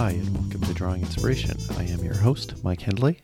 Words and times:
Hi, 0.00 0.12
and 0.12 0.34
welcome 0.34 0.62
to 0.62 0.72
Drawing 0.72 1.02
Inspiration. 1.02 1.58
I 1.76 1.84
am 1.84 2.02
your 2.02 2.14
host, 2.14 2.64
Mike 2.64 2.80
Hendley. 2.80 3.18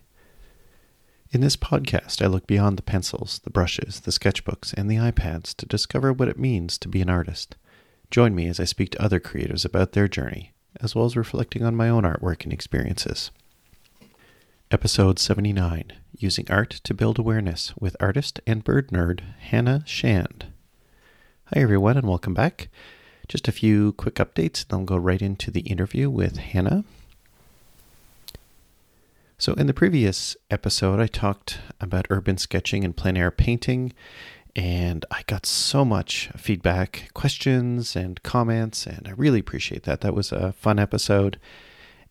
In 1.31 1.41
this 1.41 1.57
podcast, 1.57 2.21
I 2.21 2.27
look 2.27 2.47
beyond 2.47 2.77
the 2.77 2.83
pencils, 2.83 3.39
the 3.39 3.49
brushes, 3.49 4.01
the 4.01 4.11
sketchbooks, 4.11 4.75
and 4.75 4.91
the 4.91 4.97
iPads 4.97 5.55
to 5.55 5.65
discover 5.65 6.13
what 6.13 6.29
it 6.29 6.39
means 6.39 6.77
to 6.77 6.89
be 6.89 7.01
an 7.01 7.09
artist. 7.09 7.57
Join 8.11 8.35
me 8.35 8.47
as 8.47 8.61
I 8.61 8.65
speak 8.65 8.91
to 8.91 9.03
other 9.03 9.19
creators 9.19 9.65
about 9.65 9.93
their 9.93 10.07
journey, 10.07 10.53
as 10.79 10.95
well 10.95 11.07
as 11.07 11.17
reflecting 11.17 11.63
on 11.63 11.75
my 11.75 11.89
own 11.89 12.03
artwork 12.03 12.45
and 12.45 12.53
experiences. 12.53 13.31
Episode 14.71 15.19
79 15.19 15.95
Using 16.19 16.45
Art 16.51 16.73
to 16.85 16.93
Build 16.93 17.19
Awareness 17.19 17.75
with 17.79 17.97
artist 18.01 18.39
and 18.47 18.63
bird 18.63 18.89
nerd 18.89 19.23
Hannah 19.39 19.83
Shand. 19.87 20.49
Hi, 21.55 21.61
everyone, 21.63 21.97
and 21.97 22.07
welcome 22.07 22.35
back. 22.35 22.69
Just 23.29 23.49
a 23.49 23.53
few 23.53 23.93
quick 23.93 24.17
updates, 24.17 24.67
then 24.67 24.81
I'll 24.81 24.87
go 24.87 24.97
right 24.97 25.21
into 25.21 25.51
the 25.51 25.61
interview 25.61 26.09
with 26.09 26.37
Hannah. 26.37 26.85
So, 29.39 29.53
in 29.55 29.67
the 29.67 29.75
previous 29.75 30.37
episode, 30.51 31.01
I 31.01 31.09
talked 31.09 31.59
about 31.81 32.07
urban 32.09 32.39
sketching 32.39 32.85
and 32.85 32.97
plein 32.97 33.17
air 33.17 33.31
painting, 33.31 33.93
and 34.55 35.05
I 35.11 35.25
got 35.27 35.45
so 35.45 35.85
much 35.85 36.31
feedback, 36.37 37.11
questions, 37.13 37.95
and 37.97 38.23
comments, 38.23 38.87
and 38.87 39.07
I 39.07 39.11
really 39.11 39.41
appreciate 39.41 39.83
that. 39.83 40.01
That 40.01 40.15
was 40.15 40.33
a 40.33 40.53
fun 40.53 40.79
episode, 40.79 41.39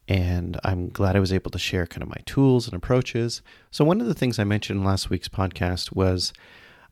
and 0.08 0.60
I'm 0.64 0.90
glad 0.90 1.16
I 1.16 1.20
was 1.20 1.34
able 1.34 1.50
to 1.50 1.58
share 1.58 1.88
kind 1.88 2.04
of 2.04 2.10
my 2.10 2.22
tools 2.26 2.68
and 2.68 2.76
approaches. 2.76 3.42
So, 3.72 3.84
one 3.84 4.02
of 4.02 4.08
the 4.08 4.14
things 4.14 4.38
I 4.38 4.44
mentioned 4.44 4.82
in 4.82 4.86
last 4.86 5.10
week's 5.10 5.30
podcast 5.30 5.96
was 5.96 6.32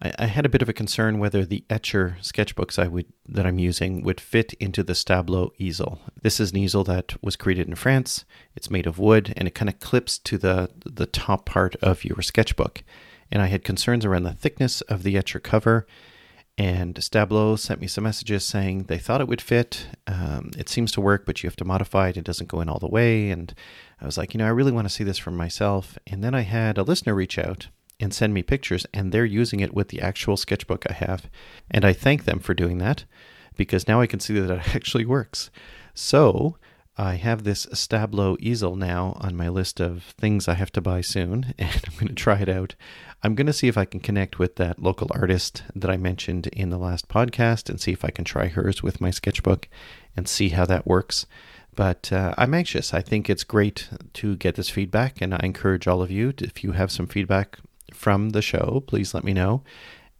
I, 0.03 0.13
I, 0.20 0.25
had 0.25 0.45
a 0.45 0.49
bit 0.49 0.62
of 0.62 0.70
a 0.70 0.73
concern 0.73 1.17
whether 1.17 1.45
the 1.45 1.63
Etchr 1.70 2.20
sketchbooks 2.20 2.77
I 2.77 2.88
would 2.88 3.05
that 3.27 3.45
I'm 3.45 3.57
using 3.57 4.03
would 4.03 4.19
fit 4.19 4.53
into 4.55 4.83
the 4.83 4.94
Stablo 4.94 5.52
easel. 5.58 6.00
This 6.22 6.39
is 6.39 6.52
an 6.52 6.58
easel 6.58 6.83
that 6.83 7.16
was 7.23 7.36
created 7.36 7.67
in 7.67 7.75
France. 7.75 8.25
It's 8.55 8.69
made 8.69 8.86
of 8.86 9.00
wood 9.00 9.33
and 9.38 9.47
it 9.47 9.55
kind 9.55 9.69
of 9.69 9.80
clips 9.80 10.17
to 10.19 10.38
the 10.38 10.69
the 10.86 11.05
top 11.05 11.45
part 11.45 11.75
of 11.78 12.03
your 12.03 12.22
sketchbook. 12.22 12.83
And 13.31 13.41
I 13.41 13.47
had 13.47 13.63
concerns 13.63 14.05
around 14.05 14.23
the 14.23 14.33
thickness 14.33 14.81
of 14.81 15.03
the 15.03 15.16
Etchr 15.16 15.41
cover. 15.41 15.88
And 16.56 16.94
Stablo 16.95 17.58
sent 17.58 17.81
me 17.81 17.88
some 17.88 18.03
messages 18.03 18.45
saying 18.45 18.83
they 18.83 19.00
thought 19.00 19.22
it 19.22 19.28
would 19.28 19.41
fit. 19.41 19.88
Um, 20.06 20.52
it 20.56 20.69
seems 20.69 20.91
to 20.91 21.02
work, 21.02 21.25
but 21.25 21.41
you 21.41 21.47
have 21.47 21.56
to 21.56 21.66
modify 21.66 22.09
it. 22.09 22.17
It 22.17 22.25
doesn't 22.25 22.50
go 22.50 22.61
in 22.61 22.69
all 22.69 22.78
the 22.78 22.88
way. 22.88 23.31
And 23.31 23.52
I 24.00 24.06
was 24.06 24.19
like, 24.19 24.35
you 24.35 24.38
know, 24.38 24.45
I 24.45 24.50
really 24.50 24.72
want 24.72 24.85
to 24.85 24.94
see 24.94 25.03
this 25.03 25.17
for 25.17 25.31
myself. 25.31 25.97
And 26.06 26.23
then 26.23 26.35
I 26.35 26.41
had 26.41 26.78
a 26.78 26.83
listener 26.83 27.16
reach 27.16 27.39
out 27.39 27.69
and 27.99 28.13
send 28.13 28.33
me 28.33 28.44
pictures, 28.44 28.86
and 28.94 29.11
they're 29.11 29.25
using 29.25 29.59
it 29.59 29.73
with 29.73 29.89
the 29.89 30.02
actual 30.02 30.38
sketchbook 30.38 30.86
I 30.89 30.94
have. 30.94 31.30
And 31.69 31.86
I 31.86 31.94
thank 31.94 32.25
them 32.25 32.39
for 32.39 32.53
doing 32.53 32.77
that 32.80 33.05
because 33.55 33.88
now 33.88 34.02
I 34.02 34.08
can 34.08 34.19
see 34.19 34.39
that 34.39 34.52
it 34.52 34.75
actually 34.75 35.05
works. 35.05 35.50
So 35.94 36.58
I 36.95 37.16
have 37.16 37.44
this 37.44 37.66
Stablo 37.67 38.38
easel 38.39 38.75
now 38.75 39.17
on 39.19 39.35
my 39.35 39.50
list 39.50 39.80
of 39.80 40.03
things 40.19 40.47
I 40.47 40.53
have 40.53 40.72
to 40.73 40.81
buy 40.81 41.02
soon, 41.02 41.53
and 41.59 41.81
I'm 41.88 41.94
going 41.95 42.08
to 42.08 42.13
try 42.13 42.39
it 42.39 42.50
out. 42.50 42.75
I'm 43.23 43.35
going 43.35 43.47
to 43.47 43.53
see 43.53 43.67
if 43.67 43.77
I 43.77 43.85
can 43.85 44.00
connect 44.00 44.38
with 44.38 44.57
that 44.57 44.81
local 44.81 45.07
artist 45.11 45.63
that 45.75 45.89
I 45.89 45.97
mentioned 45.97 46.47
in 46.47 46.69
the 46.69 46.78
last 46.78 47.07
podcast 47.07 47.69
and 47.69 47.80
see 47.80 47.94
if 47.94 48.03
I 48.03 48.09
can 48.09 48.25
try 48.25 48.47
hers 48.47 48.83
with 48.83 49.02
my 49.02 49.11
sketchbook 49.11 49.69
and 50.16 50.28
see 50.28 50.50
how 50.50 50.66
that 50.66 50.85
works. 50.85 51.25
But 51.75 52.11
uh, 52.11 52.35
I'm 52.38 52.53
anxious. 52.53 52.94
I 52.94 53.02
think 53.02 53.30
it's 53.30 53.44
great 53.44 53.89
to 54.13 54.35
get 54.35 54.55
this 54.55 54.69
feedback, 54.69 55.22
and 55.22 55.33
I 55.33 55.39
encourage 55.41 55.88
all 55.88 56.02
of 56.03 56.11
you, 56.11 56.33
if 56.38 56.63
you 56.63 56.73
have 56.73 56.91
some 56.91 57.07
feedback 57.07 57.57
from 57.94 58.31
the 58.31 58.41
show, 58.41 58.83
please 58.88 59.13
let 59.13 59.23
me 59.23 59.33
know. 59.33 59.63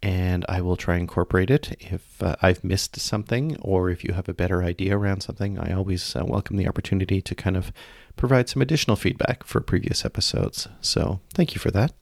And 0.02 0.45
I 0.49 0.61
will 0.61 0.75
try 0.75 0.95
and 0.95 1.02
incorporate 1.02 1.49
it. 1.49 1.77
If 1.80 2.21
uh, 2.21 2.35
I've 2.41 2.63
missed 2.63 2.99
something 2.99 3.55
or 3.61 3.89
if 3.89 4.03
you 4.03 4.13
have 4.13 4.27
a 4.27 4.33
better 4.33 4.61
idea 4.61 4.97
around 4.97 5.21
something, 5.21 5.57
I 5.57 5.71
always 5.73 6.15
uh, 6.15 6.23
welcome 6.25 6.57
the 6.57 6.67
opportunity 6.67 7.21
to 7.21 7.35
kind 7.35 7.55
of 7.55 7.71
provide 8.17 8.49
some 8.49 8.61
additional 8.61 8.98
feedback 8.98 9.45
for 9.45 9.61
previous 9.61 10.03
episodes. 10.03 10.67
So 10.81 11.21
thank 11.33 11.55
you 11.55 11.59
for 11.59 11.71
that. 11.71 11.93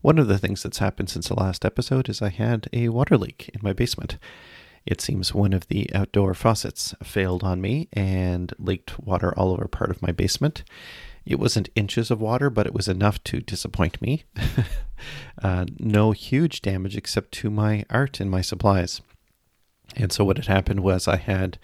One 0.00 0.18
of 0.18 0.28
the 0.28 0.38
things 0.38 0.62
that's 0.62 0.78
happened 0.78 1.10
since 1.10 1.28
the 1.28 1.34
last 1.34 1.64
episode 1.64 2.08
is 2.08 2.22
I 2.22 2.30
had 2.30 2.68
a 2.72 2.88
water 2.88 3.16
leak 3.16 3.50
in 3.54 3.60
my 3.62 3.72
basement. 3.72 4.18
It 4.86 5.00
seems 5.00 5.34
one 5.34 5.52
of 5.52 5.68
the 5.68 5.92
outdoor 5.94 6.34
faucets 6.34 6.94
failed 7.02 7.44
on 7.44 7.60
me 7.60 7.88
and 7.92 8.52
leaked 8.58 8.98
water 8.98 9.32
all 9.36 9.52
over 9.52 9.68
part 9.68 9.90
of 9.90 10.00
my 10.00 10.12
basement. 10.12 10.64
It 11.28 11.38
wasn't 11.38 11.68
inches 11.74 12.10
of 12.10 12.22
water, 12.22 12.48
but 12.48 12.66
it 12.66 12.72
was 12.72 12.88
enough 12.88 13.22
to 13.24 13.40
disappoint 13.40 14.00
me. 14.00 14.24
uh, 15.42 15.66
no 15.78 16.12
huge 16.12 16.62
damage 16.62 16.96
except 16.96 17.32
to 17.32 17.50
my 17.50 17.84
art 17.90 18.18
and 18.18 18.30
my 18.30 18.40
supplies. 18.40 19.02
And 19.94 20.10
so, 20.10 20.24
what 20.24 20.38
had 20.38 20.46
happened 20.46 20.80
was 20.80 21.06
I 21.06 21.16
had 21.16 21.58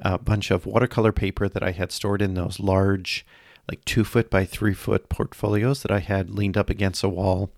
a 0.00 0.18
bunch 0.18 0.50
of 0.50 0.66
watercolor 0.66 1.12
paper 1.12 1.48
that 1.48 1.62
I 1.62 1.70
had 1.70 1.92
stored 1.92 2.20
in 2.20 2.34
those 2.34 2.60
large, 2.60 3.24
like 3.70 3.82
two 3.86 4.04
foot 4.04 4.28
by 4.28 4.44
three 4.44 4.74
foot 4.74 5.08
portfolios 5.08 5.80
that 5.80 5.90
I 5.90 6.00
had 6.00 6.28
leaned 6.28 6.58
up 6.58 6.68
against 6.68 7.02
a 7.02 7.08
wall. 7.08 7.50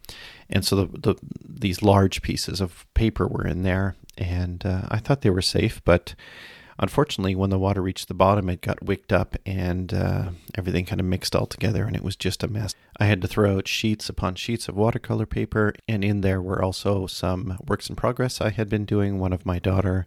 And 0.48 0.64
so, 0.64 0.76
the, 0.76 0.86
the 0.96 1.14
these 1.44 1.82
large 1.82 2.22
pieces 2.22 2.60
of 2.60 2.86
paper 2.94 3.26
were 3.26 3.46
in 3.48 3.64
there. 3.64 3.96
And 4.16 4.64
uh, 4.64 4.82
I 4.88 4.98
thought 4.98 5.22
they 5.22 5.30
were 5.30 5.42
safe, 5.42 5.82
but 5.84 6.14
Unfortunately, 6.78 7.34
when 7.34 7.50
the 7.50 7.58
water 7.58 7.82
reached 7.82 8.08
the 8.08 8.14
bottom, 8.14 8.48
it 8.48 8.60
got 8.60 8.82
wicked 8.82 9.12
up 9.12 9.36
and 9.44 9.92
uh, 9.92 10.30
everything 10.54 10.84
kind 10.84 11.00
of 11.00 11.06
mixed 11.06 11.36
all 11.36 11.46
together, 11.46 11.84
and 11.84 11.94
it 11.94 12.02
was 12.02 12.16
just 12.16 12.42
a 12.42 12.48
mess. 12.48 12.74
I 12.98 13.06
had 13.06 13.20
to 13.22 13.28
throw 13.28 13.56
out 13.56 13.68
sheets 13.68 14.08
upon 14.08 14.34
sheets 14.36 14.68
of 14.68 14.76
watercolor 14.76 15.26
paper, 15.26 15.74
and 15.88 16.04
in 16.04 16.20
there 16.22 16.40
were 16.40 16.62
also 16.62 17.06
some 17.06 17.58
works 17.66 17.88
in 17.88 17.96
progress 17.96 18.40
I 18.40 18.50
had 18.50 18.68
been 18.68 18.84
doing, 18.84 19.18
one 19.18 19.32
of 19.32 19.46
my 19.46 19.58
daughter 19.58 20.06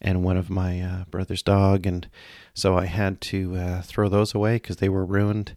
and 0.00 0.24
one 0.24 0.36
of 0.36 0.48
my 0.48 0.80
uh, 0.80 1.04
brother's 1.10 1.42
dog, 1.42 1.86
and 1.86 2.08
so 2.54 2.76
I 2.76 2.86
had 2.86 3.20
to 3.22 3.56
uh, 3.56 3.82
throw 3.82 4.08
those 4.08 4.34
away 4.34 4.56
because 4.56 4.76
they 4.76 4.88
were 4.88 5.04
ruined. 5.04 5.54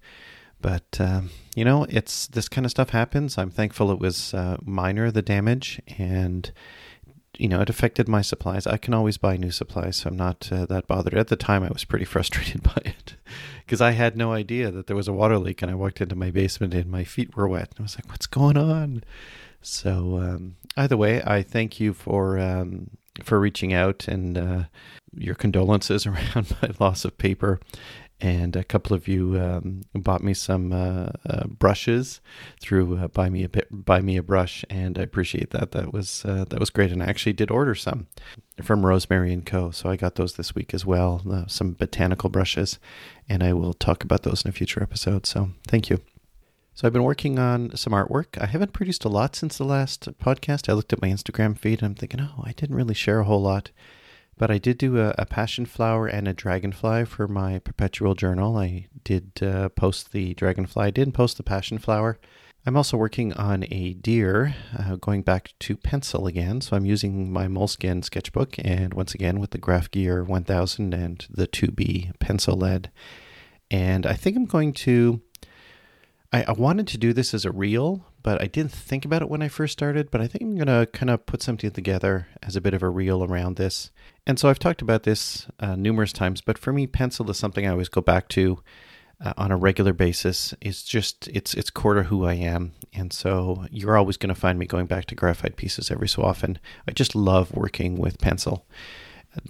But 0.61 0.99
um, 0.99 1.29
you 1.55 1.65
know, 1.65 1.85
it's 1.89 2.27
this 2.27 2.49
kind 2.49 2.65
of 2.65 2.71
stuff 2.71 2.89
happens. 2.89 3.37
I'm 3.37 3.51
thankful 3.51 3.91
it 3.91 3.99
was 3.99 4.33
uh, 4.33 4.57
minor 4.63 5.11
the 5.11 5.21
damage, 5.21 5.81
and 5.97 6.51
you 7.37 7.47
know, 7.47 7.61
it 7.61 7.69
affected 7.69 8.07
my 8.07 8.21
supplies. 8.21 8.67
I 8.67 8.77
can 8.77 8.93
always 8.93 9.17
buy 9.17 9.37
new 9.37 9.51
supplies, 9.51 9.97
so 9.97 10.09
I'm 10.09 10.17
not 10.17 10.49
uh, 10.51 10.65
that 10.67 10.87
bothered. 10.87 11.15
At 11.15 11.29
the 11.29 11.35
time, 11.35 11.63
I 11.63 11.69
was 11.69 11.85
pretty 11.85 12.05
frustrated 12.13 12.63
by 12.63 12.81
it 12.85 13.15
because 13.65 13.81
I 13.81 13.91
had 13.91 14.15
no 14.15 14.31
idea 14.31 14.71
that 14.71 14.87
there 14.87 14.95
was 14.95 15.07
a 15.07 15.13
water 15.13 15.37
leak, 15.37 15.61
and 15.61 15.71
I 15.71 15.75
walked 15.75 16.01
into 16.01 16.15
my 16.15 16.31
basement 16.31 16.73
and 16.73 16.91
my 16.91 17.03
feet 17.03 17.35
were 17.35 17.47
wet. 17.47 17.69
And 17.71 17.79
I 17.79 17.83
was 17.83 17.95
like, 17.95 18.09
"What's 18.09 18.27
going 18.27 18.57
on?" 18.57 19.03
So, 19.61 20.17
um, 20.17 20.57
either 20.77 20.97
way, 20.97 21.23
I 21.23 21.41
thank 21.41 21.79
you 21.79 21.93
for 21.93 22.37
um, 22.37 22.91
for 23.23 23.39
reaching 23.39 23.73
out 23.73 24.07
and 24.07 24.37
uh, 24.37 24.63
your 25.15 25.35
condolences 25.35 26.05
around 26.07 26.55
my 26.61 26.69
loss 26.79 27.05
of 27.05 27.17
paper 27.17 27.59
and 28.23 28.55
a 28.55 28.63
couple 28.63 28.95
of 28.95 29.05
you 29.05 29.37
um, 29.37 29.83
bought 29.93 30.23
me 30.23 30.33
some 30.33 30.71
uh, 30.71 31.09
uh, 31.29 31.45
brushes 31.45 32.21
through 32.61 32.97
uh, 32.97 33.09
buy 33.09 33.29
me 33.29 33.43
a 33.43 33.49
bit, 33.49 33.67
buy 33.69 33.99
me 33.99 34.15
a 34.15 34.23
brush, 34.23 34.63
and 34.69 34.97
I 34.97 35.01
appreciate 35.01 35.49
that. 35.49 35.73
That 35.73 35.91
was 35.91 36.23
uh, 36.23 36.45
that 36.49 36.59
was 36.59 36.69
great, 36.69 36.93
and 36.93 37.03
I 37.03 37.07
actually 37.07 37.33
did 37.33 37.51
order 37.51 37.75
some 37.75 38.07
from 38.63 38.85
Rosemary 38.85 39.33
and 39.33 39.45
Co. 39.45 39.71
So 39.71 39.89
I 39.89 39.97
got 39.97 40.15
those 40.15 40.35
this 40.35 40.55
week 40.55 40.73
as 40.73 40.85
well, 40.85 41.21
uh, 41.29 41.47
some 41.47 41.73
botanical 41.73 42.29
brushes, 42.29 42.79
and 43.27 43.43
I 43.43 43.51
will 43.51 43.73
talk 43.73 44.05
about 44.05 44.23
those 44.23 44.45
in 44.45 44.49
a 44.49 44.53
future 44.53 44.81
episode. 44.81 45.25
So 45.25 45.49
thank 45.67 45.89
you. 45.89 45.99
So 46.75 46.87
I've 46.87 46.93
been 46.93 47.03
working 47.03 47.37
on 47.37 47.75
some 47.75 47.91
artwork. 47.91 48.41
I 48.41 48.45
haven't 48.45 48.73
produced 48.73 49.03
a 49.03 49.09
lot 49.09 49.35
since 49.35 49.57
the 49.57 49.65
last 49.65 50.07
podcast. 50.17 50.69
I 50.69 50.73
looked 50.73 50.93
at 50.93 51.01
my 51.01 51.09
Instagram 51.09 51.57
feed 51.57 51.81
and 51.81 51.89
I'm 51.89 51.95
thinking, 51.95 52.21
oh, 52.21 52.41
I 52.43 52.53
didn't 52.53 52.75
really 52.75 52.95
share 52.95 53.19
a 53.19 53.25
whole 53.25 53.41
lot. 53.41 53.69
But 54.37 54.51
I 54.51 54.57
did 54.57 54.77
do 54.77 54.99
a, 54.99 55.13
a, 55.17 55.25
passion 55.25 55.65
flower 55.65 56.07
and 56.07 56.27
a 56.27 56.33
dragonfly 56.33 57.05
for 57.05 57.27
my 57.27 57.59
perpetual 57.59 58.15
journal. 58.15 58.57
I 58.57 58.87
did 59.03 59.31
uh, 59.41 59.69
post 59.69 60.11
the 60.11 60.33
dragonfly, 60.33 60.87
I 60.87 60.91
didn't 60.91 61.13
post 61.13 61.37
the 61.37 61.43
passion 61.43 61.77
flower. 61.77 62.19
I'm 62.65 62.77
also 62.77 62.95
working 62.95 63.33
on 63.33 63.65
a 63.71 63.93
deer, 63.93 64.55
uh, 64.77 64.95
going 64.95 65.21
back 65.21 65.53
to 65.59 65.75
pencil 65.75 66.27
again. 66.27 66.61
So 66.61 66.77
I'm 66.77 66.85
using 66.85 67.31
my 67.31 67.47
Moleskine 67.47 68.05
sketchbook 68.05 68.55
and 68.57 68.93
once 68.93 69.13
again 69.13 69.39
with 69.39 69.51
the 69.51 69.57
Graph 69.57 69.91
Gear 69.91 70.23
1000 70.23 70.93
and 70.93 71.27
the 71.29 71.45
2B 71.45 72.17
pencil 72.19 72.55
lead. 72.55 72.89
And 73.69 74.05
I 74.05 74.13
think 74.13 74.37
I'm 74.37 74.45
going 74.45 74.71
to. 74.73 75.21
I, 76.31 76.45
I 76.47 76.51
wanted 76.53 76.87
to 76.87 76.97
do 76.97 77.11
this 77.11 77.33
as 77.33 77.43
a 77.43 77.51
reel, 77.51 78.05
but 78.23 78.41
I 78.41 78.47
didn't 78.47 78.71
think 78.71 79.05
about 79.05 79.21
it 79.21 79.29
when 79.29 79.41
I 79.41 79.49
first 79.49 79.73
started. 79.73 80.09
But 80.09 80.21
I 80.21 80.27
think 80.27 80.43
I'm 80.43 80.55
going 80.55 80.67
to 80.67 80.87
kind 80.91 81.09
of 81.09 81.25
put 81.25 81.43
something 81.43 81.69
together 81.71 82.27
as 82.41 82.55
a 82.55 82.61
bit 82.61 82.73
of 82.73 82.81
a 82.81 82.89
reel 82.89 83.23
around 83.23 83.57
this. 83.57 83.91
And 84.25 84.39
so 84.39 84.49
I've 84.49 84.59
talked 84.59 84.81
about 84.81 85.03
this 85.03 85.47
uh, 85.59 85.75
numerous 85.75 86.13
times, 86.13 86.41
but 86.41 86.57
for 86.57 86.73
me, 86.73 86.87
pencil 86.87 87.29
is 87.29 87.37
something 87.37 87.67
I 87.67 87.71
always 87.71 87.89
go 87.89 88.01
back 88.01 88.29
to 88.29 88.63
uh, 89.23 89.33
on 89.37 89.51
a 89.51 89.57
regular 89.57 89.93
basis. 89.93 90.53
It's 90.61 90.83
just 90.83 91.27
it's 91.29 91.53
it's 91.53 91.69
core 91.69 91.95
to 91.95 92.03
who 92.03 92.25
I 92.25 92.33
am, 92.33 92.73
and 92.93 93.11
so 93.13 93.65
you're 93.71 93.97
always 93.97 94.17
going 94.17 94.33
to 94.33 94.39
find 94.39 94.59
me 94.59 94.65
going 94.65 94.85
back 94.85 95.05
to 95.05 95.15
graphite 95.15 95.55
pieces 95.55 95.91
every 95.91 96.07
so 96.07 96.23
often. 96.23 96.59
I 96.87 96.91
just 96.91 97.15
love 97.15 97.53
working 97.53 97.97
with 97.97 98.19
pencil. 98.19 98.65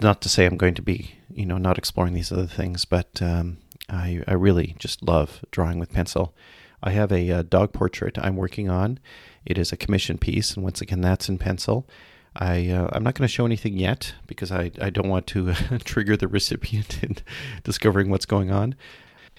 Not 0.00 0.22
to 0.22 0.28
say 0.28 0.46
I'm 0.46 0.56
going 0.56 0.74
to 0.74 0.82
be 0.82 1.16
you 1.30 1.46
know 1.46 1.58
not 1.58 1.78
exploring 1.78 2.14
these 2.14 2.32
other 2.32 2.46
things, 2.46 2.84
but 2.84 3.20
um, 3.20 3.58
I 3.88 4.22
I 4.26 4.34
really 4.34 4.76
just 4.78 5.02
love 5.02 5.44
drawing 5.50 5.78
with 5.78 5.92
pencil. 5.92 6.34
I 6.84 6.90
have 6.90 7.10
a, 7.10 7.30
a 7.30 7.38
uh, 7.38 7.42
dog 7.42 7.72
portrait 7.72 8.18
I'm 8.18 8.36
working 8.36 8.68
on. 8.68 9.00
It 9.46 9.58
is 9.58 9.72
a 9.72 9.76
commission 9.76 10.18
piece, 10.18 10.54
and 10.54 10.62
once 10.62 10.80
again, 10.80 11.00
that's 11.00 11.28
in 11.28 11.38
pencil. 11.38 11.88
I 12.36 12.68
uh, 12.68 12.90
I'm 12.92 13.02
not 13.02 13.14
going 13.14 13.26
to 13.26 13.32
show 13.32 13.46
anything 13.46 13.78
yet 13.78 14.14
because 14.26 14.52
I, 14.52 14.70
I 14.80 14.90
don't 14.90 15.08
want 15.08 15.26
to 15.28 15.54
trigger 15.84 16.16
the 16.16 16.28
recipient 16.28 17.02
in 17.02 17.16
discovering 17.62 18.10
what's 18.10 18.26
going 18.26 18.50
on. 18.50 18.74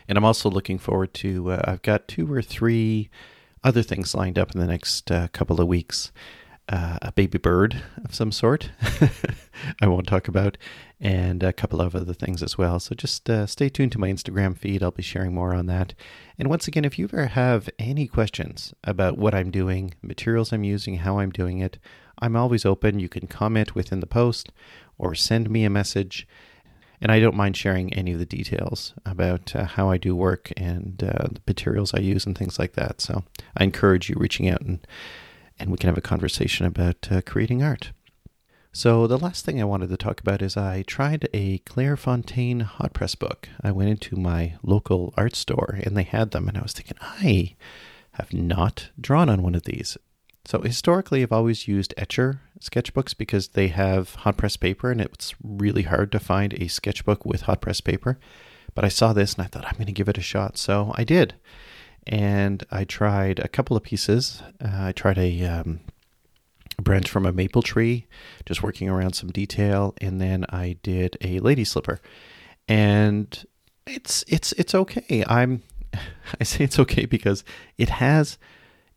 And 0.08 0.18
I'm 0.18 0.26
also 0.26 0.50
looking 0.50 0.78
forward 0.78 1.14
to, 1.16 1.52
uh, 1.52 1.62
I've 1.66 1.82
got 1.82 2.08
two 2.08 2.32
or 2.32 2.42
three 2.42 3.10
other 3.64 3.82
things 3.82 4.14
lined 4.14 4.38
up 4.38 4.54
in 4.54 4.60
the 4.60 4.68
next 4.68 5.12
uh, 5.12 5.28
couple 5.30 5.60
of 5.60 5.68
weeks. 5.68 6.12
Uh, 6.68 6.98
a 7.04 7.12
baby 7.12 7.38
bird 7.38 7.84
of 8.04 8.16
some 8.16 8.32
sort, 8.32 8.72
I 9.82 9.88
won't 9.88 10.08
talk 10.08 10.28
about, 10.28 10.58
and 11.00 11.44
a 11.44 11.54
couple 11.54 11.80
of 11.80 11.96
other 11.96 12.14
things 12.14 12.42
as 12.42 12.58
well. 12.58 12.80
So 12.80 12.96
just 12.96 13.30
uh, 13.30 13.46
stay 13.46 13.70
tuned 13.70 13.92
to 13.92 14.00
my 14.00 14.10
Instagram 14.10 14.58
feed. 14.58 14.82
I'll 14.82 14.90
be 14.90 15.04
sharing 15.04 15.36
more 15.36 15.54
on 15.54 15.68
that. 15.68 15.94
And 16.40 16.50
once 16.50 16.68
again, 16.68 16.84
if 16.84 16.98
you 16.98 17.06
ever 17.06 17.28
have 17.28 17.70
any 17.78 18.08
questions 18.08 18.74
about 18.84 19.16
what 19.16 19.36
I'm 19.36 19.52
doing, 19.52 19.94
materials 20.02 20.52
I'm 20.52 20.64
using, 20.64 20.98
how 20.98 21.20
I'm 21.20 21.30
doing 21.30 21.60
it, 21.60 21.78
I'm 22.18 22.36
always 22.36 22.66
open. 22.66 23.00
You 23.00 23.10
can 23.10 23.28
comment 23.28 23.76
within 23.76 24.00
the 24.00 24.08
post 24.08 24.52
or 24.98 25.14
send 25.14 25.52
me 25.52 25.66
a 25.66 25.70
message. 25.70 26.28
And 27.00 27.12
I 27.12 27.20
don't 27.20 27.36
mind 27.36 27.58
sharing 27.58 27.94
any 27.94 28.14
of 28.14 28.20
the 28.20 28.26
details 28.26 28.96
about 29.06 29.56
uh, 29.56 29.66
how 29.66 29.92
I 29.92 29.98
do 29.98 30.16
work 30.16 30.52
and 30.58 31.04
uh, 31.04 31.28
the 31.34 31.42
materials 31.46 31.94
I 31.94 32.00
use 32.00 32.26
and 32.26 32.36
things 32.36 32.58
like 32.58 32.74
that. 32.74 33.02
So 33.02 33.24
I 33.56 33.64
encourage 33.64 34.10
you 34.10 34.16
reaching 34.18 34.50
out 34.50 34.62
and, 34.62 34.80
and 35.60 35.72
we 35.72 35.78
can 35.78 35.88
have 35.88 35.98
a 35.98 36.02
conversation 36.02 36.66
about 36.66 37.12
uh, 37.12 37.22
creating 37.26 37.64
art. 37.64 37.92
So 38.72 39.08
the 39.08 39.18
last 39.18 39.46
thing 39.46 39.62
I 39.62 39.66
wanted 39.66 39.90
to 39.90 39.98
talk 39.98 40.20
about 40.20 40.42
is 40.42 40.58
I 40.58 40.82
tried 40.82 41.30
a 41.34 41.60
Clairefontaine 41.60 42.64
hot 42.64 42.94
press 42.94 43.16
book. 43.16 43.48
I 43.62 43.72
went 43.72 43.90
into 43.90 44.18
my 44.18 44.56
local 44.64 45.14
art 45.16 45.34
store 45.36 45.80
and 45.84 45.96
they 45.96 46.04
had 46.04 46.32
them, 46.32 46.50
and 46.50 46.58
I 46.58 46.62
was 46.62 46.74
thinking, 46.74 46.98
I 47.02 47.56
have 48.12 48.34
not 48.34 48.90
drawn 49.00 49.30
on 49.30 49.44
one 49.44 49.56
of 49.56 49.64
these. 49.64 49.98
So 50.44 50.62
historically, 50.62 51.24
I've 51.24 51.32
always 51.32 51.70
used 51.70 51.94
Etchr 51.98 52.40
sketchbooks 52.60 53.18
because 53.18 53.50
they 53.50 53.70
have 53.70 54.16
hot 54.16 54.36
press 54.36 54.58
paper, 54.58 54.92
and 54.92 55.00
it's 55.00 55.34
really 55.42 55.84
hard 55.84 56.12
to 56.12 56.20
find 56.20 56.54
a 56.54 56.68
sketchbook 56.68 57.26
with 57.26 57.44
hot 57.44 57.62
press 57.62 57.80
paper. 57.80 58.20
But 58.74 58.84
I 58.84 58.90
saw 58.90 59.14
this 59.14 59.36
and 59.36 59.44
I 59.44 59.48
thought 59.48 59.66
I'm 59.66 59.76
going 59.76 59.86
to 59.86 59.94
give 59.94 60.10
it 60.10 60.18
a 60.18 60.22
shot, 60.22 60.58
so 60.58 60.92
I 60.96 61.06
did. 61.06 61.36
And 62.08 62.64
I 62.72 62.84
tried 62.84 63.40
a 63.40 63.48
couple 63.48 63.76
of 63.76 63.84
pieces. 63.84 64.44
Uh, 64.64 64.70
I 64.72 64.92
tried 64.92 65.18
a 65.18 65.44
um, 65.46 65.80
branch 66.82 67.10
from 67.10 67.26
a 67.26 67.32
maple 67.32 67.62
tree, 67.62 68.08
just 68.46 68.62
working 68.62 68.90
around 68.90 69.14
some 69.14 69.32
detail, 69.32 69.96
and 70.00 70.22
then 70.22 70.46
I 70.50 70.78
did 70.84 71.18
a 71.22 71.40
lady 71.40 71.64
slipper, 71.64 72.00
and 72.68 73.46
it's 73.88 74.24
it's 74.28 74.52
it's 74.54 74.76
okay. 74.76 75.24
I'm 75.28 75.64
I 76.40 76.44
say 76.44 76.64
it's 76.64 76.80
okay 76.80 77.06
because 77.06 77.44
it 77.78 77.90
has 77.90 78.38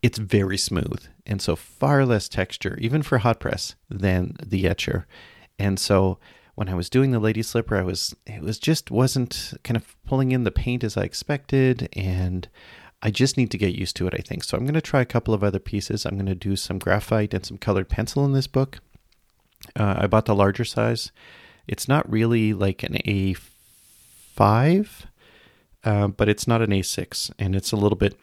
it's 0.02 0.19
very 0.19 0.58
smooth 0.58 1.02
and 1.26 1.43
so 1.43 1.54
far 1.56 2.04
less 2.06 2.28
texture, 2.28 2.76
even 2.81 3.02
for 3.02 3.19
hot 3.19 3.40
press, 3.40 3.75
than 3.90 4.37
the 4.44 4.64
Etchr, 4.64 5.04
And 5.58 5.78
so 5.78 6.19
when 6.54 6.69
I 6.69 6.75
was 6.75 6.88
doing 6.88 7.11
the 7.11 7.19
lady 7.20 7.43
slipper, 7.43 7.76
I 7.76 7.82
was 7.82 8.16
it 8.26 8.43
was 8.43 8.58
just 8.58 8.90
wasn't 8.90 9.54
kind 9.62 9.76
of 9.76 9.96
pulling 10.04 10.32
in 10.32 10.44
the 10.44 10.50
paint 10.50 10.82
as 10.82 10.96
I 10.96 11.02
expected, 11.02 11.88
and 11.93 12.49
I 13.02 13.10
just 13.10 13.36
need 13.36 13.50
to 13.52 13.58
get 13.58 13.74
used 13.74 13.96
to 13.96 14.06
it. 14.08 14.14
I 14.14 14.22
think 14.22 14.42
so. 14.44 14.56
I'm 14.56 14.64
going 14.64 14.74
to 14.74 14.80
try 14.80 15.00
a 15.00 15.06
couple 15.06 15.32
of 15.32 15.44
other 15.44 15.60
pieces. 15.60 16.04
I'm 16.04 16.16
going 16.16 16.26
to 16.26 16.34
do 16.34 16.56
some 16.56 16.78
graphite 16.78 17.32
and 17.32 17.46
some 17.46 17.58
colored 17.58 17.88
pencil 17.88 18.24
in 18.24 18.32
this 18.32 18.48
book. 18.48 18.80
Uh, 19.76 19.96
I 19.98 20.06
bought 20.06 20.26
the 20.26 20.34
larger 20.34 20.64
size. 20.64 21.12
It's 21.66 21.86
not 21.86 22.10
really 22.10 22.52
like 22.52 22.82
an 22.82 22.94
A5, 23.06 24.88
uh, 25.84 26.08
but 26.08 26.28
it's 26.28 26.48
not 26.48 26.62
an 26.62 26.70
A6, 26.70 27.30
and 27.38 27.54
it's 27.54 27.72
a 27.72 27.76
little 27.76 27.98
bit 27.98 28.18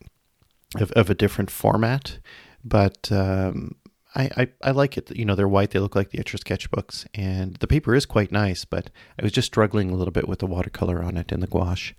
of, 0.75 0.92
of 0.92 1.10
a 1.10 1.16
different 1.16 1.51
format. 1.51 2.18
But 2.63 3.12
um, 3.12 3.75
I, 4.16 4.30
I, 4.36 4.48
I, 4.63 4.71
like 4.71 4.98
it. 4.98 5.16
You 5.16 5.25
know, 5.25 5.36
they're 5.36 5.48
white. 5.48 5.71
They 5.71 5.80
look 5.80 5.95
like 5.95 6.10
the 6.10 6.18
Etchr 6.18 6.39
sketchbooks, 6.39 7.06
and 7.13 7.56
the 7.57 7.68
paper 7.68 7.94
is 7.94 8.06
quite 8.06 8.31
nice. 8.31 8.66
But 8.66 8.89
I 9.19 9.24
was 9.24 9.31
just 9.31 9.48
struggling 9.48 9.92
a 9.92 9.95
little 9.95 10.12
bit 10.12 10.28
with 10.28 10.39
the 10.39 10.48
watercolor 10.48 11.04
on 11.04 11.16
it 11.16 11.31
and 11.31 11.44
the 11.44 11.48
gouache. 11.48 11.94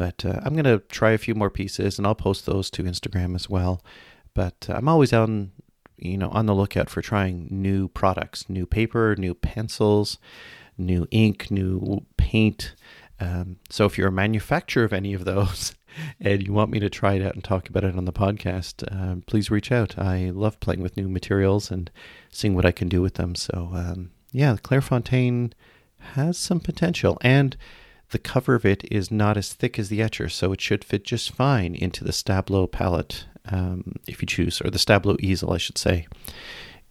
But 0.00 0.24
uh, 0.24 0.40
I'm 0.42 0.54
going 0.54 0.64
to 0.64 0.78
try 0.88 1.10
a 1.10 1.18
few 1.18 1.34
more 1.34 1.50
pieces, 1.50 1.98
and 1.98 2.06
I'll 2.06 2.14
post 2.14 2.46
those 2.46 2.70
to 2.70 2.84
Instagram 2.84 3.34
as 3.34 3.50
well. 3.50 3.84
But 4.32 4.66
uh, 4.66 4.72
I'm 4.72 4.88
always 4.88 5.12
on, 5.12 5.52
you 5.98 6.16
know, 6.16 6.30
on 6.30 6.46
the 6.46 6.54
lookout 6.54 6.88
for 6.88 7.02
trying 7.02 7.48
new 7.50 7.86
products, 7.88 8.48
new 8.48 8.64
paper, 8.64 9.14
new 9.18 9.34
pencils, 9.34 10.16
new 10.78 11.06
ink, 11.10 11.50
new 11.50 12.06
paint. 12.16 12.74
Um, 13.20 13.56
so 13.68 13.84
if 13.84 13.98
you're 13.98 14.08
a 14.08 14.12
manufacturer 14.12 14.84
of 14.84 14.94
any 14.94 15.12
of 15.12 15.26
those, 15.26 15.74
and 16.18 16.42
you 16.46 16.54
want 16.54 16.70
me 16.70 16.80
to 16.80 16.88
try 16.88 17.16
it 17.16 17.22
out 17.22 17.34
and 17.34 17.44
talk 17.44 17.68
about 17.68 17.84
it 17.84 17.94
on 17.94 18.06
the 18.06 18.10
podcast, 18.10 18.82
uh, 18.90 19.20
please 19.26 19.50
reach 19.50 19.70
out. 19.70 19.98
I 19.98 20.30
love 20.30 20.60
playing 20.60 20.80
with 20.80 20.96
new 20.96 21.10
materials 21.10 21.70
and 21.70 21.90
seeing 22.30 22.54
what 22.54 22.64
I 22.64 22.72
can 22.72 22.88
do 22.88 23.02
with 23.02 23.16
them. 23.16 23.34
So, 23.34 23.70
um, 23.74 24.12
yeah, 24.32 24.56
Clairefontaine 24.56 25.52
has 26.14 26.38
some 26.38 26.60
potential. 26.60 27.18
And 27.20 27.54
the 28.10 28.18
cover 28.18 28.54
of 28.54 28.64
it 28.64 28.84
is 28.90 29.10
not 29.10 29.36
as 29.36 29.52
thick 29.52 29.78
as 29.78 29.88
the 29.88 30.00
Etchr, 30.00 30.30
so 30.30 30.52
it 30.52 30.60
should 30.60 30.84
fit 30.84 31.04
just 31.04 31.32
fine 31.32 31.74
into 31.74 32.04
the 32.04 32.12
Stablo 32.12 32.70
palette 32.70 33.24
um, 33.50 33.94
if 34.06 34.20
you 34.20 34.26
choose, 34.26 34.60
or 34.60 34.70
the 34.70 34.78
Stablo 34.78 35.18
easel, 35.20 35.52
I 35.52 35.58
should 35.58 35.78
say, 35.78 36.06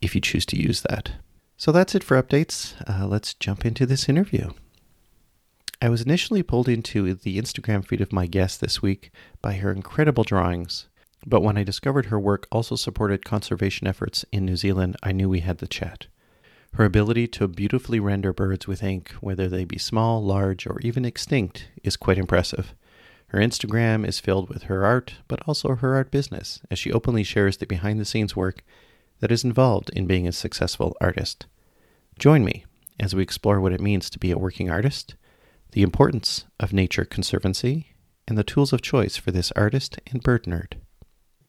if 0.01 0.15
you 0.15 0.21
choose 0.21 0.45
to 0.47 0.61
use 0.61 0.81
that. 0.81 1.11
So 1.57 1.71
that's 1.71 1.93
it 1.93 2.03
for 2.03 2.21
updates. 2.21 2.73
Uh, 2.89 3.05
let's 3.05 3.33
jump 3.33 3.65
into 3.65 3.85
this 3.85 4.07
interview. 4.07 4.51
I 5.81 5.89
was 5.89 6.01
initially 6.01 6.43
pulled 6.43 6.67
into 6.67 7.13
the 7.13 7.37
Instagram 7.37 7.85
feed 7.85 8.01
of 8.01 8.11
my 8.11 8.25
guest 8.25 8.59
this 8.59 8.81
week 8.81 9.11
by 9.41 9.53
her 9.53 9.71
incredible 9.71 10.23
drawings, 10.23 10.87
but 11.25 11.41
when 11.41 11.57
I 11.57 11.63
discovered 11.63 12.07
her 12.07 12.19
work 12.19 12.47
also 12.51 12.75
supported 12.75 13.25
conservation 13.25 13.87
efforts 13.87 14.25
in 14.31 14.45
New 14.45 14.55
Zealand, 14.55 14.97
I 15.03 15.11
knew 15.11 15.29
we 15.29 15.41
had 15.41 15.59
the 15.59 15.67
chat. 15.67 16.07
Her 16.75 16.85
ability 16.85 17.27
to 17.27 17.47
beautifully 17.47 17.99
render 17.99 18.31
birds 18.31 18.67
with 18.67 18.83
ink, 18.83 19.11
whether 19.19 19.47
they 19.47 19.65
be 19.65 19.77
small, 19.77 20.23
large, 20.23 20.65
or 20.65 20.79
even 20.81 21.03
extinct, 21.03 21.67
is 21.83 21.97
quite 21.97 22.17
impressive. 22.17 22.73
Her 23.27 23.39
Instagram 23.39 24.07
is 24.07 24.19
filled 24.19 24.49
with 24.49 24.63
her 24.63 24.85
art, 24.85 25.15
but 25.27 25.41
also 25.45 25.75
her 25.75 25.95
art 25.95 26.09
business, 26.09 26.61
as 26.71 26.79
she 26.79 26.91
openly 26.91 27.23
shares 27.23 27.57
the 27.57 27.65
behind 27.65 27.99
the 27.99 28.05
scenes 28.05 28.35
work 28.35 28.63
that 29.19 29.31
is 29.31 29.43
involved 29.43 29.89
in 29.91 30.07
being 30.07 30.27
a 30.27 30.31
successful 30.31 30.95
artist. 31.01 31.45
Join 32.17 32.45
me 32.45 32.65
as 32.99 33.13
we 33.13 33.23
explore 33.23 33.59
what 33.59 33.73
it 33.73 33.81
means 33.81 34.09
to 34.09 34.19
be 34.19 34.31
a 34.31 34.37
working 34.37 34.69
artist 34.69 35.15
the 35.71 35.81
importance 35.83 36.45
of 36.59 36.73
nature 36.73 37.05
conservancy, 37.05 37.93
and 38.27 38.37
the 38.37 38.43
tools 38.43 38.73
of 38.73 38.81
choice 38.81 39.17
for 39.17 39.31
this 39.31 39.51
artist 39.55 39.99
and 40.07 40.23
bird 40.23 40.45
nerd. 40.45 40.73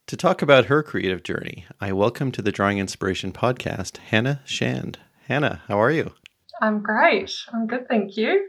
To 0.08 0.16
talk 0.16 0.42
about 0.42 0.66
her 0.66 0.82
creative 0.82 1.22
journey, 1.22 1.64
I 1.80 1.92
welcome 1.92 2.30
to 2.32 2.42
the 2.42 2.52
Drawing 2.52 2.78
Inspiration 2.78 3.32
podcast 3.32 3.96
Hannah 3.98 4.40
Shand. 4.44 4.98
Hannah, 5.30 5.62
how 5.68 5.80
are 5.80 5.92
you? 5.92 6.10
I'm 6.60 6.82
great. 6.82 7.32
I'm 7.52 7.68
good, 7.68 7.88
thank 7.88 8.16
you. 8.16 8.48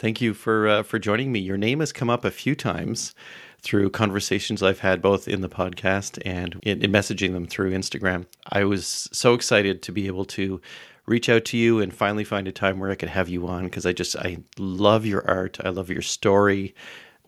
Thank 0.00 0.20
you 0.20 0.34
for 0.34 0.66
uh, 0.66 0.82
for 0.82 0.98
joining 0.98 1.30
me. 1.30 1.38
Your 1.38 1.56
name 1.56 1.78
has 1.78 1.92
come 1.92 2.10
up 2.10 2.24
a 2.24 2.32
few 2.32 2.56
times 2.56 3.14
through 3.62 3.90
conversations 3.90 4.60
I've 4.60 4.80
had 4.80 5.00
both 5.00 5.28
in 5.28 5.40
the 5.40 5.48
podcast 5.48 6.20
and 6.24 6.58
in, 6.64 6.82
in 6.82 6.90
messaging 6.90 7.32
them 7.32 7.46
through 7.46 7.70
Instagram. 7.70 8.26
I 8.48 8.64
was 8.64 9.08
so 9.12 9.34
excited 9.34 9.82
to 9.82 9.92
be 9.92 10.08
able 10.08 10.24
to 10.24 10.60
reach 11.06 11.28
out 11.28 11.44
to 11.44 11.56
you 11.56 11.78
and 11.78 11.94
finally 11.94 12.24
find 12.24 12.48
a 12.48 12.52
time 12.52 12.80
where 12.80 12.90
I 12.90 12.96
could 12.96 13.10
have 13.10 13.28
you 13.28 13.46
on 13.46 13.66
because 13.66 13.86
I 13.86 13.92
just 13.92 14.16
I 14.16 14.38
love 14.58 15.06
your 15.06 15.24
art. 15.30 15.58
I 15.64 15.68
love 15.68 15.90
your 15.90 16.02
story. 16.02 16.74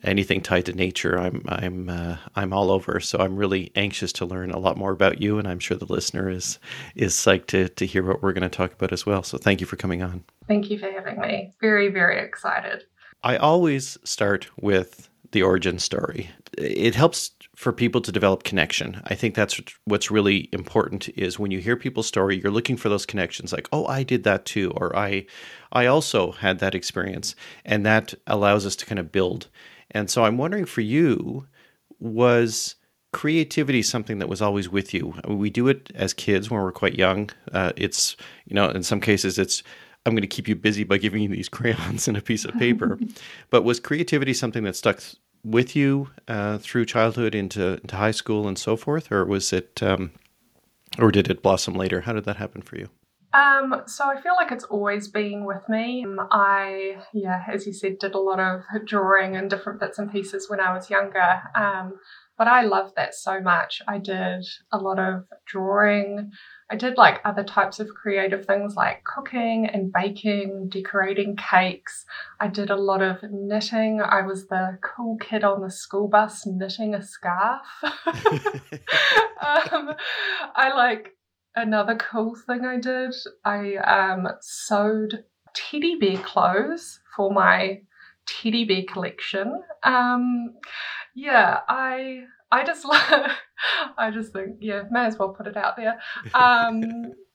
Anything 0.05 0.41
tied 0.41 0.67
to 0.67 0.73
nature, 0.73 1.19
I'm 1.19 1.43
I'm 1.49 1.89
uh, 1.89 2.17
I'm 2.35 2.53
all 2.53 2.71
over. 2.71 2.99
So 2.99 3.19
I'm 3.19 3.37
really 3.37 3.71
anxious 3.77 4.13
to 4.15 4.27
learn 4.27 4.51
a 4.51 4.59
lot 4.59 4.77
more 4.77 4.91
about 4.91 5.21
you, 5.21 5.39
and 5.39 5.47
I'm 5.47 5.61
sure 5.61 5.77
the 5.77 5.93
listener 5.93 6.29
is 6.29 6.59
is 6.97 7.15
psyched 7.15 7.47
to 7.49 7.69
to 7.69 7.87
hear 7.87 8.03
what 8.05 8.23
we're 8.23 8.33
going 8.33 8.43
to 8.43 8.49
talk 8.49 8.73
about 8.73 8.93
as 8.93 9.07
well. 9.07 9.23
So 9.23 9.39
thank 9.39 9.61
you 9.61 9.67
for 9.67 9.77
coming 9.77 10.03
on. 10.03 10.25
Thank 10.49 10.71
you 10.71 10.79
for 10.79 10.91
having 10.91 11.21
me. 11.21 11.53
Very 11.61 11.89
very 11.89 12.19
excited. 12.19 12.85
I 13.23 13.37
always 13.37 13.97
start 14.03 14.49
with 14.61 15.09
the 15.31 15.43
origin 15.43 15.79
story. 15.79 16.31
It 16.59 16.95
helps 16.95 17.31
for 17.57 17.73
people 17.73 18.01
to 18.01 18.13
develop 18.13 18.43
connection. 18.43 19.01
I 19.05 19.15
think 19.15 19.35
that's 19.35 19.61
what's 19.85 20.11
really 20.11 20.49
important 20.53 21.09
is 21.11 21.39
when 21.39 21.51
you 21.51 21.61
hear 21.61 21.77
people's 21.77 22.07
story, 22.07 22.41
you're 22.41 22.53
looking 22.53 22.77
for 22.77 22.89
those 22.89 23.07
connections 23.07 23.53
like, 23.53 23.69
"Oh, 23.73 23.87
I 23.87 24.03
did 24.03 24.25
that 24.25 24.45
too," 24.45 24.73
or 24.73 24.97
"I 24.97 25.27
I 25.71 25.87
also 25.87 26.33
had 26.33 26.59
that 26.59 26.75
experience." 26.75 27.35
And 27.65 27.87
that 27.87 28.15
allows 28.27 28.67
us 28.67 28.77
to 28.77 28.87
kind 28.87 28.99
of 28.99 29.13
build. 29.13 29.49
And 29.93 30.11
so 30.11 30.25
I'm 30.25 30.39
wondering 30.39 30.65
for 30.65 30.81
you 30.81 31.47
was 31.99 32.75
creativity 33.13 33.83
something 33.83 34.19
that 34.19 34.29
was 34.29 34.43
always 34.43 34.69
with 34.69 34.93
you? 34.93 35.15
We 35.29 35.51
do 35.51 35.69
it 35.69 35.93
as 35.95 36.13
kids 36.13 36.51
when 36.51 36.61
we're 36.61 36.73
quite 36.73 36.95
young. 36.95 37.31
Uh, 37.53 37.73
it's, 37.77 38.17
you 38.47 38.55
know, 38.55 38.69
in 38.71 38.83
some 38.83 39.01
cases 39.01 39.39
it's 39.39 39.63
I'm 40.05 40.15
going 40.15 40.23
to 40.23 40.27
keep 40.27 40.49
you 40.49 40.57
busy 40.57 40.83
by 40.83 40.99
giving 40.99 41.23
you 41.23 41.29
these 41.29 41.49
crayons 41.57 42.09
and 42.09 42.17
a 42.17 42.23
piece 42.23 42.45
of 42.45 42.55
paper. 42.55 42.99
but 43.51 43.63
was 43.65 43.79
creativity 43.79 44.35
something 44.35 44.65
that 44.65 44.77
stuck 44.77 45.01
with 45.45 45.77
you 45.77 46.09
uh, 46.29 46.59
through 46.59 46.87
childhood 46.87 47.35
into, 47.35 47.81
into 47.83 47.97
high 47.97 48.11
school 48.11 48.49
and 48.49 48.59
so 48.59 48.77
forth, 48.77 49.11
or 49.13 49.25
was 49.25 49.53
it, 49.53 49.83
um, 49.83 50.13
or 50.99 51.11
did 51.11 51.29
it 51.29 51.43
blossom 51.43 51.75
later? 51.75 52.03
How 52.03 52.13
did 52.13 52.25
that 52.25 52.37
happen 52.37 52.63
for 52.63 52.77
you? 52.77 52.89
Um, 53.35 53.83
so 53.87 54.05
I 54.09 54.21
feel 54.21 54.35
like 54.35 54.53
it's 54.53 54.65
always 54.65 55.09
been 55.09 55.45
with 55.45 55.67
me. 55.69 56.05
Um, 56.05 56.21
I, 56.31 56.97
yeah, 57.15 57.45
as 57.51 57.67
you 57.67 57.73
said, 57.73 57.99
did 57.99 58.15
a 58.15 58.19
lot 58.19 58.41
of 58.41 58.63
drawing 58.87 59.37
and 59.37 59.49
different 59.49 59.81
bits 59.81 59.99
and 59.99 60.13
pieces 60.13 60.51
when 60.51 60.61
I 60.61 60.75
was 60.75 60.91
younger. 60.91 61.41
Um, 61.55 61.95
but 62.39 62.49
I 62.49 62.63
loved 62.63 62.97
that 62.97 63.15
so 63.15 63.41
much. 63.41 63.83
I 63.87 63.99
did 63.99 64.45
a 64.73 64.79
lot 64.79 64.99
of 64.99 65.25
drawing. 65.47 66.33
I 66.71 66.77
did 66.77 66.97
like 66.97 67.21
other 67.25 67.45
types 67.45 67.79
of 67.79 67.89
creative 67.89 68.47
things 68.47 68.75
like 68.75 69.05
cooking 69.05 69.67
and 69.67 69.93
baking, 69.93 70.69
decorating 70.69 71.37
cakes. 71.37 72.05
I 72.41 72.49
did 72.49 72.71
a 72.71 72.77
lot 72.77 73.03
of 73.03 73.19
knitting. 73.23 74.01
I 74.01 74.23
was 74.23 74.49
the 74.49 74.79
cool 74.83 75.17
kid 75.19 75.45
on 75.45 75.61
the 75.61 75.71
school 75.71 76.09
bus 76.09 76.47
knitting 76.47 76.95
a 76.95 77.03
scarf. 77.03 77.63
um, 79.41 79.95
I 80.57 80.73
like 80.75 81.13
another 81.55 81.97
cool 81.97 82.35
thing 82.35 82.65
I 82.65 82.79
did. 82.79 83.15
I 83.45 83.77
um, 83.77 84.29
sewed 84.41 85.25
teddy 85.55 85.97
bear 85.97 86.19
clothes 86.19 87.01
for 87.17 87.33
my 87.33 87.81
teddy 88.27 88.65
bear 88.65 88.85
collection. 88.89 89.63
Um, 89.83 90.55
yeah, 91.15 91.61
I 91.69 92.25
I 92.51 92.65
just 92.65 92.87
I 93.99 94.11
just 94.13 94.33
think 94.33 94.57
yeah, 94.61 94.83
may 94.91 95.07
as 95.07 95.19
well 95.19 95.31
put 95.31 95.47
it 95.47 95.57
out 95.57 95.77
there. 95.77 95.99
Um, 96.35 96.83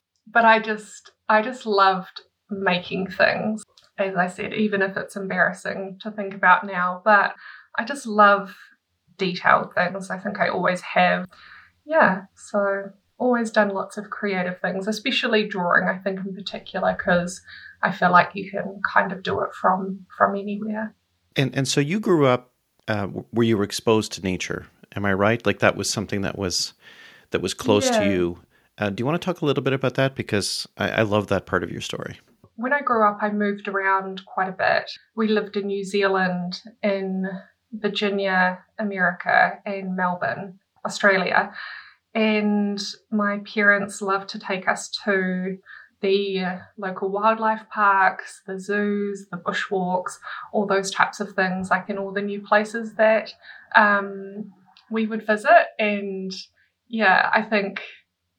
but 0.26 0.44
I 0.44 0.58
just 0.60 1.12
I 1.28 1.42
just 1.42 1.66
loved 1.66 2.22
making 2.50 3.10
things. 3.10 3.62
As 3.98 4.14
I 4.14 4.28
said, 4.28 4.54
even 4.54 4.80
if 4.80 4.96
it's 4.96 5.16
embarrassing 5.16 5.98
to 6.02 6.10
think 6.10 6.32
about 6.32 6.64
now, 6.64 7.02
but 7.04 7.34
I 7.76 7.84
just 7.84 8.06
love 8.06 8.56
detailed 9.16 9.74
things. 9.74 10.10
I 10.10 10.18
think 10.18 10.38
I 10.38 10.48
always 10.48 10.80
have. 10.82 11.26
Yeah, 11.84 12.22
so 12.34 12.90
always 13.18 13.50
done 13.50 13.70
lots 13.70 13.96
of 13.96 14.10
creative 14.10 14.60
things, 14.60 14.86
especially 14.86 15.46
drawing. 15.46 15.88
I 15.88 15.98
think 15.98 16.20
in 16.24 16.34
particular 16.34 16.94
because 16.96 17.42
I 17.82 17.92
feel 17.92 18.10
like 18.10 18.30
you 18.34 18.50
can 18.50 18.80
kind 18.90 19.12
of 19.12 19.22
do 19.22 19.40
it 19.40 19.54
from 19.54 20.06
from 20.16 20.36
anywhere. 20.36 20.94
And 21.36 21.54
and 21.54 21.68
so 21.68 21.80
you 21.80 22.00
grew 22.00 22.26
up 22.26 22.52
uh, 22.88 23.06
where 23.06 23.46
you 23.46 23.56
were 23.56 23.64
exposed 23.64 24.12
to 24.12 24.22
nature. 24.22 24.66
Am 24.96 25.04
I 25.04 25.12
right? 25.12 25.44
Like 25.44 25.58
that 25.58 25.76
was 25.76 25.90
something 25.90 26.22
that 26.22 26.38
was 26.38 26.72
that 27.30 27.42
was 27.42 27.54
close 27.54 27.90
yeah. 27.90 28.00
to 28.00 28.10
you. 28.10 28.38
Uh, 28.78 28.90
do 28.90 29.00
you 29.00 29.06
want 29.06 29.20
to 29.20 29.24
talk 29.24 29.42
a 29.42 29.44
little 29.44 29.62
bit 29.62 29.72
about 29.72 29.94
that? 29.94 30.14
Because 30.14 30.66
I, 30.76 30.90
I 30.90 31.02
love 31.02 31.26
that 31.28 31.46
part 31.46 31.62
of 31.62 31.70
your 31.70 31.80
story. 31.80 32.18
When 32.56 32.72
I 32.72 32.80
grew 32.80 33.06
up, 33.06 33.18
I 33.20 33.30
moved 33.30 33.68
around 33.68 34.24
quite 34.24 34.48
a 34.48 34.52
bit. 34.52 34.90
We 35.14 35.28
lived 35.28 35.56
in 35.56 35.66
New 35.66 35.84
Zealand, 35.84 36.62
in 36.82 37.28
Virginia, 37.72 38.64
America, 38.78 39.60
and 39.64 39.94
Melbourne, 39.94 40.58
Australia. 40.84 41.52
And 42.14 42.80
my 43.10 43.40
parents 43.52 44.00
loved 44.02 44.28
to 44.30 44.38
take 44.38 44.66
us 44.66 44.90
to 45.04 45.58
the 46.00 46.44
local 46.76 47.10
wildlife 47.10 47.62
parks, 47.72 48.42
the 48.46 48.58
zoos, 48.58 49.26
the 49.30 49.36
bushwalks, 49.36 50.18
all 50.52 50.66
those 50.66 50.90
types 50.90 51.20
of 51.20 51.32
things, 51.32 51.70
like 51.70 51.90
in 51.90 51.98
all 51.98 52.12
the 52.12 52.22
new 52.22 52.40
places 52.40 52.94
that 52.94 53.34
um, 53.74 54.52
we 54.90 55.06
would 55.06 55.26
visit. 55.26 55.66
And 55.78 56.32
yeah, 56.88 57.30
I 57.32 57.42
think 57.42 57.82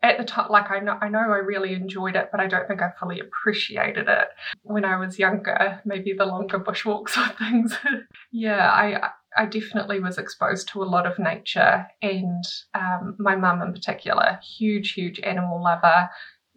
at 0.02 0.18
the 0.18 0.24
time, 0.24 0.50
like 0.50 0.72
I 0.72 0.80
know, 0.80 0.98
I 1.02 1.10
know 1.10 1.20
I 1.20 1.38
really 1.38 1.74
enjoyed 1.74 2.16
it, 2.16 2.30
but 2.32 2.40
I 2.40 2.48
don't 2.48 2.68
think 2.68 2.82
I 2.82 2.92
fully 2.98 3.20
appreciated 3.20 4.08
it 4.08 4.28
when 4.64 4.86
I 4.86 4.98
was 4.98 5.20
younger. 5.20 5.82
Maybe 5.86 6.14
the 6.14 6.26
longer 6.26 6.60
bushwalks 6.60 7.18
or 7.18 7.34
things. 7.36 7.78
yeah, 8.32 8.72
I 8.72 9.10
I 9.38 9.46
definitely 9.46 10.00
was 10.00 10.18
exposed 10.18 10.70
to 10.70 10.84
a 10.84 10.86
lot 10.86 11.06
of 11.06 11.20
nature, 11.20 11.88
and 12.02 12.44
um, 12.74 13.16
my 13.20 13.36
mum 13.36 13.62
in 13.62 13.74
particular, 13.74 14.40
huge, 14.44 14.94
huge 14.94 15.20
animal 15.22 15.62
lover 15.64 16.10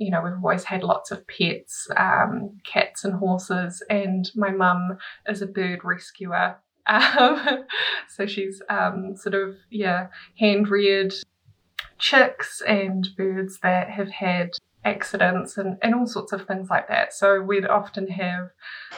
you 0.03 0.11
know, 0.11 0.23
we've 0.23 0.33
always 0.35 0.65
had 0.65 0.83
lots 0.83 1.11
of 1.11 1.27
pets, 1.27 1.87
um, 1.97 2.59
cats 2.65 3.05
and 3.05 3.15
horses, 3.15 3.83
and 3.89 4.31
my 4.35 4.51
mum 4.51 4.99
is 5.29 5.43
a 5.43 5.47
bird 5.47 5.85
rescuer. 5.85 6.57
Um, 6.85 7.65
so 8.09 8.27
she's 8.27 8.61
um, 8.69 9.15
sort 9.15 9.37
of, 9.37 9.55
yeah, 9.71 10.09
hand 10.37 10.69
reared 10.69 11.15
chicks 11.97 12.61
and 12.67 13.09
birds 13.17 13.61
that 13.63 13.89
have 13.89 14.11
had 14.11 14.51
accidents 14.85 15.57
and, 15.57 15.79
and 15.81 15.95
all 15.95 16.09
sorts 16.09 16.33
of 16.33 16.45
things 16.45 16.69
like 16.71 16.89
that. 16.89 17.13
So 17.13 17.41
we'd 17.41 17.67
often 17.67 18.09
have 18.09 18.51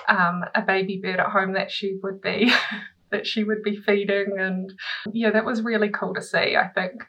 um, 0.08 0.44
a 0.54 0.62
baby 0.62 0.98
bird 1.02 1.20
at 1.20 1.26
home 1.26 1.52
that 1.52 1.70
she 1.70 1.98
would 2.02 2.22
be 2.22 2.50
that 3.14 3.26
she 3.26 3.44
would 3.44 3.62
be 3.62 3.76
feeding, 3.76 4.38
and 4.38 4.72
yeah, 5.12 5.30
that 5.30 5.44
was 5.44 5.62
really 5.62 5.88
cool 5.88 6.12
to 6.14 6.22
see. 6.22 6.56
I 6.56 6.68
think 6.74 7.04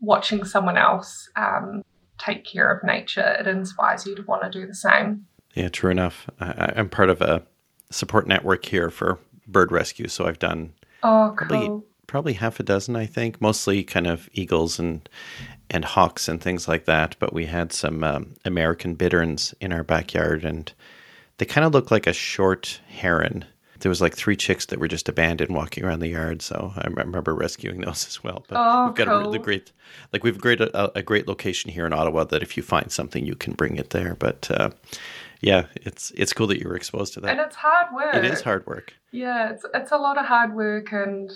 watching 0.00 0.44
someone 0.44 0.76
else 0.76 1.28
um, 1.36 1.82
take 2.18 2.44
care 2.44 2.70
of 2.70 2.84
nature, 2.84 3.36
it 3.40 3.46
inspires 3.46 4.06
you 4.06 4.14
to 4.14 4.22
want 4.22 4.42
to 4.42 4.50
do 4.50 4.66
the 4.66 4.74
same. 4.74 5.26
Yeah, 5.54 5.68
true 5.68 5.90
enough. 5.90 6.28
I, 6.40 6.74
am 6.76 6.90
part 6.90 7.08
of 7.08 7.22
a 7.22 7.42
support 7.90 8.26
network 8.26 8.66
here 8.66 8.90
for 8.90 9.18
bird 9.48 9.72
rescue, 9.72 10.08
so 10.08 10.26
I've 10.26 10.38
done 10.38 10.74
oh, 11.02 11.34
cool. 11.38 11.48
probably 11.48 11.82
probably 12.06 12.32
half 12.34 12.60
a 12.60 12.62
dozen, 12.62 12.94
I 12.94 13.06
think, 13.06 13.40
mostly 13.40 13.82
kind 13.82 14.06
of 14.06 14.28
eagles 14.32 14.78
and 14.78 15.08
and 15.70 15.84
hawks 15.84 16.28
and 16.28 16.40
things 16.40 16.68
like 16.68 16.84
that. 16.84 17.16
But 17.18 17.32
we 17.32 17.46
had 17.46 17.72
some 17.72 18.04
um, 18.04 18.34
American 18.44 18.94
bitterns 18.94 19.54
in 19.60 19.72
our 19.72 19.82
backyard, 19.82 20.44
and 20.44 20.70
they 21.38 21.46
kind 21.46 21.66
of 21.66 21.72
look 21.72 21.90
like 21.90 22.06
a 22.06 22.12
short 22.12 22.80
heron 22.88 23.46
there 23.80 23.88
was 23.88 24.00
like 24.00 24.14
three 24.14 24.36
chicks 24.36 24.66
that 24.66 24.78
were 24.78 24.88
just 24.88 25.08
abandoned 25.08 25.54
walking 25.54 25.84
around 25.84 26.00
the 26.00 26.08
yard. 26.08 26.42
So 26.42 26.72
I 26.76 26.86
remember 26.88 27.34
rescuing 27.34 27.80
those 27.80 28.06
as 28.06 28.22
well. 28.22 28.44
But 28.48 28.56
oh, 28.58 28.86
we've 28.86 28.94
got 28.94 29.08
cool. 29.08 29.16
a 29.16 29.20
really 29.20 29.38
great, 29.38 29.72
like 30.12 30.24
we've 30.24 30.38
great 30.38 30.60
a, 30.60 30.96
a, 30.96 31.02
great 31.02 31.28
location 31.28 31.70
here 31.70 31.86
in 31.86 31.92
Ottawa 31.92 32.24
that 32.24 32.42
if 32.42 32.56
you 32.56 32.62
find 32.62 32.90
something, 32.90 33.24
you 33.24 33.34
can 33.34 33.54
bring 33.54 33.76
it 33.76 33.90
there. 33.90 34.14
But 34.14 34.50
uh, 34.50 34.70
yeah, 35.40 35.66
it's 35.74 36.10
it's 36.12 36.32
cool 36.32 36.46
that 36.48 36.60
you 36.60 36.68
were 36.68 36.76
exposed 36.76 37.14
to 37.14 37.20
that. 37.20 37.30
And 37.30 37.40
it's 37.40 37.56
hard 37.56 37.94
work. 37.94 38.14
It 38.14 38.24
is 38.24 38.42
hard 38.42 38.66
work. 38.66 38.94
Yeah, 39.12 39.50
it's 39.50 39.64
it's 39.74 39.92
a 39.92 39.98
lot 39.98 40.18
of 40.18 40.26
hard 40.26 40.54
work, 40.54 40.92
and 40.92 41.30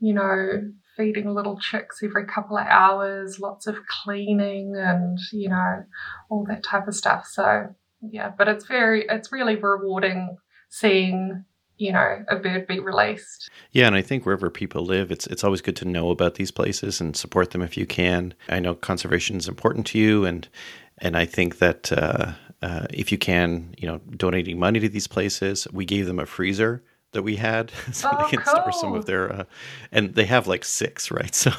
you 0.00 0.14
know, 0.14 0.72
feeding 0.96 1.32
little 1.32 1.58
chicks 1.58 2.02
every 2.02 2.26
couple 2.26 2.58
of 2.58 2.66
hours, 2.66 3.38
lots 3.40 3.66
of 3.66 3.76
cleaning, 3.86 4.74
and 4.76 5.18
you 5.32 5.48
know, 5.48 5.84
all 6.28 6.44
that 6.48 6.62
type 6.62 6.88
of 6.88 6.94
stuff. 6.94 7.26
So 7.26 7.74
yeah, 8.02 8.30
but 8.36 8.48
it's 8.48 8.66
very, 8.66 9.06
it's 9.08 9.32
really 9.32 9.56
rewarding 9.56 10.36
seeing 10.68 11.44
you 11.78 11.92
know 11.92 12.24
a 12.28 12.36
bird 12.36 12.66
be 12.66 12.80
released. 12.80 13.50
Yeah, 13.72 13.86
and 13.86 13.96
I 13.96 14.02
think 14.02 14.24
wherever 14.24 14.50
people 14.50 14.84
live, 14.84 15.10
it's 15.10 15.26
it's 15.26 15.44
always 15.44 15.60
good 15.60 15.76
to 15.76 15.84
know 15.84 16.10
about 16.10 16.34
these 16.34 16.50
places 16.50 17.00
and 17.00 17.16
support 17.16 17.50
them 17.50 17.62
if 17.62 17.76
you 17.76 17.86
can. 17.86 18.34
I 18.48 18.60
know 18.60 18.74
conservation 18.74 19.36
is 19.36 19.48
important 19.48 19.86
to 19.88 19.98
you, 19.98 20.24
and 20.24 20.48
and 20.98 21.16
I 21.16 21.26
think 21.26 21.58
that 21.58 21.92
uh, 21.92 22.32
uh, 22.62 22.86
if 22.90 23.12
you 23.12 23.18
can, 23.18 23.74
you 23.78 23.86
know, 23.86 23.98
donating 24.16 24.58
money 24.58 24.80
to 24.80 24.88
these 24.88 25.06
places. 25.06 25.68
We 25.72 25.84
gave 25.84 26.06
them 26.06 26.18
a 26.18 26.26
freezer 26.26 26.82
that 27.12 27.22
we 27.22 27.36
had 27.36 27.70
so 27.92 28.10
oh, 28.12 28.22
they 28.22 28.30
can 28.30 28.40
cool. 28.40 28.54
store 28.54 28.72
some 28.72 28.94
of 28.94 29.06
their 29.06 29.32
uh, 29.32 29.44
and 29.90 30.14
they 30.14 30.26
have 30.26 30.46
like 30.46 30.64
six 30.64 31.10
right 31.10 31.34
so 31.44 31.50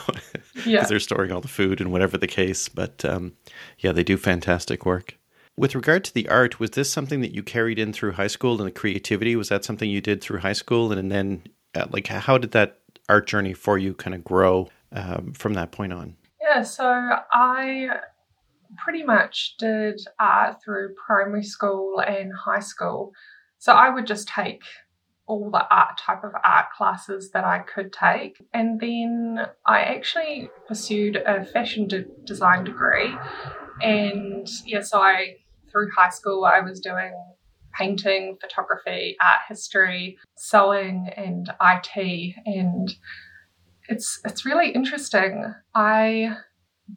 because 0.53 0.65
yeah. 0.65 0.83
they're 0.83 1.00
storing 1.00 1.31
all 1.31 1.41
the 1.41 1.47
food 1.47 1.81
and 1.81 1.91
whatever 1.91 2.17
the 2.17 2.27
case 2.27 2.69
but 2.69 3.03
um, 3.05 3.33
yeah 3.79 3.91
they 3.91 4.03
do 4.03 4.17
fantastic 4.17 4.86
work 4.86 5.17
with 5.57 5.73
regard 5.73 6.03
to 6.05 6.13
the 6.13 6.29
art, 6.29 6.59
was 6.59 6.71
this 6.71 6.91
something 6.91 7.21
that 7.21 7.33
you 7.33 7.41
carried 7.41 7.79
in 7.79 7.91
through 7.91 8.13
high 8.13 8.27
school 8.27 8.57
and 8.59 8.67
the 8.67 8.71
creativity? 8.71 9.35
Was 9.35 9.49
that 9.49 9.65
something 9.65 9.89
you 9.89 10.01
did 10.01 10.21
through 10.21 10.39
high 10.39 10.53
school? 10.53 10.91
And, 10.91 10.99
and 10.99 11.11
then, 11.11 11.43
uh, 11.75 11.87
like, 11.89 12.07
how 12.07 12.37
did 12.37 12.51
that 12.51 12.79
art 13.09 13.27
journey 13.27 13.53
for 13.53 13.77
you 13.77 13.93
kind 13.95 14.13
of 14.13 14.23
grow 14.23 14.69
um, 14.91 15.33
from 15.33 15.55
that 15.55 15.71
point 15.71 15.93
on? 15.93 16.15
Yeah, 16.39 16.61
so 16.61 16.85
I 17.33 17.89
pretty 18.77 19.03
much 19.03 19.55
did 19.57 19.99
art 20.19 20.63
through 20.63 20.93
primary 20.93 21.43
school 21.43 22.01
and 22.05 22.31
high 22.33 22.59
school. 22.59 23.13
So 23.57 23.73
I 23.73 23.89
would 23.89 24.05
just 24.05 24.27
take 24.27 24.61
all 25.25 25.49
the 25.49 25.67
art 25.69 25.97
type 25.97 26.23
of 26.23 26.31
art 26.43 26.67
classes 26.77 27.31
that 27.31 27.43
I 27.43 27.59
could 27.59 27.91
take. 27.91 28.41
And 28.53 28.79
then 28.79 29.47
I 29.65 29.81
actually 29.81 30.49
pursued 30.67 31.15
a 31.15 31.43
fashion 31.43 31.87
de- 31.87 32.05
design 32.25 32.63
degree. 32.63 33.13
And 33.81 34.47
yeah, 34.65 34.81
so 34.81 34.99
I 34.99 35.37
through 35.77 35.91
high 35.96 36.10
school, 36.10 36.46
I 36.46 36.60
was 36.62 36.79
doing 36.79 37.13
painting, 37.77 38.38
photography, 38.41 39.15
art 39.22 39.41
history, 39.48 40.17
sewing, 40.38 41.10
and 41.15 41.50
IT. 41.62 42.36
And 42.46 42.93
it's 43.88 44.19
it's 44.25 44.46
really 44.46 44.72
interesting. 44.72 45.53
I 45.75 46.38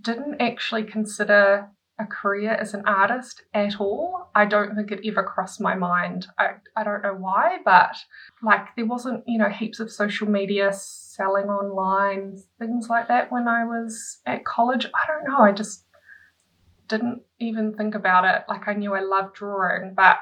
didn't 0.03 0.41
actually 0.41 0.85
consider 0.85 1.69
a 1.99 2.07
career 2.07 2.53
as 2.53 2.73
an 2.73 2.83
artist 2.87 3.43
at 3.53 3.79
all. 3.79 4.31
I 4.35 4.47
don't 4.47 4.75
think 4.75 4.91
it 4.91 5.07
ever 5.07 5.23
crossed 5.23 5.61
my 5.61 5.75
mind. 5.75 6.29
I, 6.39 6.53
I 6.75 6.83
don't 6.83 7.03
know 7.03 7.15
why, 7.15 7.59
but 7.63 7.95
like 8.43 8.75
there 8.75 8.87
wasn't, 8.87 9.25
you 9.27 9.39
know, 9.39 9.51
heaps 9.51 9.81
of 9.81 9.93
social 9.93 10.27
media 10.27 10.71
selling 10.73 11.49
online, 11.49 12.39
things 12.59 12.89
like 12.89 13.09
that 13.09 13.31
when 13.31 13.49
I 13.49 13.65
was 13.65 14.21
at 14.25 14.47
college. 14.47 14.87
I 14.87 15.07
don't 15.09 15.29
know. 15.29 15.45
I 15.45 15.53
just 15.53 15.85
didn't 16.91 17.23
even 17.39 17.75
think 17.75 17.95
about 17.95 18.25
it. 18.25 18.45
Like 18.49 18.69
I 18.69 18.75
knew 18.75 18.95
I 18.95 19.01
loved 19.01 19.37
drawing, 19.37 19.95
but 19.95 20.19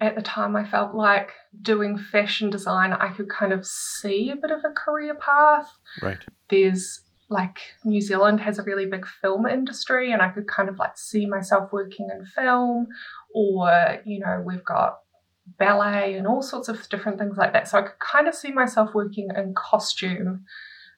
at 0.00 0.16
the 0.16 0.22
time 0.22 0.56
I 0.56 0.64
felt 0.64 0.94
like 0.94 1.32
doing 1.60 1.98
fashion 1.98 2.50
design, 2.50 2.92
I 2.92 3.08
could 3.12 3.28
kind 3.28 3.52
of 3.52 3.66
see 3.66 4.30
a 4.30 4.36
bit 4.36 4.50
of 4.50 4.64
a 4.64 4.72
career 4.72 5.14
path. 5.14 5.70
Right. 6.00 6.18
There's 6.48 7.00
like 7.28 7.58
New 7.84 8.00
Zealand 8.00 8.40
has 8.40 8.58
a 8.58 8.62
really 8.62 8.86
big 8.86 9.06
film 9.06 9.46
industry, 9.46 10.12
and 10.12 10.22
I 10.22 10.28
could 10.28 10.46
kind 10.46 10.68
of 10.68 10.78
like 10.78 10.96
see 10.96 11.26
myself 11.26 11.72
working 11.72 12.08
in 12.10 12.24
film, 12.24 12.88
or 13.34 13.98
you 14.04 14.20
know, 14.20 14.42
we've 14.44 14.64
got 14.64 15.00
ballet 15.58 16.14
and 16.14 16.26
all 16.26 16.42
sorts 16.42 16.68
of 16.68 16.88
different 16.88 17.18
things 17.18 17.36
like 17.36 17.52
that. 17.52 17.68
So 17.68 17.78
I 17.78 17.82
could 17.82 17.98
kind 17.98 18.28
of 18.28 18.34
see 18.34 18.52
myself 18.52 18.94
working 18.94 19.28
in 19.36 19.54
costume 19.54 20.44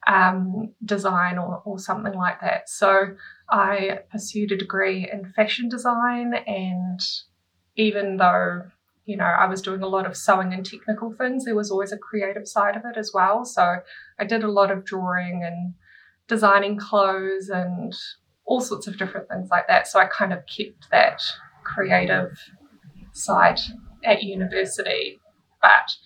um, 0.07 0.73
design 0.85 1.39
or, 1.39 1.63
or 1.65 1.79
something 1.79 2.15
like 2.15 2.41
that. 2.41 2.69
So 2.69 3.17
I 3.51 4.01
pursued 4.11 4.53
a 4.53 4.57
degree 4.57 5.09
in 5.11 5.33
fashion 5.33 5.69
design, 5.69 6.35
and 6.47 7.01
even 7.77 8.17
though 8.17 8.63
you 9.05 9.17
know 9.17 9.25
I 9.25 9.47
was 9.47 9.63
doing 9.63 9.83
a 9.83 9.89
lot 9.89 10.07
of 10.07 10.17
sewing 10.17 10.53
and 10.53 10.65
technical 10.65 11.13
things, 11.13 11.45
there 11.45 11.55
was 11.55 11.71
always 11.71 11.93
a 11.93 11.99
creative 11.99 12.47
side 12.47 12.77
of 12.77 12.83
it 12.85 12.97
as 12.97 13.11
well. 13.13 13.45
So 13.45 13.77
I 14.19 14.25
did 14.25 14.45
a 14.45 14.51
lot 14.51 14.71
of 14.71 14.85
drawing 14.85 15.43
and 15.45 15.75
designing 16.29 16.77
clothes 16.77 17.49
and 17.49 17.95
all 18.45 18.61
sorts 18.61 18.87
of 18.87 18.99
different 18.99 19.29
things 19.29 19.49
like 19.51 19.67
that. 19.69 19.89
So 19.89 19.99
I 19.99 20.07
kind 20.07 20.33
of 20.33 20.41
kept 20.47 20.91
that 20.91 21.21
creative 21.65 22.39
side 23.13 23.59
at 24.05 24.23
university. 24.23 25.21
But 25.61 25.97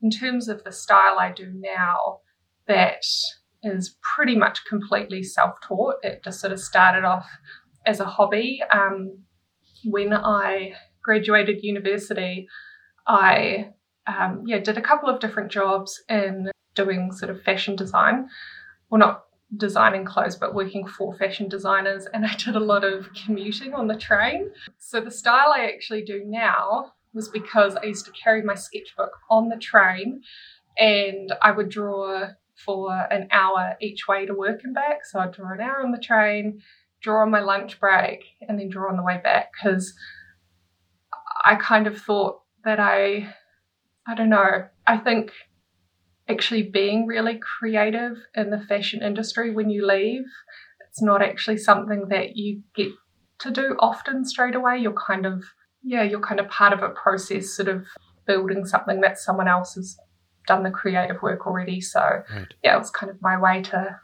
in 0.00 0.10
terms 0.10 0.48
of 0.48 0.62
the 0.62 0.70
style 0.72 1.18
I 1.18 1.32
do 1.32 1.50
now, 1.52 2.20
that 2.68 3.04
is 3.62 3.96
pretty 4.02 4.36
much 4.36 4.64
completely 4.64 5.22
self 5.22 5.60
taught. 5.60 5.96
It 6.02 6.22
just 6.24 6.40
sort 6.40 6.52
of 6.52 6.60
started 6.60 7.04
off 7.04 7.26
as 7.86 8.00
a 8.00 8.04
hobby. 8.04 8.62
Um, 8.72 9.18
when 9.84 10.12
I 10.12 10.74
graduated 11.02 11.62
university, 11.62 12.48
I 13.06 13.70
um, 14.06 14.44
yeah 14.46 14.58
did 14.58 14.78
a 14.78 14.82
couple 14.82 15.08
of 15.08 15.20
different 15.20 15.50
jobs 15.50 16.02
in 16.08 16.50
doing 16.74 17.12
sort 17.12 17.30
of 17.30 17.42
fashion 17.42 17.76
design. 17.76 18.28
Well, 18.90 19.00
not 19.00 19.24
designing 19.56 20.04
clothes, 20.04 20.36
but 20.36 20.54
working 20.54 20.86
for 20.86 21.16
fashion 21.16 21.48
designers, 21.48 22.06
and 22.12 22.26
I 22.26 22.34
did 22.34 22.56
a 22.56 22.60
lot 22.60 22.84
of 22.84 23.08
commuting 23.14 23.74
on 23.74 23.88
the 23.88 23.96
train. 23.96 24.50
So 24.78 25.00
the 25.00 25.10
style 25.10 25.52
I 25.54 25.70
actually 25.72 26.04
do 26.04 26.22
now 26.24 26.92
was 27.14 27.28
because 27.28 27.74
I 27.76 27.84
used 27.84 28.04
to 28.04 28.12
carry 28.12 28.42
my 28.42 28.54
sketchbook 28.54 29.12
on 29.30 29.48
the 29.48 29.56
train, 29.56 30.22
and 30.78 31.32
I 31.42 31.50
would 31.50 31.70
draw 31.70 32.28
for 32.64 32.92
an 33.10 33.28
hour 33.30 33.76
each 33.80 34.08
way 34.08 34.26
to 34.26 34.34
work 34.34 34.60
and 34.64 34.74
back. 34.74 35.04
So 35.04 35.20
I'd 35.20 35.32
draw 35.32 35.52
an 35.52 35.60
hour 35.60 35.82
on 35.82 35.92
the 35.92 35.98
train, 35.98 36.60
draw 37.00 37.22
on 37.22 37.30
my 37.30 37.40
lunch 37.40 37.78
break, 37.78 38.24
and 38.46 38.58
then 38.58 38.68
draw 38.68 38.90
on 38.90 38.96
the 38.96 39.02
way 39.02 39.20
back 39.22 39.50
because 39.52 39.94
I 41.44 41.54
kind 41.56 41.86
of 41.86 42.00
thought 42.00 42.40
that 42.64 42.80
I, 42.80 43.32
I 44.06 44.14
don't 44.14 44.30
know, 44.30 44.66
I 44.86 44.96
think 44.98 45.30
actually 46.28 46.62
being 46.62 47.06
really 47.06 47.38
creative 47.38 48.18
in 48.34 48.50
the 48.50 48.60
fashion 48.60 49.02
industry 49.02 49.54
when 49.54 49.70
you 49.70 49.86
leave, 49.86 50.24
it's 50.88 51.00
not 51.00 51.22
actually 51.22 51.56
something 51.56 52.08
that 52.08 52.36
you 52.36 52.62
get 52.74 52.90
to 53.38 53.50
do 53.50 53.76
often 53.78 54.24
straight 54.24 54.54
away. 54.54 54.78
You're 54.78 54.92
kind 54.92 55.24
of, 55.24 55.44
yeah, 55.82 56.02
you're 56.02 56.20
kind 56.20 56.40
of 56.40 56.48
part 56.48 56.72
of 56.72 56.82
a 56.82 56.90
process, 56.90 57.50
sort 57.50 57.68
of 57.68 57.86
building 58.26 58.66
something 58.66 59.00
that 59.00 59.18
someone 59.18 59.48
else 59.48 59.74
has 59.74 59.96
done 60.48 60.64
the 60.64 60.70
creative 60.70 61.22
work 61.22 61.46
already. 61.46 61.80
So 61.80 62.00
right. 62.00 62.52
yeah, 62.64 62.74
it 62.74 62.78
was 62.78 62.90
kind 62.90 63.10
of 63.10 63.22
my 63.22 63.38
way 63.38 63.62
to 63.62 64.00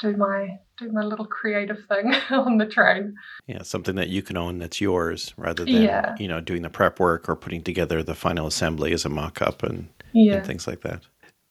do 0.00 0.16
my 0.16 0.58
do 0.76 0.90
my 0.90 1.02
little 1.02 1.24
creative 1.24 1.86
thing 1.86 2.12
on 2.30 2.58
the 2.58 2.66
train. 2.66 3.14
Yeah, 3.46 3.62
something 3.62 3.94
that 3.94 4.08
you 4.08 4.20
can 4.20 4.36
own 4.36 4.58
that's 4.58 4.80
yours 4.80 5.32
rather 5.38 5.64
than 5.64 5.82
yeah. 5.82 6.14
you 6.18 6.28
know 6.28 6.40
doing 6.40 6.62
the 6.62 6.68
prep 6.68 7.00
work 7.00 7.28
or 7.28 7.36
putting 7.36 7.62
together 7.62 8.02
the 8.02 8.14
final 8.14 8.46
assembly 8.46 8.92
as 8.92 9.04
a 9.04 9.08
mock 9.08 9.40
up 9.40 9.62
and, 9.62 9.88
yeah. 10.12 10.34
and 10.34 10.46
things 10.46 10.66
like 10.66 10.82
that. 10.82 11.02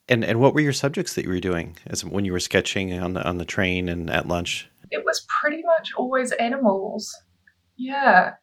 And 0.10 0.24
and 0.24 0.40
what 0.40 0.54
were 0.54 0.60
your 0.60 0.74
subjects 0.74 1.16
that 1.16 1.24
you 1.24 1.30
were 1.30 1.40
doing 1.40 1.78
as 1.88 2.04
when 2.04 2.26
you 2.26 2.34
were 2.34 2.40
sketching 2.42 2.94
on 2.94 3.14
the 3.14 3.26
on 3.26 3.38
the 3.38 3.46
train 3.46 3.90
and 3.90 4.10
at 4.10 4.28
lunch? 4.28 4.70
It 4.92 5.04
was 5.06 5.26
pretty 5.42 5.64
much 5.64 5.92
always 5.98 6.32
animals. 6.34 7.16
Yeah. 7.78 8.34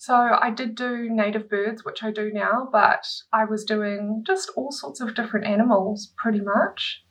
So 0.00 0.14
I 0.14 0.50
did 0.50 0.76
do 0.76 1.10
native 1.10 1.50
birds, 1.50 1.84
which 1.84 2.04
I 2.04 2.12
do 2.12 2.30
now, 2.32 2.68
but 2.70 3.04
I 3.32 3.44
was 3.44 3.64
doing 3.64 4.22
just 4.24 4.48
all 4.56 4.70
sorts 4.70 5.00
of 5.00 5.16
different 5.16 5.44
animals 5.44 6.14
pretty 6.16 6.40
much. 6.40 7.04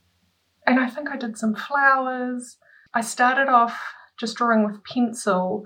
And 0.66 0.80
I 0.80 0.88
think 0.88 1.10
I 1.10 1.18
did 1.18 1.36
some 1.36 1.54
flowers. 1.54 2.56
I 2.94 3.02
started 3.02 3.48
off 3.48 3.78
just 4.18 4.38
drawing 4.38 4.64
with 4.64 4.82
pencil, 4.84 5.64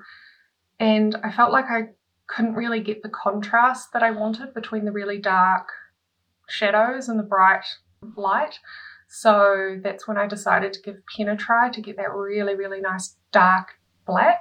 and 0.81 1.17
I 1.23 1.31
felt 1.31 1.53
like 1.53 1.67
I 1.67 1.91
couldn't 2.27 2.55
really 2.55 2.81
get 2.81 3.05
the 3.05 3.09
contrast 3.09 3.93
that 3.93 4.03
I 4.03 4.11
wanted 4.11 4.53
between 4.53 4.85
the 4.85 4.93
really 4.93 5.19
dark 5.19 5.69
shadows 6.49 7.09
and 7.09 7.21
the 7.21 7.25
bright 7.25 7.65
light. 8.17 8.59
So 9.09 9.79
that's 9.81 10.09
when 10.09 10.19
I 10.19 10.27
decided 10.27 10.73
to 10.73 10.83
give 10.83 10.97
pen 11.17 11.29
a 11.29 11.37
try 11.37 11.71
to 11.71 11.81
get 11.81 11.97
that 11.99 12.13
really, 12.13 12.57
really 12.57 12.81
nice 12.81 13.17
dark 13.31 13.69
black. 14.07 14.41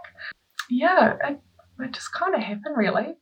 Yeah, 0.69 1.17
it, 1.23 1.41
it 1.83 1.93
just 1.93 2.11
kind 2.13 2.35
of 2.35 2.41
happened 2.41 2.77
really. 2.77 3.15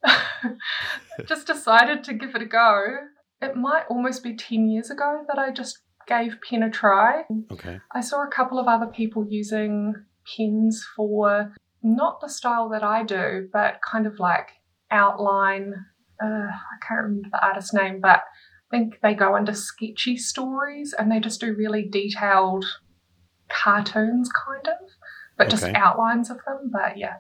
just 1.27 1.47
decided 1.47 2.03
to 2.05 2.13
give 2.13 2.35
it 2.35 2.41
a 2.41 2.45
go. 2.45 2.97
It 3.41 3.55
might 3.55 3.85
almost 3.89 4.23
be 4.23 4.35
10 4.35 4.69
years 4.69 4.89
ago 4.89 5.23
that 5.27 5.39
I 5.39 5.51
just 5.51 5.79
gave 6.07 6.37
pen 6.47 6.63
a 6.63 6.69
try. 6.69 7.23
Okay. 7.51 7.79
I 7.93 8.01
saw 8.01 8.23
a 8.23 8.31
couple 8.31 8.59
of 8.59 8.67
other 8.67 8.87
people 8.87 9.25
using 9.29 9.93
pens 10.35 10.85
for 10.95 11.53
not 11.81 12.19
the 12.19 12.27
style 12.27 12.69
that 12.69 12.83
I 12.83 13.03
do, 13.03 13.47
but 13.53 13.79
kind 13.81 14.05
of 14.05 14.19
like 14.19 14.49
outline. 14.91 15.73
Uh, 16.21 16.47
I 16.49 16.85
can't 16.85 17.03
remember 17.03 17.29
the 17.31 17.45
artist's 17.45 17.73
name, 17.73 18.01
but 18.01 18.19
I 18.19 18.77
think 18.77 18.99
they 19.01 19.13
go 19.13 19.35
into 19.35 19.55
sketchy 19.55 20.17
stories 20.17 20.93
and 20.97 21.11
they 21.11 21.19
just 21.19 21.39
do 21.39 21.55
really 21.55 21.87
detailed 21.89 22.65
cartoons, 23.47 24.29
kind 24.29 24.67
of, 24.67 24.89
but 25.37 25.47
okay. 25.47 25.51
just 25.51 25.65
outlines 25.75 26.29
of 26.29 26.37
them. 26.45 26.69
But 26.71 26.97
yeah. 26.97 27.17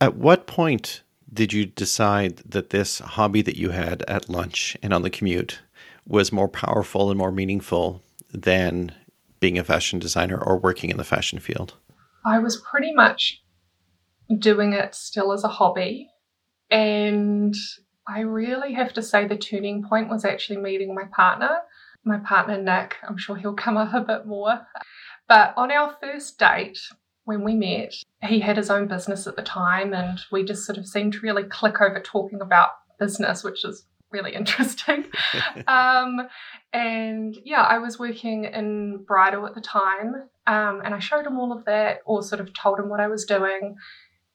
At 0.00 0.16
what 0.16 0.46
point 0.46 1.02
did 1.32 1.52
you 1.52 1.66
decide 1.66 2.38
that 2.38 2.70
this 2.70 3.00
hobby 3.00 3.42
that 3.42 3.56
you 3.56 3.70
had 3.70 4.02
at 4.08 4.30
lunch 4.30 4.76
and 4.82 4.94
on 4.94 5.02
the 5.02 5.10
commute 5.10 5.60
was 6.06 6.32
more 6.32 6.48
powerful 6.48 7.10
and 7.10 7.18
more 7.18 7.30
meaningful 7.30 8.02
than 8.32 8.92
being 9.40 9.58
a 9.58 9.64
fashion 9.64 9.98
designer 9.98 10.38
or 10.42 10.58
working 10.58 10.90
in 10.90 10.96
the 10.96 11.04
fashion 11.04 11.38
field? 11.38 11.74
I 12.24 12.38
was 12.38 12.56
pretty 12.56 12.92
much 12.92 13.42
doing 14.38 14.72
it 14.72 14.94
still 14.94 15.32
as 15.32 15.44
a 15.44 15.48
hobby. 15.48 16.08
And 16.70 17.54
I 18.08 18.20
really 18.20 18.72
have 18.74 18.92
to 18.94 19.02
say 19.02 19.26
the 19.26 19.36
turning 19.36 19.82
point 19.82 20.08
was 20.08 20.24
actually 20.24 20.58
meeting 20.58 20.94
my 20.94 21.04
partner. 21.14 21.58
My 22.04 22.18
partner, 22.18 22.60
Nick, 22.60 22.96
I'm 23.06 23.18
sure 23.18 23.36
he'll 23.36 23.54
come 23.54 23.76
up 23.76 23.92
a 23.92 24.00
bit 24.00 24.26
more. 24.26 24.66
But 25.28 25.52
on 25.56 25.70
our 25.70 25.94
first 26.00 26.38
date, 26.38 26.78
when 27.24 27.44
we 27.44 27.54
met, 27.54 27.94
he 28.22 28.40
had 28.40 28.56
his 28.56 28.70
own 28.70 28.86
business 28.86 29.26
at 29.26 29.36
the 29.36 29.42
time, 29.42 29.92
and 29.94 30.20
we 30.32 30.44
just 30.44 30.64
sort 30.64 30.78
of 30.78 30.86
seemed 30.86 31.12
to 31.14 31.20
really 31.20 31.44
click 31.44 31.80
over 31.80 32.00
talking 32.00 32.40
about 32.40 32.70
business, 32.98 33.44
which 33.44 33.64
is 33.64 33.84
really 34.10 34.34
interesting. 34.34 35.06
um, 35.66 36.28
and 36.72 37.36
yeah, 37.44 37.62
I 37.62 37.78
was 37.78 37.98
working 37.98 38.44
in 38.44 39.04
bridal 39.04 39.46
at 39.46 39.54
the 39.54 39.60
time, 39.60 40.14
um, 40.46 40.82
and 40.84 40.94
I 40.94 40.98
showed 40.98 41.26
him 41.26 41.38
all 41.38 41.52
of 41.52 41.64
that, 41.66 42.00
or 42.04 42.22
sort 42.22 42.40
of 42.40 42.52
told 42.52 42.78
him 42.78 42.88
what 42.88 43.00
I 43.00 43.08
was 43.08 43.24
doing. 43.24 43.76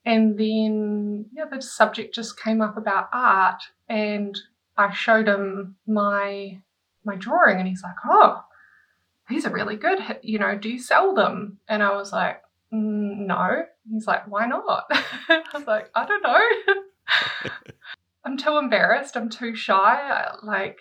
And 0.06 0.38
then, 0.38 1.26
yeah, 1.34 1.45
the 1.52 1.62
subject 1.62 2.13
just 2.13 2.39
came 2.39 2.62
up 2.62 2.78
about 2.78 3.10
art, 3.12 3.63
and 3.89 4.38
I 4.78 4.93
showed 4.93 5.28
him 5.28 5.76
my 5.88 6.60
my 7.04 7.15
drawing, 7.15 7.58
and 7.58 7.67
he's 7.67 7.84
like, 7.84 7.95
"Oh, 8.06 8.43
these 9.30 9.45
are 9.45 9.52
really 9.52 9.78
good. 9.78 10.00
You 10.21 10.39
know, 10.39 10.58
do 10.58 10.69
you 10.69 10.80
sell 10.80 11.15
them?" 11.15 11.58
And 11.67 11.82
I 11.82 11.95
was 11.95 12.12
like, 12.12 12.41
"No." 13.27 13.63
He's 13.89 14.07
like, 14.07 14.27
"Why 14.27 14.45
not?" 14.45 14.85
I 14.91 15.43
was 15.53 15.67
like, 15.67 15.89
"I 15.95 16.05
don't 16.05 16.23
know. 16.23 16.41
I'm 18.25 18.38
too 18.38 18.57
embarrassed. 18.57 19.15
I'm 19.15 19.29
too 19.29 19.55
shy. 19.55 20.31
Like, 20.43 20.79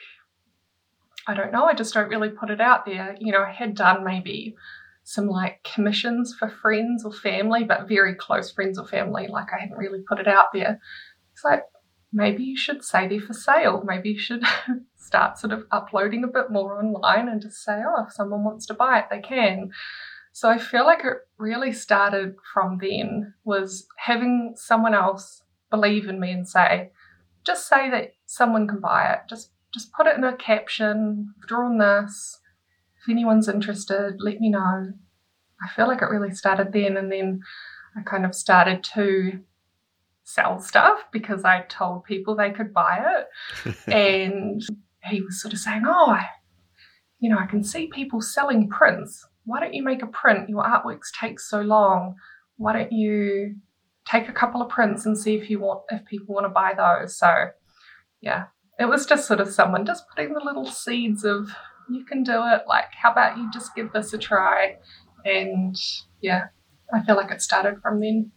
I 1.27 1.35
don't 1.35 1.53
know. 1.53 1.65
I 1.65 1.75
just 1.75 1.95
don't 1.95 2.09
really 2.09 2.31
put 2.31 2.51
it 2.51 2.61
out 2.61 2.87
there. 2.87 3.17
You 3.19 3.33
know, 3.33 3.43
I 3.43 3.53
had 3.53 3.75
done 3.75 4.05
maybe." 4.05 4.57
some 5.07 5.29
like 5.29 5.63
commissions 5.75 6.35
for 6.37 6.49
friends 6.49 7.05
or 7.05 7.13
family, 7.13 7.63
but 7.63 7.87
very 7.87 8.15
close 8.15 8.51
friends 8.51 8.79
or 8.79 8.87
family. 8.87 9.29
Like 9.29 9.49
I 9.55 9.61
hadn't 9.61 9.77
really 9.77 10.01
put 10.09 10.19
it 10.19 10.27
out 10.27 10.47
there. 10.55 10.81
It's 11.35 11.45
like, 11.45 11.63
maybe 12.15 12.43
you 12.43 12.57
should 12.57 12.83
say 12.83 13.07
they're 13.07 13.21
for 13.21 13.35
sale. 13.35 13.83
Maybe 13.85 14.11
you 14.11 14.19
should 14.19 14.43
start 14.97 15.39
sort 15.39 15.53
of 15.53 15.65
uploading 15.71 16.25
a 16.25 16.29
bit 16.29 16.51
more 16.51 16.83
online 16.83 17.29
and 17.29 17.43
just 17.43 17.63
say, 17.63 17.83
oh, 17.87 18.05
if 18.07 18.13
someone 18.13 18.45
wants 18.45 18.67
to 18.67 18.75
buy 18.75 19.01
it, 19.01 19.07
they 19.11 19.21
can. 19.21 19.71
So 20.35 20.49
I 20.49 20.59
feel 20.59 20.85
like 20.85 21.05
it 21.05 21.19
really 21.39 21.73
started 21.73 22.35
from 22.53 22.79
then 22.79 23.35
was 23.45 23.87
having 23.99 24.55
someone 24.57 24.93
else 24.93 25.45
believe 25.71 26.09
in 26.09 26.19
me 26.19 26.33
and 26.33 26.47
say, 26.47 26.91
just 27.47 27.69
say 27.69 27.89
that 27.91 28.15
someone 28.27 28.67
can 28.67 28.81
buy 28.81 29.13
it. 29.13 29.21
Just 29.29 29.53
just 29.73 29.93
put 29.93 30.09
it 30.09 30.17
in 30.17 30.25
a 30.25 30.37
caption, 30.37 31.35
drawn 31.47 31.79
this, 31.79 32.41
if 33.01 33.09
anyone's 33.09 33.49
interested, 33.49 34.17
let 34.19 34.41
me 34.41 34.51
know. 34.51 34.93
I 35.63 35.69
feel 35.75 35.87
like 35.87 36.03
it 36.03 36.11
really 36.11 36.33
started 36.33 36.73
then, 36.73 36.97
and 36.97 37.13
then 37.13 37.41
I 37.97 38.03
kind 38.03 38.25
of 38.25 38.35
started 38.35 38.83
to 38.95 39.41
sell 40.25 40.59
stuff 40.59 40.99
because 41.13 41.45
I 41.45 41.63
told 41.69 42.05
people 42.05 42.35
they 42.35 42.51
could 42.51 42.75
buy 42.75 43.05
it. 43.17 43.77
and 43.93 44.61
he 45.05 45.21
was 45.21 45.41
sort 45.41 45.55
of 45.55 45.61
saying, 45.61 45.85
Oh, 45.87 46.11
I, 46.11 46.27
you 47.21 47.31
know, 47.31 47.39
I 47.39 47.47
can 47.47 47.63
see 47.63 47.87
people 47.87 48.21
selling 48.21 48.69
prints. 48.69 49.25
Why 49.45 49.61
don't 49.61 49.75
you 49.75 49.83
make 49.83 50.03
a 50.03 50.07
print? 50.07 50.49
Your 50.49 50.63
artworks 50.65 51.13
take 51.19 51.39
so 51.39 51.61
long. 51.61 52.17
Why 52.57 52.73
don't 52.73 52.93
you 52.93 53.57
take 54.07 54.29
a 54.29 54.33
couple 54.33 54.63
of 54.63 54.69
prints 54.69 55.07
and 55.07 55.19
see 55.19 55.35
if 55.35 55.51
you 55.51 55.61
want 55.61 55.83
if 55.91 56.05
people 56.05 56.35
want 56.35 56.47
to 56.47 56.51
buy 56.51 56.75
those? 56.77 57.17
So 57.17 57.49
yeah, 58.21 58.45
it 58.79 58.87
was 58.87 59.07
just 59.07 59.27
sort 59.27 59.41
of 59.41 59.49
someone 59.49 59.87
just 59.87 60.05
putting 60.09 60.35
the 60.35 60.45
little 60.45 60.67
seeds 60.67 61.25
of 61.25 61.51
you 61.89 62.05
can 62.05 62.23
do 62.23 62.43
it. 62.47 62.63
Like, 62.67 62.93
how 63.01 63.13
about 63.13 63.37
you 63.37 63.51
just 63.53 63.75
give 63.75 63.93
this 63.93 64.13
a 64.13 64.19
try? 64.19 64.77
And 65.25 65.77
yeah, 66.21 66.47
I 66.93 67.03
feel 67.03 67.17
like 67.17 67.31
it 67.31 67.43
started 67.43 67.81
from 67.83 68.01
then. 68.01 68.33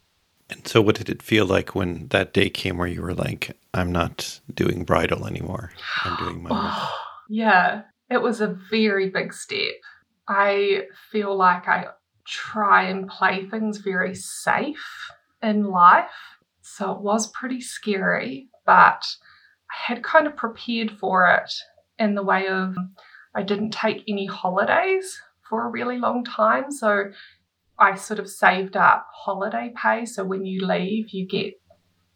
And 0.50 0.66
so, 0.68 0.82
what 0.82 0.96
did 0.96 1.10
it 1.10 1.22
feel 1.22 1.46
like 1.46 1.76
when 1.76 2.08
that 2.10 2.34
day 2.34 2.50
came 2.50 2.78
where 2.78 2.88
you 2.88 3.02
were 3.02 3.14
like, 3.14 3.58
I'm 3.74 3.92
not 3.92 4.40
doing 4.54 4.86
bridal 4.86 5.28
anymore? 5.28 5.72
I'm 6.04 6.18
doing 6.18 6.44
my. 6.44 6.92
Yeah, 7.30 7.82
it 8.10 8.22
was 8.22 8.40
a 8.40 8.58
very 8.72 9.10
big 9.10 9.34
step. 9.34 9.76
I 10.28 10.84
feel 11.12 11.36
like 11.36 11.68
I 11.68 11.88
try 12.26 12.84
and 12.84 13.08
play 13.08 13.46
things 13.46 13.78
very 13.78 14.14
safe 14.14 15.10
in 15.42 15.64
life. 15.64 16.12
So 16.62 16.92
it 16.92 17.02
was 17.02 17.32
pretty 17.32 17.62
scary, 17.62 18.50
but 18.66 19.06
I 19.72 19.94
had 19.94 20.04
kind 20.04 20.28
of 20.28 20.36
prepared 20.36 20.92
for 20.92 21.28
it 21.30 21.54
in 21.98 22.16
the 22.16 22.24
way 22.24 22.48
of 22.48 22.76
I 23.34 23.44
didn't 23.44 23.72
take 23.72 24.04
any 24.08 24.26
holidays 24.26 25.22
for 25.48 25.66
a 25.66 25.70
really 25.70 25.98
long 25.98 26.24
time. 26.24 26.72
So 26.72 27.12
I 27.80 27.96
sort 27.96 28.20
of 28.20 28.30
saved 28.30 28.76
up 28.76 29.08
holiday 29.14 29.72
pay. 29.82 30.06
So 30.06 30.24
when 30.24 30.46
you 30.46 30.66
leave, 30.66 31.10
you 31.12 31.28
get, 31.28 31.54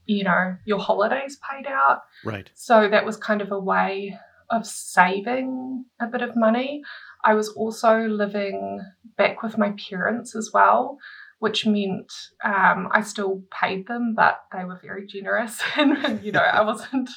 you 0.05 0.23
know, 0.23 0.57
your 0.65 0.79
holidays 0.79 1.37
paid 1.49 1.67
out. 1.67 2.01
Right. 2.25 2.49
So 2.55 2.89
that 2.89 3.05
was 3.05 3.17
kind 3.17 3.41
of 3.41 3.51
a 3.51 3.59
way 3.59 4.17
of 4.49 4.67
saving 4.67 5.85
a 6.01 6.07
bit 6.07 6.21
of 6.21 6.35
money. 6.35 6.81
I 7.23 7.33
was 7.33 7.49
also 7.49 8.07
living 8.07 8.81
back 9.17 9.43
with 9.43 9.57
my 9.57 9.73
parents 9.89 10.35
as 10.35 10.51
well, 10.53 10.97
which 11.39 11.65
meant 11.65 12.11
um, 12.43 12.89
I 12.91 13.01
still 13.01 13.43
paid 13.51 13.87
them, 13.87 14.13
but 14.15 14.41
they 14.51 14.63
were 14.63 14.79
very 14.81 15.05
generous, 15.05 15.61
and 15.77 16.23
you 16.23 16.31
know 16.31 16.39
I 16.39 16.61
wasn't 16.61 17.09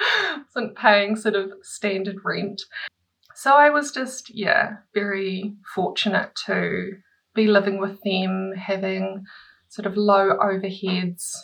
wasn't 0.54 0.76
paying 0.76 1.16
sort 1.16 1.34
of 1.34 1.52
standard 1.62 2.24
rent. 2.24 2.62
So 3.34 3.54
I 3.54 3.70
was 3.70 3.92
just 3.92 4.34
yeah 4.34 4.78
very 4.94 5.54
fortunate 5.74 6.32
to 6.46 6.92
be 7.34 7.46
living 7.46 7.78
with 7.78 8.00
them, 8.02 8.52
having 8.56 9.24
sort 9.68 9.86
of 9.86 9.96
low 9.96 10.36
overheads, 10.38 11.36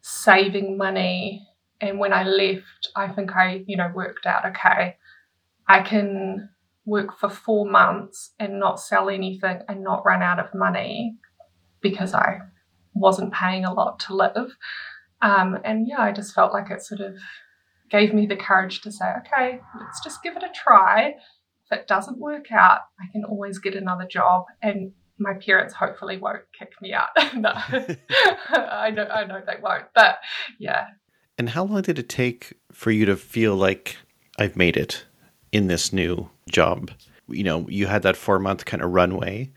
saving 0.00 0.76
money, 0.76 1.46
and 1.80 1.98
when 1.98 2.12
I 2.12 2.24
left, 2.24 2.88
I 2.96 3.08
think 3.08 3.36
I 3.36 3.64
you 3.66 3.76
know 3.76 3.90
worked 3.94 4.26
out 4.26 4.46
okay. 4.46 4.96
I 5.68 5.82
can 5.82 6.50
work 6.86 7.18
for 7.18 7.28
four 7.28 7.68
months 7.68 8.30
and 8.38 8.58
not 8.58 8.80
sell 8.80 9.10
anything 9.10 9.60
and 9.68 9.82
not 9.82 10.06
run 10.06 10.22
out 10.22 10.38
of 10.38 10.54
money 10.54 11.16
because 11.82 12.14
I 12.14 12.38
wasn't 12.94 13.34
paying 13.34 13.64
a 13.64 13.74
lot 13.74 13.98
to 14.00 14.14
live. 14.14 14.56
Um, 15.20 15.58
and 15.64 15.86
yeah, 15.86 16.00
I 16.00 16.12
just 16.12 16.34
felt 16.34 16.52
like 16.52 16.70
it 16.70 16.82
sort 16.82 17.00
of 17.00 17.16
gave 17.90 18.14
me 18.14 18.26
the 18.26 18.36
courage 18.36 18.80
to 18.82 18.92
say, 18.92 19.06
okay, 19.18 19.60
let's 19.78 20.02
just 20.02 20.22
give 20.22 20.36
it 20.36 20.42
a 20.42 20.50
try. 20.54 21.14
If 21.70 21.78
it 21.80 21.88
doesn't 21.88 22.18
work 22.18 22.52
out, 22.52 22.80
I 23.00 23.10
can 23.12 23.24
always 23.24 23.58
get 23.58 23.74
another 23.74 24.06
job 24.06 24.44
and 24.62 24.92
my 25.18 25.34
parents 25.34 25.74
hopefully 25.74 26.18
won't 26.18 26.42
kick 26.56 26.72
me 26.80 26.92
out. 26.92 27.08
no, 27.34 27.52
I 28.50 28.90
know, 28.90 29.04
I 29.04 29.24
know 29.24 29.40
they 29.44 29.60
won't, 29.60 29.86
but 29.94 30.18
yeah. 30.58 30.86
And 31.38 31.50
how 31.50 31.64
long 31.64 31.82
did 31.82 31.98
it 31.98 32.08
take 32.08 32.54
for 32.70 32.90
you 32.90 33.04
to 33.06 33.16
feel 33.16 33.56
like 33.56 33.96
I've 34.38 34.56
made 34.56 34.76
it 34.76 35.04
in 35.52 35.66
this 35.66 35.92
new 35.92 36.30
job? 36.50 36.90
You 37.28 37.44
know, 37.44 37.66
you 37.68 37.86
had 37.86 38.02
that 38.02 38.16
four 38.16 38.38
month 38.38 38.64
kind 38.64 38.82
of 38.82 38.90
runway 38.90 39.50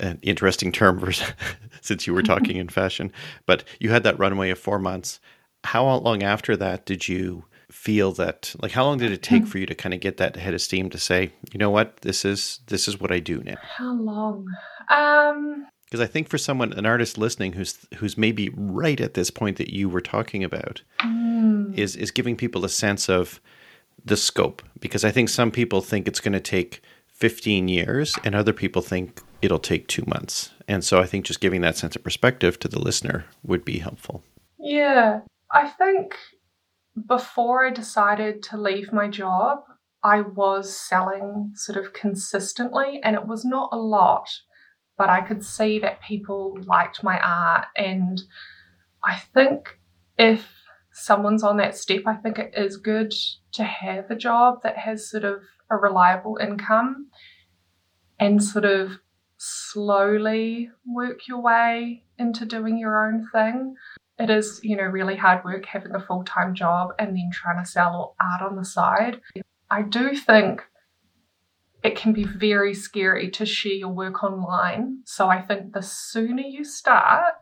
an 0.00 0.18
interesting 0.22 0.72
term 0.72 0.98
for, 0.98 1.12
since 1.80 2.06
you 2.06 2.14
were 2.14 2.22
talking 2.22 2.56
in 2.56 2.68
fashion, 2.68 3.12
but 3.46 3.64
you 3.80 3.90
had 3.90 4.02
that 4.04 4.18
runway 4.18 4.50
of 4.50 4.58
four 4.58 4.78
months. 4.78 5.20
How 5.64 5.88
long 5.96 6.22
after 6.22 6.56
that 6.56 6.84
did 6.84 7.08
you 7.08 7.44
feel 7.70 8.12
that? 8.12 8.54
Like, 8.60 8.72
how 8.72 8.84
long 8.84 8.98
did 8.98 9.12
it 9.12 9.22
take 9.22 9.46
for 9.46 9.58
you 9.58 9.66
to 9.66 9.74
kind 9.74 9.94
of 9.94 10.00
get 10.00 10.18
that 10.18 10.36
head 10.36 10.54
of 10.54 10.60
steam 10.60 10.90
to 10.90 10.98
say, 10.98 11.32
you 11.52 11.58
know 11.58 11.70
what, 11.70 11.98
this 11.98 12.24
is 12.24 12.60
this 12.66 12.86
is 12.86 13.00
what 13.00 13.12
I 13.12 13.20
do 13.20 13.42
now? 13.42 13.56
How 13.62 13.94
long? 13.94 14.46
Um, 14.90 15.66
because 15.86 16.00
I 16.00 16.06
think 16.06 16.28
for 16.28 16.38
someone, 16.38 16.72
an 16.72 16.86
artist 16.86 17.16
listening 17.16 17.52
who's 17.52 17.86
who's 17.96 18.18
maybe 18.18 18.50
right 18.54 19.00
at 19.00 19.14
this 19.14 19.30
point 19.30 19.56
that 19.58 19.72
you 19.72 19.88
were 19.88 20.00
talking 20.00 20.44
about, 20.44 20.82
mm. 21.00 21.76
is 21.78 21.96
is 21.96 22.10
giving 22.10 22.36
people 22.36 22.64
a 22.64 22.68
sense 22.68 23.08
of 23.08 23.40
the 24.04 24.16
scope. 24.16 24.62
Because 24.80 25.04
I 25.04 25.10
think 25.10 25.28
some 25.28 25.50
people 25.50 25.80
think 25.80 26.06
it's 26.06 26.20
going 26.20 26.32
to 26.32 26.40
take 26.40 26.82
15 27.08 27.68
years, 27.68 28.16
and 28.24 28.34
other 28.34 28.52
people 28.52 28.82
think 28.82 29.22
it'll 29.40 29.58
take 29.58 29.86
two 29.86 30.04
months. 30.06 30.50
And 30.66 30.82
so 30.82 31.00
I 31.00 31.06
think 31.06 31.24
just 31.24 31.40
giving 31.40 31.60
that 31.60 31.76
sense 31.76 31.94
of 31.94 32.02
perspective 32.02 32.58
to 32.60 32.68
the 32.68 32.80
listener 32.80 33.26
would 33.42 33.64
be 33.64 33.78
helpful. 33.78 34.22
Yeah. 34.58 35.20
I 35.52 35.68
think 35.68 36.16
before 37.06 37.66
I 37.66 37.70
decided 37.70 38.42
to 38.44 38.56
leave 38.56 38.92
my 38.92 39.08
job, 39.08 39.60
I 40.02 40.20
was 40.20 40.76
selling 40.76 41.52
sort 41.54 41.78
of 41.78 41.92
consistently, 41.92 43.00
and 43.02 43.14
it 43.16 43.26
was 43.26 43.44
not 43.44 43.70
a 43.72 43.78
lot, 43.78 44.28
but 44.98 45.08
I 45.08 45.20
could 45.20 45.44
see 45.44 45.78
that 45.78 46.02
people 46.02 46.58
liked 46.66 47.02
my 47.02 47.18
art. 47.20 47.66
And 47.76 48.20
I 49.04 49.16
think 49.16 49.78
if 50.18 50.46
someone's 50.94 51.42
on 51.42 51.56
that 51.58 51.76
step, 51.76 52.02
I 52.06 52.14
think 52.14 52.38
it 52.38 52.54
is 52.56 52.76
good 52.76 53.12
to 53.52 53.64
have 53.64 54.10
a 54.10 54.16
job 54.16 54.62
that 54.62 54.78
has 54.78 55.10
sort 55.10 55.24
of 55.24 55.42
a 55.70 55.76
reliable 55.76 56.38
income 56.40 57.08
and 58.20 58.42
sort 58.42 58.64
of 58.64 58.98
slowly 59.36 60.70
work 60.86 61.26
your 61.26 61.42
way 61.42 62.04
into 62.18 62.46
doing 62.46 62.78
your 62.78 63.06
own 63.06 63.28
thing. 63.32 63.74
It 64.18 64.30
is, 64.30 64.60
you 64.62 64.76
know, 64.76 64.84
really 64.84 65.16
hard 65.16 65.44
work 65.44 65.66
having 65.66 65.94
a 65.96 66.00
full 66.00 66.22
time 66.22 66.54
job 66.54 66.90
and 66.98 67.16
then 67.16 67.30
trying 67.32 67.62
to 67.62 67.68
sell 67.68 68.14
art 68.20 68.48
on 68.48 68.56
the 68.56 68.64
side. 68.64 69.20
I 69.68 69.82
do 69.82 70.14
think 70.16 70.62
it 71.82 71.96
can 71.96 72.12
be 72.12 72.24
very 72.24 72.72
scary 72.72 73.30
to 73.32 73.44
share 73.44 73.72
your 73.72 73.88
work 73.88 74.22
online. 74.22 75.00
So 75.04 75.28
I 75.28 75.42
think 75.42 75.72
the 75.72 75.82
sooner 75.82 76.42
you 76.42 76.64
start, 76.64 77.34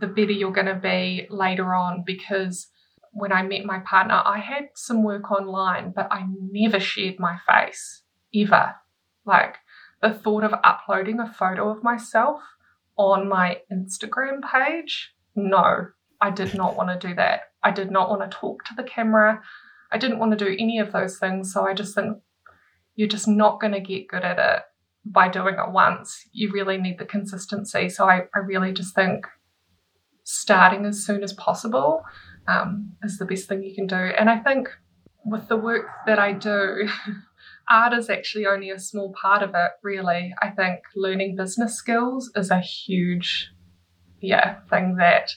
the 0.00 0.06
better 0.06 0.30
you're 0.30 0.52
going 0.52 0.66
to 0.66 0.74
be 0.76 1.26
later 1.28 1.74
on 1.74 2.04
because 2.06 2.68
when 3.16 3.32
I 3.32 3.42
met 3.42 3.64
my 3.64 3.78
partner, 3.78 4.20
I 4.26 4.38
had 4.40 4.68
some 4.74 5.02
work 5.02 5.30
online, 5.30 5.90
but 5.96 6.06
I 6.12 6.26
never 6.28 6.78
shared 6.78 7.18
my 7.18 7.38
face 7.48 8.02
ever. 8.34 8.74
Like 9.24 9.56
the 10.02 10.12
thought 10.12 10.44
of 10.44 10.52
uploading 10.62 11.18
a 11.18 11.32
photo 11.32 11.70
of 11.70 11.82
myself 11.82 12.42
on 12.98 13.26
my 13.26 13.62
Instagram 13.72 14.42
page, 14.42 15.14
no, 15.34 15.86
I 16.20 16.30
did 16.30 16.54
not 16.54 16.76
want 16.76 17.00
to 17.00 17.08
do 17.08 17.14
that. 17.14 17.44
I 17.62 17.70
did 17.70 17.90
not 17.90 18.10
want 18.10 18.30
to 18.30 18.36
talk 18.36 18.64
to 18.66 18.74
the 18.76 18.82
camera. 18.82 19.42
I 19.90 19.96
didn't 19.96 20.18
want 20.18 20.38
to 20.38 20.44
do 20.44 20.54
any 20.58 20.78
of 20.78 20.92
those 20.92 21.18
things. 21.18 21.54
So 21.54 21.66
I 21.66 21.72
just 21.72 21.94
think 21.94 22.18
you're 22.96 23.08
just 23.08 23.28
not 23.28 23.60
going 23.60 23.72
to 23.72 23.80
get 23.80 24.08
good 24.08 24.24
at 24.24 24.38
it 24.38 24.62
by 25.06 25.28
doing 25.28 25.54
it 25.54 25.72
once. 25.72 26.28
You 26.32 26.52
really 26.52 26.76
need 26.76 26.98
the 26.98 27.06
consistency. 27.06 27.88
So 27.88 28.06
I, 28.06 28.24
I 28.34 28.40
really 28.40 28.72
just 28.72 28.94
think 28.94 29.26
starting 30.24 30.84
as 30.84 31.02
soon 31.02 31.22
as 31.22 31.32
possible 31.32 32.02
um, 32.48 32.92
is 33.02 33.18
the 33.18 33.24
best 33.24 33.48
thing 33.48 33.62
you 33.62 33.74
can 33.74 33.86
do. 33.86 33.96
And 33.96 34.30
I 34.30 34.38
think 34.38 34.68
with 35.24 35.48
the 35.48 35.56
work 35.56 35.86
that 36.06 36.18
I 36.18 36.32
do, 36.32 36.88
art 37.68 37.92
is 37.92 38.08
actually 38.08 38.46
only 38.46 38.70
a 38.70 38.78
small 38.78 39.12
part 39.20 39.42
of 39.42 39.50
it, 39.54 39.70
really. 39.82 40.32
I 40.40 40.50
think 40.50 40.80
learning 40.94 41.36
business 41.36 41.74
skills 41.74 42.30
is 42.36 42.50
a 42.50 42.60
huge, 42.60 43.50
yeah, 44.20 44.60
thing 44.70 44.96
that 44.96 45.30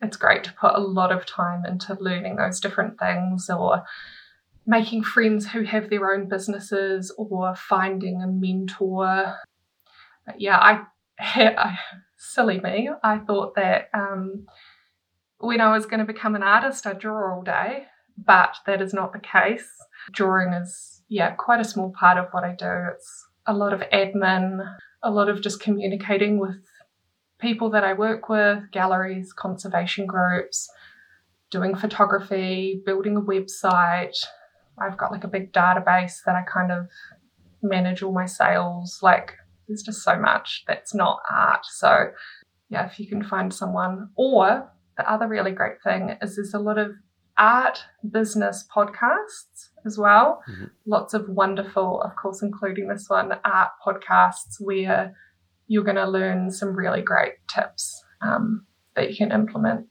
it's 0.00 0.16
great 0.16 0.44
to 0.44 0.54
put 0.54 0.74
a 0.74 0.80
lot 0.80 1.12
of 1.12 1.26
time 1.26 1.64
into 1.66 1.96
learning 2.00 2.36
those 2.36 2.60
different 2.60 2.98
things 2.98 3.50
or 3.50 3.82
making 4.66 5.02
friends 5.02 5.48
who 5.48 5.62
have 5.64 5.90
their 5.90 6.12
own 6.12 6.28
businesses 6.28 7.12
or 7.18 7.54
finding 7.56 8.22
a 8.22 8.26
mentor. 8.26 9.36
But 10.24 10.40
yeah, 10.40 10.58
I, 10.58 10.82
I 11.18 11.78
silly 12.16 12.60
me, 12.60 12.88
I 13.02 13.18
thought 13.18 13.56
that 13.56 13.88
um, 13.92 14.46
when 15.40 15.60
I 15.60 15.72
was 15.72 15.86
going 15.86 16.00
to 16.00 16.06
become 16.06 16.34
an 16.34 16.42
artist, 16.42 16.86
I 16.86 16.92
draw 16.92 17.34
all 17.34 17.42
day, 17.42 17.86
but 18.16 18.56
that 18.66 18.82
is 18.82 18.94
not 18.94 19.12
the 19.12 19.18
case. 19.18 19.68
Drawing 20.12 20.52
is, 20.52 21.02
yeah, 21.08 21.30
quite 21.32 21.60
a 21.60 21.64
small 21.64 21.92
part 21.98 22.18
of 22.18 22.26
what 22.32 22.44
I 22.44 22.54
do. 22.54 22.88
It's 22.94 23.26
a 23.46 23.54
lot 23.54 23.72
of 23.72 23.80
admin, 23.92 24.60
a 25.02 25.10
lot 25.10 25.28
of 25.28 25.42
just 25.42 25.60
communicating 25.60 26.38
with 26.38 26.62
people 27.38 27.70
that 27.70 27.84
I 27.84 27.94
work 27.94 28.28
with, 28.28 28.70
galleries, 28.70 29.32
conservation 29.32 30.06
groups, 30.06 30.68
doing 31.50 31.74
photography, 31.74 32.82
building 32.84 33.16
a 33.16 33.22
website. 33.22 34.16
I've 34.78 34.98
got 34.98 35.10
like 35.10 35.24
a 35.24 35.28
big 35.28 35.52
database 35.52 36.18
that 36.26 36.36
I 36.36 36.42
kind 36.42 36.70
of 36.70 36.86
manage 37.62 38.02
all 38.02 38.12
my 38.12 38.26
sales. 38.26 38.98
Like, 39.02 39.36
there's 39.66 39.82
just 39.82 40.02
so 40.02 40.18
much 40.18 40.64
that's 40.66 40.94
not 40.94 41.20
art. 41.30 41.64
So, 41.64 42.10
yeah, 42.68 42.86
if 42.86 43.00
you 43.00 43.06
can 43.06 43.22
find 43.22 43.52
someone, 43.52 44.10
or 44.16 44.70
the 45.00 45.10
other 45.10 45.26
really 45.26 45.52
great 45.52 45.82
thing 45.82 46.16
is 46.20 46.36
there's 46.36 46.52
a 46.52 46.58
lot 46.58 46.76
of 46.76 46.92
art 47.38 47.82
business 48.10 48.66
podcasts 48.74 49.70
as 49.86 49.96
well. 49.96 50.42
Mm-hmm. 50.50 50.64
Lots 50.84 51.14
of 51.14 51.26
wonderful, 51.28 52.02
of 52.02 52.14
course, 52.16 52.42
including 52.42 52.88
this 52.88 53.08
one, 53.08 53.32
art 53.44 53.70
podcasts 53.84 54.60
where 54.60 55.14
you're 55.68 55.84
going 55.84 55.96
to 55.96 56.06
learn 56.06 56.50
some 56.50 56.76
really 56.76 57.00
great 57.00 57.34
tips 57.48 58.04
um, 58.20 58.66
that 58.94 59.08
you 59.10 59.16
can 59.16 59.32
implement. 59.32 59.86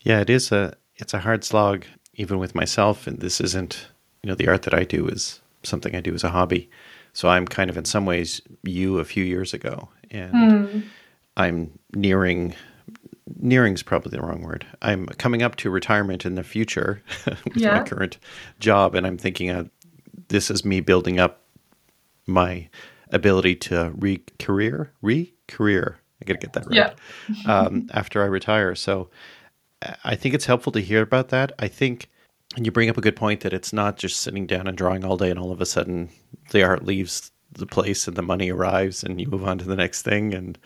Yeah, 0.00 0.20
it 0.20 0.28
is 0.28 0.52
a 0.52 0.74
it's 0.96 1.14
a 1.14 1.20
hard 1.20 1.42
slog, 1.42 1.86
even 2.14 2.38
with 2.38 2.54
myself. 2.54 3.06
And 3.06 3.20
this 3.20 3.40
isn't, 3.40 3.88
you 4.22 4.28
know, 4.28 4.34
the 4.34 4.48
art 4.48 4.62
that 4.62 4.74
I 4.74 4.84
do 4.84 5.08
is 5.08 5.40
something 5.62 5.94
I 5.96 6.00
do 6.00 6.14
as 6.14 6.24
a 6.24 6.30
hobby, 6.30 6.68
So 7.12 7.28
I'm 7.28 7.46
kind 7.46 7.70
of 7.70 7.76
in 7.78 7.84
some 7.84 8.04
ways 8.04 8.40
you 8.62 8.98
a 8.98 9.04
few 9.04 9.24
years 9.24 9.54
ago, 9.54 9.88
and 10.10 10.34
Mm. 10.34 10.82
I'm 11.36 11.78
nearing. 11.94 12.54
Nearing's 13.38 13.82
probably 13.82 14.10
the 14.10 14.22
wrong 14.24 14.42
word. 14.42 14.66
I'm 14.82 15.06
coming 15.06 15.42
up 15.42 15.56
to 15.56 15.70
retirement 15.70 16.24
in 16.26 16.34
the 16.34 16.42
future 16.42 17.02
with 17.26 17.56
my 17.78 17.82
current 17.84 18.18
job, 18.58 18.94
and 18.94 19.06
I'm 19.06 19.18
thinking 19.18 19.50
uh, 19.50 19.64
this 20.28 20.50
is 20.50 20.64
me 20.64 20.80
building 20.80 21.18
up 21.18 21.42
my 22.26 22.68
ability 23.10 23.56
to 23.56 23.92
re-career, 23.96 24.92
re-career. 25.02 25.98
I 26.22 26.24
got 26.26 26.34
to 26.34 26.46
get 26.46 26.52
that 26.52 26.66
right 26.66 26.94
Yeah. 27.44 27.52
um, 27.66 27.88
after 27.92 28.22
I 28.22 28.26
retire. 28.26 28.74
So 28.74 29.10
I 30.04 30.14
think 30.14 30.34
it's 30.34 30.46
helpful 30.46 30.72
to 30.72 30.80
hear 30.80 31.02
about 31.02 31.28
that. 31.30 31.52
I 31.58 31.68
think, 31.68 32.08
and 32.56 32.66
you 32.66 32.72
bring 32.72 32.90
up 32.90 32.98
a 32.98 33.00
good 33.00 33.16
point 33.16 33.40
that 33.40 33.52
it's 33.52 33.72
not 33.72 33.96
just 33.96 34.20
sitting 34.20 34.46
down 34.46 34.66
and 34.66 34.76
drawing 34.76 35.04
all 35.04 35.16
day 35.16 35.30
and 35.30 35.38
all 35.38 35.50
of 35.50 35.60
a 35.60 35.66
sudden 35.66 36.10
the 36.50 36.62
art 36.62 36.84
leaves 36.84 37.30
the 37.52 37.66
place 37.66 38.06
and 38.06 38.16
the 38.16 38.22
money 38.22 38.50
arrives 38.50 39.02
and 39.02 39.20
you 39.20 39.26
move 39.26 39.44
on 39.44 39.58
to 39.58 39.64
the 39.64 39.76
next 39.76 40.02
thing. 40.02 40.34
And 40.34 40.58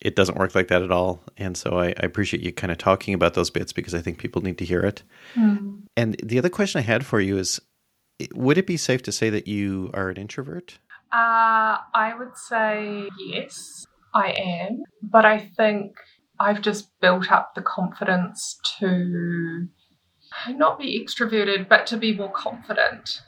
it 0.00 0.16
doesn't 0.16 0.38
work 0.38 0.54
like 0.54 0.68
that 0.68 0.82
at 0.82 0.90
all. 0.90 1.22
And 1.36 1.56
so 1.56 1.78
I, 1.78 1.88
I 1.88 2.02
appreciate 2.02 2.42
you 2.42 2.52
kind 2.52 2.70
of 2.70 2.78
talking 2.78 3.14
about 3.14 3.34
those 3.34 3.50
bits 3.50 3.72
because 3.72 3.94
I 3.94 4.00
think 4.00 4.18
people 4.18 4.42
need 4.42 4.58
to 4.58 4.64
hear 4.64 4.80
it. 4.80 5.02
Mm. 5.34 5.82
And 5.96 6.16
the 6.22 6.38
other 6.38 6.48
question 6.48 6.78
I 6.78 6.82
had 6.82 7.06
for 7.06 7.20
you 7.20 7.38
is 7.38 7.60
would 8.34 8.58
it 8.58 8.66
be 8.66 8.76
safe 8.76 9.02
to 9.02 9.12
say 9.12 9.30
that 9.30 9.48
you 9.48 9.90
are 9.94 10.08
an 10.08 10.16
introvert? 10.16 10.78
Uh, 11.12 11.78
I 11.94 12.14
would 12.18 12.36
say 12.36 13.08
yes, 13.18 13.86
I 14.14 14.32
am. 14.32 14.82
But 15.02 15.24
I 15.24 15.50
think 15.56 15.92
I've 16.38 16.62
just 16.62 16.90
built 17.00 17.30
up 17.30 17.54
the 17.54 17.62
confidence 17.62 18.58
to 18.78 19.68
not 20.48 20.78
be 20.78 21.04
extroverted, 21.04 21.68
but 21.68 21.86
to 21.88 21.96
be 21.96 22.14
more 22.14 22.32
confident. 22.32 23.22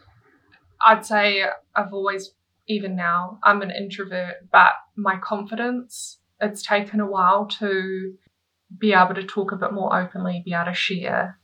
I'd 0.84 1.04
say 1.04 1.44
I've 1.74 1.92
always, 1.92 2.32
even 2.68 2.96
now, 2.96 3.38
I'm 3.42 3.62
an 3.62 3.70
introvert, 3.70 4.50
but 4.50 4.72
my 4.96 5.16
confidence, 5.18 6.18
it's 6.40 6.62
taken 6.62 7.00
a 7.00 7.06
while 7.06 7.46
to 7.58 8.14
be 8.78 8.92
able 8.92 9.14
to 9.14 9.24
talk 9.24 9.52
a 9.52 9.56
bit 9.56 9.72
more 9.72 9.96
openly, 9.96 10.42
be 10.44 10.52
able 10.52 10.66
to 10.66 10.74
share 10.74 11.38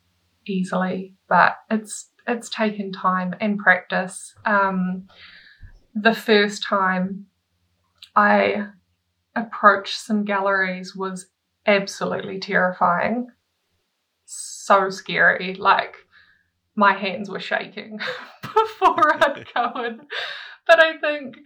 easily, 0.46 1.14
but 1.28 1.56
it's 1.70 2.11
it's 2.26 2.48
taken 2.48 2.92
time 2.92 3.35
and 3.40 3.59
practice. 3.59 4.35
Um, 4.44 5.06
the 5.94 6.14
first 6.14 6.62
time 6.62 7.26
I 8.14 8.66
approached 9.35 9.98
some 9.98 10.24
galleries 10.24 10.94
was 10.94 11.26
absolutely 11.66 12.38
terrifying. 12.38 13.28
So 14.24 14.90
scary. 14.90 15.54
Like 15.54 15.96
my 16.76 16.94
hands 16.94 17.28
were 17.28 17.40
shaking 17.40 17.98
before 18.42 19.14
I'd 19.14 19.46
go 19.54 19.85
in. 19.85 20.00
But 20.70 20.78
I 20.78 20.98
think 20.98 21.38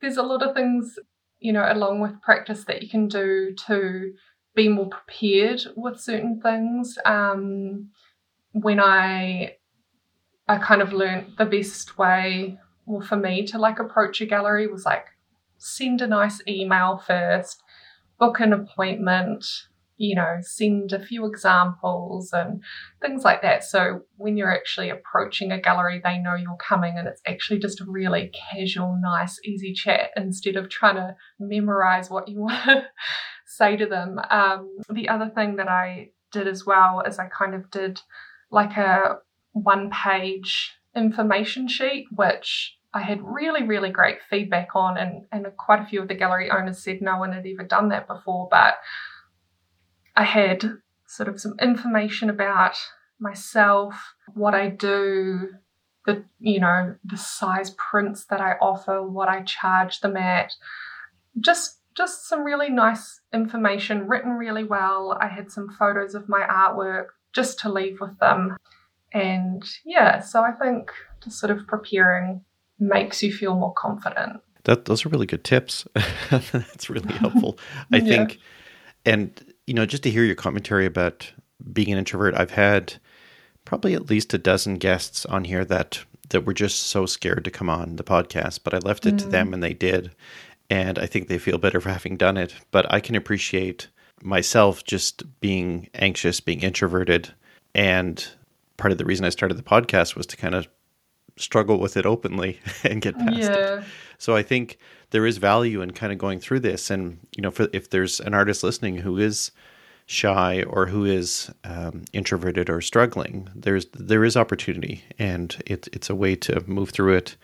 there's 0.00 0.16
a 0.16 0.22
lot 0.24 0.42
of 0.42 0.52
things, 0.52 0.98
you 1.38 1.52
know, 1.52 1.64
along 1.64 2.00
with 2.00 2.20
practice 2.20 2.64
that 2.64 2.82
you 2.82 2.88
can 2.88 3.06
do 3.06 3.54
to 3.68 4.12
be 4.56 4.68
more 4.68 4.88
prepared 4.88 5.62
with 5.76 6.00
certain 6.00 6.40
things. 6.40 6.98
Um, 7.04 7.90
when 8.50 8.80
I 8.80 9.58
I 10.48 10.58
kind 10.58 10.82
of 10.82 10.92
learned 10.92 11.34
the 11.38 11.44
best 11.44 11.98
way, 11.98 12.58
well, 12.84 13.00
for 13.00 13.16
me 13.16 13.46
to 13.46 13.58
like 13.58 13.78
approach 13.78 14.20
a 14.20 14.26
gallery 14.26 14.66
was 14.66 14.84
like 14.84 15.06
send 15.56 16.00
a 16.00 16.08
nice 16.08 16.40
email 16.48 16.98
first, 16.98 17.62
book 18.18 18.40
an 18.40 18.52
appointment, 18.52 19.46
you 19.96 20.14
know, 20.16 20.38
send 20.40 20.92
a 20.92 21.04
few 21.04 21.24
examples 21.26 22.32
and 22.32 22.62
things 23.00 23.24
like 23.24 23.42
that. 23.42 23.62
So 23.62 24.02
when 24.16 24.36
you're 24.36 24.52
actually 24.52 24.90
approaching 24.90 25.52
a 25.52 25.60
gallery, 25.60 26.00
they 26.02 26.18
know 26.18 26.34
you're 26.34 26.56
coming 26.56 26.94
and 26.98 27.06
it's 27.06 27.22
actually 27.26 27.60
just 27.60 27.80
a 27.80 27.84
really 27.86 28.32
casual, 28.52 28.98
nice, 29.00 29.38
easy 29.44 29.72
chat 29.72 30.10
instead 30.16 30.56
of 30.56 30.68
trying 30.68 30.96
to 30.96 31.16
memorize 31.38 32.10
what 32.10 32.28
you 32.28 32.40
want 32.40 32.64
to 32.64 32.84
say 33.46 33.76
to 33.76 33.86
them. 33.86 34.18
Um, 34.30 34.78
the 34.90 35.08
other 35.08 35.30
thing 35.32 35.56
that 35.56 35.68
I 35.68 36.10
did 36.32 36.48
as 36.48 36.66
well 36.66 37.02
is 37.06 37.18
I 37.18 37.28
kind 37.28 37.54
of 37.54 37.70
did 37.70 38.00
like 38.50 38.76
a 38.76 39.18
one 39.52 39.90
page 39.90 40.72
information 40.96 41.68
sheet, 41.68 42.06
which 42.14 42.76
I 42.92 43.00
had 43.00 43.20
really, 43.22 43.62
really 43.62 43.90
great 43.90 44.18
feedback 44.28 44.70
on, 44.74 44.96
and, 44.96 45.24
and 45.32 45.46
quite 45.56 45.82
a 45.82 45.86
few 45.86 46.02
of 46.02 46.08
the 46.08 46.14
gallery 46.14 46.50
owners 46.50 46.78
said 46.78 47.00
no 47.00 47.18
one 47.18 47.32
had 47.32 47.46
ever 47.46 47.64
done 47.64 47.88
that 47.88 48.06
before. 48.06 48.48
But 48.50 48.74
I 50.16 50.24
had 50.24 50.78
sort 51.06 51.28
of 51.28 51.40
some 51.40 51.54
information 51.60 52.30
about 52.30 52.76
myself, 53.20 54.14
what 54.34 54.54
I 54.54 54.68
do, 54.68 55.50
the 56.06 56.24
you 56.38 56.60
know, 56.60 56.96
the 57.04 57.16
size 57.16 57.70
prints 57.70 58.24
that 58.26 58.40
I 58.40 58.52
offer, 58.60 59.02
what 59.02 59.28
I 59.28 59.42
charge 59.42 60.00
them 60.00 60.16
at, 60.16 60.52
just 61.40 61.78
just 61.96 62.28
some 62.28 62.42
really 62.42 62.70
nice 62.70 63.20
information 63.32 64.08
written 64.08 64.32
really 64.32 64.64
well. 64.64 65.16
I 65.20 65.28
had 65.28 65.50
some 65.50 65.70
photos 65.70 66.14
of 66.14 66.28
my 66.28 66.42
artwork 66.42 67.06
just 67.32 67.58
to 67.60 67.72
leave 67.72 68.00
with 68.00 68.18
them. 68.18 68.56
And 69.12 69.62
yeah, 69.84 70.18
so 70.20 70.42
I 70.42 70.50
think 70.50 70.90
just 71.22 71.38
sort 71.38 71.52
of 71.52 71.66
preparing 71.68 72.44
makes 72.80 73.22
you 73.22 73.32
feel 73.32 73.54
more 73.54 73.72
confident. 73.74 74.40
That 74.64 74.86
those 74.86 75.06
are 75.06 75.08
really 75.08 75.26
good 75.26 75.44
tips. 75.44 75.86
That's 76.30 76.90
really 76.90 77.12
helpful. 77.14 77.58
I 77.92 77.96
Yeah. 77.98 78.08
think, 78.08 78.38
and 79.04 79.53
you 79.66 79.74
know, 79.74 79.86
just 79.86 80.02
to 80.02 80.10
hear 80.10 80.24
your 80.24 80.34
commentary 80.34 80.86
about 80.86 81.32
being 81.72 81.90
an 81.90 81.98
introvert, 81.98 82.34
I've 82.34 82.52
had 82.52 82.94
probably 83.64 83.94
at 83.94 84.10
least 84.10 84.34
a 84.34 84.38
dozen 84.38 84.76
guests 84.76 85.24
on 85.26 85.44
here 85.44 85.64
that 85.64 86.04
that 86.30 86.46
were 86.46 86.54
just 86.54 86.82
so 86.82 87.06
scared 87.06 87.44
to 87.44 87.50
come 87.50 87.68
on 87.68 87.96
the 87.96 88.04
podcast, 88.04 88.60
but 88.64 88.74
I 88.74 88.78
left 88.78 89.06
it 89.06 89.18
to 89.18 89.28
them 89.28 89.50
mm. 89.50 89.54
and 89.54 89.62
they 89.62 89.74
did, 89.74 90.10
and 90.70 90.98
I 90.98 91.06
think 91.06 91.28
they 91.28 91.38
feel 91.38 91.58
better 91.58 91.80
for 91.80 91.90
having 91.90 92.16
done 92.16 92.36
it. 92.36 92.54
But 92.70 92.90
I 92.92 93.00
can 93.00 93.14
appreciate 93.14 93.88
myself 94.22 94.84
just 94.84 95.22
being 95.40 95.88
anxious, 95.94 96.40
being 96.40 96.62
introverted, 96.62 97.32
and 97.74 98.26
part 98.76 98.92
of 98.92 98.98
the 98.98 99.04
reason 99.04 99.24
I 99.24 99.30
started 99.30 99.56
the 99.56 99.62
podcast 99.62 100.16
was 100.16 100.26
to 100.26 100.36
kind 100.36 100.54
of 100.54 100.66
struggle 101.36 101.78
with 101.78 101.96
it 101.96 102.06
openly 102.06 102.60
and 102.84 103.00
get 103.00 103.18
past 103.18 103.36
it. 103.36 103.42
Yeah. 103.42 103.84
So 104.18 104.36
I 104.36 104.42
think 104.42 104.78
there 105.14 105.26
is 105.26 105.38
value 105.38 105.80
in 105.80 105.92
kind 105.92 106.12
of 106.12 106.18
going 106.18 106.40
through 106.40 106.58
this, 106.58 106.90
and 106.90 107.20
you 107.36 107.40
know, 107.40 107.52
for, 107.52 107.68
if 107.72 107.90
there's 107.90 108.18
an 108.18 108.34
artist 108.34 108.64
listening 108.64 108.96
who 108.96 109.16
is 109.16 109.52
shy 110.06 110.64
or 110.64 110.86
who 110.86 111.04
is 111.04 111.52
um, 111.62 112.02
introverted 112.12 112.68
or 112.68 112.80
struggling, 112.80 113.48
there's 113.54 113.86
there 113.92 114.24
is 114.24 114.36
opportunity, 114.36 115.04
and 115.16 115.62
it's 115.66 115.88
it's 115.92 116.10
a 116.10 116.16
way 116.16 116.34
to 116.34 116.64
move 116.66 116.90
through 116.90 117.14
it 117.14 117.36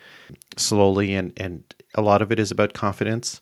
slowly, 0.57 1.15
and 1.15 1.33
and 1.37 1.63
a 1.95 2.03
lot 2.03 2.23
of 2.23 2.33
it 2.33 2.41
is 2.41 2.51
about 2.51 2.73
confidence 2.73 3.41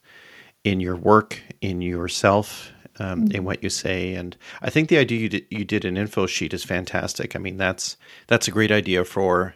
in 0.62 0.78
your 0.78 0.96
work, 0.96 1.40
in 1.62 1.80
yourself, 1.80 2.70
um, 2.98 3.32
in 3.32 3.44
what 3.44 3.62
you 3.62 3.70
say, 3.70 4.14
and 4.14 4.36
I 4.60 4.68
think 4.68 4.90
the 4.90 4.98
idea 4.98 5.20
you 5.20 5.28
did, 5.30 5.46
you 5.50 5.64
did 5.64 5.86
an 5.86 5.96
info 5.96 6.26
sheet 6.26 6.52
is 6.52 6.64
fantastic. 6.64 7.34
I 7.34 7.38
mean, 7.38 7.56
that's 7.56 7.96
that's 8.26 8.46
a 8.46 8.50
great 8.50 8.72
idea 8.72 9.06
for 9.06 9.54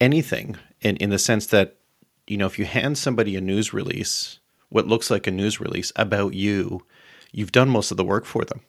anything 0.00 0.56
in, 0.80 0.96
in 0.98 1.10
the 1.10 1.18
sense 1.18 1.46
that 1.46 1.79
you 2.30 2.36
know 2.36 2.46
if 2.46 2.58
you 2.58 2.64
hand 2.64 2.96
somebody 2.96 3.36
a 3.36 3.40
news 3.40 3.72
release 3.72 4.38
what 4.68 4.86
looks 4.86 5.10
like 5.10 5.26
a 5.26 5.30
news 5.30 5.60
release 5.60 5.92
about 5.96 6.32
you 6.34 6.80
you've 7.32 7.52
done 7.52 7.68
most 7.68 7.90
of 7.90 7.96
the 7.96 8.04
work 8.04 8.24
for 8.24 8.44
them 8.44 8.60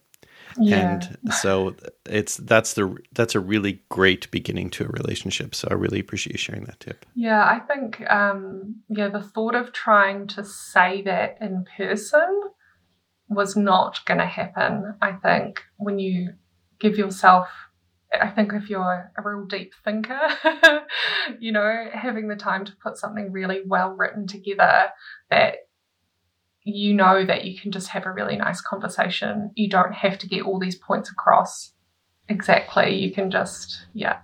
Yeah. 0.58 0.80
and 0.80 1.18
so 1.34 1.76
it's 2.06 2.38
that's 2.38 2.74
the 2.74 2.98
that's 3.14 3.36
a 3.36 3.40
really 3.40 3.82
great 3.90 4.30
beginning 4.32 4.70
to 4.72 4.84
a 4.86 4.88
relationship 4.88 5.54
so 5.56 5.68
i 5.72 5.74
really 5.76 6.00
appreciate 6.00 6.34
you 6.34 6.38
sharing 6.38 6.66
that 6.66 6.80
tip 6.80 7.06
Yeah, 7.16 7.44
I 7.46 7.60
think 7.60 8.02
um, 8.10 8.76
yeah, 8.90 9.10
the 9.10 9.22
thought 9.22 9.56
of 9.56 9.72
trying 9.72 10.28
to 10.36 10.44
say 10.44 11.02
that 11.04 11.38
in 11.40 11.66
person 11.78 12.32
was 13.30 13.56
not 13.56 14.04
going 14.06 14.20
to 14.20 14.26
happen. 14.26 14.96
I 15.02 15.12
think 15.14 15.64
when 15.78 16.00
you 16.00 16.34
give 16.80 16.98
yourself, 16.98 17.48
I 18.14 18.30
think 18.30 18.54
if 18.54 18.70
you're 18.70 19.12
a 19.18 19.22
real 19.24 19.46
deep 19.46 19.74
thinker, 19.84 20.20
you 21.40 21.52
know, 21.52 21.90
having 21.94 22.28
the 22.28 22.36
time 22.36 22.66
to 22.66 22.74
put 22.84 22.98
something 22.98 23.32
really 23.32 23.62
well 23.66 23.92
written 23.92 24.28
together 24.28 24.90
that 25.30 25.56
you 26.64 26.94
know 26.94 27.26
that 27.26 27.46
you 27.46 27.60
can 27.60 27.72
just 27.72 27.88
have 27.90 28.06
a 28.06 28.12
really 28.12 28.36
nice 28.36 28.62
conversation. 28.62 29.52
You 29.56 29.70
don't 29.70 29.94
have 29.94 30.18
to 30.20 30.28
get 30.28 30.44
all 30.44 30.60
these 30.60 30.76
points 30.76 31.10
across 31.10 31.74
exactly. 32.28 32.96
You 32.96 33.12
can 33.12 33.32
just, 33.32 33.86
yeah, 33.94 34.20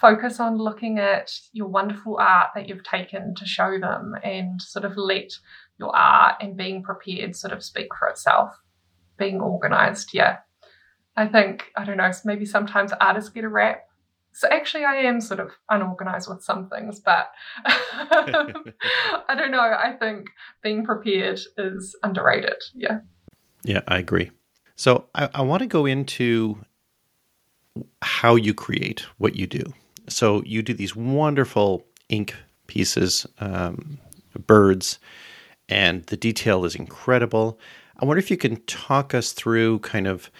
focus 0.00 0.40
on 0.40 0.58
looking 0.58 0.98
at 0.98 1.32
your 1.52 1.68
wonderful 1.68 2.16
art 2.18 2.50
that 2.54 2.68
you've 2.68 2.84
taken 2.84 3.34
to 3.36 3.46
show 3.46 3.78
them 3.78 4.14
and 4.22 4.60
sort 4.60 4.84
of 4.84 4.96
let 4.96 5.32
your 5.78 5.94
art 5.94 6.36
and 6.40 6.56
being 6.56 6.82
prepared 6.82 7.36
sort 7.36 7.52
of 7.52 7.62
speak 7.62 7.88
for 7.98 8.08
itself. 8.08 8.54
Being 9.18 9.40
organized, 9.40 10.10
yeah. 10.12 10.38
I 11.16 11.26
think, 11.26 11.64
I 11.76 11.84
don't 11.84 11.96
know, 11.96 12.10
maybe 12.24 12.46
sometimes 12.46 12.92
artists 13.00 13.30
get 13.30 13.44
a 13.44 13.48
rap. 13.48 13.84
So 14.34 14.48
actually, 14.48 14.84
I 14.84 14.96
am 14.96 15.20
sort 15.20 15.40
of 15.40 15.50
unorganized 15.68 16.28
with 16.28 16.42
some 16.42 16.68
things, 16.70 17.00
but 17.00 17.30
I 17.66 19.34
don't 19.36 19.50
know. 19.50 19.60
I 19.60 19.94
think 19.98 20.28
being 20.62 20.84
prepared 20.84 21.38
is 21.58 21.96
underrated. 22.02 22.56
Yeah. 22.74 23.00
yeah 23.62 23.82
i 23.88 23.98
agree 23.98 24.30
so 24.74 25.04
i, 25.14 25.28
I 25.34 25.42
want 25.42 25.60
to 25.60 25.68
go 25.68 25.86
into 25.86 26.58
how 28.00 28.34
you 28.36 28.54
create 28.54 29.06
what 29.18 29.36
you 29.36 29.46
do 29.46 29.62
so 30.08 30.42
you 30.44 30.62
do 30.62 30.74
these 30.74 30.96
wonderful 30.96 31.86
ink 32.08 32.34
pieces 32.66 33.26
um, 33.38 33.98
birds, 34.46 34.98
and 35.68 36.04
the 36.04 36.16
detail 36.16 36.64
is 36.64 36.74
incredible. 36.74 37.58
I 37.98 38.04
wonder 38.04 38.18
if 38.18 38.30
you 38.30 38.36
can 38.36 38.56
talk 38.62 39.14
us 39.14 39.32
through 39.32 39.80
kind 39.80 40.06
of 40.06 40.30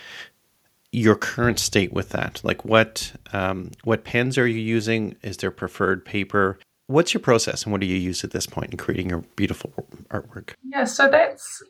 your 0.92 1.16
current 1.16 1.58
state 1.58 1.92
with 1.92 2.10
that. 2.10 2.40
Like 2.44 2.64
what 2.64 3.12
um, 3.32 3.70
what 3.82 4.04
pens 4.04 4.38
are 4.38 4.46
you 4.46 4.60
using? 4.60 5.16
Is 5.22 5.38
there 5.38 5.50
preferred 5.50 6.04
paper? 6.04 6.58
What's 6.86 7.14
your 7.14 7.22
process, 7.22 7.64
and 7.64 7.72
what 7.72 7.80
do 7.80 7.86
you 7.86 7.96
use 7.96 8.22
at 8.22 8.32
this 8.32 8.46
point 8.46 8.70
in 8.70 8.76
creating 8.76 9.08
your 9.08 9.24
beautiful 9.34 9.72
artwork? 10.10 10.50
Yeah, 10.62 10.84
so 10.84 11.08
that's 11.08 11.62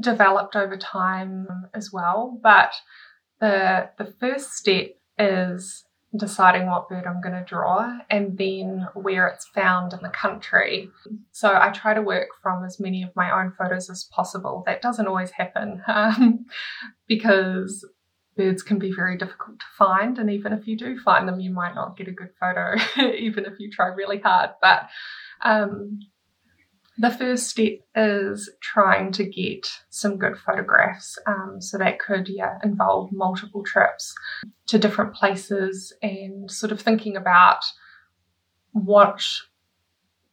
developed 0.00 0.56
over 0.56 0.76
time 0.76 1.46
as 1.72 1.92
well. 1.92 2.38
But 2.42 2.72
the 3.40 3.90
the 3.96 4.12
first 4.20 4.52
step 4.54 4.96
is 5.18 5.84
deciding 6.16 6.66
what 6.66 6.88
bird 6.88 7.06
I'm 7.06 7.20
going 7.20 7.34
to 7.34 7.44
draw 7.44 7.98
and 8.08 8.38
then 8.38 8.86
where 8.94 9.26
it's 9.26 9.46
found 9.46 9.92
in 9.92 10.00
the 10.02 10.10
country. 10.10 10.88
So 11.32 11.52
I 11.52 11.70
try 11.70 11.92
to 11.92 12.02
work 12.02 12.28
from 12.40 12.64
as 12.64 12.78
many 12.78 13.02
of 13.02 13.10
my 13.16 13.32
own 13.32 13.52
photos 13.58 13.90
as 13.90 14.04
possible. 14.12 14.62
That 14.64 14.80
doesn't 14.80 15.08
always 15.08 15.32
happen 15.32 15.82
um, 15.88 16.46
because 17.08 17.84
birds 18.36 18.62
can 18.62 18.78
be 18.78 18.92
very 18.92 19.16
difficult 19.16 19.58
to 19.60 19.66
find, 19.76 20.18
and 20.18 20.30
even 20.30 20.52
if 20.52 20.66
you 20.66 20.76
do 20.76 20.98
find 20.98 21.28
them, 21.28 21.40
you 21.40 21.50
might 21.50 21.74
not 21.74 21.96
get 21.96 22.08
a 22.08 22.12
good 22.12 22.30
photo, 22.38 22.74
even 23.16 23.44
if 23.44 23.54
you 23.58 23.70
try 23.70 23.86
really 23.88 24.18
hard. 24.18 24.50
But 24.60 24.88
um, 25.42 26.00
the 26.98 27.10
first 27.10 27.48
step 27.48 27.72
is 27.94 28.50
trying 28.60 29.12
to 29.12 29.24
get 29.24 29.68
some 29.90 30.16
good 30.16 30.36
photographs. 30.38 31.18
Um, 31.26 31.60
so 31.60 31.78
that 31.78 31.98
could, 31.98 32.28
yeah, 32.28 32.58
involve 32.62 33.10
multiple 33.12 33.64
trips 33.64 34.14
to 34.66 34.78
different 34.78 35.14
places 35.14 35.92
and 36.02 36.50
sort 36.50 36.72
of 36.72 36.80
thinking 36.80 37.16
about 37.16 37.60
what, 38.72 39.24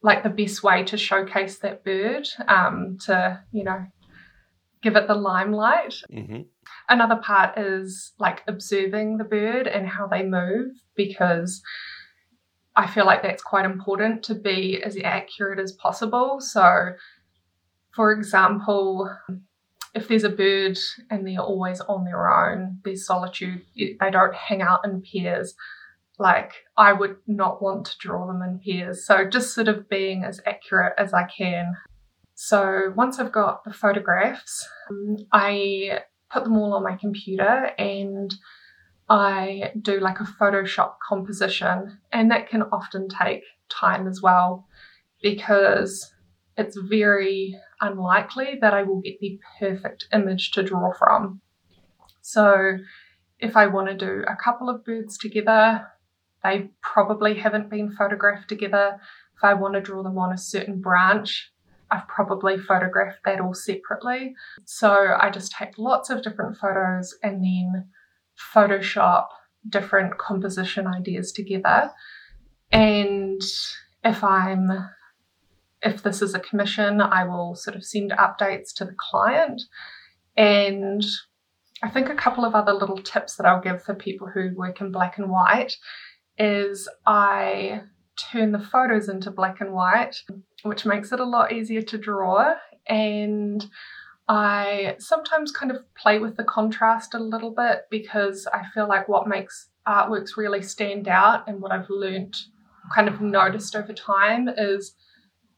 like, 0.04 0.24
the 0.24 0.30
best 0.30 0.62
way 0.64 0.84
to 0.84 0.98
showcase 0.98 1.60
that 1.60 1.84
bird 1.84 2.28
um, 2.48 2.98
to, 3.06 3.42
you 3.52 3.64
know, 3.64 3.86
give 4.84 4.96
it 4.96 5.08
the 5.08 5.16
limelight. 5.16 5.96
Mm-hmm. 6.12 6.42
Another 6.90 7.16
part 7.16 7.58
is 7.58 8.14
like 8.20 8.44
observing 8.48 9.18
the 9.18 9.24
bird 9.24 9.68
and 9.68 9.88
how 9.88 10.08
they 10.08 10.24
move 10.24 10.72
because 10.96 11.62
I 12.76 12.88
feel 12.88 13.06
like 13.06 13.22
that's 13.22 13.44
quite 13.44 13.66
important 13.66 14.24
to 14.24 14.36
be 14.36 14.82
as 14.84 14.98
accurate 15.04 15.60
as 15.60 15.74
possible. 15.74 16.40
So, 16.40 16.94
for 17.94 18.12
example, 18.12 19.10
if 19.94 20.08
there's 20.08 20.24
a 20.24 20.30
bird 20.30 20.78
and 21.10 21.28
they're 21.28 21.40
always 21.40 21.82
on 21.82 22.06
their 22.06 22.30
own, 22.30 22.80
there's 22.84 23.06
solitude, 23.06 23.62
they 23.76 24.12
don't 24.12 24.36
hang 24.36 24.62
out 24.62 24.86
in 24.86 25.02
pairs. 25.02 25.54
Like, 26.18 26.54
I 26.78 26.94
would 26.94 27.18
not 27.28 27.62
want 27.62 27.86
to 27.88 27.98
draw 27.98 28.28
them 28.28 28.42
in 28.42 28.60
pairs. 28.60 29.06
So, 29.06 29.28
just 29.28 29.54
sort 29.54 29.68
of 29.68 29.90
being 29.90 30.24
as 30.24 30.40
accurate 30.46 30.94
as 30.98 31.14
I 31.14 31.24
can. 31.24 31.74
So, 32.36 32.94
once 32.96 33.20
I've 33.20 33.32
got 33.32 33.64
the 33.66 33.74
photographs, 33.74 34.68
um, 34.90 35.18
I 35.34 36.02
put 36.32 36.44
them 36.44 36.58
all 36.58 36.74
on 36.74 36.84
my 36.84 36.96
computer 36.96 37.72
and 37.78 38.34
I 39.12 39.74
do 39.82 40.00
like 40.00 40.22
a 40.22 40.24
Photoshop 40.24 40.94
composition, 41.06 42.00
and 42.14 42.32
that 42.32 42.48
can 42.48 42.62
often 42.62 43.10
take 43.10 43.44
time 43.68 44.08
as 44.08 44.22
well 44.22 44.68
because 45.22 46.14
it's 46.56 46.78
very 46.78 47.60
unlikely 47.82 48.58
that 48.62 48.74
I 48.74 48.84
will 48.84 49.02
get 49.02 49.20
the 49.20 49.38
perfect 49.60 50.08
image 50.14 50.52
to 50.52 50.64
draw 50.64 50.94
from. 50.94 51.42
So, 52.22 52.78
if 53.40 53.58
I 53.58 53.68
want 53.68 53.90
to 53.90 53.98
do 53.98 54.24
a 54.30 54.38
couple 54.42 54.70
of 54.70 54.86
birds 54.86 55.18
together, 55.18 55.88
they 56.42 56.70
probably 56.82 57.36
haven't 57.36 57.70
been 57.70 57.92
photographed 57.92 58.48
together. 58.48 58.98
If 59.36 59.44
I 59.44 59.56
want 59.56 59.74
to 59.74 59.82
draw 59.82 60.04
them 60.04 60.18
on 60.18 60.32
a 60.32 60.38
certain 60.38 60.80
branch, 60.80 61.52
I've 61.92 62.08
probably 62.08 62.58
photographed 62.58 63.20
that 63.26 63.42
all 63.42 63.54
separately. 63.54 64.34
So, 64.66 65.16
I 65.20 65.30
just 65.30 65.52
take 65.52 65.78
lots 65.78 66.10
of 66.10 66.24
different 66.24 66.58
photos 66.58 67.16
and 67.22 67.44
then 67.44 67.90
Photoshop 68.54 69.28
different 69.68 70.18
composition 70.18 70.88
ideas 70.88 71.32
together. 71.32 71.92
And 72.72 73.42
if 74.04 74.24
I'm 74.24 74.90
if 75.84 76.04
this 76.04 76.22
is 76.22 76.36
a 76.36 76.40
commission, 76.40 77.02
I 77.02 77.24
will 77.24 77.56
sort 77.56 77.76
of 77.76 77.84
send 77.84 78.12
updates 78.12 78.74
to 78.76 78.86
the 78.86 78.96
client. 78.98 79.64
And 80.38 81.04
I 81.82 81.90
think 81.90 82.10
a 82.10 82.16
couple 82.16 82.46
of 82.46 82.54
other 82.54 82.74
little 82.74 83.00
tips 83.00 83.36
that 83.36 83.48
I'll 83.48 83.62
give 83.62 83.84
for 83.84 83.96
people 83.96 84.28
who 84.28 84.54
work 84.56 84.80
in 84.80 84.92
black 84.92 85.18
and 85.18 85.32
white 85.32 85.76
is 86.38 86.88
I 87.06 87.82
turn 88.18 88.52
the 88.52 88.60
photos 88.60 89.10
into 89.10 89.32
black 89.32 89.62
and 89.62 89.74
white, 89.74 90.16
which 90.64 90.86
makes 90.86 91.12
it 91.12 91.20
a 91.20 91.26
lot 91.26 91.52
easier 91.52 91.82
to 91.82 91.98
draw. 91.98 92.54
And 92.88 93.66
I 94.28 94.96
sometimes 95.00 95.52
kind 95.52 95.72
of 95.72 95.78
play 95.96 96.20
with 96.20 96.38
the 96.38 96.44
contrast 96.44 97.14
a 97.14 97.20
little 97.20 97.52
bit 97.52 97.86
because 97.90 98.48
I 98.54 98.64
feel 98.74 98.88
like 98.88 99.08
what 99.08 99.28
makes 99.28 99.70
artworks 99.88 100.38
really 100.38 100.62
stand 100.62 101.08
out 101.08 101.48
and 101.48 101.62
what 101.62 101.72
I've 101.72 101.90
learned, 101.90 102.36
kind 102.94 103.08
of 103.08 103.22
noticed 103.22 103.76
over 103.76 103.94
time 103.94 104.50
is 104.50 104.96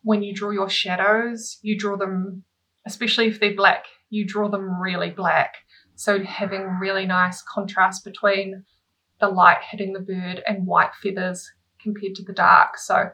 when 0.04 0.24
you 0.24 0.34
draw 0.34 0.52
your 0.52 0.70
shadows, 0.70 1.60
you 1.62 1.78
draw 1.78 1.98
them, 1.98 2.44
especially 2.86 3.28
if 3.28 3.40
they're 3.40 3.56
black, 3.56 3.86
you 4.10 4.26
draw 4.26 4.50
them 4.50 4.82
really 4.82 5.10
black. 5.10 5.56
So 5.96 6.24
having 6.24 6.80
really 6.82 7.06
nice 7.06 7.42
contrast 7.42 8.04
between 8.04 8.66
the 9.20 9.30
light 9.30 9.60
hitting 9.70 9.94
the 9.94 10.00
bird 10.00 10.44
and 10.48 10.66
white 10.66 10.92
feathers 11.02 11.52
compared 11.84 12.16
to 12.16 12.24
the 12.24 12.34
dark. 12.34 12.78
So 12.78 13.12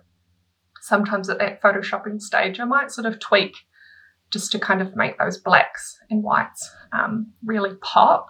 sometimes 0.81 1.29
at 1.29 1.39
that 1.39 1.61
photoshopping 1.61 2.21
stage, 2.21 2.59
I 2.59 2.65
might 2.65 2.91
sort 2.91 3.05
of 3.05 3.19
tweak 3.19 3.55
just 4.31 4.51
to 4.51 4.59
kind 4.59 4.81
of 4.81 4.95
make 4.95 5.17
those 5.17 5.37
blacks 5.37 5.97
and 6.09 6.23
whites 6.23 6.69
um, 6.93 7.33
really 7.43 7.75
pop. 7.81 8.27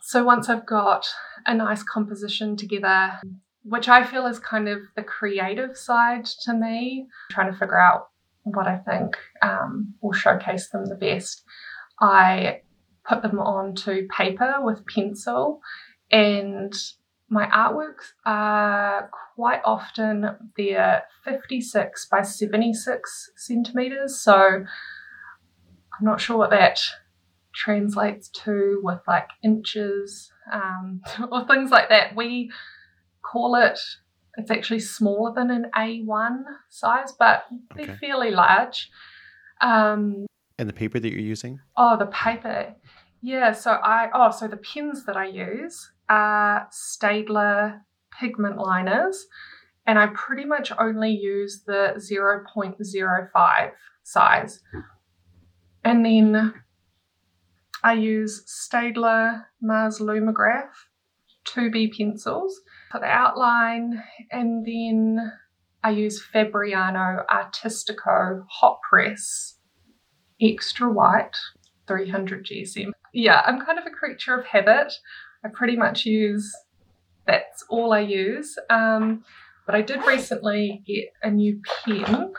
So 0.00 0.24
once 0.24 0.48
I've 0.48 0.66
got 0.66 1.06
a 1.46 1.54
nice 1.54 1.82
composition 1.82 2.56
together, 2.56 3.12
which 3.64 3.88
I 3.88 4.04
feel 4.04 4.26
is 4.26 4.38
kind 4.38 4.68
of 4.68 4.80
the 4.96 5.02
creative 5.02 5.76
side 5.76 6.24
to 6.44 6.54
me, 6.54 7.06
trying 7.30 7.52
to 7.52 7.58
figure 7.58 7.78
out 7.78 8.08
what 8.44 8.66
I 8.66 8.78
think 8.78 9.16
um, 9.42 9.94
will 10.00 10.12
showcase 10.12 10.70
them 10.70 10.86
the 10.86 10.94
best, 10.94 11.44
I 12.00 12.62
put 13.04 13.22
them 13.22 13.38
onto 13.38 14.06
paper 14.08 14.56
with 14.60 14.86
pencil 14.86 15.60
and 16.10 16.72
my 17.30 17.46
artworks 17.46 18.12
are 18.26 19.08
quite 19.36 19.60
often 19.64 20.50
they're 20.56 21.04
56 21.24 22.06
by 22.10 22.22
76 22.22 23.30
centimeters. 23.36 24.20
So 24.20 24.34
I'm 24.36 24.66
not 26.02 26.20
sure 26.20 26.36
what 26.36 26.50
that 26.50 26.80
translates 27.54 28.28
to 28.28 28.80
with 28.82 29.00
like 29.06 29.28
inches 29.44 30.32
um, 30.52 31.02
or 31.32 31.46
things 31.46 31.70
like 31.70 31.88
that. 31.88 32.16
We 32.16 32.50
call 33.22 33.54
it, 33.54 33.78
it's 34.36 34.50
actually 34.50 34.80
smaller 34.80 35.32
than 35.32 35.50
an 35.50 35.70
A1 35.76 36.42
size, 36.68 37.12
but 37.16 37.44
they're 37.76 37.96
fairly 38.00 38.32
large. 38.32 38.90
Um, 39.60 40.26
and 40.58 40.68
the 40.68 40.72
paper 40.72 40.98
that 40.98 41.10
you're 41.10 41.20
using? 41.20 41.60
Oh, 41.76 41.96
the 41.96 42.06
paper. 42.06 42.74
Yeah, 43.22 43.52
so 43.52 43.72
I, 43.72 44.08
oh, 44.14 44.30
so 44.30 44.48
the 44.48 44.56
pens 44.56 45.04
that 45.04 45.16
I 45.16 45.26
use 45.26 45.92
are 46.10 46.68
Staedtler 46.70 47.80
pigment 48.18 48.58
liners, 48.58 49.26
and 49.86 49.98
I 49.98 50.08
pretty 50.08 50.44
much 50.44 50.72
only 50.78 51.10
use 51.10 51.62
the 51.66 51.94
0.05 51.96 53.70
size. 54.02 54.60
And 55.84 56.04
then 56.04 56.54
I 57.82 57.94
use 57.94 58.44
Staedtler 58.46 59.44
Mars 59.62 60.00
Lumograph 60.00 60.72
2B 61.46 61.96
pencils 61.96 62.60
for 62.90 63.00
the 63.00 63.06
outline, 63.06 64.02
and 64.30 64.66
then 64.66 65.32
I 65.82 65.90
use 65.90 66.22
Fabriano 66.22 67.24
Artistico 67.30 68.44
Hot 68.48 68.80
Press 68.88 69.56
Extra 70.42 70.92
White 70.92 71.36
300 71.86 72.44
GSM. 72.44 72.92
Yeah, 73.14 73.42
I'm 73.46 73.64
kind 73.64 73.78
of 73.78 73.86
a 73.86 73.90
creature 73.90 74.38
of 74.38 74.44
habit. 74.46 74.92
I 75.44 75.48
pretty 75.48 75.76
much 75.76 76.04
use 76.04 76.54
that's 77.30 77.64
all 77.68 77.92
I 77.92 78.00
use. 78.00 78.58
Um, 78.68 79.24
but 79.66 79.74
I 79.74 79.82
did 79.82 80.04
recently 80.04 80.82
get 80.86 81.06
a 81.22 81.30
new 81.30 81.60
pen. 81.84 82.32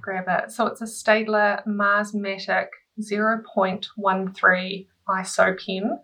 Grab 0.00 0.24
it. 0.28 0.50
So 0.50 0.66
it's 0.66 0.80
a 0.80 0.84
Staedtler 0.84 1.64
Marsmatic 1.66 2.66
0.13 3.00 4.86
ISO 5.08 5.66
pen, 5.66 5.98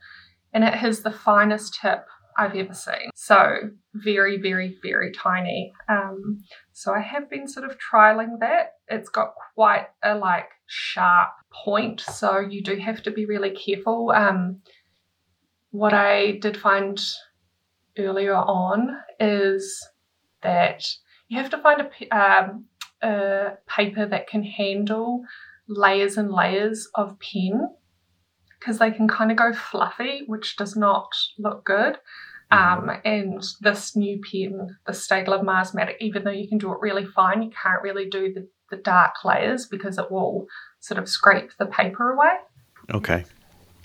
and 0.53 0.64
it 0.64 0.74
has 0.74 1.01
the 1.01 1.11
finest 1.11 1.78
tip 1.80 2.05
I've 2.39 2.55
ever 2.55 2.74
seen. 2.74 3.11
So 3.14 3.70
very, 3.95 4.41
very, 4.41 4.78
very 4.83 5.11
tiny. 5.12 5.72
Um, 5.89 6.45
so 6.72 6.95
I 6.95 7.01
have 7.01 7.28
been 7.28 7.49
sort 7.49 7.68
of 7.68 7.76
trialing 7.78 8.39
that. 8.41 8.74
It's 8.89 9.09
got 9.09 9.35
quite 9.55 9.87
a 10.05 10.14
like 10.14 10.49
sharp 10.66 11.30
point, 11.53 12.01
so 12.01 12.39
you 12.39 12.62
do 12.62 12.76
have 12.76 13.03
to 13.03 13.11
be 13.11 13.26
really 13.26 13.51
careful. 13.51 14.12
Um, 14.14 14.62
what 15.72 15.92
I 15.92 16.32
did 16.32 16.56
find 16.56 17.00
earlier 17.98 18.34
on 18.34 18.96
is 19.18 19.86
that 20.42 20.86
you 21.28 21.38
have 21.38 21.50
to 21.50 21.58
find 21.58 21.82
a, 21.82 22.16
um, 22.16 22.64
a 23.02 23.52
paper 23.66 24.06
that 24.06 24.28
can 24.28 24.44
handle 24.44 25.24
layers 25.66 26.16
and 26.16 26.30
layers 26.30 26.88
of 26.94 27.18
pen 27.18 27.68
because 28.58 28.78
they 28.78 28.90
can 28.90 29.08
kind 29.08 29.30
of 29.30 29.36
go 29.36 29.52
fluffy, 29.52 30.22
which 30.26 30.56
does 30.56 30.76
not 30.76 31.08
look 31.38 31.64
good. 31.64 31.96
Mm-hmm. 32.52 32.90
Um, 32.90 33.00
and 33.04 33.42
this 33.60 33.96
new 33.96 34.20
pen, 34.20 34.76
the 34.86 34.92
Staedtler 34.92 35.42
Marsmatic, 35.42 35.94
even 36.00 36.24
though 36.24 36.30
you 36.30 36.48
can 36.48 36.58
do 36.58 36.72
it 36.72 36.78
really 36.80 37.06
fine, 37.06 37.42
you 37.42 37.50
can't 37.50 37.82
really 37.82 38.08
do 38.08 38.32
the, 38.32 38.46
the 38.70 38.76
dark 38.76 39.24
layers 39.24 39.66
because 39.66 39.98
it 39.98 40.10
will 40.10 40.46
sort 40.80 40.98
of 40.98 41.08
scrape 41.08 41.52
the 41.58 41.66
paper 41.66 42.12
away. 42.12 42.36
Okay. 42.92 43.24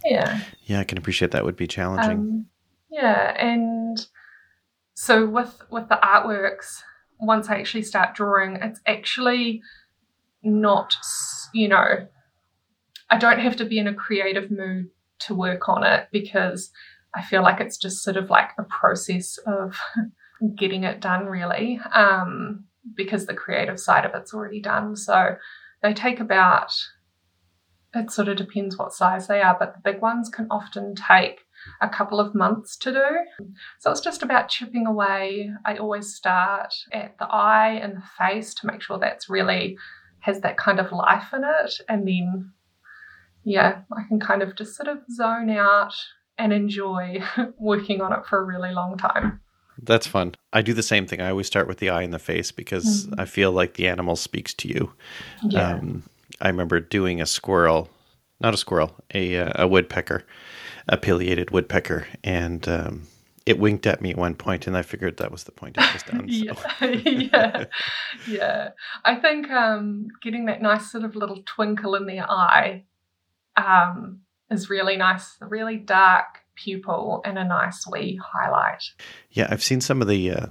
Yeah. 0.10 0.42
Yeah, 0.66 0.80
I 0.80 0.84
can 0.84 0.98
appreciate 0.98 1.32
that 1.32 1.46
would 1.46 1.56
be 1.56 1.68
challenging. 1.68 2.12
Um, 2.12 2.46
yeah, 2.90 3.36
and 3.38 4.06
so 4.94 5.28
with 5.28 5.62
with 5.70 5.90
the 5.90 6.00
artworks, 6.04 6.82
once 7.20 7.50
I 7.50 7.56
actually 7.56 7.84
start 7.84 8.16
drawing, 8.16 8.56
it's 8.58 8.80
actually 8.86 9.62
not, 10.44 10.96
you 11.54 11.68
know, 11.68 12.08
I 13.10 13.18
don't 13.18 13.40
have 13.40 13.56
to 13.58 13.66
be 13.66 13.80
in 13.80 13.88
a 13.88 13.94
creative 13.94 14.50
mood 14.52 14.90
to 15.20 15.36
work 15.36 15.68
on 15.68 15.84
it 15.84 16.08
because 16.12 16.72
I 17.14 17.24
feel 17.24 17.42
like 17.42 17.60
it's 17.60 17.78
just 17.78 18.04
sort 18.04 18.18
of 18.18 18.30
like 18.30 18.52
a 18.58 18.64
process 18.64 19.38
of 19.46 19.78
getting 20.56 20.84
it 20.84 21.02
done, 21.02 21.26
really, 21.26 21.80
um, 21.94 22.66
because 22.96 23.26
the 23.26 23.34
creative 23.34 23.80
side 23.80 24.06
of 24.06 24.14
it's 24.14 24.34
already 24.34 24.62
done. 24.62 24.96
So 24.96 25.36
they 25.82 25.94
take 25.94 26.20
about, 26.20 26.74
it 27.94 28.12
sort 28.12 28.28
of 28.28 28.38
depends 28.38 28.78
what 28.78 28.94
size 28.94 29.28
they 29.28 29.42
are, 29.42 29.56
but 29.58 29.74
the 29.74 29.92
big 29.92 30.02
ones 30.02 30.30
can 30.30 30.48
often 30.52 30.94
take 30.96 31.42
a 31.82 31.90
couple 31.90 32.20
of 32.20 32.36
months 32.36 32.76
to 32.78 32.92
do. 32.92 33.46
So 33.80 33.92
it's 33.92 34.02
just 34.02 34.24
about 34.24 34.50
chipping 34.50 34.86
away. 34.86 35.52
I 35.66 35.78
always 35.78 36.14
start 36.14 36.74
at 36.92 37.18
the 37.18 37.26
eye 37.26 37.80
and 37.82 37.98
the 37.98 38.04
face 38.18 38.54
to 38.56 38.68
make 38.68 38.82
sure 38.82 39.00
that's 39.00 39.30
really 39.30 39.78
has 40.20 40.42
that 40.42 40.58
kind 40.58 40.80
of 40.80 40.92
life 40.92 41.34
in 41.34 41.44
it. 41.44 41.74
And 41.88 42.08
then, 42.08 42.52
yeah, 43.44 43.82
I 43.96 44.04
can 44.08 44.20
kind 44.20 44.42
of 44.42 44.56
just 44.56 44.76
sort 44.76 44.90
of 44.90 45.00
zone 45.12 45.50
out 45.50 45.94
and 46.38 46.54
enjoy 46.54 47.24
working 47.58 48.02
on 48.02 48.14
it 48.14 48.26
for 48.26 48.40
a 48.40 48.44
really 48.46 48.74
long 48.74 48.98
time. 48.98 49.40
That's 49.82 50.08
fun. 50.08 50.34
I 50.54 50.62
do 50.62 50.74
the 50.74 50.84
same 50.84 51.06
thing. 51.06 51.22
I 51.22 51.30
always 51.30 51.48
start 51.48 51.68
with 51.68 51.78
the 51.78 51.90
eye 51.90 52.02
and 52.02 52.14
the 52.14 52.20
face 52.20 52.52
because 52.52 53.06
mm-hmm. 53.06 53.20
I 53.20 53.26
feel 53.26 53.52
like 53.52 53.76
the 53.76 53.88
animal 53.88 54.16
speaks 54.16 54.54
to 54.56 54.68
you. 54.68 54.94
Yeah. 55.44 55.74
Um, 55.74 56.04
I 56.42 56.48
remember 56.48 56.80
doing 56.80 57.22
a 57.22 57.26
squirrel, 57.26 57.90
not 58.40 58.54
a 58.54 58.58
squirrel, 58.58 58.96
a, 59.14 59.38
uh, 59.38 59.64
a 59.64 59.68
woodpecker, 59.68 60.24
a 60.88 60.98
pileated 60.98 61.52
woodpecker, 61.52 62.08
and 62.24 62.68
um, 62.68 63.08
it 63.46 63.60
winked 63.60 63.88
at 63.88 64.02
me 64.02 64.12
at 64.12 64.18
one 64.18 64.36
point, 64.36 64.68
and 64.68 64.78
I 64.78 64.82
figured 64.82 65.18
that 65.18 65.32
was 65.32 65.46
the 65.46 65.52
point 65.52 65.78
it 65.78 65.94
was 65.94 66.04
done. 66.04 66.26
yeah, 66.28 66.54
yeah, 66.86 67.66
yeah. 68.28 68.70
I 69.06 69.16
think 69.16 69.50
um, 69.50 70.08
getting 70.22 70.46
that 70.46 70.62
nice 70.62 70.92
sort 70.92 71.04
of 71.04 71.16
little 71.16 71.42
twinkle 71.46 71.96
in 71.96 72.06
the 72.06 72.20
eye 72.20 72.84
um, 73.56 74.20
is 74.52 74.70
really 74.70 74.98
nice. 74.98 75.38
A 75.42 75.48
really 75.48 75.78
dark 75.78 76.42
pupil 76.56 77.22
and 77.24 77.38
a 77.38 77.44
nice 77.44 77.88
wee 77.88 78.20
highlight. 78.22 78.84
Yeah, 79.32 79.48
I've 79.50 79.64
seen 79.64 79.82
some 79.82 80.02
of 80.02 80.08
the 80.08 80.32
uh, 80.32 80.46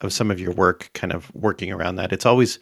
of 0.00 0.12
some 0.12 0.30
of 0.30 0.38
your 0.38 0.52
work, 0.52 0.90
kind 0.94 1.12
of 1.12 1.34
working 1.34 1.72
around 1.72 1.96
that. 1.96 2.12
It's 2.12 2.26
always 2.26 2.58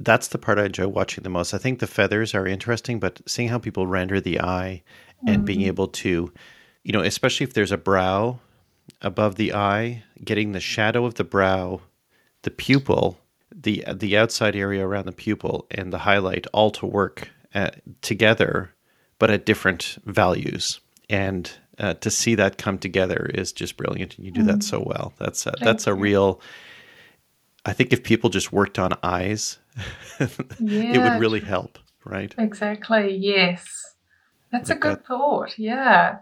that's 0.00 0.28
the 0.28 0.38
part 0.38 0.58
I 0.58 0.64
enjoy 0.64 0.88
watching 0.88 1.22
the 1.22 1.30
most. 1.30 1.54
I 1.54 1.58
think 1.58 1.78
the 1.78 1.86
feathers 1.86 2.34
are 2.34 2.46
interesting, 2.46 2.98
but 2.98 3.20
seeing 3.26 3.48
how 3.48 3.58
people 3.58 3.86
render 3.86 4.20
the 4.20 4.40
eye 4.40 4.82
and 5.26 5.38
mm-hmm. 5.38 5.44
being 5.44 5.62
able 5.62 5.88
to, 5.88 6.32
you 6.82 6.92
know, 6.92 7.02
especially 7.02 7.44
if 7.44 7.52
there's 7.52 7.72
a 7.72 7.76
brow 7.78 8.40
above 9.02 9.36
the 9.36 9.52
eye, 9.52 10.02
getting 10.24 10.52
the 10.52 10.60
shadow 10.60 11.04
of 11.04 11.14
the 11.14 11.24
brow, 11.24 11.80
the 12.42 12.50
pupil, 12.50 13.18
the 13.54 13.84
the 13.92 14.16
outside 14.16 14.56
area 14.56 14.86
around 14.86 15.06
the 15.06 15.12
pupil, 15.12 15.66
and 15.70 15.92
the 15.92 15.98
highlight 15.98 16.46
all 16.52 16.70
to 16.70 16.86
work 16.86 17.28
at, 17.52 17.76
uh, 17.76 17.78
together 18.00 18.74
but 19.18 19.30
at 19.30 19.46
different 19.46 19.98
values. 20.04 20.80
And 21.08 21.50
uh, 21.78 21.94
to 21.94 22.10
see 22.10 22.34
that 22.34 22.58
come 22.58 22.78
together 22.78 23.30
is 23.34 23.52
just 23.52 23.76
brilliant, 23.76 24.16
and 24.16 24.24
you 24.24 24.32
do 24.32 24.42
mm. 24.42 24.46
that 24.46 24.62
so 24.64 24.82
well. 24.84 25.12
That's 25.18 25.46
a, 25.46 25.52
that's 25.60 25.86
a 25.86 25.94
real. 25.94 26.40
I 27.64 27.72
think 27.74 27.92
if 27.92 28.02
people 28.02 28.30
just 28.30 28.52
worked 28.52 28.78
on 28.78 28.94
eyes, 29.02 29.58
yeah. 29.78 30.26
it 30.58 30.98
would 30.98 31.20
really 31.20 31.40
help, 31.40 31.78
right? 32.04 32.34
Exactly. 32.38 33.16
Yes, 33.16 33.94
that's 34.50 34.68
like 34.68 34.78
a 34.78 34.80
good 34.80 34.98
that, 34.98 35.06
thought. 35.06 35.58
Yeah. 35.58 36.18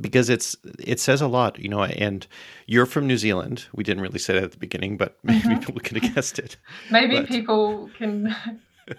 Because 0.00 0.30
it's 0.30 0.56
it 0.78 0.98
says 0.98 1.20
a 1.20 1.28
lot, 1.28 1.58
you 1.58 1.68
know. 1.68 1.84
And 1.84 2.26
you're 2.66 2.86
from 2.86 3.06
New 3.06 3.18
Zealand. 3.18 3.66
We 3.74 3.84
didn't 3.84 4.02
really 4.02 4.18
say 4.18 4.34
that 4.34 4.44
at 4.44 4.52
the 4.52 4.58
beginning, 4.58 4.96
but 4.96 5.18
maybe 5.22 5.40
mm-hmm. 5.40 5.58
people 5.58 5.80
could 5.82 6.02
have 6.02 6.14
guessed 6.14 6.38
it. 6.38 6.56
maybe 6.90 7.16
but, 7.16 7.28
people 7.28 7.90
can 7.98 8.34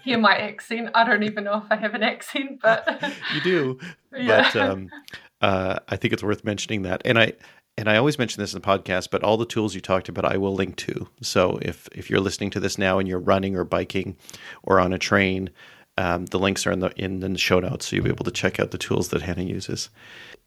hear 0.04 0.18
my 0.18 0.36
accent. 0.36 0.90
I 0.94 1.04
don't 1.04 1.24
even 1.24 1.44
know 1.44 1.62
if 1.64 1.70
I 1.70 1.76
have 1.76 1.94
an 1.94 2.04
accent, 2.04 2.60
but 2.62 3.02
you 3.34 3.40
do. 3.40 3.78
Yeah. 4.16 4.50
But 4.52 4.56
um, 4.56 4.90
uh, 5.40 5.78
I 5.88 5.96
think 5.96 6.14
it's 6.14 6.22
worth 6.22 6.44
mentioning 6.44 6.82
that, 6.82 7.02
and 7.04 7.18
I 7.18 7.32
and 7.76 7.88
I 7.90 7.96
always 7.96 8.18
mention 8.18 8.40
this 8.40 8.54
in 8.54 8.60
the 8.60 8.66
podcast, 8.66 9.10
but 9.10 9.22
all 9.22 9.36
the 9.36 9.46
tools 9.46 9.74
you 9.74 9.80
talked 9.80 10.08
about, 10.08 10.24
I 10.24 10.36
will 10.36 10.54
link 10.54 10.76
to. 10.76 11.08
So 11.20 11.58
if 11.62 11.88
if 11.92 12.10
you're 12.10 12.20
listening 12.20 12.50
to 12.50 12.60
this 12.60 12.78
now 12.78 12.98
and 12.98 13.08
you're 13.08 13.18
running 13.18 13.56
or 13.56 13.64
biking 13.64 14.16
or 14.62 14.80
on 14.80 14.92
a 14.92 14.98
train, 14.98 15.50
um, 15.98 16.26
the 16.26 16.38
links 16.38 16.66
are 16.66 16.72
in 16.72 16.80
the 16.80 16.90
in, 16.96 17.20
the 17.20 17.38
show 17.38 17.60
notes, 17.60 17.86
so 17.86 17.96
you'll 17.96 18.04
be 18.04 18.10
able 18.10 18.24
to 18.24 18.30
check 18.30 18.58
out 18.58 18.70
the 18.70 18.78
tools 18.78 19.08
that 19.08 19.22
Hannah 19.22 19.42
uses 19.42 19.90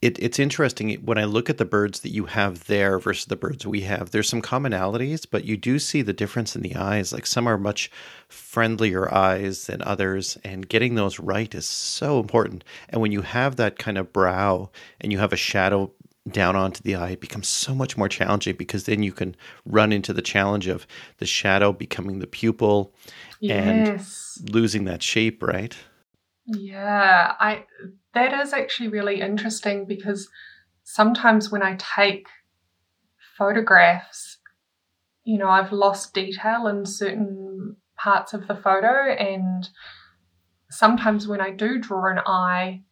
it, 0.02 0.18
it's 0.20 0.40
interesting 0.40 0.94
when 1.04 1.18
I 1.18 1.26
look 1.26 1.50
at 1.50 1.58
the 1.58 1.66
birds 1.66 2.00
that 2.02 2.12
you 2.12 2.26
have 2.26 2.68
there 2.68 3.00
versus 3.00 3.26
the 3.26 3.36
birds 3.36 3.68
we 3.68 3.82
have. 3.82 4.12
There's 4.12 4.30
some 4.30 4.42
commonalities, 4.42 5.26
but 5.30 5.44
you 5.44 5.58
do 5.58 5.78
see 5.78 6.02
the 6.02 6.14
difference 6.14 6.56
in 6.56 6.62
the 6.62 6.76
eyes. 6.76 7.12
Like 7.12 7.26
some 7.26 7.48
are 7.48 7.58
much 7.58 7.92
friendlier 8.30 9.14
eyes 9.14 9.66
than 9.66 9.82
others, 9.82 10.38
and 10.44 10.70
getting 10.70 10.96
those 10.96 11.20
right 11.20 11.54
is 11.54 11.66
so 11.66 12.20
important. 12.20 12.64
And 12.88 13.02
when 13.02 13.12
you 13.12 13.24
have 13.24 13.58
that 13.58 13.78
kind 13.78 13.98
of 13.98 14.14
brow 14.14 14.70
and 15.02 15.12
you 15.12 15.20
have 15.20 15.34
a 15.34 15.38
shadow 15.38 15.92
down 16.30 16.56
onto 16.56 16.82
the 16.84 16.96
eye, 16.96 17.12
it 17.12 17.22
becomes 17.22 17.48
so 17.48 17.74
much 17.76 17.98
more 17.98 18.10
challenging 18.10 18.56
because 18.56 18.86
then 18.86 19.04
you 19.04 19.12
can 19.12 19.36
run 19.66 19.92
into 19.92 20.14
the 20.14 20.22
challenge 20.22 20.68
of 20.68 20.88
the 21.18 21.26
shadow 21.26 21.72
becoming 21.72 22.20
the 22.20 22.28
pupil 22.28 22.94
yes. 23.40 24.38
and 24.40 24.54
losing 24.54 24.86
that 24.86 25.04
shape, 25.04 25.44
right? 25.44 25.76
Yeah, 26.46 27.36
I 27.40 27.66
that 28.14 28.34
is 28.42 28.54
actually 28.54 28.90
really 28.90 29.22
interesting 29.22 29.86
because 29.86 30.30
sometimes 30.84 31.52
when 31.52 31.62
I 31.62 31.76
take 31.78 32.28
photographs, 33.38 34.38
you 35.24 35.38
know, 35.38 35.50
I've 35.50 35.72
lost 35.72 36.14
detail 36.14 36.68
in 36.68 36.86
certain 36.86 37.78
parts 37.96 38.34
of 38.34 38.48
the 38.48 38.56
photo, 38.56 39.12
and 39.12 39.70
sometimes 40.72 41.28
when 41.28 41.42
I 41.42 41.52
do 41.52 41.78
draw 41.78 42.10
an 42.10 42.20
eye, 42.26 42.84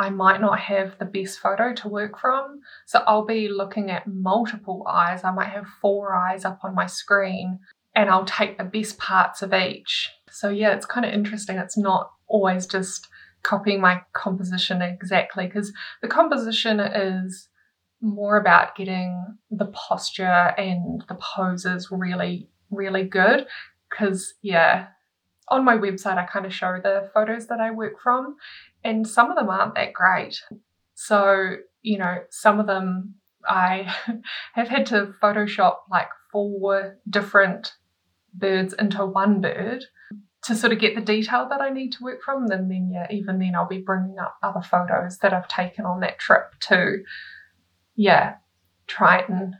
I 0.00 0.08
might 0.08 0.40
not 0.40 0.58
have 0.58 0.98
the 0.98 1.04
best 1.04 1.40
photo 1.40 1.74
to 1.74 1.88
work 1.88 2.18
from. 2.18 2.60
So 2.86 3.04
I'll 3.06 3.26
be 3.26 3.50
looking 3.50 3.90
at 3.90 4.06
multiple 4.06 4.86
eyes. 4.88 5.24
I 5.24 5.30
might 5.30 5.50
have 5.50 5.66
four 5.82 6.14
eyes 6.14 6.46
up 6.46 6.60
on 6.64 6.74
my 6.74 6.86
screen, 6.86 7.58
and 7.94 8.08
I'll 8.08 8.24
take 8.24 8.56
the 8.56 8.64
best 8.64 8.96
parts 8.96 9.42
of 9.42 9.52
each. 9.52 10.08
So, 10.30 10.48
yeah, 10.48 10.74
it's 10.74 10.86
kind 10.86 11.04
of 11.04 11.12
interesting. 11.12 11.58
It's 11.58 11.76
not 11.76 12.12
always 12.28 12.66
just 12.66 13.08
copying 13.42 13.82
my 13.82 14.00
composition 14.14 14.80
exactly 14.80 15.46
because 15.46 15.70
the 16.00 16.08
composition 16.08 16.80
is 16.80 17.48
more 18.00 18.38
about 18.38 18.76
getting 18.76 19.36
the 19.50 19.66
posture 19.66 20.54
and 20.56 21.04
the 21.08 21.18
poses 21.36 21.88
really, 21.90 22.48
really 22.70 23.04
good. 23.04 23.46
Because, 23.90 24.32
yeah, 24.40 24.86
on 25.48 25.64
my 25.64 25.76
website, 25.76 26.16
I 26.16 26.24
kind 26.24 26.46
of 26.46 26.54
show 26.54 26.78
the 26.82 27.10
photos 27.12 27.48
that 27.48 27.60
I 27.60 27.70
work 27.70 28.00
from, 28.00 28.36
and 28.84 29.06
some 29.06 29.30
of 29.30 29.36
them 29.36 29.48
aren't 29.50 29.74
that 29.74 29.92
great. 29.92 30.42
So, 30.94 31.56
you 31.82 31.98
know, 31.98 32.18
some 32.30 32.60
of 32.60 32.66
them 32.66 33.14
I 33.48 33.92
have 34.54 34.68
had 34.68 34.86
to 34.86 35.14
Photoshop 35.22 35.76
like 35.90 36.08
four 36.32 36.98
different 37.08 37.72
birds 38.34 38.74
into 38.74 39.04
one 39.04 39.40
bird 39.40 39.84
to 40.44 40.54
sort 40.54 40.72
of 40.72 40.78
get 40.78 40.94
the 40.94 41.00
detail 41.00 41.48
that 41.50 41.60
I 41.60 41.70
need 41.70 41.92
to 41.92 42.04
work 42.04 42.22
from. 42.22 42.50
And 42.50 42.70
then, 42.70 42.90
yeah, 42.92 43.06
even 43.10 43.38
then, 43.38 43.54
I'll 43.54 43.68
be 43.68 43.78
bringing 43.78 44.18
up 44.18 44.36
other 44.42 44.62
photos 44.62 45.18
that 45.18 45.32
I've 45.32 45.48
taken 45.48 45.84
on 45.84 46.00
that 46.00 46.18
trip 46.18 46.54
to, 46.60 47.02
yeah, 47.94 48.36
try 48.86 49.24
and 49.28 49.54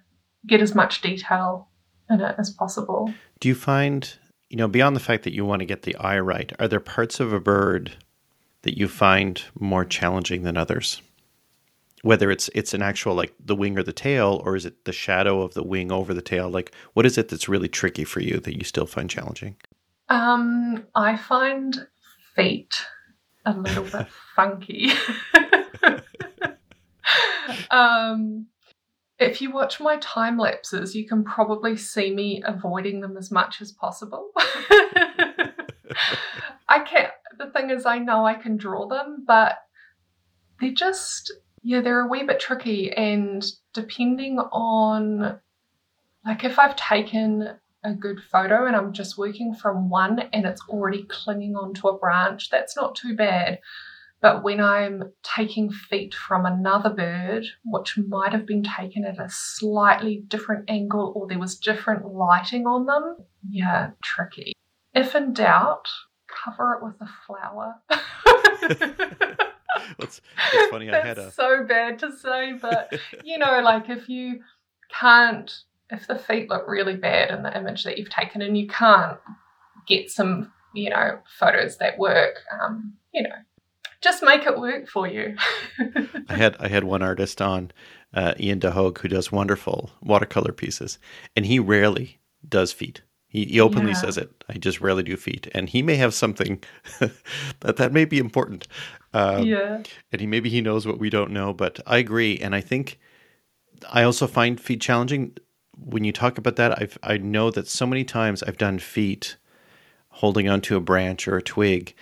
get 0.46 0.62
as 0.62 0.74
much 0.74 1.02
detail 1.02 1.68
in 2.08 2.20
it 2.20 2.34
as 2.38 2.50
possible. 2.50 3.12
Do 3.40 3.48
you 3.48 3.54
find, 3.54 4.12
you 4.48 4.56
know, 4.56 4.68
beyond 4.68 4.96
the 4.96 5.00
fact 5.00 5.24
that 5.24 5.34
you 5.34 5.44
want 5.44 5.60
to 5.60 5.66
get 5.66 5.82
the 5.82 5.96
eye 5.96 6.18
right, 6.18 6.52
are 6.58 6.68
there 6.68 6.80
parts 6.80 7.20
of 7.20 7.32
a 7.32 7.40
bird 7.40 7.96
that 8.62 8.78
you 8.78 8.88
find 8.88 9.42
more 9.58 9.84
challenging 9.84 10.42
than 10.42 10.56
others? 10.56 11.02
Whether 12.02 12.30
it's 12.30 12.48
it's 12.54 12.72
an 12.72 12.82
actual 12.82 13.14
like 13.14 13.34
the 13.38 13.54
wing 13.54 13.78
or 13.78 13.82
the 13.82 13.92
tail, 13.92 14.40
or 14.44 14.56
is 14.56 14.64
it 14.64 14.84
the 14.84 14.92
shadow 14.92 15.42
of 15.42 15.54
the 15.54 15.62
wing 15.62 15.92
over 15.92 16.14
the 16.14 16.22
tail? 16.22 16.48
Like, 16.48 16.72
what 16.94 17.04
is 17.04 17.18
it 17.18 17.28
that's 17.28 17.48
really 17.48 17.68
tricky 17.68 18.04
for 18.04 18.20
you 18.20 18.40
that 18.40 18.56
you 18.56 18.64
still 18.64 18.86
find 18.86 19.10
challenging? 19.10 19.56
Um, 20.08 20.86
I 20.94 21.16
find 21.16 21.86
feet 22.34 22.74
a 23.44 23.52
little 23.52 23.84
bit 23.84 24.06
funky. 24.36 24.90
um, 27.70 28.46
if 29.18 29.42
you 29.42 29.52
watch 29.52 29.80
my 29.80 29.98
time 29.98 30.38
lapses, 30.38 30.94
you 30.94 31.06
can 31.06 31.22
probably 31.22 31.76
see 31.76 32.14
me 32.14 32.42
avoiding 32.44 33.00
them 33.00 33.16
as 33.16 33.30
much 33.30 33.60
as 33.60 33.70
possible. 33.70 34.30
I 36.70 36.78
can't, 36.78 37.10
the 37.36 37.50
thing 37.50 37.70
is, 37.70 37.84
I 37.84 37.98
know 37.98 38.24
I 38.24 38.34
can 38.34 38.56
draw 38.56 38.86
them, 38.86 39.24
but 39.26 39.58
they're 40.60 40.70
just, 40.70 41.32
yeah, 41.62 41.80
they're 41.80 42.06
a 42.06 42.08
wee 42.08 42.22
bit 42.22 42.38
tricky. 42.38 42.92
And 42.92 43.44
depending 43.74 44.38
on, 44.38 45.40
like, 46.24 46.44
if 46.44 46.58
I've 46.58 46.76
taken 46.76 47.56
a 47.82 47.92
good 47.92 48.20
photo 48.30 48.66
and 48.66 48.76
I'm 48.76 48.92
just 48.92 49.18
working 49.18 49.54
from 49.54 49.90
one 49.90 50.20
and 50.32 50.46
it's 50.46 50.62
already 50.68 51.04
clinging 51.08 51.56
onto 51.56 51.88
a 51.88 51.98
branch, 51.98 52.50
that's 52.50 52.76
not 52.76 52.94
too 52.94 53.16
bad. 53.16 53.58
But 54.20 54.44
when 54.44 54.60
I'm 54.60 55.12
taking 55.22 55.72
feet 55.72 56.14
from 56.14 56.44
another 56.44 56.90
bird, 56.90 57.46
which 57.64 57.96
might 57.96 58.32
have 58.32 58.46
been 58.46 58.62
taken 58.62 59.04
at 59.04 59.18
a 59.18 59.28
slightly 59.30 60.22
different 60.28 60.68
angle 60.68 61.12
or 61.16 61.26
there 61.26 61.38
was 61.38 61.58
different 61.58 62.06
lighting 62.06 62.66
on 62.66 62.84
them, 62.86 63.16
yeah, 63.48 63.90
tricky. 64.04 64.52
If 64.94 65.14
in 65.14 65.32
doubt, 65.32 65.88
cover 66.44 66.74
it 66.74 66.84
with 66.84 66.94
a 67.00 67.08
flower. 67.26 67.74
it's, 69.98 70.20
it's 70.52 70.70
funny. 70.70 70.86
That's 70.86 71.04
I 71.04 71.08
had 71.08 71.18
a 71.18 71.30
so 71.30 71.64
bad 71.64 71.98
to 72.00 72.12
say, 72.12 72.54
but 72.60 72.92
you 73.24 73.38
know, 73.38 73.60
like 73.60 73.88
if 73.88 74.08
you 74.08 74.40
can't, 74.92 75.52
if 75.90 76.06
the 76.06 76.18
feet 76.18 76.48
look 76.48 76.66
really 76.66 76.96
bad 76.96 77.30
in 77.30 77.42
the 77.42 77.56
image 77.56 77.84
that 77.84 77.98
you've 77.98 78.10
taken, 78.10 78.42
and 78.42 78.56
you 78.56 78.68
can't 78.68 79.18
get 79.86 80.10
some, 80.10 80.52
you 80.74 80.90
know, 80.90 81.18
photos 81.38 81.78
that 81.78 81.98
work, 81.98 82.36
um, 82.60 82.94
you 83.12 83.22
know, 83.22 83.30
just 84.00 84.22
make 84.22 84.46
it 84.46 84.58
work 84.58 84.88
for 84.88 85.06
you. 85.06 85.36
I 86.28 86.34
had 86.34 86.56
I 86.58 86.68
had 86.68 86.84
one 86.84 87.02
artist 87.02 87.40
on, 87.42 87.70
uh, 88.14 88.34
Ian 88.38 88.58
de 88.58 88.70
Hoog, 88.70 88.98
who 88.98 89.08
does 89.08 89.32
wonderful 89.32 89.90
watercolor 90.02 90.52
pieces, 90.52 90.98
and 91.36 91.46
he 91.46 91.58
rarely 91.58 92.20
does 92.48 92.72
feet. 92.72 93.02
He, 93.30 93.44
he 93.46 93.60
openly 93.60 93.92
Yeah. 93.92 93.96
says 93.96 94.18
it. 94.18 94.30
I 94.48 94.54
just 94.58 94.80
rarely 94.80 95.02
do 95.04 95.16
feet, 95.16 95.48
and 95.54 95.68
he 95.68 95.82
may 95.82 95.94
have 95.96 96.12
something 96.14 96.62
that 97.60 97.76
that 97.76 97.92
may 97.92 98.04
be 98.04 98.18
important. 98.18 98.66
Um, 99.14 99.44
yeah. 99.46 99.82
and 100.12 100.20
he 100.20 100.26
maybe 100.26 100.50
he 100.50 100.60
knows 100.60 100.86
what 100.86 100.98
we 100.98 101.08
don't 101.10 101.30
know. 101.30 101.52
But 101.54 101.80
I 101.86 101.98
agree, 101.98 102.38
and 102.38 102.54
I 102.54 102.60
think 102.60 102.98
I 103.90 104.02
also 104.02 104.26
find 104.26 104.60
feet 104.60 104.80
challenging. 104.80 105.36
When 105.78 106.04
you 106.04 106.12
talk 106.12 106.36
about 106.38 106.56
that, 106.56 106.80
I've 106.82 106.98
I 107.02 107.16
know 107.18 107.50
that 107.52 107.68
so 107.68 107.86
many 107.86 108.04
times 108.04 108.42
I've 108.42 108.58
done 108.58 108.78
feet 108.80 109.36
holding 110.08 110.48
onto 110.48 110.76
a 110.76 110.80
branch 110.80 111.26
or 111.28 111.36
a 111.36 111.42
twig, 111.42 111.94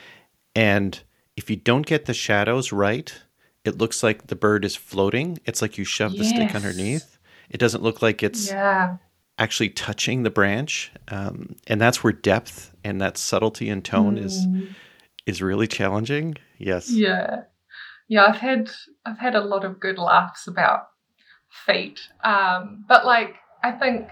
and 0.56 1.00
if 1.36 1.50
you 1.50 1.56
don't 1.56 1.86
get 1.86 2.06
the 2.06 2.14
shadows 2.14 2.72
right, 2.72 3.14
it 3.64 3.76
looks 3.78 4.02
like 4.02 4.26
the 4.28 4.34
bird 4.34 4.64
is 4.64 4.74
floating. 4.76 5.38
It's 5.44 5.60
like 5.62 5.76
you 5.78 5.84
shove 5.84 6.16
the 6.16 6.24
stick 6.24 6.54
underneath. 6.54 7.18
It 7.50 7.58
doesn't 7.58 7.82
look 7.82 8.00
like 8.02 8.22
it's 8.22 8.48
Yeah. 8.48 8.96
Actually 9.38 9.70
touching 9.70 10.24
the 10.24 10.30
branch, 10.30 10.90
um, 11.08 11.54
and 11.66 11.80
that's 11.80 12.02
where 12.02 12.12
depth 12.12 12.74
and 12.84 13.00
that 13.00 13.16
subtlety 13.16 13.68
and 13.68 13.84
tone 13.84 14.18
is 14.18 14.46
Mm. 14.46 14.74
is 15.26 15.42
really 15.42 15.66
challenging. 15.66 16.36
Yes. 16.56 16.90
Yeah. 16.90 17.42
Yeah, 18.08 18.24
I've 18.24 18.38
had 18.38 18.70
I've 19.04 19.18
had 19.18 19.34
a 19.34 19.40
lot 19.44 19.64
of 19.64 19.78
good 19.78 19.98
laughs 19.98 20.46
about 20.46 20.88
feet. 21.66 22.00
Um, 22.24 22.84
but 22.88 23.04
like 23.04 23.36
I 23.62 23.72
think, 23.72 24.10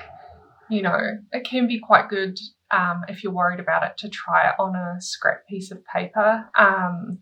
you 0.68 0.82
know, 0.82 1.18
it 1.32 1.44
can 1.44 1.66
be 1.66 1.78
quite 1.78 2.08
good 2.08 2.38
um, 2.70 3.04
if 3.08 3.22
you're 3.22 3.32
worried 3.32 3.60
about 3.60 3.84
it 3.84 3.96
to 3.98 4.08
try 4.08 4.48
it 4.48 4.56
on 4.58 4.74
a 4.74 5.00
scrap 5.00 5.46
piece 5.48 5.70
of 5.70 5.84
paper 5.86 6.48
um, 6.58 7.18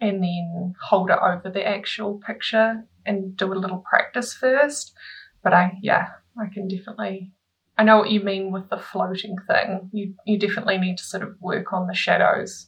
and 0.00 0.22
then 0.22 0.74
hold 0.82 1.10
it 1.10 1.18
over 1.22 1.48
the 1.48 1.66
actual 1.66 2.20
picture 2.26 2.84
and 3.06 3.36
do 3.36 3.52
a 3.52 3.54
little 3.54 3.84
practice 3.88 4.34
first. 4.34 4.92
But 5.42 5.54
I 5.54 5.78
yeah, 5.82 6.08
I 6.38 6.52
can 6.52 6.68
definitely 6.68 7.32
I 7.80 7.82
know 7.82 7.96
what 7.96 8.10
you 8.10 8.20
mean 8.20 8.52
with 8.52 8.68
the 8.68 8.76
floating 8.76 9.38
thing. 9.46 9.88
You 9.90 10.14
you 10.26 10.38
definitely 10.38 10.76
need 10.76 10.98
to 10.98 11.02
sort 11.02 11.22
of 11.22 11.40
work 11.40 11.72
on 11.72 11.86
the 11.86 11.94
shadows 11.94 12.66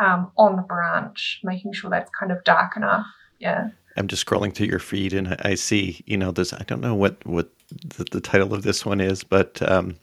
um, 0.00 0.32
on 0.36 0.56
the 0.56 0.62
branch, 0.62 1.38
making 1.44 1.74
sure 1.74 1.88
that's 1.88 2.10
kind 2.18 2.32
of 2.32 2.42
dark 2.42 2.76
enough. 2.76 3.06
Yeah. 3.38 3.68
I'm 3.96 4.08
just 4.08 4.26
scrolling 4.26 4.52
through 4.52 4.66
your 4.66 4.80
feed 4.80 5.12
and 5.12 5.36
I 5.42 5.54
see, 5.54 6.02
you 6.06 6.16
know, 6.16 6.32
there's, 6.32 6.52
I 6.52 6.64
don't 6.66 6.80
know 6.80 6.96
what, 6.96 7.24
what 7.24 7.52
the, 7.96 8.04
the 8.10 8.20
title 8.20 8.52
of 8.52 8.64
this 8.64 8.84
one 8.84 9.00
is, 9.00 9.22
but 9.22 9.62
um, 9.70 9.94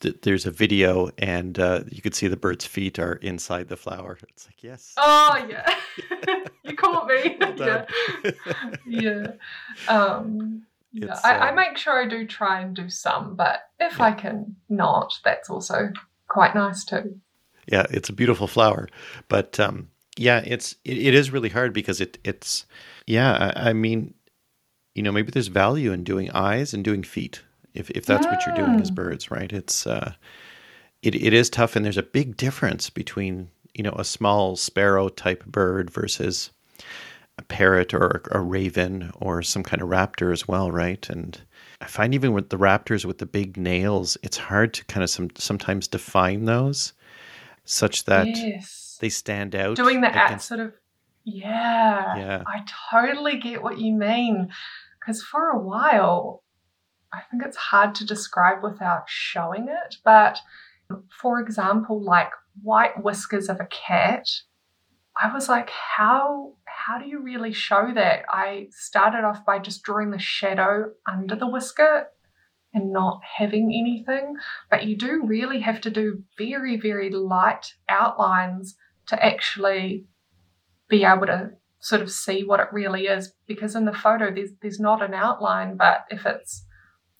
th- 0.00 0.22
there's 0.22 0.46
a 0.46 0.50
video 0.50 1.10
and 1.18 1.58
uh, 1.58 1.80
you 1.90 2.00
could 2.00 2.14
see 2.14 2.28
the 2.28 2.38
bird's 2.38 2.64
feet 2.64 2.98
are 2.98 3.14
inside 3.16 3.68
the 3.68 3.76
flower. 3.76 4.16
It's 4.30 4.46
like, 4.46 4.62
yes. 4.62 4.94
Oh 4.96 5.46
yeah. 5.50 5.74
you 6.62 6.74
caught 6.74 7.06
me. 7.06 7.36
Well 7.38 7.54
yeah. 7.58 8.32
Yeah. 8.86 9.26
Um, 9.88 10.64
yeah. 10.92 11.18
I, 11.24 11.36
I 11.36 11.48
um, 11.50 11.56
make 11.56 11.76
sure 11.76 12.02
I 12.02 12.08
do 12.08 12.26
try 12.26 12.60
and 12.60 12.74
do 12.74 12.88
some, 12.88 13.34
but 13.34 13.60
if 13.80 14.00
I 14.00 14.12
can 14.12 14.56
not, 14.68 15.18
that's 15.24 15.50
also 15.50 15.92
quite 16.28 16.54
nice 16.54 16.84
too. 16.84 17.18
yeah, 17.66 17.86
it's 17.90 18.08
a 18.08 18.12
beautiful 18.12 18.46
flower, 18.46 18.88
but 19.28 19.58
um, 19.58 19.88
yeah, 20.16 20.42
it's 20.44 20.76
it, 20.84 20.98
it 20.98 21.14
is 21.14 21.30
really 21.30 21.48
hard 21.48 21.72
because 21.72 22.00
it 22.00 22.18
it's 22.24 22.66
yeah. 23.06 23.52
I, 23.56 23.70
I 23.70 23.72
mean, 23.72 24.14
you 24.94 25.02
know, 25.02 25.12
maybe 25.12 25.30
there's 25.30 25.48
value 25.48 25.92
in 25.92 26.04
doing 26.04 26.30
eyes 26.32 26.74
and 26.74 26.84
doing 26.84 27.02
feet 27.02 27.42
if 27.74 27.90
if 27.90 28.06
that's 28.06 28.26
what 28.26 28.44
you're 28.44 28.54
doing 28.54 28.80
as 28.80 28.90
birds, 28.90 29.30
right? 29.30 29.52
It's 29.52 29.86
uh, 29.86 30.12
it 31.02 31.14
it 31.14 31.32
is 31.32 31.48
tough, 31.48 31.76
and 31.76 31.84
there's 31.84 31.98
a 31.98 32.02
big 32.02 32.36
difference 32.36 32.90
between 32.90 33.50
you 33.74 33.82
know 33.82 33.94
a 33.96 34.04
small 34.04 34.56
sparrow 34.56 35.08
type 35.08 35.44
bird 35.46 35.90
versus 35.90 36.50
a 37.38 37.42
parrot 37.42 37.94
or 37.94 38.22
a 38.30 38.40
raven 38.40 39.10
or 39.20 39.42
some 39.42 39.62
kind 39.62 39.82
of 39.82 39.88
raptor 39.88 40.32
as 40.32 40.46
well, 40.46 40.70
right? 40.70 41.08
And 41.08 41.40
I 41.80 41.86
find 41.86 42.14
even 42.14 42.32
with 42.32 42.50
the 42.50 42.58
raptors 42.58 43.04
with 43.04 43.18
the 43.18 43.26
big 43.26 43.56
nails, 43.56 44.16
it's 44.22 44.36
hard 44.36 44.74
to 44.74 44.84
kind 44.84 45.02
of 45.02 45.10
some 45.10 45.30
sometimes 45.36 45.88
define 45.88 46.44
those 46.44 46.92
such 47.64 48.04
that 48.04 48.26
yes. 48.26 48.98
they 49.00 49.08
stand 49.08 49.54
out. 49.54 49.76
Doing 49.76 50.00
the 50.00 50.14
at 50.14 50.42
sort 50.42 50.60
of 50.60 50.72
yeah. 51.24 52.16
Yeah. 52.16 52.42
I 52.46 52.64
totally 52.90 53.38
get 53.38 53.62
what 53.62 53.78
you 53.78 53.94
mean. 53.94 54.48
Because 55.00 55.22
for 55.22 55.50
a 55.50 55.58
while, 55.58 56.42
I 57.12 57.20
think 57.30 57.42
it's 57.44 57.56
hard 57.56 57.94
to 57.96 58.06
describe 58.06 58.62
without 58.62 59.04
showing 59.06 59.68
it. 59.68 59.96
But 60.04 60.38
for 61.20 61.40
example, 61.40 62.02
like 62.02 62.30
white 62.62 63.02
whiskers 63.02 63.48
of 63.48 63.60
a 63.60 63.66
cat, 63.66 64.26
I 65.20 65.32
was 65.32 65.48
like, 65.48 65.70
how 65.70 66.54
how 66.86 66.98
do 66.98 67.06
you 67.06 67.20
really 67.20 67.52
show 67.52 67.90
that? 67.94 68.24
I 68.28 68.68
started 68.70 69.24
off 69.24 69.44
by 69.44 69.58
just 69.58 69.82
drawing 69.82 70.10
the 70.10 70.18
shadow 70.18 70.92
under 71.10 71.36
the 71.36 71.46
whisker 71.46 72.08
and 72.74 72.92
not 72.92 73.20
having 73.38 73.66
anything. 73.66 74.34
But 74.70 74.86
you 74.86 74.96
do 74.96 75.22
really 75.24 75.60
have 75.60 75.80
to 75.82 75.90
do 75.90 76.24
very, 76.38 76.78
very 76.78 77.10
light 77.10 77.74
outlines 77.88 78.76
to 79.06 79.24
actually 79.24 80.06
be 80.88 81.04
able 81.04 81.26
to 81.26 81.50
sort 81.80 82.02
of 82.02 82.10
see 82.10 82.44
what 82.44 82.60
it 82.60 82.68
really 82.72 83.06
is 83.06 83.32
because 83.48 83.74
in 83.74 83.86
the 83.86 83.92
photo 83.92 84.32
there's 84.32 84.50
there's 84.60 84.78
not 84.78 85.02
an 85.02 85.14
outline 85.14 85.76
but 85.76 86.04
if 86.10 86.24
it's 86.24 86.64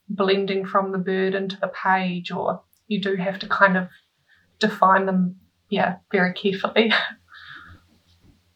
blending 0.09 0.65
from 0.65 0.93
the 0.93 0.99
bird 0.99 1.35
into 1.35 1.57
the 1.57 1.67
page 1.67 2.31
or 2.31 2.63
you 2.87 3.01
do 3.01 3.17
have 3.17 3.41
to 3.41 3.49
kind 3.49 3.77
of 3.77 3.89
define 4.61 5.07
them 5.07 5.35
yeah 5.69 5.97
very 6.13 6.33
carefully 6.33 6.93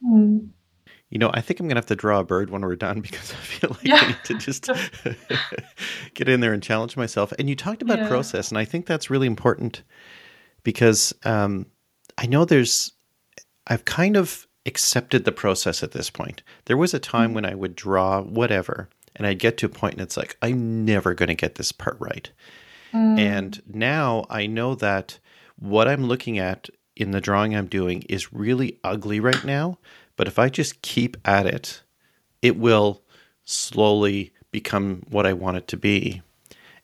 Mm, 0.04 0.50
You 1.16 1.18
know, 1.18 1.30
I 1.32 1.40
think 1.40 1.60
I'm 1.60 1.66
gonna 1.66 1.78
have 1.78 1.86
to 1.86 1.96
draw 1.96 2.20
a 2.20 2.24
bird 2.24 2.50
when 2.50 2.60
we're 2.60 2.76
done 2.76 3.00
because 3.08 3.32
I 3.32 3.36
feel 3.36 3.70
like 3.70 4.02
I 4.02 4.08
need 4.08 4.24
to 4.24 4.34
just 4.34 4.68
get 6.12 6.28
in 6.28 6.40
there 6.40 6.52
and 6.52 6.62
challenge 6.62 6.94
myself. 6.94 7.32
And 7.38 7.48
you 7.48 7.56
talked 7.56 7.80
about 7.80 8.00
Yeah. 8.00 8.08
process, 8.08 8.50
and 8.50 8.58
I 8.58 8.66
think 8.66 8.84
that's 8.84 9.08
really 9.08 9.26
important 9.26 9.82
because 10.62 11.14
um, 11.24 11.64
I 12.18 12.26
know 12.26 12.44
there's, 12.44 12.92
I've 13.66 13.86
kind 13.86 14.14
of 14.14 14.46
accepted 14.66 15.24
the 15.24 15.32
process 15.32 15.82
at 15.82 15.92
this 15.92 16.10
point. 16.10 16.42
There 16.66 16.76
was 16.76 16.92
a 16.92 16.98
time 16.98 17.32
when 17.32 17.46
I 17.46 17.54
would 17.54 17.74
draw 17.76 18.20
whatever, 18.20 18.90
and 19.14 19.26
I'd 19.26 19.38
get 19.38 19.56
to 19.56 19.66
a 19.66 19.70
point, 19.70 19.94
and 19.94 20.02
it's 20.02 20.18
like 20.18 20.36
I'm 20.42 20.84
never 20.84 21.14
going 21.14 21.28
to 21.28 21.34
get 21.34 21.54
this 21.54 21.72
part 21.72 21.96
right. 21.98 22.30
mm, 22.92 23.18
And 23.18 23.62
now 23.66 24.26
I 24.28 24.46
know 24.46 24.74
that 24.74 25.18
what 25.58 25.88
I'm 25.88 26.04
looking 26.04 26.38
at 26.38 26.68
in 26.94 27.12
the 27.12 27.22
drawing 27.22 27.56
I'm 27.56 27.68
doing 27.68 28.02
is 28.02 28.34
really 28.34 28.78
ugly 28.84 29.18
right 29.18 29.44
now. 29.46 29.78
But 30.16 30.26
if 30.26 30.38
I 30.38 30.48
just 30.48 30.82
keep 30.82 31.16
at 31.24 31.46
it, 31.46 31.82
it 32.42 32.56
will 32.56 33.02
slowly 33.44 34.32
become 34.50 35.02
what 35.08 35.26
I 35.26 35.32
want 35.32 35.58
it 35.58 35.68
to 35.68 35.76
be. 35.76 36.22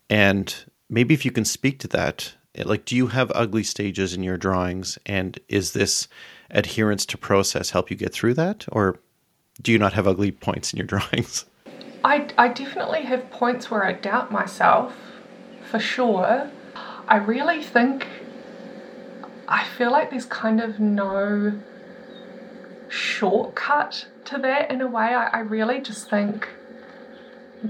And 0.08 0.54
maybe 0.88 1.14
if 1.14 1.24
you 1.24 1.32
can 1.32 1.44
speak 1.44 1.78
to 1.80 1.88
that, 1.88 2.34
eh, 2.54 2.64
like, 2.66 2.84
do 2.84 2.94
you 2.94 3.08
have 3.08 3.32
ugly 3.34 3.62
stages 3.62 4.12
in 4.14 4.22
your 4.22 4.36
drawings? 4.36 4.98
And 5.06 5.38
is 5.48 5.72
this 5.72 6.08
adherence 6.50 7.06
to 7.06 7.18
process 7.18 7.70
help 7.70 7.90
you 7.90 7.96
get 7.96 8.12
through 8.12 8.34
that? 8.34 8.66
Or 8.70 9.00
do 9.60 9.72
you 9.72 9.78
not 9.78 9.94
have 9.94 10.06
ugly 10.06 10.32
points 10.32 10.72
in 10.72 10.78
your 10.78 10.86
drawings? 10.94 11.46
I, 12.04 12.28
I 12.36 12.48
definitely 12.48 13.02
have 13.02 13.30
points 13.30 13.70
where 13.70 13.84
I 13.84 13.92
doubt 13.92 14.32
myself, 14.32 14.94
for 15.70 15.78
sure. 15.78 16.50
I 17.08 17.16
really 17.16 17.62
think, 17.62 18.06
I 19.48 19.64
feel 19.64 19.92
like 19.92 20.10
there's 20.10 20.26
kind 20.26 20.60
of 20.60 20.80
no 20.80 21.60
shortcut 22.92 24.06
to 24.26 24.38
that 24.38 24.70
in 24.70 24.80
a 24.80 24.86
way. 24.86 25.14
I, 25.14 25.28
I 25.28 25.38
really 25.40 25.80
just 25.80 26.10
think 26.10 26.48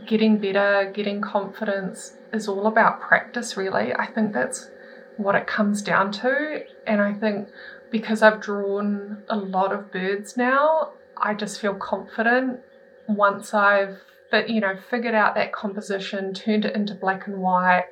getting 0.06 0.38
better, 0.38 0.90
getting 0.92 1.20
confidence 1.20 2.14
is 2.32 2.48
all 2.48 2.66
about 2.66 3.00
practice, 3.00 3.56
really. 3.56 3.94
I 3.94 4.06
think 4.06 4.32
that's 4.32 4.68
what 5.16 5.34
it 5.34 5.46
comes 5.46 5.82
down 5.82 6.10
to. 6.12 6.64
And 6.86 7.00
I 7.00 7.12
think 7.14 7.48
because 7.90 8.22
I've 8.22 8.40
drawn 8.40 9.22
a 9.28 9.36
lot 9.36 9.72
of 9.72 9.92
birds 9.92 10.36
now, 10.36 10.92
I 11.16 11.34
just 11.34 11.60
feel 11.60 11.74
confident 11.74 12.60
once 13.06 13.54
I've 13.54 13.98
but 14.30 14.48
you 14.48 14.60
know 14.60 14.76
figured 14.90 15.14
out 15.14 15.34
that 15.36 15.52
composition, 15.52 16.32
turned 16.32 16.64
it 16.64 16.74
into 16.74 16.94
black 16.94 17.28
and 17.28 17.38
white. 17.38 17.84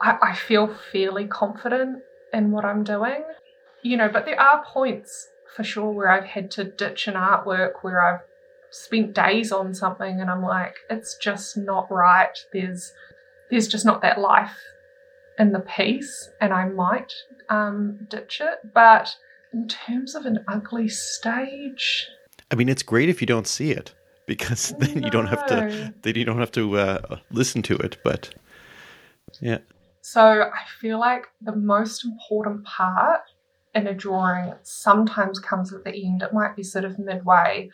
I, 0.00 0.18
I 0.22 0.34
feel 0.34 0.74
fairly 0.90 1.26
confident 1.26 2.02
in 2.32 2.50
what 2.50 2.64
I'm 2.64 2.82
doing. 2.82 3.22
You 3.82 3.98
know, 3.98 4.08
but 4.08 4.24
there 4.24 4.40
are 4.40 4.64
points 4.64 5.28
for 5.54 5.64
sure 5.64 5.90
where 5.90 6.10
I've 6.10 6.24
had 6.24 6.50
to 6.52 6.64
ditch 6.64 7.06
an 7.06 7.14
artwork 7.14 7.82
where 7.82 8.00
I've 8.00 8.20
spent 8.70 9.14
days 9.14 9.52
on 9.52 9.74
something 9.74 10.20
and 10.20 10.30
I'm 10.30 10.42
like, 10.42 10.74
it's 10.90 11.16
just 11.16 11.56
not 11.56 11.90
right. 11.90 12.36
There's 12.52 12.92
there's 13.50 13.68
just 13.68 13.84
not 13.84 14.02
that 14.02 14.18
life 14.18 14.56
in 15.38 15.52
the 15.52 15.60
piece, 15.60 16.30
and 16.40 16.52
I 16.52 16.66
might 16.66 17.12
um, 17.48 18.06
ditch 18.08 18.40
it. 18.40 18.72
But 18.72 19.14
in 19.52 19.68
terms 19.68 20.14
of 20.14 20.26
an 20.26 20.44
ugly 20.48 20.88
stage, 20.88 22.08
I 22.50 22.54
mean, 22.54 22.68
it's 22.68 22.82
great 22.82 23.08
if 23.08 23.20
you 23.20 23.26
don't 23.26 23.46
see 23.46 23.70
it 23.70 23.94
because 24.26 24.74
then 24.78 25.00
no. 25.00 25.06
you 25.06 25.10
don't 25.10 25.26
have 25.26 25.46
to 25.46 25.94
then 26.02 26.14
you 26.16 26.24
don't 26.24 26.38
have 26.38 26.52
to 26.52 26.78
uh, 26.78 27.18
listen 27.30 27.62
to 27.62 27.76
it. 27.76 27.98
But 28.02 28.34
yeah. 29.40 29.58
So 30.02 30.20
I 30.20 30.64
feel 30.80 30.98
like 30.98 31.26
the 31.40 31.56
most 31.56 32.04
important 32.04 32.64
part 32.64 33.22
in 33.74 33.86
a 33.86 33.94
drawing 33.94 34.54
sometimes 34.62 35.38
comes 35.38 35.72
at 35.72 35.84
the 35.84 36.06
end. 36.06 36.22
It 36.22 36.32
might 36.32 36.56
be 36.56 36.62
sort 36.62 36.84
of 36.84 36.98
midway, 36.98 37.70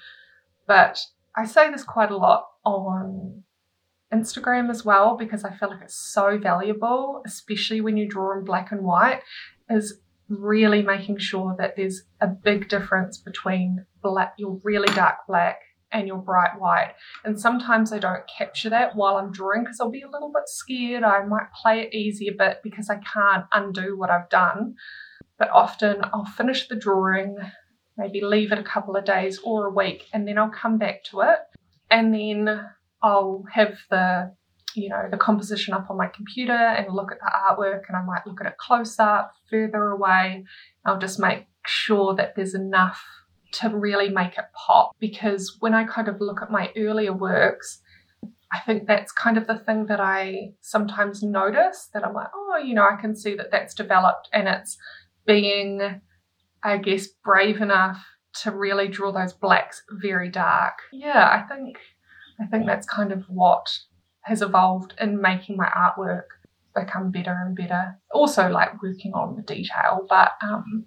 but 0.66 0.98
I 1.36 1.44
say 1.44 1.70
this 1.70 1.84
quite 1.84 2.11
a 2.11 2.16
lot 2.16 2.46
on 2.64 3.44
Instagram 4.12 4.70
as 4.70 4.84
well 4.84 5.16
because 5.16 5.44
I 5.44 5.55
feel 5.57 5.70
like 5.70 5.82
it's 5.82 5.94
so 5.94 6.38
valuable, 6.38 7.22
especially 7.26 7.80
when 7.80 7.96
you 7.96 8.09
draw 8.09 8.36
in 8.36 8.44
black 8.44 8.72
and 8.72 8.82
white, 8.82 9.20
is 9.68 10.01
really 10.28 10.82
making 10.82 11.18
sure 11.18 11.55
that 11.59 11.76
there's 11.76 12.03
a 12.20 12.26
big 12.26 12.68
difference 12.68 13.18
between 13.18 13.84
black, 14.03 14.34
your 14.38 14.61
really 14.64 14.92
dark 14.94 15.18
black 15.28 15.61
and 15.92 16.07
your 16.07 16.18
bright 16.18 16.59
white. 16.59 16.94
And 17.24 17.38
sometimes 17.38 17.92
I 17.92 17.98
don't 17.98 18.22
capture 18.38 18.70
that 18.70 18.94
while 18.94 19.16
I'm 19.16 19.32
drawing 19.32 19.64
because 19.64 19.80
I'll 19.80 19.90
be 19.90 20.03
a 20.03 20.11
little 20.11 20.32
bit 20.32 20.44
scared. 20.46 21.03
I 21.03 21.24
might 21.24 21.53
play 21.61 21.80
it 21.80 21.94
easy 21.94 22.28
a 22.28 22.32
bit 22.32 22.61
because 22.62 22.88
I 22.88 22.96
can't 22.96 23.44
undo 23.53 23.98
what 23.98 24.11
I've 24.11 24.28
done. 24.28 24.76
But 25.41 25.51
often 25.51 26.03
I'll 26.12 26.26
finish 26.26 26.68
the 26.68 26.76
drawing, 26.76 27.38
maybe 27.97 28.20
leave 28.22 28.53
it 28.53 28.59
a 28.59 28.62
couple 28.62 28.95
of 28.95 29.07
days 29.07 29.41
or 29.43 29.66
a 29.66 29.70
week, 29.70 30.05
and 30.12 30.28
then 30.28 30.38
I'll 30.38 30.51
come 30.51 30.78
back 30.78 31.03
to 31.05 31.22
it. 31.22 31.38
And 31.91 32.14
then 32.14 32.68
I'll 33.03 33.45
have 33.53 33.78
the 33.91 34.36
you 34.76 34.88
know 34.88 35.09
the 35.11 35.16
composition 35.16 35.74
up 35.74 35.91
on 35.91 35.97
my 35.97 36.07
computer 36.07 36.53
and 36.53 36.95
look 36.95 37.11
at 37.11 37.18
the 37.18 37.32
artwork 37.34 37.82
and 37.88 37.97
I 37.97 38.05
might 38.05 38.24
look 38.26 38.41
at 38.41 38.47
it 38.47 38.59
close 38.59 39.01
up, 39.01 39.32
further 39.51 39.88
away. 39.88 40.45
I'll 40.84 40.99
just 40.99 41.18
make 41.18 41.47
sure 41.66 42.14
that 42.14 42.36
there's 42.36 42.55
enough 42.55 43.03
to 43.53 43.68
really 43.70 44.11
make 44.11 44.38
it 44.38 44.45
pop 44.55 44.93
because 45.01 45.57
when 45.59 45.74
I 45.74 45.84
kind 45.84 46.07
of 46.07 46.20
look 46.20 46.41
at 46.43 46.53
my 46.53 46.70
earlier 46.76 47.12
works, 47.12 47.80
I 48.53 48.61
think 48.64 48.86
that's 48.86 49.11
kind 49.11 49.36
of 49.36 49.47
the 49.47 49.59
thing 49.59 49.86
that 49.86 50.01
I 50.01 50.53
sometimes 50.61 51.22
notice 51.22 51.88
that 51.93 52.05
I'm 52.05 52.14
like, 52.14 52.28
oh, 52.34 52.59
you 52.64 52.74
know, 52.74 52.86
I 52.88 53.01
can 53.01 53.16
see 53.16 53.34
that 53.36 53.51
that's 53.51 53.74
developed 53.74 54.28
and 54.32 54.47
it's 54.47 54.76
being, 55.27 56.01
I 56.62 56.77
guess, 56.79 57.07
brave 57.25 57.61
enough 57.61 58.05
to 58.43 58.51
really 58.51 58.89
draw 58.89 59.12
those 59.12 59.33
blacks 59.33 59.83
very 59.91 60.29
dark. 60.29 60.75
Yeah, 60.93 61.29
I 61.29 61.43
think 61.53 61.79
I 62.41 62.47
think 62.47 62.66
that's 62.66 62.87
kind 62.87 63.12
of 63.12 63.25
what 63.29 63.66
has 64.23 64.43
evolved 64.43 64.95
in 65.01 65.21
making 65.21 65.57
my 65.57 65.66
artwork 65.66 66.25
become 66.75 67.11
better 67.11 67.37
and 67.45 67.57
better. 67.57 67.99
Also, 68.12 68.49
like 68.49 68.83
working 68.83 69.12
on 69.12 69.37
the 69.37 69.43
detail, 69.43 70.07
but 70.09 70.33
um, 70.43 70.87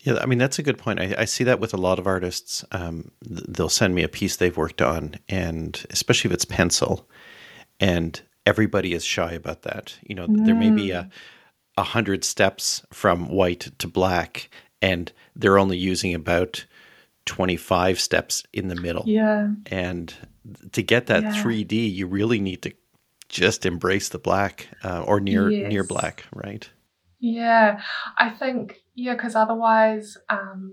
yeah, 0.00 0.18
I 0.20 0.26
mean 0.26 0.38
that's 0.38 0.58
a 0.58 0.62
good 0.62 0.78
point. 0.78 1.00
I, 1.00 1.14
I 1.18 1.24
see 1.24 1.44
that 1.44 1.60
with 1.60 1.72
a 1.72 1.78
lot 1.78 1.98
of 1.98 2.06
artists. 2.06 2.64
Um, 2.72 3.10
they'll 3.22 3.68
send 3.68 3.94
me 3.94 4.02
a 4.02 4.08
piece 4.08 4.36
they've 4.36 4.56
worked 4.56 4.82
on, 4.82 5.16
and 5.28 5.84
especially 5.90 6.28
if 6.28 6.34
it's 6.34 6.44
pencil, 6.44 7.08
and 7.80 8.20
everybody 8.44 8.92
is 8.92 9.04
shy 9.04 9.32
about 9.32 9.62
that. 9.62 9.96
You 10.02 10.14
know, 10.14 10.26
mm. 10.26 10.44
there 10.44 10.54
may 10.54 10.70
be 10.70 10.90
a 10.90 11.08
mm. 11.76 11.82
a 11.82 11.84
hundred 11.84 12.24
steps 12.24 12.82
from 12.92 13.28
white 13.28 13.70
to 13.78 13.88
black, 13.88 14.50
and 14.82 15.12
they're 15.36 15.58
only 15.58 15.76
using 15.76 16.14
about 16.14 16.64
twenty 17.26 17.56
five 17.56 18.00
steps 18.00 18.42
in 18.52 18.68
the 18.68 18.74
middle. 18.74 19.04
Yeah, 19.06 19.48
and 19.66 20.14
to 20.72 20.82
get 20.82 21.06
that 21.06 21.22
yeah. 21.22 21.42
3D, 21.42 21.92
you 21.94 22.06
really 22.06 22.38
need 22.38 22.62
to 22.62 22.72
just 23.28 23.66
embrace 23.66 24.10
the 24.10 24.18
black 24.18 24.68
uh, 24.84 25.02
or 25.02 25.20
near 25.20 25.50
yes. 25.50 25.70
near 25.70 25.84
black, 25.84 26.24
right? 26.32 26.68
Yeah, 27.20 27.80
I 28.18 28.30
think 28.30 28.82
yeah, 28.94 29.14
because 29.14 29.34
otherwise 29.34 30.16
um, 30.28 30.72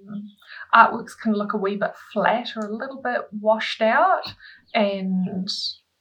artworks 0.76 1.18
can 1.22 1.34
look 1.34 1.54
a 1.54 1.58
wee 1.58 1.78
bit 1.78 1.94
flat 2.12 2.50
or 2.56 2.68
a 2.68 2.76
little 2.76 3.02
bit 3.02 3.22
washed 3.32 3.82
out, 3.82 4.34
and 4.76 5.48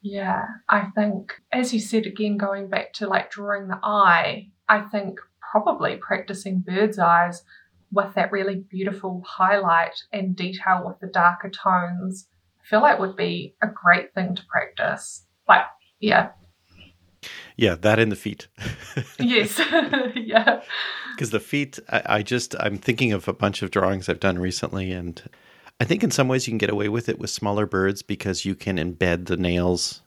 yeah, 0.02 0.42
I 0.68 0.88
think 0.94 1.40
as 1.52 1.72
you 1.72 1.80
said 1.80 2.06
again, 2.06 2.36
going 2.36 2.68
back 2.68 2.92
to 2.94 3.06
like 3.06 3.30
drawing 3.30 3.68
the 3.68 3.78
eye, 3.82 4.48
I 4.70 4.80
think 4.80 5.20
probably 5.52 5.96
practicing 5.96 6.60
bird's 6.60 6.98
eyes 6.98 7.42
with 7.92 8.14
that 8.14 8.32
really 8.32 8.64
beautiful 8.70 9.22
highlight 9.26 10.04
and 10.12 10.34
detail 10.34 10.84
with 10.86 11.00
the 11.00 11.08
darker 11.08 11.50
tones 11.50 12.28
I 12.60 12.66
feel 12.66 12.80
like 12.80 12.98
would 12.98 13.16
be 13.16 13.54
a 13.62 13.66
great 13.66 14.14
thing 14.14 14.34
to 14.34 14.42
practice. 14.46 15.24
Like, 15.48 15.64
yeah. 15.98 16.30
Yeah, 17.56 17.74
that 17.74 17.98
in 17.98 18.08
the 18.08 18.16
feet. 18.16 18.48
yes. 19.18 19.58
yeah. 20.14 20.62
Because 21.14 21.30
the 21.30 21.40
feet, 21.40 21.78
I, 21.88 22.02
I 22.06 22.22
just, 22.22 22.54
I'm 22.60 22.78
thinking 22.78 23.12
of 23.12 23.28
a 23.28 23.32
bunch 23.32 23.62
of 23.62 23.70
drawings 23.70 24.08
I've 24.08 24.20
done 24.20 24.38
recently, 24.38 24.92
and 24.92 25.22
I 25.80 25.84
think 25.84 26.04
in 26.04 26.10
some 26.10 26.28
ways 26.28 26.46
you 26.46 26.52
can 26.52 26.58
get 26.58 26.70
away 26.70 26.88
with 26.88 27.08
it 27.08 27.18
with 27.18 27.30
smaller 27.30 27.66
birds 27.66 28.02
because 28.02 28.44
you 28.44 28.54
can 28.54 28.76
embed 28.76 29.26
the 29.26 29.36
nails 29.36 30.02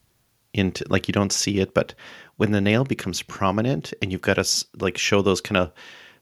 into, 0.54 0.86
like, 0.90 1.08
you 1.08 1.12
don't 1.12 1.34
see 1.34 1.60
it, 1.60 1.74
but 1.74 1.94
when 2.38 2.52
the 2.52 2.62
nail 2.62 2.84
becomes 2.84 3.22
prominent 3.22 3.94
and 4.02 4.12
you've 4.12 4.22
got 4.22 4.36
to, 4.36 4.66
like, 4.80 4.98
show 4.98 5.22
those 5.22 5.42
kind 5.42 5.58
of 5.58 5.72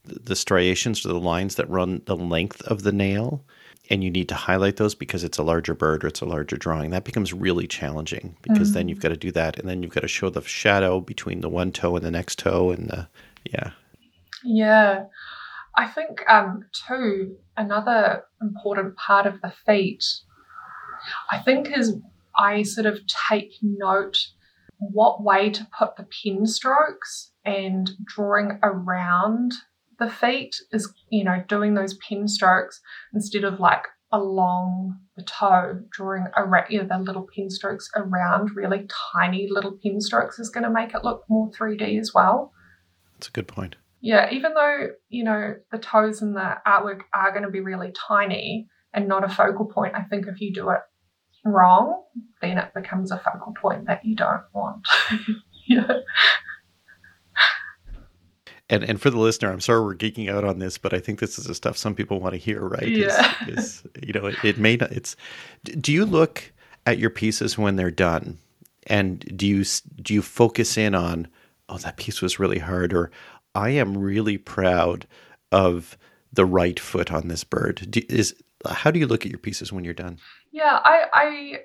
the 0.03 0.35
striations 0.35 1.05
or 1.05 1.09
the 1.09 1.19
lines 1.19 1.55
that 1.55 1.69
run 1.69 2.01
the 2.05 2.15
length 2.15 2.61
of 2.63 2.83
the 2.83 2.91
nail, 2.91 3.43
and 3.91 4.03
you 4.03 4.09
need 4.09 4.29
to 4.29 4.35
highlight 4.35 4.77
those 4.77 4.95
because 4.95 5.23
it's 5.23 5.37
a 5.37 5.43
larger 5.43 5.73
bird 5.73 6.03
or 6.03 6.07
it's 6.07 6.21
a 6.21 6.25
larger 6.25 6.55
drawing, 6.55 6.91
that 6.91 7.03
becomes 7.03 7.33
really 7.33 7.67
challenging 7.67 8.35
because 8.41 8.69
mm-hmm. 8.69 8.75
then 8.75 8.87
you've 8.87 9.01
got 9.01 9.09
to 9.09 9.17
do 9.17 9.31
that 9.31 9.59
and 9.59 9.67
then 9.67 9.83
you've 9.83 9.93
got 9.93 10.01
to 10.01 10.07
show 10.07 10.29
the 10.29 10.41
shadow 10.41 11.01
between 11.01 11.41
the 11.41 11.49
one 11.49 11.71
toe 11.71 11.97
and 11.97 12.05
the 12.05 12.11
next 12.11 12.39
toe 12.39 12.71
and 12.71 12.89
the 12.89 13.07
yeah. 13.43 13.71
Yeah. 14.45 15.05
I 15.75 15.87
think 15.87 16.23
um 16.29 16.65
too 16.87 17.35
another 17.57 18.23
important 18.41 18.95
part 18.95 19.25
of 19.25 19.41
the 19.41 19.51
feet 19.65 20.05
I 21.29 21.39
think 21.39 21.77
is 21.77 21.97
I 22.39 22.63
sort 22.63 22.85
of 22.87 22.99
take 23.29 23.53
note 23.61 24.27
what 24.81 25.23
way 25.23 25.51
to 25.51 25.67
put 25.77 25.95
the 25.95 26.07
pen 26.23 26.45
strokes 26.47 27.31
and 27.45 27.91
drawing 28.03 28.59
around 28.63 29.53
the 29.99 30.09
feet 30.09 30.55
is, 30.71 30.91
you 31.11 31.23
know, 31.23 31.43
doing 31.47 31.75
those 31.75 31.93
pen 32.09 32.27
strokes 32.27 32.81
instead 33.13 33.43
of 33.43 33.59
like 33.59 33.83
along 34.11 34.99
the 35.15 35.23
toe, 35.23 35.79
drawing 35.91 36.25
around, 36.35 36.65
you 36.71 36.81
know, 36.81 36.87
the 36.87 36.97
little 36.97 37.27
pen 37.35 37.51
strokes 37.51 37.89
around 37.95 38.55
really 38.55 38.87
tiny 39.13 39.47
little 39.49 39.77
pen 39.83 40.01
strokes 40.01 40.39
is 40.39 40.49
going 40.49 40.63
to 40.63 40.69
make 40.69 40.95
it 40.95 41.03
look 41.03 41.23
more 41.29 41.51
3D 41.51 41.99
as 41.99 42.11
well. 42.13 42.51
That's 43.13 43.27
a 43.27 43.31
good 43.31 43.47
point. 43.47 43.75
Yeah, 44.01 44.31
even 44.31 44.55
though, 44.55 44.87
you 45.09 45.23
know, 45.23 45.57
the 45.71 45.77
toes 45.77 46.23
and 46.23 46.35
the 46.35 46.55
artwork 46.67 47.01
are 47.13 47.31
going 47.31 47.43
to 47.43 47.51
be 47.51 47.59
really 47.59 47.93
tiny 48.07 48.67
and 48.93 49.07
not 49.07 49.23
a 49.23 49.29
focal 49.29 49.65
point, 49.65 49.93
I 49.95 50.01
think 50.01 50.25
if 50.25 50.41
you 50.41 50.51
do 50.51 50.71
it 50.71 50.79
wrong, 51.43 52.03
then 52.41 52.57
it 52.57 52.73
becomes 52.73 53.11
a 53.11 53.19
focal 53.19 53.53
point 53.53 53.87
that 53.87 54.05
you 54.05 54.15
don't 54.15 54.43
want. 54.53 54.85
and 58.69 58.83
and 58.83 59.01
for 59.01 59.09
the 59.09 59.19
listener, 59.19 59.51
I'm 59.51 59.59
sorry 59.59 59.81
we're 59.81 59.95
geeking 59.95 60.29
out 60.29 60.43
on 60.43 60.59
this, 60.59 60.77
but 60.77 60.93
I 60.93 60.99
think 60.99 61.19
this 61.19 61.37
is 61.37 61.45
the 61.45 61.55
stuff 61.55 61.77
some 61.77 61.95
people 61.95 62.19
want 62.19 62.33
to 62.33 62.39
hear, 62.39 62.61
right? 62.61 62.87
Yeah. 62.87 63.35
Is, 63.47 63.83
is, 63.95 64.03
you 64.03 64.13
know, 64.13 64.27
it, 64.27 64.35
it 64.43 64.57
may 64.57 64.77
not. 64.77 64.91
It's. 64.91 65.15
Do 65.63 65.91
you 65.91 66.05
look 66.05 66.51
at 66.85 66.97
your 66.97 67.09
pieces 67.09 67.57
when 67.57 67.75
they're 67.75 67.91
done, 67.91 68.37
and 68.87 69.19
do 69.37 69.47
you 69.47 69.65
do 70.01 70.13
you 70.13 70.21
focus 70.21 70.77
in 70.77 70.95
on, 70.95 71.27
oh, 71.69 71.77
that 71.79 71.97
piece 71.97 72.21
was 72.21 72.39
really 72.39 72.59
hard, 72.59 72.93
or 72.93 73.11
I 73.55 73.69
am 73.71 73.97
really 73.97 74.37
proud 74.37 75.07
of 75.51 75.97
the 76.33 76.45
right 76.45 76.79
foot 76.79 77.11
on 77.11 77.27
this 77.27 77.43
bird. 77.43 77.85
Do, 77.89 78.01
is 78.09 78.35
how 78.69 78.91
do 78.91 78.99
you 78.99 79.07
look 79.07 79.25
at 79.25 79.31
your 79.31 79.39
pieces 79.39 79.71
when 79.71 79.83
you're 79.83 79.93
done? 79.93 80.17
Yeah, 80.51 80.79
I, 80.83 81.05
I 81.13 81.57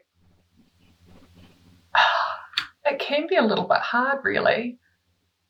it 2.92 2.98
can 2.98 3.26
be 3.28 3.36
a 3.36 3.42
little 3.42 3.66
bit 3.66 3.78
hard, 3.78 4.20
really 4.24 4.78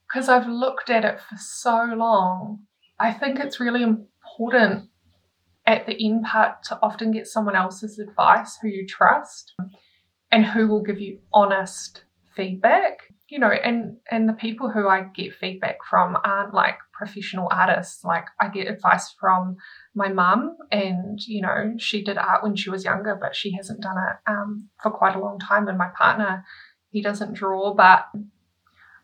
because 0.06 0.28
I've 0.28 0.46
looked 0.46 0.90
at 0.90 1.04
it 1.04 1.20
for 1.20 1.36
so 1.36 1.94
long, 1.96 2.60
I 2.98 3.12
think 3.12 3.38
it's 3.38 3.60
really 3.60 3.82
important 3.82 4.88
at 5.66 5.86
the 5.86 5.96
end 6.04 6.24
part 6.24 6.62
to 6.64 6.78
often 6.82 7.10
get 7.10 7.26
someone 7.26 7.56
else's 7.56 7.98
advice 7.98 8.58
who 8.62 8.68
you 8.68 8.86
trust 8.86 9.54
and 10.30 10.44
who 10.44 10.68
will 10.68 10.82
give 10.82 11.00
you 11.00 11.18
honest 11.32 12.04
feedback 12.34 13.00
you 13.28 13.38
know 13.38 13.50
and 13.50 13.96
and 14.10 14.28
the 14.28 14.32
people 14.32 14.70
who 14.70 14.88
i 14.88 15.02
get 15.14 15.34
feedback 15.34 15.78
from 15.88 16.16
aren't 16.24 16.54
like 16.54 16.76
professional 16.96 17.48
artists. 17.50 18.04
Like 18.04 18.26
i 18.40 18.48
get 18.48 18.68
advice 18.68 19.14
from 19.20 19.56
my 19.94 20.08
mum 20.08 20.56
and 20.72 21.20
you 21.26 21.42
know 21.42 21.74
she 21.78 22.02
did 22.02 22.18
art 22.18 22.42
when 22.42 22.56
she 22.56 22.70
was 22.70 22.84
younger 22.84 23.16
but 23.20 23.36
she 23.36 23.52
hasn't 23.52 23.82
done 23.82 23.96
it 23.98 24.30
um, 24.30 24.68
for 24.82 24.90
quite 24.90 25.16
a 25.16 25.20
long 25.20 25.38
time. 25.38 25.68
And 25.68 25.78
my 25.78 25.90
partner 25.96 26.44
he 26.90 27.02
doesn't 27.02 27.34
draw 27.34 27.74
but 27.74 28.06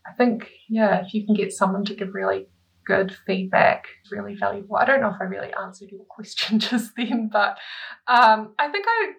i 0.06 0.12
think 0.16 0.50
yeah 0.68 1.04
if 1.04 1.12
you 1.12 1.26
can 1.26 1.34
get 1.34 1.52
someone 1.52 1.84
to 1.84 1.94
give 1.94 2.14
really 2.14 2.46
good 2.86 3.14
feedback 3.26 3.84
really 4.10 4.34
valuable 4.34 4.76
i 4.76 4.84
don't 4.84 5.00
know 5.00 5.10
if 5.10 5.20
i 5.20 5.24
really 5.24 5.52
answered 5.62 5.90
your 5.90 6.04
question 6.08 6.58
just 6.58 6.92
then 6.96 7.28
but 7.30 7.58
um, 8.06 8.54
i 8.58 8.70
think 8.70 8.86
i 8.88 9.12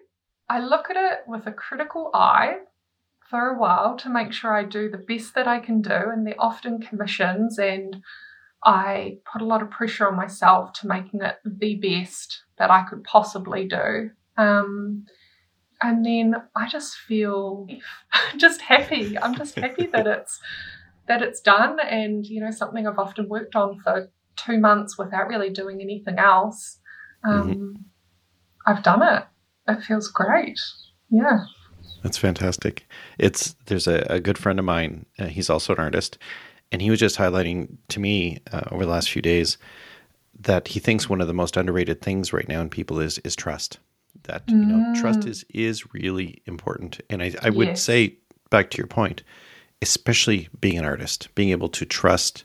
i 0.50 0.58
look 0.58 0.90
at 0.90 0.96
it 0.96 1.20
with 1.26 1.46
a 1.46 1.52
critical 1.52 2.10
eye 2.12 2.56
for 3.28 3.48
a 3.48 3.58
while 3.58 3.96
to 3.98 4.10
make 4.10 4.32
sure 4.32 4.52
I 4.52 4.64
do 4.64 4.90
the 4.90 4.98
best 4.98 5.34
that 5.34 5.48
I 5.48 5.58
can 5.60 5.80
do. 5.80 5.92
And 5.92 6.26
they're 6.26 6.34
often 6.38 6.80
commissions, 6.80 7.58
and 7.58 8.02
I 8.64 9.18
put 9.30 9.42
a 9.42 9.46
lot 9.46 9.62
of 9.62 9.70
pressure 9.70 10.08
on 10.08 10.16
myself 10.16 10.72
to 10.74 10.86
making 10.86 11.20
it 11.22 11.36
the 11.44 11.76
best 11.76 12.42
that 12.58 12.70
I 12.70 12.84
could 12.88 13.04
possibly 13.04 13.66
do. 13.66 14.10
Um, 14.36 15.06
and 15.82 16.04
then 16.04 16.34
I 16.56 16.68
just 16.68 16.96
feel 16.96 17.66
just 18.36 18.62
happy. 18.62 19.18
I'm 19.18 19.34
just 19.34 19.56
happy 19.56 19.86
that 19.92 20.06
it's 20.06 20.40
that 21.06 21.22
it's 21.22 21.40
done, 21.40 21.78
and 21.80 22.24
you 22.24 22.40
know 22.40 22.50
something 22.50 22.86
I've 22.86 22.98
often 22.98 23.28
worked 23.28 23.54
on 23.54 23.78
for 23.80 24.10
two 24.36 24.58
months 24.58 24.96
without 24.96 25.28
really 25.28 25.50
doing 25.50 25.80
anything 25.80 26.18
else. 26.18 26.78
Um, 27.24 27.50
mm-hmm. 27.50 27.72
I've 28.66 28.82
done 28.82 29.02
it. 29.02 29.24
It 29.68 29.82
feels 29.82 30.08
great. 30.08 30.58
Yeah. 31.10 31.44
That's 32.04 32.18
fantastic. 32.18 32.86
It's 33.18 33.56
there's 33.64 33.88
a, 33.88 34.06
a 34.10 34.20
good 34.20 34.36
friend 34.36 34.58
of 34.58 34.64
mine. 34.66 35.06
Uh, 35.18 35.24
he's 35.24 35.48
also 35.48 35.72
an 35.72 35.80
artist, 35.80 36.18
and 36.70 36.82
he 36.82 36.90
was 36.90 37.00
just 37.00 37.16
highlighting 37.16 37.78
to 37.88 37.98
me 37.98 38.40
uh, 38.52 38.60
over 38.70 38.84
the 38.84 38.90
last 38.90 39.10
few 39.10 39.22
days 39.22 39.56
that 40.38 40.68
he 40.68 40.80
thinks 40.80 41.08
one 41.08 41.22
of 41.22 41.28
the 41.28 41.34
most 41.34 41.56
underrated 41.56 42.02
things 42.02 42.30
right 42.32 42.46
now 42.46 42.60
in 42.60 42.68
people 42.68 43.00
is 43.00 43.18
is 43.20 43.34
trust. 43.34 43.78
That 44.24 44.42
you 44.48 44.56
know, 44.56 44.92
mm. 44.92 45.00
trust 45.00 45.24
is 45.24 45.46
is 45.48 45.94
really 45.94 46.42
important. 46.44 47.00
And 47.08 47.22
I, 47.22 47.34
I 47.42 47.48
would 47.48 47.68
yes. 47.68 47.82
say 47.82 48.18
back 48.50 48.70
to 48.72 48.78
your 48.78 48.86
point, 48.86 49.22
especially 49.80 50.50
being 50.60 50.78
an 50.78 50.84
artist, 50.84 51.34
being 51.34 51.50
able 51.50 51.70
to 51.70 51.86
trust 51.86 52.44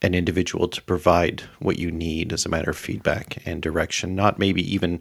an 0.00 0.14
individual 0.14 0.68
to 0.68 0.82
provide 0.82 1.42
what 1.58 1.78
you 1.80 1.90
need 1.90 2.32
as 2.32 2.46
a 2.46 2.48
matter 2.48 2.70
of 2.70 2.76
feedback 2.76 3.42
and 3.44 3.60
direction, 3.62 4.14
not 4.14 4.38
maybe 4.38 4.62
even 4.72 5.00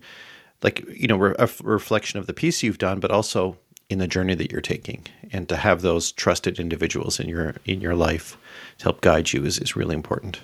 like 0.64 0.84
you 0.90 1.08
know 1.08 1.34
a 1.38 1.50
reflection 1.64 2.18
of 2.20 2.26
the 2.26 2.34
piece 2.34 2.64
you've 2.64 2.80
done, 2.80 3.00
but 3.00 3.12
also 3.12 3.58
in 3.90 4.00
the 4.00 4.08
journey 4.08 4.36
that 4.36 4.52
you're 4.52 4.62
taking. 4.62 5.06
And 5.32 5.48
to 5.50 5.58
have 5.58 5.82
those 5.82 6.12
trusted 6.12 6.60
individuals 6.60 7.20
in 7.20 7.30
your 7.30 7.56
in 7.66 7.82
your 7.82 7.96
life 7.96 8.38
to 8.80 8.86
help 8.86 9.02
guide 9.02 9.34
you 9.34 9.44
is, 9.46 9.60
is 9.60 9.76
really 9.76 9.96
important. 9.96 10.42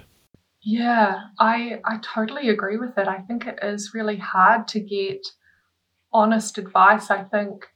Yeah 0.64 1.22
i 1.40 1.80
i 1.86 1.98
totally 2.02 2.50
agree 2.50 2.78
with 2.78 2.98
it. 2.98 3.08
I 3.08 3.20
think 3.20 3.48
it 3.48 3.60
is 3.62 3.94
really 3.94 4.18
hard 4.18 4.68
to 4.70 4.80
get 4.80 5.26
honest 6.14 6.58
advice 6.58 7.10
i 7.10 7.24
think. 7.24 7.68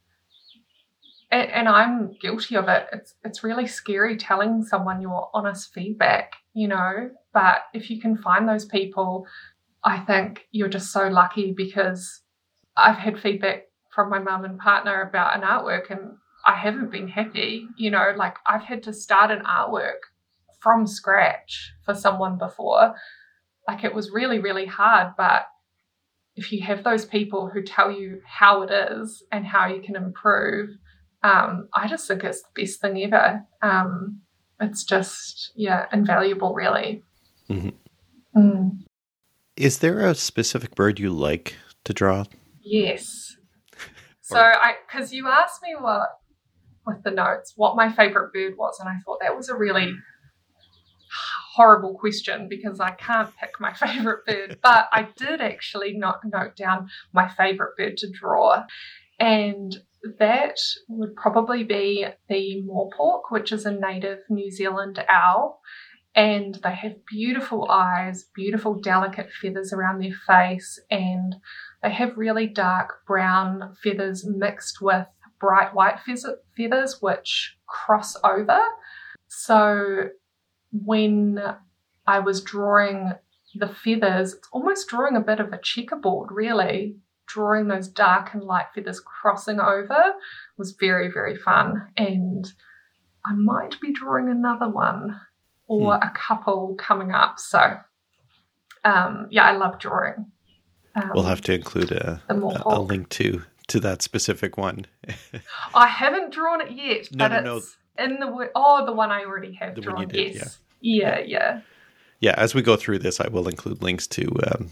And, 1.32 1.50
and 1.50 1.68
i'm 1.68 2.16
guilty 2.22 2.56
of 2.56 2.68
it. 2.68 2.88
It's 2.94 3.16
it's 3.24 3.44
really 3.44 3.68
scary 3.68 4.18
telling 4.18 4.64
someone 4.64 5.02
your 5.02 5.30
honest 5.34 5.74
feedback 5.74 6.34
you 6.56 6.70
know? 6.70 7.10
But 7.34 7.64
if 7.74 7.90
you 7.90 8.00
can 8.00 8.18
find 8.18 8.48
those 8.48 8.66
people 8.66 9.28
i 9.84 10.00
think 10.00 10.48
you're 10.52 10.70
just 10.70 10.92
so 10.92 11.08
lucky 11.10 11.52
because 11.52 12.22
i've 12.78 12.98
had 12.98 13.20
feedback 13.20 13.64
from 13.96 14.10
my 14.10 14.20
mum 14.20 14.44
and 14.44 14.60
partner 14.60 15.02
about 15.02 15.36
an 15.36 15.44
artwork 15.44 15.90
and 15.90 16.18
I 16.46 16.54
haven't 16.54 16.92
been 16.92 17.08
happy. 17.08 17.68
You 17.78 17.90
know, 17.90 18.14
like 18.16 18.36
I've 18.46 18.64
had 18.64 18.84
to 18.84 18.94
start 18.94 19.32
an 19.32 19.44
artwork 19.46 20.02
from 20.60 20.86
scratch 20.86 21.72
for 21.86 21.96
someone 21.96 22.38
before. 22.38 22.96
Like 23.68 23.84
it 23.84 23.96
was 23.96 24.12
really, 24.12 24.40
really 24.40 24.66
hard. 24.66 25.14
But 25.18 25.48
if 26.36 26.52
you 26.52 26.62
have 26.64 26.84
those 26.84 27.06
people 27.06 27.50
who 27.50 27.64
tell 27.64 27.92
you 27.92 28.22
how 28.26 28.62
it 28.62 28.72
is 28.72 29.24
and 29.32 29.46
how 29.46 29.68
you 29.68 29.82
can 29.82 29.96
improve, 29.96 30.70
um, 31.24 31.70
I 31.74 31.88
just 31.88 32.08
think 32.08 32.24
it's 32.24 32.44
the 32.44 32.62
best 32.62 32.82
thing 32.82 33.02
ever. 33.02 33.44
Um, 33.62 34.22
it's 34.60 34.84
just, 34.84 35.52
yeah, 35.56 35.86
invaluable, 35.92 36.54
really. 36.54 37.02
Mm-hmm. 37.50 38.40
Mm. 38.40 38.84
Is 39.56 39.80
there 39.80 40.00
a 40.00 40.14
specific 40.14 40.76
bird 40.76 41.00
you 41.00 41.10
like 41.10 41.56
to 41.86 41.94
draw? 41.94 42.26
Yes. 42.62 43.25
So 44.28 44.40
I, 44.40 44.74
because 44.88 45.14
you 45.14 45.28
asked 45.28 45.62
me 45.62 45.76
what 45.80 46.10
with 46.88 47.04
the 47.04 47.12
notes, 47.12 47.54
what 47.56 47.76
my 47.76 47.92
favorite 47.92 48.34
bird 48.34 48.56
was, 48.58 48.80
and 48.80 48.90
I 48.90 48.96
thought 49.06 49.20
that 49.22 49.36
was 49.36 49.50
a 49.50 49.56
really 49.56 49.94
horrible 51.54 51.94
question 51.94 52.48
because 52.50 52.80
I 52.80 52.92
can't 52.92 53.30
pick 53.40 53.52
my 53.60 53.74
favorite 53.76 54.26
bird, 54.26 54.58
but 54.64 54.90
I 54.92 55.10
did 55.16 55.42
actually 55.42 55.94
not 55.94 56.22
note 56.26 56.56
down 56.56 56.90
my 57.14 57.30
favorite 57.30 57.78
bird 57.78 57.98
to 57.98 58.10
draw, 58.10 58.64
and 59.20 59.78
that 60.18 60.58
would 60.90 61.16
probably 61.16 61.64
be 61.64 62.08
the 62.28 62.64
morepork, 62.68 63.30
which 63.30 63.52
is 63.52 63.68
a 63.68 63.72
native 63.72 64.20
New 64.30 64.50
Zealand 64.50 65.04
owl. 65.08 65.62
And 66.16 66.56
they 66.64 66.74
have 66.74 67.06
beautiful 67.06 67.70
eyes, 67.70 68.26
beautiful, 68.34 68.80
delicate 68.80 69.32
feathers 69.34 69.74
around 69.74 70.02
their 70.02 70.16
face, 70.26 70.80
and 70.90 71.36
they 71.84 71.92
have 71.92 72.18
really 72.18 72.48
dark 72.48 73.06
brown 73.06 73.76
feathers 73.82 74.26
mixed 74.26 74.82
with 74.82 75.08
bright 75.40 75.74
white 75.74 76.00
feathers, 76.58 77.02
which 77.02 77.58
cross 77.68 78.16
over. 78.24 78.60
So 79.28 80.10
when 80.72 81.40
I 82.08 82.20
was 82.20 82.42
drawing 82.42 83.14
the 83.54 83.68
feathers, 83.68 84.34
it's 84.34 84.48
almost 84.52 84.88
drawing 84.88 85.16
a 85.16 85.22
bit 85.22 85.40
of 85.40 85.54
a 85.54 85.60
checkerboard, 85.62 86.30
really. 86.32 86.98
Drawing 87.28 87.68
those 87.68 87.88
dark 87.88 88.34
and 88.34 88.44
light 88.44 88.68
feathers 88.74 89.00
crossing 89.00 89.60
over 89.60 90.14
was 90.58 90.76
very, 90.80 91.12
very 91.12 91.36
fun. 91.36 91.88
And 91.98 92.52
I 93.26 93.34
might 93.34 93.80
be 93.82 93.92
drawing 93.92 94.30
another 94.30 94.70
one 94.70 95.20
or 95.68 95.96
hmm. 95.96 96.04
a 96.04 96.12
couple 96.14 96.76
coming 96.78 97.12
up. 97.12 97.40
So, 97.40 97.78
um, 98.84 99.28
yeah, 99.32 99.46
I 99.46 99.58
love 99.58 99.80
drawing. 99.80 100.32
Um, 100.96 101.12
we'll 101.14 101.24
have 101.24 101.42
to 101.42 101.54
include 101.54 101.92
a, 101.92 102.22
a, 102.30 102.36
a, 102.66 102.80
link 102.82 103.10
to 103.10 103.44
to 103.68 103.80
that 103.82 104.02
specific 104.02 104.58
one. 104.58 104.86
I 105.74 105.88
haven't 105.88 106.34
drawn 106.34 106.62
it 106.62 106.72
yet, 106.72 107.12
no, 107.12 107.30
but 107.30 107.44
no, 107.44 107.58
it's 107.58 107.78
no. 107.98 108.06
in 108.06 108.20
the 108.20 108.52
oh 108.56 108.86
the 108.86 108.94
one 108.94 109.12
I 109.12 109.26
already 109.26 109.54
have 109.54 109.76
the 109.76 109.82
drawn. 109.82 110.08
Did, 110.08 110.36
yes, 110.36 110.60
yeah. 110.82 111.20
yeah, 111.20 111.26
yeah, 111.26 111.62
yeah. 112.22 112.36
As 112.38 112.56
we 112.56 112.62
go 112.62 112.76
through 112.76 113.00
this, 113.00 113.20
I 113.20 113.28
will 113.28 113.48
include 113.48 113.84
links 113.84 114.08
to 114.08 114.32
um, 114.52 114.72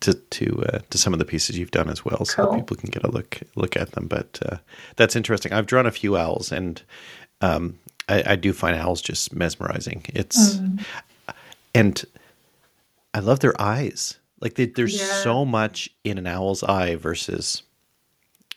to 0.00 0.14
to 0.14 0.64
uh, 0.72 0.78
to 0.90 0.98
some 0.98 1.12
of 1.12 1.18
the 1.18 1.24
pieces 1.24 1.58
you've 1.58 1.70
done 1.70 1.88
as 1.88 2.04
well, 2.04 2.24
so 2.24 2.54
people 2.54 2.76
can 2.76 2.90
get 2.90 3.04
a 3.04 3.10
look 3.10 3.40
look 3.56 3.76
at 3.76 3.92
them. 3.92 4.06
But 4.06 4.38
uh, 4.46 4.58
that's 4.96 5.16
interesting. 5.16 5.52
I've 5.52 5.66
drawn 5.66 5.86
a 5.86 5.90
few 5.90 6.16
owls, 6.16 6.52
and 6.52 6.80
um, 7.40 7.78
I, 8.08 8.22
I, 8.32 8.36
do 8.36 8.52
find 8.52 8.76
owls 8.76 9.02
just 9.02 9.34
mesmerizing. 9.34 10.04
It's 10.14 10.56
mm. 10.56 10.84
and 11.74 12.04
I 13.14 13.20
love 13.20 13.40
their 13.40 13.60
eyes. 13.60 14.19
Like 14.40 14.54
they, 14.54 14.66
there's 14.66 14.98
yeah. 14.98 15.22
so 15.22 15.44
much 15.44 15.90
in 16.04 16.18
an 16.18 16.26
owl's 16.26 16.62
eye 16.62 16.96
versus 16.96 17.62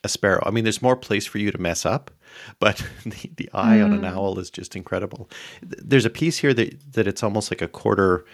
a 0.03 0.09
sparrow. 0.09 0.43
I 0.45 0.51
mean, 0.51 0.63
there's 0.63 0.81
more 0.81 0.95
place 0.95 1.25
for 1.25 1.38
you 1.38 1.51
to 1.51 1.57
mess 1.57 1.86
up, 1.86 2.11
but 2.59 2.86
the, 3.05 3.31
the 3.36 3.49
eye 3.53 3.77
mm. 3.77 3.86
on 3.86 3.93
an 3.93 4.01
mm. 4.01 4.11
owl 4.11 4.39
is 4.39 4.49
just 4.49 4.75
incredible. 4.75 5.29
There's 5.61 6.05
a 6.05 6.09
piece 6.09 6.38
here 6.38 6.53
that 6.53 6.93
that 6.93 7.07
it's 7.07 7.23
almost 7.23 7.51
like 7.51 7.61
a 7.61 7.67
quarter, 7.67 8.25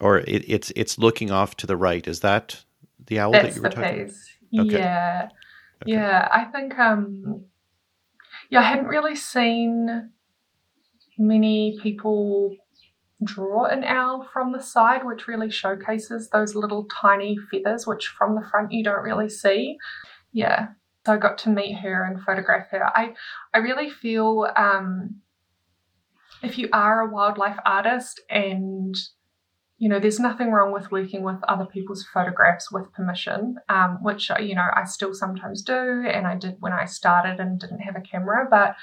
or 0.00 0.18
it, 0.18 0.44
it's 0.48 0.72
it's 0.76 0.98
looking 0.98 1.30
off 1.30 1.56
to 1.58 1.66
the 1.66 1.76
right. 1.76 2.06
Is 2.06 2.20
that 2.20 2.62
the 3.06 3.20
owl 3.20 3.32
That's 3.32 3.48
that 3.48 3.56
you 3.56 3.62
were 3.62 3.70
talking? 3.70 4.00
About? 4.00 4.66
Okay. 4.66 4.78
Yeah, 4.78 5.28
okay. 5.82 5.92
yeah. 5.92 6.28
I 6.30 6.44
think 6.44 6.78
um, 6.78 7.44
yeah, 8.50 8.60
I 8.60 8.64
hadn't 8.64 8.86
really 8.86 9.16
seen 9.16 10.10
many 11.18 11.78
people 11.82 12.56
draw 13.24 13.64
an 13.64 13.84
owl 13.84 14.28
from 14.32 14.52
the 14.52 14.60
side, 14.60 15.04
which 15.04 15.26
really 15.26 15.50
showcases 15.50 16.28
those 16.30 16.54
little 16.54 16.86
tiny 17.00 17.36
feathers, 17.50 17.86
which 17.86 18.06
from 18.06 18.34
the 18.34 18.46
front 18.50 18.72
you 18.72 18.84
don't 18.84 19.02
really 19.02 19.28
see. 19.28 19.76
Yeah. 20.32 20.68
So 21.04 21.14
I 21.14 21.16
got 21.16 21.38
to 21.38 21.50
meet 21.50 21.74
her 21.78 22.04
and 22.04 22.22
photograph 22.22 22.68
her. 22.70 22.84
I, 22.96 23.14
I 23.52 23.58
really 23.58 23.90
feel 23.90 24.48
um, 24.56 25.20
if 26.42 26.58
you 26.58 26.68
are 26.72 27.00
a 27.00 27.10
wildlife 27.10 27.58
artist 27.64 28.20
and 28.30 28.96
you 29.82 29.88
know, 29.88 29.98
there's 29.98 30.20
nothing 30.20 30.52
wrong 30.52 30.72
with 30.72 30.92
working 30.92 31.24
with 31.24 31.42
other 31.48 31.64
people's 31.64 32.06
photographs 32.14 32.70
with 32.70 32.92
permission, 32.92 33.56
um, 33.68 33.98
which, 34.00 34.30
you 34.38 34.54
know, 34.54 34.68
I 34.76 34.84
still 34.84 35.12
sometimes 35.12 35.60
do. 35.60 36.04
And 36.06 36.24
I 36.24 36.36
did 36.36 36.54
when 36.60 36.72
I 36.72 36.84
started 36.84 37.40
and 37.40 37.58
didn't 37.58 37.80
have 37.80 37.96
a 37.96 38.00
camera. 38.00 38.46
But 38.48 38.76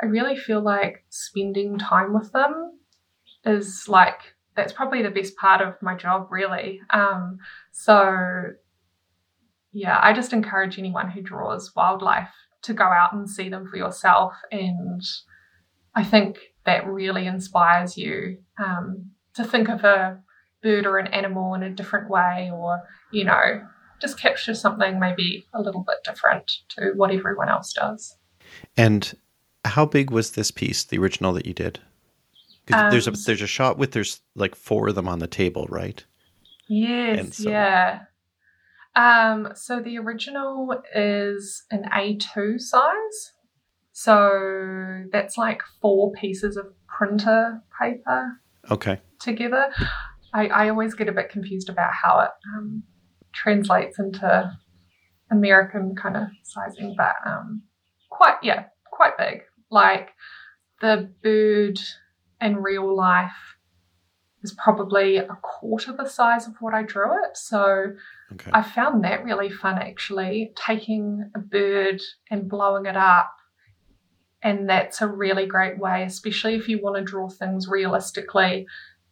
I 0.00 0.06
really 0.06 0.36
feel 0.36 0.60
like 0.60 1.04
spending 1.10 1.78
time 1.78 2.14
with 2.14 2.30
them 2.30 2.78
is 3.46 3.88
like 3.88 4.34
that's 4.56 4.72
probably 4.72 5.02
the 5.02 5.10
best 5.10 5.36
part 5.36 5.60
of 5.60 5.74
my 5.82 5.94
job, 5.94 6.28
really. 6.30 6.80
Um, 6.90 7.38
so, 7.72 8.52
yeah, 9.72 9.98
I 10.00 10.12
just 10.12 10.32
encourage 10.32 10.78
anyone 10.78 11.10
who 11.10 11.20
draws 11.20 11.74
wildlife 11.76 12.30
to 12.62 12.72
go 12.72 12.84
out 12.84 13.12
and 13.12 13.28
see 13.28 13.48
them 13.48 13.68
for 13.68 13.76
yourself. 13.76 14.32
And 14.50 15.02
I 15.94 16.02
think 16.02 16.38
that 16.64 16.86
really 16.86 17.26
inspires 17.26 17.96
you 17.96 18.38
um, 18.58 19.10
to 19.34 19.44
think 19.44 19.68
of 19.68 19.84
a 19.84 20.18
bird 20.62 20.86
or 20.86 20.98
an 20.98 21.08
animal 21.08 21.54
in 21.54 21.62
a 21.62 21.70
different 21.70 22.10
way, 22.10 22.50
or, 22.52 22.80
you 23.12 23.24
know, 23.24 23.62
just 24.00 24.18
capture 24.18 24.54
something 24.54 24.98
maybe 24.98 25.46
a 25.54 25.60
little 25.60 25.84
bit 25.86 25.98
different 26.02 26.50
to 26.70 26.92
what 26.96 27.10
everyone 27.10 27.50
else 27.50 27.72
does. 27.72 28.16
And 28.76 29.14
how 29.64 29.84
big 29.84 30.10
was 30.10 30.32
this 30.32 30.50
piece, 30.50 30.84
the 30.84 30.98
original 30.98 31.34
that 31.34 31.46
you 31.46 31.52
did? 31.52 31.80
Um, 32.72 32.90
there's 32.90 33.06
a 33.06 33.12
there's 33.12 33.42
a 33.42 33.46
shot 33.46 33.78
with 33.78 33.92
there's 33.92 34.20
like 34.34 34.54
four 34.54 34.88
of 34.88 34.94
them 34.94 35.08
on 35.08 35.20
the 35.20 35.26
table, 35.26 35.66
right? 35.68 36.04
Yes, 36.68 37.38
so, 37.38 37.50
yeah. 37.50 38.00
Um, 38.96 39.48
so 39.54 39.80
the 39.80 39.98
original 39.98 40.82
is 40.94 41.64
an 41.70 41.84
A2 41.94 42.58
size. 42.58 43.32
So 43.92 45.04
that's 45.12 45.38
like 45.38 45.62
four 45.80 46.12
pieces 46.12 46.56
of 46.56 46.66
printer 46.88 47.62
paper. 47.80 48.40
Okay. 48.70 49.00
Together. 49.20 49.70
I, 50.34 50.48
I 50.48 50.68
always 50.70 50.94
get 50.94 51.08
a 51.08 51.12
bit 51.12 51.30
confused 51.30 51.68
about 51.68 51.92
how 51.92 52.20
it 52.20 52.30
um, 52.56 52.82
translates 53.32 53.98
into 53.98 54.50
American 55.30 55.94
kind 55.94 56.16
of 56.16 56.28
sizing, 56.42 56.94
but 56.96 57.14
um, 57.24 57.62
quite, 58.10 58.36
yeah, 58.42 58.64
quite 58.90 59.16
big. 59.18 59.42
Like 59.70 60.10
the 60.80 61.10
bird 61.22 61.78
in 62.46 62.56
real 62.56 62.96
life 62.96 63.56
is 64.42 64.54
probably 64.62 65.16
a 65.16 65.38
quarter 65.42 65.92
the 65.92 66.08
size 66.08 66.46
of 66.46 66.54
what 66.60 66.74
I 66.74 66.82
drew 66.82 67.12
it. 67.24 67.36
So 67.36 67.92
okay. 68.32 68.50
I 68.54 68.62
found 68.62 69.04
that 69.04 69.24
really 69.24 69.50
fun 69.50 69.78
actually, 69.78 70.52
taking 70.54 71.30
a 71.34 71.38
bird 71.38 72.00
and 72.30 72.48
blowing 72.48 72.86
it 72.86 72.96
up. 72.96 73.32
And 74.42 74.68
that's 74.68 75.02
a 75.02 75.08
really 75.08 75.46
great 75.46 75.78
way, 75.78 76.04
especially 76.04 76.54
if 76.54 76.68
you 76.68 76.80
want 76.80 76.96
to 76.96 77.02
draw 77.02 77.28
things 77.28 77.66
realistically, 77.68 78.66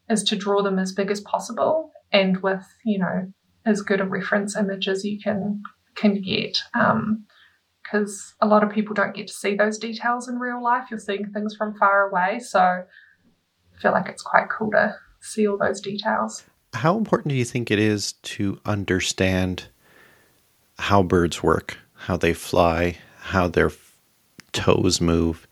is 0.09 0.23
to 0.25 0.37
draw 0.37 0.63
them 0.63 0.79
as 0.79 0.93
big 0.93 1.11
as 1.11 1.21
possible 1.23 1.91
and 2.13 2.41
with, 2.43 2.65
you 2.85 2.99
know, 2.99 3.33
as 3.67 3.83
good 3.83 4.01
a 4.01 4.05
reference 4.05 4.57
image 4.57 4.89
as 4.89 5.05
you 5.05 5.19
can 5.19 5.63
can 5.97 6.21
get. 6.21 6.59
because 7.83 8.35
um, 8.41 8.47
a 8.47 8.47
lot 8.47 8.63
of 8.63 8.71
people 8.71 8.95
don't 8.95 9.15
get 9.15 9.29
to 9.29 9.33
see 9.33 9.55
those 9.55 9.79
details 9.79 10.29
in 10.29 10.39
real 10.39 10.63
life. 10.63 10.89
You're 10.91 11.01
seeing 11.01 11.31
things 11.31 11.57
from 11.57 11.75
far 11.77 12.09
away. 12.09 12.41
So 12.41 12.85
feel 13.81 13.93
like 13.93 14.09
it's 14.09 14.23
quite 14.23 14.49
cool 14.49 14.71
to 14.73 14.97
see 15.21 15.47
all 15.47 15.59
those 15.59 15.81
details. 15.81 16.45
How 16.75 16.97
important 16.99 17.31
do 17.31 17.37
you 17.37 17.45
think 17.45 17.71
it 17.71 17.79
is 17.79 18.13
to 18.13 18.61
understand 18.65 19.67
how 20.79 21.03
birds 21.03 21.43
work, 21.43 21.79
how 21.95 22.17
they 22.17 22.35
fly, 22.35 22.99
how 23.21 23.49
their 23.49 23.71
toes 24.53 25.01
move 25.01 25.47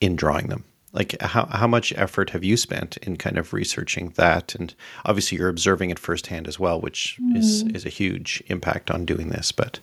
in 0.00 0.16
drawing 0.16 0.48
them? 0.48 0.64
Like 0.92 1.20
how 1.20 1.46
how 1.46 1.66
much 1.66 1.92
effort 1.96 2.30
have 2.30 2.44
you 2.44 2.56
spent 2.56 2.96
in 2.98 3.16
kind 3.16 3.36
of 3.36 3.52
researching 3.52 4.10
that? 4.10 4.54
And 4.54 4.74
obviously 5.04 5.38
you're 5.38 5.48
observing 5.48 5.90
it 5.90 5.98
firsthand 5.98 6.46
as 6.46 6.58
well, 6.58 6.80
which 6.80 7.18
mm. 7.20 7.36
is 7.36 7.62
is 7.74 7.84
a 7.84 7.90
huge 7.90 8.42
impact 8.46 8.90
on 8.90 9.04
doing 9.04 9.28
this. 9.28 9.50
But 9.50 9.80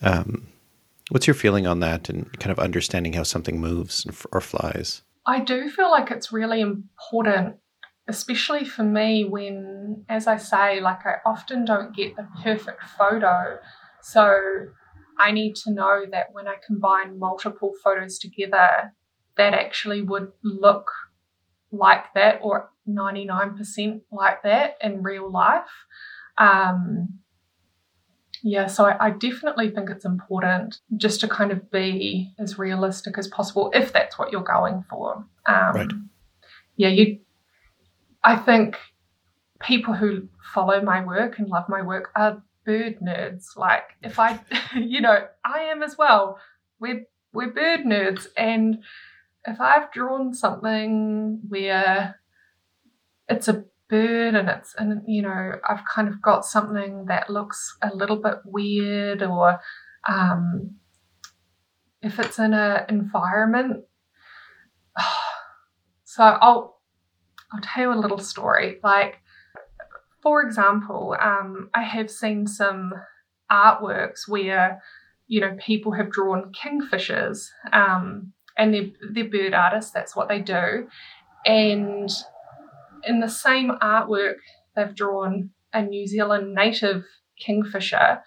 um, 0.00 0.46
what's 1.10 1.26
your 1.26 1.34
feeling 1.34 1.66
on 1.66 1.80
that 1.80 2.08
and 2.08 2.32
kind 2.38 2.52
of 2.52 2.58
understanding 2.60 3.14
how 3.14 3.24
something 3.24 3.60
moves 3.60 4.06
or 4.30 4.40
flies? 4.40 5.02
I 5.28 5.40
do 5.40 5.70
feel 5.70 5.90
like 5.90 6.10
it's 6.10 6.32
really 6.32 6.60
important 6.60 7.56
especially 8.08 8.64
for 8.64 8.82
me 8.82 9.24
when, 9.24 10.04
as 10.08 10.26
I 10.26 10.38
say, 10.38 10.80
like 10.80 11.04
I 11.04 11.16
often 11.26 11.64
don't 11.64 11.94
get 11.94 12.16
the 12.16 12.26
perfect 12.42 12.82
photo. 12.98 13.58
So 14.02 14.34
I 15.18 15.30
need 15.30 15.54
to 15.56 15.72
know 15.72 16.04
that 16.10 16.28
when 16.32 16.48
I 16.48 16.54
combine 16.66 17.18
multiple 17.18 17.74
photos 17.84 18.18
together, 18.18 18.94
that 19.36 19.52
actually 19.52 20.02
would 20.02 20.32
look 20.42 20.90
like 21.70 22.06
that 22.14 22.40
or 22.42 22.70
99% 22.88 24.00
like 24.10 24.42
that 24.42 24.76
in 24.82 25.02
real 25.02 25.30
life. 25.30 25.68
Um, 26.38 27.20
yeah, 28.42 28.66
so 28.66 28.84
I, 28.84 29.06
I, 29.06 29.10
definitely 29.10 29.70
think 29.70 29.90
it's 29.90 30.04
important 30.04 30.80
just 30.96 31.20
to 31.20 31.28
kind 31.28 31.50
of 31.50 31.70
be 31.70 32.32
as 32.38 32.58
realistic 32.58 33.18
as 33.18 33.26
possible 33.28 33.70
if 33.74 33.92
that's 33.92 34.18
what 34.18 34.32
you're 34.32 34.42
going 34.42 34.84
for. 34.88 35.24
Um, 35.46 35.74
right. 35.74 35.90
Yeah, 36.76 36.88
you 36.88 37.18
I 38.22 38.36
think 38.36 38.76
people 39.60 39.94
who 39.94 40.28
follow 40.54 40.80
my 40.82 41.04
work 41.04 41.38
and 41.38 41.48
love 41.48 41.68
my 41.68 41.82
work 41.82 42.10
are 42.14 42.42
bird 42.64 43.00
nerds. 43.00 43.56
Like 43.56 43.84
if 44.02 44.18
I, 44.18 44.40
you 44.74 45.00
know, 45.00 45.26
I 45.44 45.60
am 45.60 45.82
as 45.82 45.96
well. 45.96 46.38
We're 46.80 47.06
we're 47.32 47.52
bird 47.52 47.80
nerds, 47.80 48.28
and 48.36 48.82
if 49.46 49.60
I've 49.60 49.92
drawn 49.92 50.32
something 50.34 51.40
where 51.48 52.20
it's 53.28 53.48
a 53.48 53.64
bird 53.88 54.34
and 54.34 54.48
it's 54.48 54.74
and 54.76 55.02
you 55.06 55.22
know 55.22 55.52
I've 55.68 55.84
kind 55.84 56.08
of 56.08 56.20
got 56.20 56.44
something 56.44 57.06
that 57.06 57.30
looks 57.30 57.76
a 57.82 57.94
little 57.94 58.16
bit 58.16 58.38
weird, 58.44 59.22
or 59.22 59.60
um, 60.08 60.76
if 62.02 62.18
it's 62.18 62.38
in 62.38 62.54
an 62.54 62.84
environment. 62.88 63.84
So 66.10 66.24
I'll 66.24 66.78
I'll 67.52 67.60
tell 67.62 67.84
you 67.84 67.92
a 67.92 68.00
little 68.00 68.18
story. 68.18 68.78
Like, 68.82 69.20
for 70.22 70.42
example, 70.42 71.16
um, 71.20 71.70
I 71.74 71.82
have 71.82 72.10
seen 72.10 72.46
some 72.46 72.92
artworks 73.50 74.28
where, 74.28 74.82
you 75.26 75.40
know, 75.40 75.56
people 75.58 75.92
have 75.92 76.10
drawn 76.10 76.52
kingfishers 76.52 77.48
um, 77.72 78.32
and 78.56 78.74
they're, 78.74 78.90
they're 79.12 79.30
bird 79.30 79.54
artists, 79.54 79.92
that's 79.92 80.14
what 80.14 80.28
they 80.28 80.40
do. 80.40 80.88
And 81.46 82.10
in 83.04 83.20
the 83.20 83.28
same 83.28 83.72
artwork, 83.82 84.36
they've 84.74 84.94
drawn 84.94 85.50
a 85.72 85.82
New 85.82 86.06
Zealand 86.06 86.54
native 86.54 87.04
kingfisher. 87.38 88.22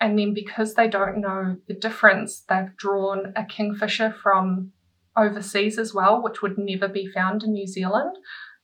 And 0.00 0.18
then 0.18 0.34
because 0.34 0.74
they 0.74 0.88
don't 0.88 1.20
know 1.20 1.56
the 1.68 1.74
difference, 1.74 2.40
they've 2.48 2.76
drawn 2.76 3.32
a 3.34 3.44
kingfisher 3.44 4.14
from 4.22 4.72
overseas 5.16 5.78
as 5.78 5.94
well, 5.94 6.22
which 6.22 6.42
would 6.42 6.58
never 6.58 6.88
be 6.88 7.06
found 7.06 7.42
in 7.42 7.52
New 7.52 7.66
Zealand 7.66 8.16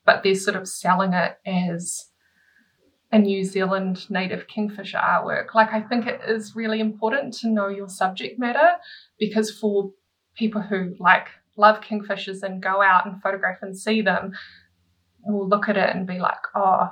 but 0.05 0.23
they're 0.23 0.35
sort 0.35 0.57
of 0.57 0.69
selling 0.69 1.13
it 1.13 1.39
as 1.47 2.09
a 3.11 3.19
New 3.19 3.45
Zealand 3.45 4.11
native 4.11 4.49
kingfisher 4.49 4.99
artwork. 4.99 5.55
Like, 5.55 5.73
I 5.73 5.83
think 5.83 6.07
it 6.07 6.21
is 6.27 6.57
really 6.57 6.81
important 6.81 7.35
to 7.35 7.49
know 7.49 7.69
your 7.69 7.89
subject 7.89 8.39
matter 8.39 8.73
because 9.19 9.51
for 9.51 9.91
people 10.35 10.63
who 10.63 10.95
like 10.99 11.29
love 11.57 11.83
kingfishers 11.83 12.43
and 12.43 12.63
go 12.63 12.81
out 12.81 13.05
and 13.05 13.21
photograph 13.23 13.59
and 13.61 13.77
see 13.77 14.01
them, 14.01 14.33
will 15.25 15.49
look 15.49 15.69
at 15.69 15.77
it 15.77 15.95
and 15.95 16.07
be 16.07 16.19
like, 16.19 16.41
oh, 16.55 16.89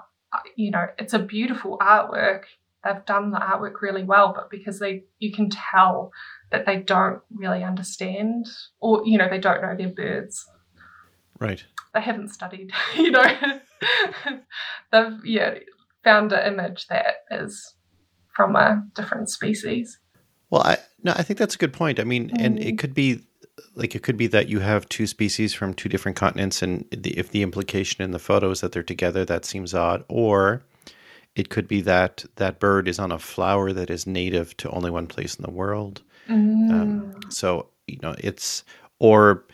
you 0.57 0.71
know, 0.71 0.87
it's 0.99 1.15
a 1.15 1.19
beautiful 1.19 1.79
artwork. 1.79 2.45
They've 2.85 3.05
done 3.05 3.31
the 3.31 3.39
artwork 3.39 3.81
really 3.83 4.05
well, 4.05 4.33
but 4.35 4.51
because 4.51 4.79
they, 4.79 5.05
you 5.19 5.33
can 5.33 5.51
tell 5.51 6.13
that 6.51 6.67
they 6.67 6.79
don't 6.79 7.21
really 7.31 7.63
understand 7.63 8.47
or, 8.81 9.03
you 9.05 9.19
know, 9.19 9.29
they 9.29 9.39
don't 9.39 9.63
know 9.63 9.77
their 9.77 9.89
birds. 9.89 10.47
Right 11.39 11.65
they 11.95 12.01
haven't 12.01 12.29
studied, 12.29 12.73
you 12.97 13.11
know. 13.11 13.25
They've 14.93 15.25
yeah 15.25 15.55
found 16.05 16.33
an 16.33 16.53
image 16.53 16.87
that 16.89 17.25
is 17.31 17.75
from 18.35 18.57
a 18.57 18.83
different 18.95 19.31
species. 19.31 19.99
Well, 20.51 20.63
I 20.63 20.79
no, 21.03 21.13
I 21.17 21.23
think 21.23 21.39
that's 21.39 21.55
a 21.55 21.59
good 21.59 21.73
point. 21.73 22.01
I 22.01 22.05
mean, 22.05 22.31
mm. 22.31 22.45
and 22.45 22.59
it 22.59 22.75
mm. 22.75 22.79
could 22.79 22.95
be 22.95 23.23
like 23.75 23.95
it 23.95 24.03
could 24.03 24.17
be 24.17 24.27
that 24.29 24.49
you 24.49 24.61
have 24.61 24.89
two 24.89 25.07
species 25.07 25.55
from 25.55 25.75
two 25.75 25.89
different 25.89 26.17
continents, 26.17 26.63
and 26.63 26.85
the, 26.91 27.17
if 27.19 27.31
the 27.31 27.43
implication 27.43 28.03
in 28.03 28.11
the 28.11 28.19
photo 28.19 28.51
is 28.51 28.61
that 28.61 28.73
they're 28.73 28.83
together, 28.83 29.25
that 29.25 29.45
seems 29.45 29.75
odd. 29.75 30.05
Or 30.09 30.63
it 31.37 31.49
could 31.49 31.69
be 31.69 31.81
that 31.83 32.25
that 32.37 32.59
bird 32.59 32.89
is 32.89 32.99
on 32.99 33.13
a 33.13 33.19
flower 33.19 33.73
that 33.73 33.91
is 33.91 34.07
native 34.07 34.57
to 34.59 34.71
only 34.71 34.91
one 34.91 35.07
place 35.07 35.37
in 35.37 35.43
the 35.43 35.51
world. 35.51 36.03
Mm. 36.29 36.71
Um, 36.71 37.21
so 37.31 37.69
you 37.87 37.99
know, 38.03 38.15
it's 38.19 38.65
or 38.99 39.45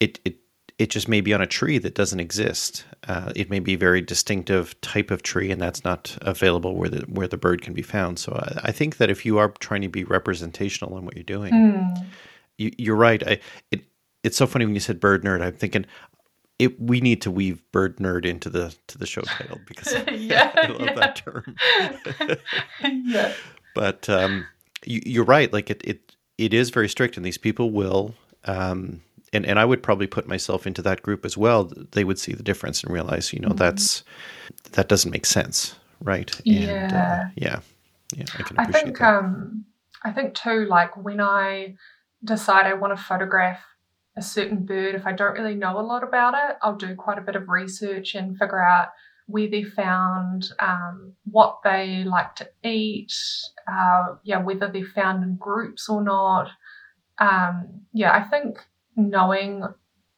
it 0.00 0.20
it 0.24 0.36
it 0.78 0.90
just 0.90 1.08
may 1.08 1.20
be 1.20 1.32
on 1.32 1.40
a 1.40 1.46
tree 1.46 1.78
that 1.78 1.94
doesn't 1.94 2.20
exist. 2.20 2.84
Uh, 3.06 3.32
it 3.36 3.50
may 3.50 3.60
be 3.60 3.74
a 3.74 3.78
very 3.78 4.00
distinctive 4.00 4.78
type 4.80 5.10
of 5.10 5.22
tree, 5.22 5.50
and 5.50 5.60
that's 5.60 5.84
not 5.84 6.16
available 6.22 6.76
where 6.76 6.88
the 6.88 7.00
where 7.02 7.28
the 7.28 7.36
bird 7.36 7.62
can 7.62 7.72
be 7.72 7.82
found. 7.82 8.18
So 8.18 8.32
I, 8.32 8.68
I 8.68 8.72
think 8.72 8.96
that 8.98 9.10
if 9.10 9.24
you 9.24 9.38
are 9.38 9.48
trying 9.60 9.82
to 9.82 9.88
be 9.88 10.04
representational 10.04 10.98
in 10.98 11.04
what 11.04 11.14
you're 11.14 11.24
doing, 11.24 11.52
mm. 11.52 12.06
You, 12.58 12.92
are 12.92 12.96
right. 12.96 13.26
I, 13.26 13.40
it 13.70 13.84
it's 14.22 14.36
so 14.36 14.46
funny 14.46 14.64
when 14.64 14.74
you 14.74 14.80
said 14.80 15.00
bird 15.00 15.24
nerd. 15.24 15.42
I'm 15.42 15.52
thinking 15.52 15.84
it, 16.58 16.80
we 16.80 17.00
need 17.00 17.20
to 17.22 17.30
weave 17.30 17.60
bird 17.72 17.96
nerd 17.96 18.24
into 18.24 18.48
the 18.48 18.74
to 18.86 18.98
the 18.98 19.06
show 19.06 19.22
title 19.22 19.60
because 19.66 19.92
yeah, 20.12 20.52
I 20.54 20.66
love 20.68 20.80
yeah. 20.80 20.94
that 20.94 21.16
term. 21.16 21.56
yeah. 23.04 23.32
But 23.74 24.08
um, 24.08 24.46
you, 24.84 25.22
are 25.22 25.24
right. 25.24 25.52
Like 25.52 25.70
it, 25.70 25.82
it 25.84 26.14
it 26.38 26.54
is 26.54 26.70
very 26.70 26.88
strict, 26.88 27.16
and 27.16 27.26
these 27.26 27.38
people 27.38 27.70
will. 27.70 28.14
Um, 28.44 29.02
and 29.32 29.46
and 29.46 29.58
I 29.58 29.64
would 29.64 29.82
probably 29.82 30.06
put 30.06 30.28
myself 30.28 30.66
into 30.66 30.82
that 30.82 31.02
group 31.02 31.24
as 31.24 31.36
well. 31.36 31.72
They 31.92 32.04
would 32.04 32.18
see 32.18 32.32
the 32.32 32.42
difference 32.42 32.84
and 32.84 32.92
realize, 32.92 33.32
you 33.32 33.40
know, 33.40 33.48
mm-hmm. 33.48 33.56
that's 33.56 34.04
that 34.72 34.88
doesn't 34.88 35.10
make 35.10 35.26
sense, 35.26 35.74
right? 36.00 36.38
Yeah, 36.44 36.68
and, 36.68 36.92
uh, 36.92 37.24
yeah, 37.36 37.60
yeah. 38.14 38.24
I 38.38 38.42
can. 38.42 38.58
I 38.58 38.66
think 38.66 38.98
that. 38.98 39.14
um, 39.18 39.64
I 40.04 40.12
think 40.12 40.34
too, 40.34 40.66
like 40.66 40.96
when 40.96 41.20
I 41.20 41.76
decide 42.24 42.66
I 42.66 42.74
want 42.74 42.96
to 42.96 43.02
photograph 43.02 43.60
a 44.16 44.22
certain 44.22 44.64
bird, 44.64 44.94
if 44.94 45.06
I 45.06 45.12
don't 45.12 45.32
really 45.32 45.54
know 45.54 45.78
a 45.78 45.82
lot 45.82 46.02
about 46.02 46.34
it, 46.34 46.56
I'll 46.62 46.76
do 46.76 46.94
quite 46.94 47.18
a 47.18 47.22
bit 47.22 47.36
of 47.36 47.48
research 47.48 48.14
and 48.14 48.38
figure 48.38 48.62
out 48.62 48.88
where 49.26 49.48
they're 49.48 49.64
found, 49.64 50.50
um, 50.58 51.14
what 51.24 51.60
they 51.64 52.04
like 52.04 52.34
to 52.36 52.48
eat, 52.62 53.12
uh, 53.70 54.16
yeah, 54.22 54.42
whether 54.42 54.68
they're 54.68 54.84
found 54.84 55.22
in 55.22 55.36
groups 55.36 55.88
or 55.88 56.02
not. 56.02 56.50
Um, 57.18 57.82
yeah, 57.92 58.12
I 58.12 58.22
think 58.24 58.58
knowing 58.96 59.64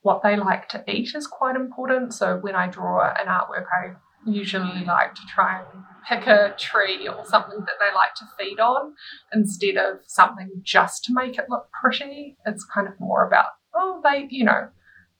what 0.02 0.22
they 0.22 0.36
like 0.36 0.68
to 0.70 0.82
eat 0.88 1.14
is 1.14 1.26
quite 1.26 1.54
important. 1.54 2.14
So 2.14 2.38
when 2.38 2.56
I 2.56 2.66
draw 2.66 3.02
an 3.04 3.26
artwork, 3.28 3.66
I 3.72 3.94
usually 4.26 4.84
like 4.84 5.14
to 5.14 5.22
try 5.32 5.60
and 5.60 5.84
pick 6.08 6.26
a 6.26 6.54
tree 6.58 7.08
or 7.08 7.24
something 7.24 7.58
that 7.58 7.76
they 7.80 7.94
like 7.94 8.14
to 8.16 8.24
feed 8.38 8.60
on 8.60 8.94
instead 9.32 9.76
of 9.76 10.00
something 10.06 10.50
just 10.62 11.04
to 11.04 11.14
make 11.14 11.38
it 11.38 11.46
look 11.48 11.68
pretty. 11.80 12.36
It's 12.46 12.64
kind 12.64 12.88
of 12.88 12.98
more 13.00 13.26
about, 13.26 13.46
oh, 13.74 14.00
they, 14.02 14.26
you 14.30 14.44
know, 14.44 14.68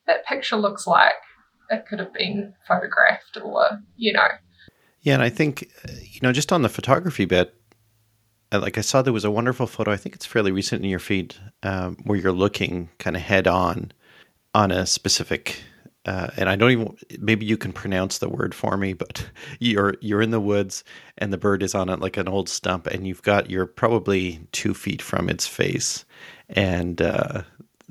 that 0.07 0.27
picture 0.27 0.57
looks 0.57 0.87
like 0.87 1.15
it 1.71 1.87
could 1.89 1.99
have 1.99 2.13
been 2.13 2.55
photographed 2.67 3.39
or, 3.43 3.69
you 3.97 4.13
know. 4.13 4.29
Yeah, 5.01 5.15
and 5.15 5.23
I 5.23 5.31
think, 5.31 5.71
you 6.03 6.21
know, 6.23 6.33
just 6.33 6.53
on 6.53 6.63
the 6.63 6.69
photography 6.69 7.25
bit, 7.25 7.55
uh, 8.53 8.61
like 8.61 8.79
I 8.79 8.81
saw 8.81 9.03
there 9.03 9.13
was 9.13 9.25
a 9.25 9.31
wonderful 9.31 9.67
photo, 9.67 9.91
I 9.91 9.97
think 9.97 10.15
it's 10.15 10.27
fairly 10.27 10.53
recent 10.53 10.83
in 10.83 10.91
your 10.91 10.99
feed, 10.99 11.35
um, 11.63 11.97
where 12.05 12.19
you're 12.19 12.33
looking 12.33 12.91
kind 12.99 13.17
of 13.17 13.23
head 13.23 13.47
on 13.47 13.93
on 14.55 14.71
a 14.71 14.87
specific 14.87 15.63
uh, 16.07 16.29
and 16.37 16.49
I 16.49 16.57
don't 16.57 16.71
even 16.71 16.97
maybe 17.19 17.47
you 17.47 17.57
can 17.57 17.73
pronounce 17.73 18.19
the 18.19 18.29
word 18.29 18.55
for 18.55 18.77
me, 18.77 18.93
but 18.93 19.27
you're 19.59 19.95
you're 20.01 20.23
in 20.23 20.31
the 20.31 20.41
woods 20.41 20.85
and 21.19 21.33
the 21.33 21.39
bird 21.39 21.63
is 21.63 21.75
on 21.75 21.89
it 21.89 22.01
like 22.01 22.17
an 22.17 22.29
old 22.29 22.49
stump, 22.49 22.87
and 22.87 23.07
you've 23.07 23.23
got 23.23 23.51
you're 23.51 23.67
probably 23.67 24.47
two 24.53 24.75
feet 24.75 25.01
from 25.01 25.29
its 25.29 25.47
face, 25.47 26.05
and 26.49 27.01
uh, 27.01 27.43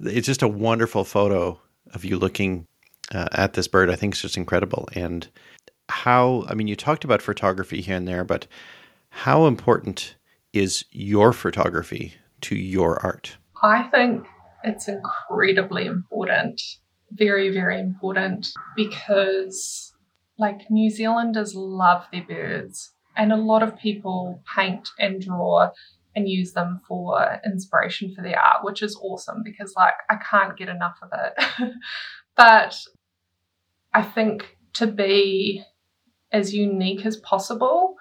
it's 0.03 0.27
just 0.27 0.43
a 0.43 0.47
wonderful 0.47 1.03
photo 1.03 1.59
of 1.93 2.05
you 2.05 2.17
looking 2.17 2.67
uh, 3.13 3.29
at 3.31 3.53
this 3.53 3.67
bird. 3.67 3.89
I 3.89 3.95
think 3.95 4.13
it's 4.13 4.21
just 4.21 4.37
incredible, 4.37 4.87
and 4.93 5.27
how 5.89 6.45
I 6.47 6.53
mean 6.53 6.67
you 6.67 6.75
talked 6.75 7.03
about 7.03 7.21
photography 7.21 7.81
here 7.81 7.95
and 7.95 8.07
there, 8.07 8.23
but 8.23 8.47
how 9.09 9.45
important 9.47 10.15
is 10.53 10.85
your 10.91 11.33
photography 11.33 12.13
to 12.41 12.55
your 12.55 13.03
art? 13.03 13.37
I 13.63 13.83
think 13.83 14.25
it's 14.63 14.87
incredibly 14.87 15.85
important 15.85 16.61
very, 17.13 17.49
very 17.49 17.79
important 17.79 18.53
because, 18.75 19.93
like, 20.37 20.69
New 20.69 20.89
Zealanders 20.89 21.55
love 21.55 22.05
their 22.11 22.23
birds, 22.23 22.93
and 23.15 23.31
a 23.31 23.37
lot 23.37 23.63
of 23.63 23.77
people 23.77 24.41
paint 24.55 24.89
and 24.99 25.21
draw 25.21 25.69
and 26.15 26.29
use 26.29 26.53
them 26.53 26.79
for 26.87 27.39
inspiration 27.45 28.13
for 28.13 28.21
their 28.21 28.39
art, 28.39 28.63
which 28.63 28.81
is 28.81 28.97
awesome 29.01 29.41
because, 29.43 29.73
like, 29.75 29.95
I 30.09 30.15
can't 30.15 30.57
get 30.57 30.69
enough 30.69 30.97
of 31.01 31.09
it. 31.13 31.73
but 32.35 32.77
I 33.93 34.03
think 34.03 34.57
to 34.73 34.87
be 34.87 35.63
as 36.31 36.53
unique 36.53 37.05
as 37.05 37.17
possible, 37.17 37.95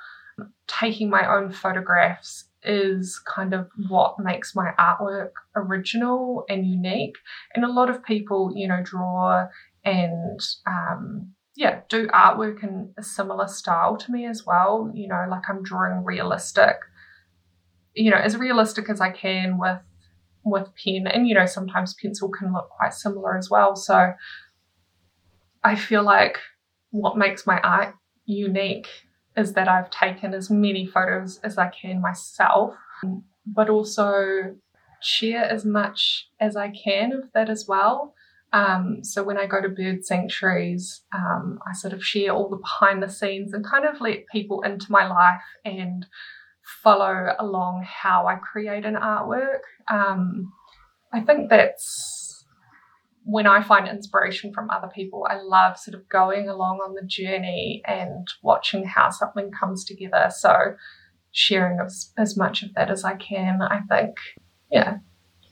taking 0.67 1.11
my 1.11 1.31
own 1.31 1.53
photographs 1.53 2.45
is 2.65 3.21
kind 3.27 3.55
of 3.55 3.69
what 3.89 4.19
makes 4.19 4.55
my 4.55 4.71
artwork 4.79 5.33
original 5.57 6.45
and 6.49 6.67
unique. 6.67 7.17
And 7.55 7.65
a 7.65 7.73
lot 7.73 7.91
of 7.91 8.05
people, 8.05 8.53
you 8.55 8.69
know, 8.69 8.83
draw 8.83 9.47
and 9.85 10.41
um, 10.67 11.33
yeah, 11.55 11.81
do 11.89 12.07
artwork 12.09 12.63
in 12.63 12.93
a 12.97 13.03
similar 13.03 13.49
style 13.49 13.97
to 13.97 14.13
me 14.13 14.27
as 14.27 14.47
well. 14.47 14.91
You 14.95 15.09
know, 15.09 15.27
like 15.29 15.43
I'm 15.49 15.63
drawing 15.63 16.05
realistic, 16.05 16.77
you 17.95 18.11
know, 18.11 18.17
as 18.17 18.37
realistic 18.37 18.89
as 18.89 19.01
I 19.01 19.11
can 19.11 19.59
with 19.59 19.81
with 20.45 20.69
pen, 20.83 21.07
and 21.07 21.29
you 21.29 21.35
know, 21.35 21.47
sometimes 21.47 21.95
pencil 21.95 22.29
can 22.29 22.53
look 22.53 22.69
quite 22.71 22.95
similar 22.95 23.37
as 23.37 23.51
well. 23.51 23.77
So 23.77 24.15
I 25.63 25.77
feel 25.77 26.03
like 26.03 26.39
what 26.91 27.17
makes 27.17 27.47
my 27.47 27.61
art 27.61 27.95
unique 28.25 28.89
is 29.37 29.55
that 29.55 29.69
I've 29.69 29.91
taken 29.91 30.35
as 30.35 30.51
many 30.51 30.87
photos 30.87 31.39
as 31.39 31.59
I 31.59 31.69
can 31.69 32.01
myself, 32.01 32.75
but 33.47 33.71
also 33.71 34.55
share 35.01 35.45
as 35.45 35.65
much 35.65 36.29
as 36.41 36.57
I 36.57 36.71
can 36.71 37.13
of 37.13 37.33
that 37.35 37.51
as 37.51 37.67
well. 37.67 38.15
Um, 38.53 39.03
so 39.03 39.23
when 39.23 39.39
I 39.39 39.47
go 39.47 39.63
to 39.63 39.69
bird 39.69 40.05
sanctuaries, 40.05 41.03
um, 41.15 41.59
I 41.67 41.73
sort 41.73 41.95
of 41.95 42.05
share 42.05 42.33
all 42.33 42.51
the 42.51 42.57
behind 42.57 43.03
the 43.03 43.09
scenes 43.09 43.55
and 43.55 43.65
kind 43.65 43.87
of 43.87 44.01
let 44.01 44.27
people 44.31 44.61
into 44.63 44.93
my 44.93 45.07
life 45.07 45.41
and 45.65 46.07
follow 46.83 47.35
along 47.39 47.85
how 47.87 48.27
I 48.27 48.37
create 48.37 48.85
an 48.85 48.95
artwork. 48.95 49.61
Um, 49.91 50.53
I 51.13 51.21
think 51.21 51.49
that's 51.49 52.22
when 53.25 53.47
I 53.47 53.63
find 53.63 53.89
inspiration 53.89 54.53
from 54.53 54.71
other 54.71 54.89
people, 54.89 55.27
I 55.29 55.41
love 55.41 55.79
sort 55.79 55.95
of 55.95 56.09
going 56.09 56.49
along 56.49 56.79
on 56.79 56.95
the 56.95 57.07
journey 57.07 57.83
and 57.87 58.27
watching 58.43 58.85
how 58.85 59.11
something 59.11 59.51
comes 59.51 59.85
together. 59.85 60.31
So, 60.37 60.75
sharing 61.31 61.79
as, 61.81 62.13
as 62.19 62.37
much 62.37 62.63
of 62.63 62.75
that 62.75 62.91
as 62.91 63.05
I 63.05 63.15
can, 63.15 63.63
I 63.63 63.81
think, 63.89 64.17
yeah, 64.71 64.99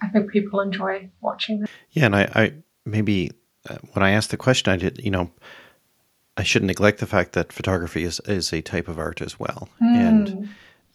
I 0.02 0.08
think 0.08 0.30
people 0.30 0.60
enjoy 0.60 1.10
watching 1.20 1.60
that. 1.60 1.70
Yeah, 1.90 2.06
and 2.06 2.16
I, 2.16 2.30
I 2.34 2.52
maybe 2.84 3.30
uh, 3.68 3.78
when 3.92 4.02
I 4.02 4.10
asked 4.10 4.30
the 4.30 4.36
question, 4.36 4.72
I 4.72 4.76
did, 4.76 5.00
you 5.02 5.10
know, 5.10 5.30
I 6.36 6.42
shouldn't 6.42 6.68
neglect 6.68 7.00
the 7.00 7.06
fact 7.06 7.32
that 7.32 7.52
photography 7.52 8.04
is, 8.04 8.20
is 8.26 8.52
a 8.52 8.62
type 8.62 8.88
of 8.88 8.98
art 8.98 9.20
as 9.20 9.38
well. 9.38 9.68
Mm. 9.82 9.96
And 9.96 10.48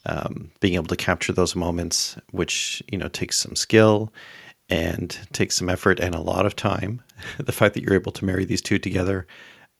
um, 0.07 0.51
being 0.59 0.75
able 0.75 0.87
to 0.87 0.95
capture 0.95 1.33
those 1.33 1.55
moments, 1.55 2.17
which, 2.31 2.81
you 2.91 2.97
know, 2.97 3.07
takes 3.07 3.37
some 3.37 3.55
skill 3.55 4.11
and 4.69 5.17
takes 5.31 5.55
some 5.55 5.69
effort 5.69 5.99
and 5.99 6.15
a 6.15 6.21
lot 6.21 6.45
of 6.45 6.55
time. 6.55 7.01
the 7.37 7.51
fact 7.51 7.73
that 7.73 7.83
you're 7.83 7.93
able 7.93 8.11
to 8.13 8.25
marry 8.25 8.45
these 8.45 8.61
two 8.61 8.79
together, 8.79 9.27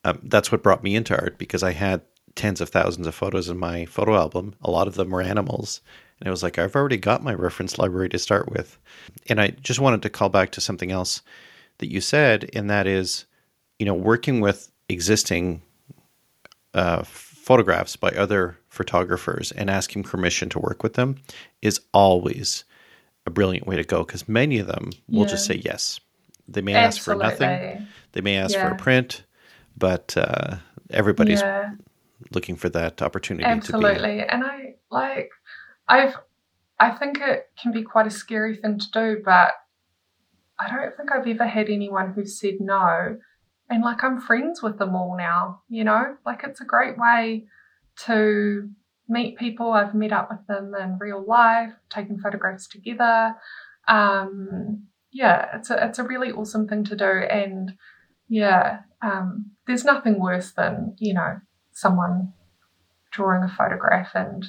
um, 0.04 0.20
that's 0.24 0.52
what 0.52 0.64
brought 0.64 0.84
me 0.84 0.96
into 0.96 1.20
art 1.20 1.38
because 1.38 1.64
I 1.64 1.72
had 1.72 2.02
tens 2.36 2.62
of 2.62 2.70
thousands 2.70 3.08
of 3.08 3.16
photos 3.16 3.50
in 3.50 3.58
my 3.58 3.86
photo 3.86 4.16
album. 4.16 4.54
A 4.62 4.70
lot 4.70 4.88
of 4.88 4.96
them 4.96 5.10
were 5.10 5.22
animals. 5.22 5.82
And 6.20 6.28
it 6.28 6.32
was 6.32 6.44
like, 6.44 6.60
I've 6.60 6.76
already 6.76 6.98
got 6.98 7.24
my 7.24 7.34
reference 7.34 7.78
library 7.78 8.10
to 8.10 8.20
start 8.20 8.50
with. 8.52 8.78
And 9.28 9.42
I 9.42 9.50
just 9.50 9.80
wanted 9.80 10.02
to 10.04 10.10
call 10.10 10.30
back 10.30 10.52
to 10.52 10.62
something 10.62 10.92
else 10.92 11.22
that 11.80 11.92
you 11.92 12.00
said, 12.00 12.50
and 12.54 12.70
that 12.70 12.88
is, 12.88 13.26
you 13.80 13.86
know, 13.86 13.94
working 13.94 14.40
with 14.40 14.72
existing 14.88 15.62
uh, 16.74 17.04
photographs 17.04 17.96
by 17.96 18.10
other 18.10 18.58
photographers 18.70 19.52
and 19.54 19.70
asking 19.70 20.04
permission 20.04 20.50
to 20.50 20.60
work 20.60 20.84
with 20.84 20.94
them 20.94 21.18
is 21.62 21.82
always 21.94 22.64
a 23.26 23.30
brilliant 23.30 23.68
way 23.68 23.76
to 23.76 23.84
go 23.84 24.04
because 24.04 24.28
many 24.28 24.60
of 24.60 24.68
them 24.68 24.92
will 25.08 25.22
yeah. 25.22 25.28
just 25.28 25.46
say 25.46 25.62
yes. 25.64 26.00
They 26.48 26.62
may 26.62 26.76
Absolutely. 26.76 27.26
ask 27.26 27.40
for 27.40 27.46
nothing. 27.46 27.88
They 28.12 28.22
may 28.22 28.38
ask 28.38 28.54
yeah. 28.54 28.68
for 28.68 28.76
a 28.76 28.78
print, 28.78 29.24
but 29.78 30.16
uh, 30.16 30.58
everybody's 30.90 31.42
yeah. 31.42 31.72
looking 32.32 32.56
for 32.56 32.70
that 32.70 33.02
opportunity. 33.02 33.46
Absolutely, 33.46 34.22
and 34.22 34.44
I 34.44 34.76
like 34.92 35.30
I've 35.88 36.16
I 36.80 36.92
think 36.92 37.20
it 37.22 37.50
can 37.62 37.72
be 37.72 37.84
quite 37.84 38.08
a 38.08 38.12
scary 38.12 38.56
thing 38.58 38.80
to 38.80 38.92
do, 38.92 39.22
but 39.24 39.54
I 40.60 40.70
don't 40.70 40.96
think 40.96 41.12
I've 41.12 41.28
ever 41.28 41.46
had 41.46 41.70
anyone 41.70 42.14
who 42.14 42.26
said 42.26 42.56
no. 42.60 43.18
And 43.70 43.84
like 43.84 44.04
I'm 44.04 44.20
friends 44.20 44.62
with 44.62 44.78
them 44.78 44.96
all 44.96 45.18
now, 45.18 45.62
you 45.70 45.84
know? 45.84 46.18
Like 46.26 46.44
it's 46.44 46.62
a 46.62 46.66
great 46.66 46.98
way 46.98 47.46
to 48.06 48.70
meet 49.08 49.38
people. 49.38 49.72
I've 49.72 49.94
met 49.94 50.12
up 50.12 50.30
with 50.32 50.46
them 50.48 50.74
in 50.76 50.98
real 51.00 51.24
life, 51.26 51.74
taken 51.90 52.20
photographs 52.20 52.68
together. 52.68 53.36
Um, 53.88 54.88
yeah, 55.12 55.58
it's 55.58 55.70
a 55.70 55.86
it's 55.86 56.00
a 56.00 56.04
really 56.04 56.32
awesome 56.32 56.68
thing 56.68 56.84
to 56.86 56.96
do, 56.96 57.06
and 57.06 57.74
yeah, 58.28 58.80
um, 59.02 59.52
there's 59.68 59.86
nothing 59.86 60.20
worse 60.20 60.52
than 60.52 60.96
you 61.00 61.14
know 61.14 61.40
someone 61.72 62.34
drawing 63.12 63.44
a 63.44 63.48
photograph 63.48 64.12
and 64.14 64.46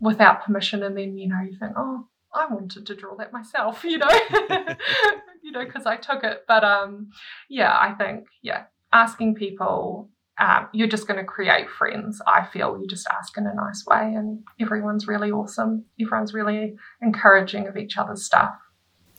without 0.00 0.44
permission, 0.44 0.82
and 0.82 0.96
then 0.96 1.16
you 1.16 1.28
know 1.28 1.40
you 1.40 1.56
think, 1.58 1.72
oh, 1.76 2.06
I 2.34 2.46
wanted 2.46 2.86
to 2.86 2.94
draw 2.94 3.16
that 3.16 3.32
myself, 3.32 3.84
you 3.84 3.98
know, 3.98 4.08
you 5.42 5.52
know, 5.52 5.64
because 5.64 5.86
I 5.86 5.96
took 5.96 6.24
it. 6.24 6.44
But 6.46 6.64
um, 6.64 7.10
yeah, 7.48 7.72
I 7.72 7.92
think 7.92 8.26
yeah, 8.42 8.64
asking 8.92 9.36
people 9.36 10.10
um, 10.40 10.68
you're 10.72 10.88
just 10.88 11.06
going 11.06 11.18
to 11.18 11.24
create 11.24 11.68
friends. 11.68 12.20
I 12.26 12.46
feel 12.46 12.78
you 12.80 12.88
just 12.88 13.06
ask 13.10 13.36
in 13.36 13.46
a 13.46 13.54
nice 13.54 13.84
way, 13.86 14.14
and 14.14 14.42
everyone's 14.58 15.06
really 15.06 15.30
awesome. 15.30 15.84
Everyone's 16.00 16.32
really 16.32 16.76
encouraging 17.02 17.68
of 17.68 17.76
each 17.76 17.98
other's 17.98 18.24
stuff. 18.24 18.54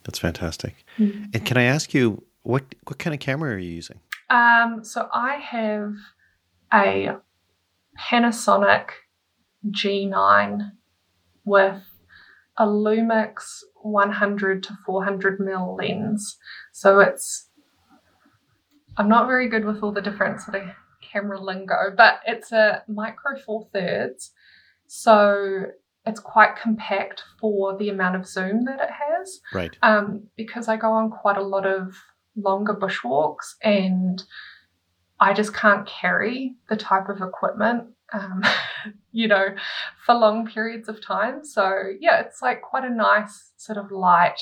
That's 0.03 0.17
fantastic. 0.17 0.83
Mm-hmm. 0.97 1.25
And 1.33 1.45
can 1.45 1.57
I 1.57 1.63
ask 1.63 1.93
you 1.93 2.23
what 2.41 2.63
what 2.87 2.97
kind 2.97 3.13
of 3.13 3.19
camera 3.19 3.53
are 3.53 3.59
you 3.59 3.69
using? 3.69 3.99
Um, 4.31 4.83
so 4.83 5.07
I 5.13 5.35
have 5.35 5.93
a 6.73 7.17
Panasonic 7.99 8.89
G9 9.69 10.71
with 11.45 11.83
a 12.57 12.65
Lumix 12.65 13.59
100 13.83 14.63
to 14.63 14.77
400 14.85 15.39
mil 15.39 15.75
lens. 15.75 16.37
So 16.71 16.99
it's 16.99 17.49
I'm 18.97 19.07
not 19.07 19.27
very 19.27 19.47
good 19.47 19.65
with 19.65 19.83
all 19.83 19.91
the 19.91 20.01
different 20.01 20.41
sort 20.41 20.63
of 20.63 20.69
camera 21.11 21.39
lingo, 21.39 21.93
but 21.95 22.19
it's 22.25 22.51
a 22.51 22.83
micro 22.87 23.37
four 23.39 23.67
thirds. 23.73 24.31
So 24.87 25.65
it's 26.05 26.19
quite 26.19 26.55
compact 26.55 27.23
for 27.39 27.77
the 27.77 27.89
amount 27.89 28.15
of 28.15 28.27
zoom 28.27 28.65
that 28.65 28.79
it 28.81 28.89
has. 28.89 29.39
Right. 29.53 29.75
Um, 29.83 30.27
because 30.35 30.67
I 30.67 30.77
go 30.77 30.91
on 30.91 31.11
quite 31.11 31.37
a 31.37 31.43
lot 31.43 31.65
of 31.65 31.95
longer 32.35 32.73
bushwalks 32.73 33.55
and 33.61 34.21
I 35.19 35.33
just 35.33 35.53
can't 35.53 35.87
carry 35.87 36.55
the 36.69 36.75
type 36.75 37.07
of 37.07 37.21
equipment, 37.21 37.89
um, 38.11 38.43
you 39.11 39.27
know, 39.27 39.49
for 40.03 40.15
long 40.15 40.47
periods 40.47 40.89
of 40.89 41.05
time. 41.05 41.45
So, 41.45 41.71
yeah, 41.99 42.21
it's 42.21 42.41
like 42.41 42.61
quite 42.61 42.83
a 42.83 42.89
nice 42.89 43.51
sort 43.57 43.77
of 43.77 43.91
light, 43.91 44.41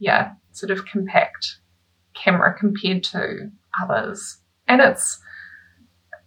yeah, 0.00 0.32
sort 0.50 0.72
of 0.72 0.84
compact 0.86 1.58
camera 2.14 2.54
compared 2.58 3.04
to 3.04 3.50
others. 3.80 4.38
And 4.66 4.80
it's 4.80 5.20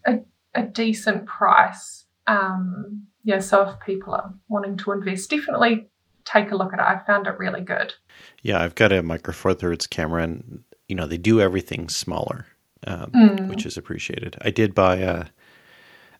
a, 0.06 0.20
a 0.53 0.64
decent 0.64 1.26
price. 1.26 2.06
Um, 2.28 3.03
yeah, 3.24 3.39
so 3.39 3.68
if 3.70 3.80
people 3.80 4.14
are 4.14 4.34
wanting 4.47 4.78
to 4.78 4.91
invest, 4.91 5.30
definitely 5.30 5.88
take 6.26 6.51
a 6.51 6.56
look 6.56 6.74
at 6.74 6.80
it. 6.80 6.86
I 6.86 6.99
found 7.06 7.28
it 7.28 7.38
really 7.38 7.62
good. 7.62 7.93
Yeah, 8.41 8.62
I've 8.62 8.76
got 8.76 8.91
a 8.91 9.01
Micro 9.03 9.34
Four 9.34 9.53
Thirds 9.53 9.88
camera, 9.88 10.24
and 10.24 10.64
you 10.88 10.95
know 10.95 11.08
they 11.08 11.18
do 11.18 11.41
everything 11.41 11.89
smaller, 11.89 12.45
um, 12.88 13.12
Mm. 13.12 13.47
which 13.47 13.66
is 13.66 13.78
appreciated. 13.78 14.38
I 14.41 14.51
did 14.51 14.74
buy 14.76 14.97
a 14.97 15.26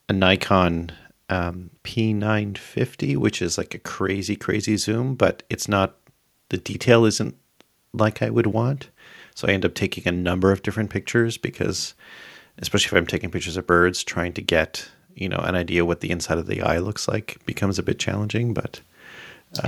a 0.08 0.14
Nikon 0.14 0.92
um, 1.30 1.72
P950, 1.84 3.18
which 3.18 3.42
is 3.42 3.58
like 3.58 3.74
a 3.74 3.80
crazy, 3.80 4.36
crazy 4.36 4.78
zoom, 4.78 5.16
but 5.16 5.42
it's 5.50 5.68
not 5.68 5.96
the 6.50 6.58
detail 6.58 7.06
isn't 7.06 7.36
like 7.94 8.22
I 8.22 8.30
would 8.30 8.48
want. 8.48 8.90
So 9.34 9.48
I 9.48 9.52
end 9.52 9.66
up 9.66 9.74
taking 9.74 10.08
a 10.08 10.12
number 10.12 10.52
of 10.52 10.62
different 10.62 10.92
pictures 10.92 11.38
because, 11.38 11.96
especially 12.60 12.96
if 12.96 13.02
I'm 13.02 13.08
taking 13.08 13.32
pictures 13.32 13.58
of 13.58 13.68
birds, 13.68 14.04
trying 14.04 14.34
to 14.34 14.42
get 14.42 14.90
you 15.16 15.30
know 15.30 15.38
an 15.38 15.56
idea 15.56 15.86
what 15.86 16.02
the 16.02 16.12
inside 16.12 16.38
of 16.38 16.48
the 16.48 16.62
eye 16.62 16.80
looks 16.80 17.08
like 17.08 17.40
becomes 17.46 17.80
a 17.80 17.84
bit 17.84 18.00
challenging. 18.00 18.54
But 18.54 18.82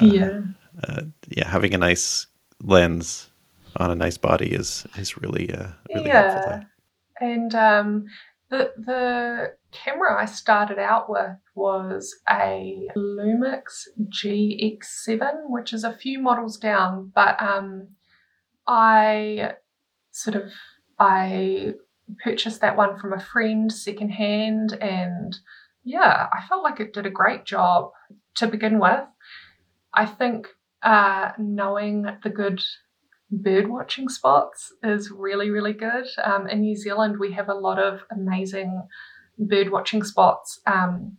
yeah. 0.02 0.42
uh, 0.88 1.04
yeah, 1.30 1.48
having 1.48 1.74
a 1.74 1.78
nice 1.78 2.28
lens 2.62 3.30
on 3.78 3.92
a 3.92 3.96
nice 3.96 4.18
body 4.18 4.52
is 4.52 4.86
is 4.98 5.18
really 5.18 5.54
uh, 5.54 5.68
really 5.94 6.10
helpful. 6.10 6.42
yeah. 6.42 6.50
There. 6.50 6.72
And 7.20 7.56
um, 7.56 8.06
the 8.50 8.72
the 8.78 9.54
camera 9.72 10.22
I 10.22 10.26
started 10.26 10.80
out 10.80 11.10
with 11.10 11.36
was 11.56 12.16
a 12.30 12.88
Lumix 12.96 13.88
GX7, 14.00 15.50
which 15.50 15.74
is 15.74 15.84
a 15.84 15.94
few 15.94 16.20
models 16.20 16.58
down, 16.58 17.12
but 17.14 17.42
um, 17.42 17.90
I 18.68 19.54
sort 20.12 20.36
of 20.36 20.52
I 21.00 21.74
purchased 22.24 22.62
that 22.62 22.78
one 22.78 22.98
from 22.98 23.14
a 23.14 23.20
friend 23.20 23.72
secondhand, 23.72 24.74
and 24.74 25.36
yeah, 25.84 26.28
I 26.32 26.46
felt 26.48 26.64
like 26.64 26.80
it 26.80 26.94
did 26.94 27.06
a 27.06 27.12
great 27.12 27.46
job 27.46 27.92
to 28.36 28.48
begin 28.48 28.80
with. 28.80 29.06
I 29.94 30.06
think 30.06 30.48
uh, 30.84 31.32
knowing 31.38 32.08
the 32.24 32.30
good 32.30 32.62
bird 33.32 33.68
watching 33.68 34.10
spots 34.10 34.74
is 34.84 35.12
really, 35.12 35.50
really 35.50 35.74
good. 35.74 36.06
Um, 36.24 36.48
in 36.48 36.62
New 36.62 36.76
Zealand, 36.76 37.18
we 37.20 37.32
have 37.34 37.50
a 37.50 37.54
lot 37.54 37.80
of 37.80 38.02
amazing 38.12 38.88
bird 39.38 39.72
watching 39.72 40.04
spots. 40.04 40.60
Um, 40.66 41.18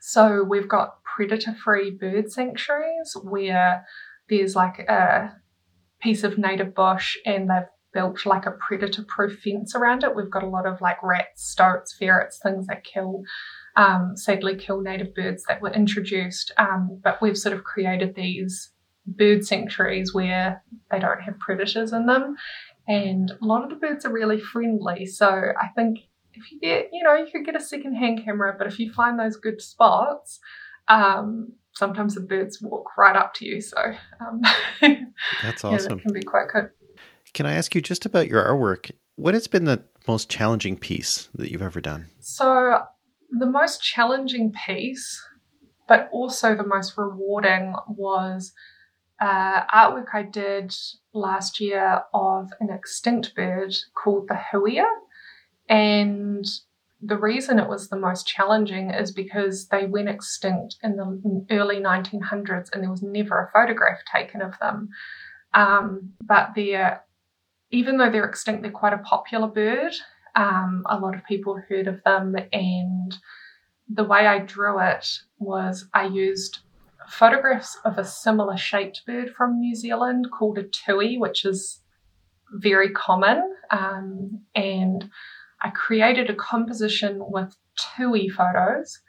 so 0.00 0.44
we've 0.44 0.68
got 0.68 1.02
predator 1.02 1.54
free 1.54 1.90
bird 1.90 2.30
sanctuaries 2.30 3.16
where 3.22 3.84
there's 4.28 4.54
like 4.54 4.78
a 4.80 5.34
piece 6.00 6.24
of 6.24 6.38
native 6.38 6.74
bush 6.74 7.16
and 7.26 7.50
they've 7.50 7.68
built 7.96 8.26
like 8.26 8.44
a 8.44 8.50
predator 8.50 9.02
proof 9.08 9.40
fence 9.40 9.74
around 9.74 10.04
it. 10.04 10.14
We've 10.14 10.30
got 10.30 10.42
a 10.42 10.48
lot 10.48 10.66
of 10.66 10.82
like 10.82 11.02
rats, 11.02 11.48
stoats, 11.48 11.96
ferrets, 11.98 12.38
things 12.38 12.66
that 12.66 12.84
kill. 12.84 13.22
Um, 13.74 14.12
sadly, 14.16 14.54
kill 14.54 14.82
native 14.82 15.14
birds 15.14 15.44
that 15.48 15.62
were 15.62 15.72
introduced, 15.72 16.52
um, 16.58 17.00
but 17.02 17.22
we've 17.22 17.38
sort 17.38 17.54
of 17.54 17.64
created 17.64 18.14
these 18.14 18.70
bird 19.06 19.46
sanctuaries 19.46 20.12
where 20.12 20.62
they 20.90 20.98
don't 20.98 21.22
have 21.22 21.38
predators 21.38 21.92
in 21.94 22.04
them. 22.04 22.36
And 22.86 23.30
a 23.30 23.44
lot 23.44 23.64
of 23.64 23.70
the 23.70 23.76
birds 23.76 24.04
are 24.04 24.12
really 24.12 24.40
friendly. 24.40 25.06
So 25.06 25.26
I 25.28 25.68
think 25.74 26.00
if 26.34 26.52
you 26.52 26.60
get, 26.60 26.90
you 26.92 27.02
know, 27.02 27.14
you 27.14 27.26
could 27.32 27.46
get 27.46 27.56
a 27.56 27.60
second-hand 27.60 28.24
camera, 28.26 28.54
but 28.58 28.66
if 28.66 28.78
you 28.78 28.92
find 28.92 29.18
those 29.18 29.36
good 29.36 29.62
spots, 29.62 30.38
um, 30.88 31.52
sometimes 31.72 32.14
the 32.14 32.20
birds 32.20 32.60
walk 32.60 32.96
right 32.98 33.16
up 33.16 33.32
to 33.34 33.46
you. 33.46 33.62
So 33.62 33.78
um, 34.20 34.42
That's 35.42 35.64
yeah, 35.64 35.70
awesome. 35.70 35.96
that 35.96 36.02
can 36.02 36.12
be 36.12 36.22
quite 36.22 36.48
good. 36.52 36.70
Can 37.36 37.44
I 37.44 37.52
ask 37.52 37.74
you 37.74 37.82
just 37.82 38.06
about 38.06 38.28
your 38.28 38.42
artwork? 38.42 38.90
What 39.16 39.34
has 39.34 39.46
been 39.46 39.66
the 39.66 39.84
most 40.08 40.30
challenging 40.30 40.78
piece 40.78 41.28
that 41.34 41.50
you've 41.50 41.60
ever 41.60 41.82
done? 41.82 42.06
So 42.18 42.80
the 43.30 43.44
most 43.44 43.82
challenging 43.82 44.54
piece, 44.66 45.22
but 45.86 46.08
also 46.12 46.56
the 46.56 46.66
most 46.66 46.96
rewarding, 46.96 47.74
was 47.88 48.54
uh, 49.20 49.66
artwork 49.66 50.06
I 50.14 50.22
did 50.22 50.74
last 51.12 51.60
year 51.60 52.04
of 52.14 52.48
an 52.58 52.70
extinct 52.70 53.34
bird 53.34 53.76
called 54.02 54.28
the 54.28 54.40
huia. 54.50 54.86
And 55.68 56.46
the 57.02 57.18
reason 57.18 57.58
it 57.58 57.68
was 57.68 57.90
the 57.90 57.98
most 57.98 58.26
challenging 58.26 58.88
is 58.88 59.12
because 59.12 59.68
they 59.68 59.84
went 59.84 60.08
extinct 60.08 60.76
in 60.82 60.96
the 60.96 61.44
early 61.50 61.80
1900s 61.80 62.70
and 62.72 62.82
there 62.82 62.90
was 62.90 63.02
never 63.02 63.42
a 63.42 63.50
photograph 63.52 63.98
taken 64.10 64.40
of 64.40 64.58
them. 64.58 64.88
Um, 65.52 66.12
but 66.22 66.52
they're, 66.54 67.02
even 67.70 67.96
though 67.96 68.10
they're 68.10 68.24
extinct, 68.24 68.62
they're 68.62 68.70
quite 68.70 68.92
a 68.92 68.98
popular 68.98 69.48
bird. 69.48 69.92
Um, 70.34 70.84
a 70.88 70.98
lot 70.98 71.14
of 71.14 71.24
people 71.24 71.60
heard 71.68 71.86
of 71.88 72.02
them, 72.04 72.36
and 72.52 73.16
the 73.88 74.04
way 74.04 74.26
I 74.26 74.40
drew 74.40 74.80
it 74.80 75.06
was 75.38 75.88
I 75.94 76.06
used 76.06 76.58
photographs 77.08 77.78
of 77.84 77.98
a 77.98 78.04
similar 78.04 78.56
shaped 78.56 79.02
bird 79.06 79.30
from 79.36 79.60
New 79.60 79.74
Zealand 79.74 80.26
called 80.36 80.58
a 80.58 80.64
tui, 80.64 81.16
which 81.18 81.44
is 81.44 81.80
very 82.52 82.90
common. 82.90 83.42
Um, 83.70 84.42
and 84.54 85.08
I 85.62 85.70
created 85.70 86.30
a 86.30 86.34
composition 86.34 87.18
with 87.18 87.56
tui 87.96 88.28
photos, 88.28 89.00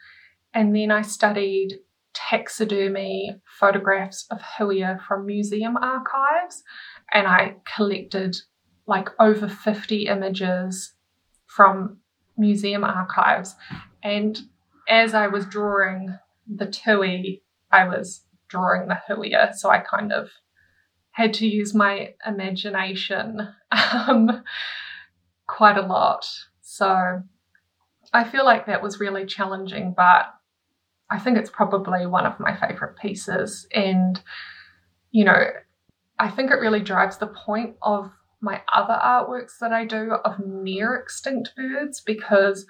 and 0.54 0.76
then 0.76 0.92
I 0.92 1.02
studied 1.02 1.80
taxidermy 2.14 3.36
photographs 3.60 4.26
of 4.32 4.40
huia 4.40 5.00
from 5.08 5.26
museum 5.26 5.78
archives, 5.78 6.64
and 7.14 7.28
I 7.28 7.56
collected 7.76 8.36
like 8.86 9.10
over 9.20 9.48
50 9.48 10.08
images 10.08 10.94
from 11.46 11.98
museum 12.38 12.84
archives. 12.84 13.56
And 14.04 14.40
as 14.88 15.14
I 15.14 15.28
was 15.28 15.46
drawing 15.46 16.18
the 16.48 16.68
tui, 16.68 17.44
I 17.72 17.88
was 17.88 18.24
drawing 18.48 18.88
the 18.88 19.00
huia, 19.10 19.54
so 19.54 19.70
I 19.70 19.80
kind 19.80 20.14
of 20.14 20.30
had 21.12 21.34
to 21.34 21.48
use 21.48 21.74
my 21.74 22.14
imagination 22.26 23.50
um, 23.72 24.44
quite 25.48 25.78
a 25.78 25.86
lot. 25.86 26.30
So 26.62 27.24
I 28.14 28.24
feel 28.24 28.46
like 28.46 28.68
that 28.68 28.84
was 28.84 29.00
really 29.00 29.26
challenging, 29.26 29.94
but 29.96 30.34
I 31.10 31.20
think 31.20 31.38
it's 31.38 31.50
probably 31.50 32.06
one 32.06 32.26
of 32.26 32.40
my 32.40 32.56
favorite 32.56 32.98
pieces. 32.98 33.68
And, 33.74 34.22
you 35.12 35.26
know, 35.26 35.44
I 36.20 36.30
think 36.30 36.52
it 36.52 36.56
really 36.56 36.82
drives 36.82 37.18
the 37.18 37.28
point 37.28 37.76
of 37.82 38.12
my 38.42 38.62
other 38.74 39.00
artworks 39.04 39.60
that 39.60 39.72
I 39.72 39.86
do 39.86 40.14
of 40.26 40.40
near 40.40 40.96
extinct 40.96 41.54
birds 41.56 42.02
because 42.02 42.66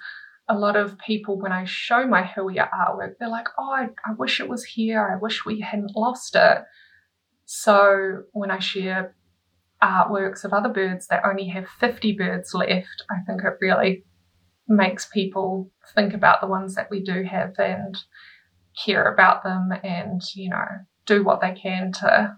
a 0.48 0.58
lot 0.58 0.76
of 0.76 0.98
people, 0.98 1.38
when 1.38 1.52
I 1.52 1.64
show 1.64 2.06
my 2.06 2.22
huia 2.22 2.68
artwork, 2.70 3.14
they're 3.18 3.28
like, 3.28 3.48
oh, 3.58 3.70
I, 3.70 3.88
I 4.06 4.14
wish 4.14 4.40
it 4.40 4.48
was 4.48 4.64
here. 4.64 5.06
I 5.12 5.20
wish 5.20 5.44
we 5.44 5.60
hadn't 5.60 5.94
lost 5.94 6.34
it. 6.34 6.62
So 7.44 8.22
when 8.32 8.50
I 8.50 8.58
share 8.58 9.14
artworks 9.82 10.44
of 10.44 10.52
other 10.52 10.70
birds 10.70 11.06
that 11.08 11.24
only 11.24 11.48
have 11.48 11.68
50 11.80 12.12
birds 12.12 12.54
left, 12.54 13.04
I 13.10 13.16
think 13.26 13.42
it 13.42 13.54
really 13.60 14.04
makes 14.66 15.06
people 15.06 15.70
think 15.94 16.14
about 16.14 16.40
the 16.40 16.46
ones 16.46 16.74
that 16.74 16.90
we 16.90 17.02
do 17.02 17.22
have 17.24 17.54
and 17.58 17.96
care 18.84 19.12
about 19.12 19.42
them 19.44 19.70
and, 19.82 20.22
you 20.34 20.50
know, 20.50 20.66
do 21.06 21.24
what 21.24 21.40
they 21.40 21.52
can 21.52 21.92
to 21.92 22.36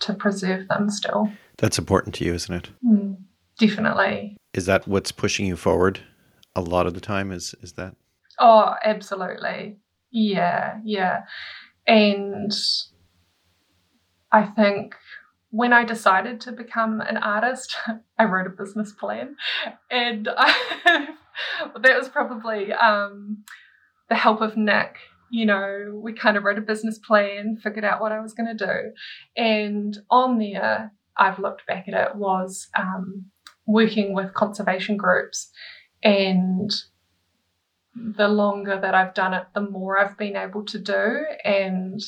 to 0.00 0.14
preserve 0.14 0.68
them 0.68 0.90
still. 0.90 1.30
That's 1.56 1.78
important 1.78 2.14
to 2.16 2.24
you, 2.24 2.34
isn't 2.34 2.54
it? 2.54 2.70
Mm, 2.84 3.16
definitely. 3.58 4.36
Is 4.54 4.66
that 4.66 4.86
what's 4.86 5.12
pushing 5.12 5.46
you 5.46 5.56
forward 5.56 6.00
a 6.54 6.60
lot 6.60 6.86
of 6.86 6.94
the 6.94 7.00
time? 7.00 7.32
Is 7.32 7.54
is 7.62 7.72
that? 7.72 7.94
Oh, 8.38 8.74
absolutely. 8.84 9.78
Yeah, 10.10 10.78
yeah. 10.84 11.24
And 11.86 12.52
I 14.30 14.44
think 14.44 14.94
when 15.50 15.72
I 15.72 15.84
decided 15.84 16.40
to 16.42 16.52
become 16.52 17.00
an 17.00 17.16
artist, 17.16 17.76
I 18.18 18.24
wrote 18.24 18.46
a 18.46 18.50
business 18.50 18.92
plan. 18.92 19.36
And 19.90 20.28
I, 20.36 20.54
that 21.80 21.98
was 21.98 22.08
probably 22.08 22.72
um, 22.72 23.44
the 24.08 24.14
help 24.14 24.40
of 24.40 24.56
Nick. 24.56 24.98
You 25.30 25.46
know, 25.46 26.00
we 26.02 26.12
kind 26.12 26.36
of 26.36 26.44
wrote 26.44 26.58
a 26.58 26.62
business 26.62 26.98
plan, 26.98 27.56
figured 27.62 27.84
out 27.84 28.00
what 28.00 28.12
I 28.12 28.20
was 28.20 28.34
going 28.34 28.56
to 28.56 28.66
do. 28.66 28.92
And 29.36 29.96
on 30.10 30.38
there, 30.38 30.92
I've 31.16 31.38
looked 31.38 31.66
back 31.66 31.88
at 31.88 31.94
it, 31.94 32.16
was 32.16 32.68
um, 32.78 33.26
working 33.66 34.14
with 34.14 34.34
conservation 34.34 34.96
groups 34.96 35.50
and 36.02 36.70
the 37.94 38.28
longer 38.28 38.78
that 38.80 38.94
I've 38.94 39.14
done 39.14 39.34
it, 39.34 39.46
the 39.54 39.60
more 39.60 39.98
I've 39.98 40.16
been 40.16 40.36
able 40.36 40.64
to 40.66 40.78
do. 40.78 41.24
And 41.44 42.00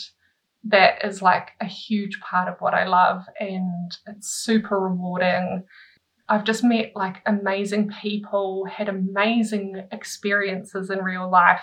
that 0.65 1.05
is 1.05 1.23
like 1.23 1.51
a 1.61 1.65
huge 1.65 2.21
part 2.21 2.49
of 2.49 2.61
what 2.61 2.75
I 2.75 2.87
love. 2.87 3.25
And 3.39 3.97
it's 4.07 4.31
super 4.31 4.79
rewarding. 4.79 5.65
I've 6.31 6.45
just 6.45 6.63
met 6.63 6.93
like 6.95 7.17
amazing 7.27 7.91
people, 8.01 8.65
had 8.65 8.89
amazing 8.89 9.83
experiences 9.91 10.89
in 10.89 11.01
real 11.01 11.29
life, 11.29 11.61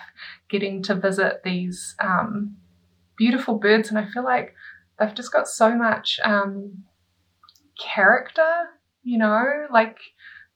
getting 0.50 0.82
to 0.82 0.94
visit 0.94 1.40
these 1.42 1.96
um, 2.04 2.54
beautiful 3.16 3.54
birds. 3.54 3.88
And 3.88 3.98
I 3.98 4.04
feel 4.10 4.24
like 4.24 4.54
they've 4.98 5.14
just 5.14 5.32
got 5.32 5.48
so 5.48 5.74
much 5.74 6.20
um, 6.22 6.84
character, 7.80 8.66
you 9.02 9.16
know, 9.16 9.66
like 9.72 9.96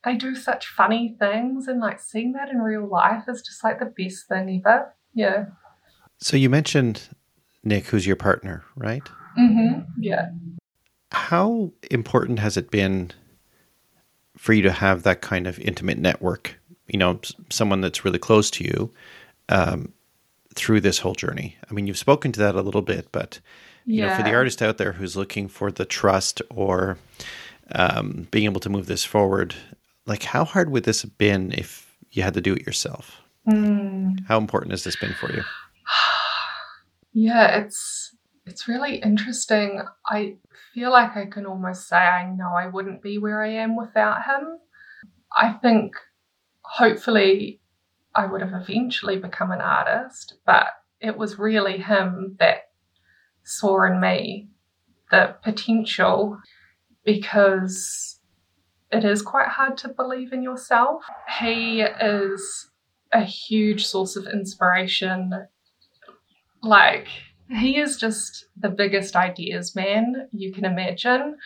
they 0.05 0.16
do 0.16 0.36
such 0.36 0.66
funny 0.66 1.16
things 1.18 1.66
and 1.66 1.80
like 1.80 1.98
seeing 1.98 2.32
that 2.32 2.51
in 2.51 2.59
real 2.59 2.86
life 2.86 3.24
is 3.28 3.40
just 3.40 3.64
like 3.64 3.78
the 3.78 3.86
best 3.97 4.28
thing 4.28 4.62
ever. 4.62 4.94
Yeah. 5.14 5.47
So 6.18 6.36
you 6.36 6.51
mentioned 6.51 7.09
Nick, 7.64 7.86
who's 7.86 8.06
your 8.06 8.16
partner, 8.16 8.62
right? 8.76 9.09
Mm-hmm. 9.39 9.80
Yeah. 10.01 10.32
How 11.12 11.72
important 11.90 12.40
has 12.40 12.59
it 12.59 12.70
been 12.70 13.12
for 14.43 14.52
you 14.52 14.62
to 14.62 14.73
have 14.73 15.05
that 15.05 15.20
kind 15.20 15.47
of 15.47 15.56
intimate 15.60 15.98
network? 15.98 16.59
You 16.89 16.98
know, 16.98 17.20
someone 17.48 17.81
that's 17.81 18.05
really 18.05 18.19
close 18.19 18.51
to 18.51 18.64
you 18.64 18.93
um, 19.48 19.93
through 20.52 20.81
this 20.81 20.98
whole 20.98 21.14
journey. 21.14 21.56
I 21.70 21.73
mean, 21.73 21.86
you've 21.86 21.97
spoken 21.97 22.32
to 22.32 22.40
that 22.40 22.56
a 22.56 22.60
little 22.60 22.82
bit, 22.82 23.06
but 23.12 23.39
you 23.86 24.01
yeah. 24.01 24.09
know, 24.09 24.16
for 24.16 24.24
the 24.24 24.35
artist 24.35 24.60
out 24.60 24.78
there 24.78 24.93
who's 24.93 25.16
looking 25.16 25.47
for 25.47 25.70
the 25.70 25.85
trust 25.85 26.43
or 26.51 26.98
um, 27.70 28.27
being 28.32 28.47
able 28.47 28.60
to 28.60 28.69
move 28.69 28.86
this 28.86 29.05
forward, 29.05 29.55
like 30.06 30.24
how 30.24 30.44
hard 30.44 30.70
would 30.70 30.82
this 30.82 31.02
have 31.02 31.16
been 31.19 31.52
if 31.52 31.97
you 32.10 32.24
had 32.24 32.35
to 32.35 32.40
do 32.40 32.55
it 32.55 32.66
yourself? 32.66 33.20
Mm. 33.48 34.27
How 34.27 34.39
important 34.39 34.73
has 34.73 34.82
this 34.82 34.97
been 34.97 35.14
for 35.14 35.32
you? 35.32 35.44
yeah, 37.12 37.59
it's 37.59 38.12
it's 38.47 38.69
really 38.69 38.97
interesting. 38.97 39.82
I 40.06 40.36
feel 40.74 40.90
like 40.90 41.16
I 41.16 41.27
can 41.27 41.47
almost 41.47 41.89
say 41.89 41.97
I 41.97 42.31
know 42.31 42.51
I 42.56 42.66
wouldn't 42.66 43.02
be 43.02 43.19
where 43.19 43.43
I 43.43 43.51
am 43.51 43.77
without 43.77 44.24
him. 44.24 44.59
I 45.36 45.52
think 45.52 45.94
hopefully 46.62 47.60
I 48.14 48.27
would 48.27 48.43
have 48.43 48.52
eventually 48.52 49.19
become 49.19 49.51
an 49.51 49.60
artist, 49.60 50.35
but 50.44 50.66
it 51.01 51.16
was 51.16 51.39
really 51.39 51.78
him 51.78 52.36
that 52.39 52.70
saw 53.44 53.85
in 53.85 54.01
me 54.01 54.48
the 55.10 55.36
potential 55.43 56.39
because 57.05 58.20
it 58.90 59.05
is 59.05 59.23
quite 59.23 59.48
hard 59.48 59.77
to 59.78 59.89
believe 59.89 60.32
in 60.32 60.43
yourself. 60.43 61.02
He 61.40 61.81
is 61.81 62.70
a 63.12 63.23
huge 63.23 63.86
source 63.86 64.16
of 64.16 64.27
inspiration. 64.27 65.32
Like, 66.62 67.09
he 67.57 67.79
is 67.79 67.97
just 67.97 68.47
the 68.57 68.69
biggest 68.69 69.16
ideas 69.16 69.74
man 69.74 70.29
you 70.33 70.53
can 70.53 70.65
imagine. 70.65 71.37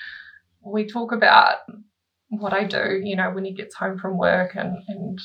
We 0.62 0.86
talk 0.86 1.12
about 1.12 1.58
what 2.28 2.52
I 2.52 2.64
do, 2.64 3.00
you 3.02 3.16
know, 3.16 3.30
when 3.30 3.44
he 3.44 3.52
gets 3.52 3.74
home 3.74 3.98
from 3.98 4.18
work 4.18 4.54
and, 4.54 4.76
and 4.88 5.20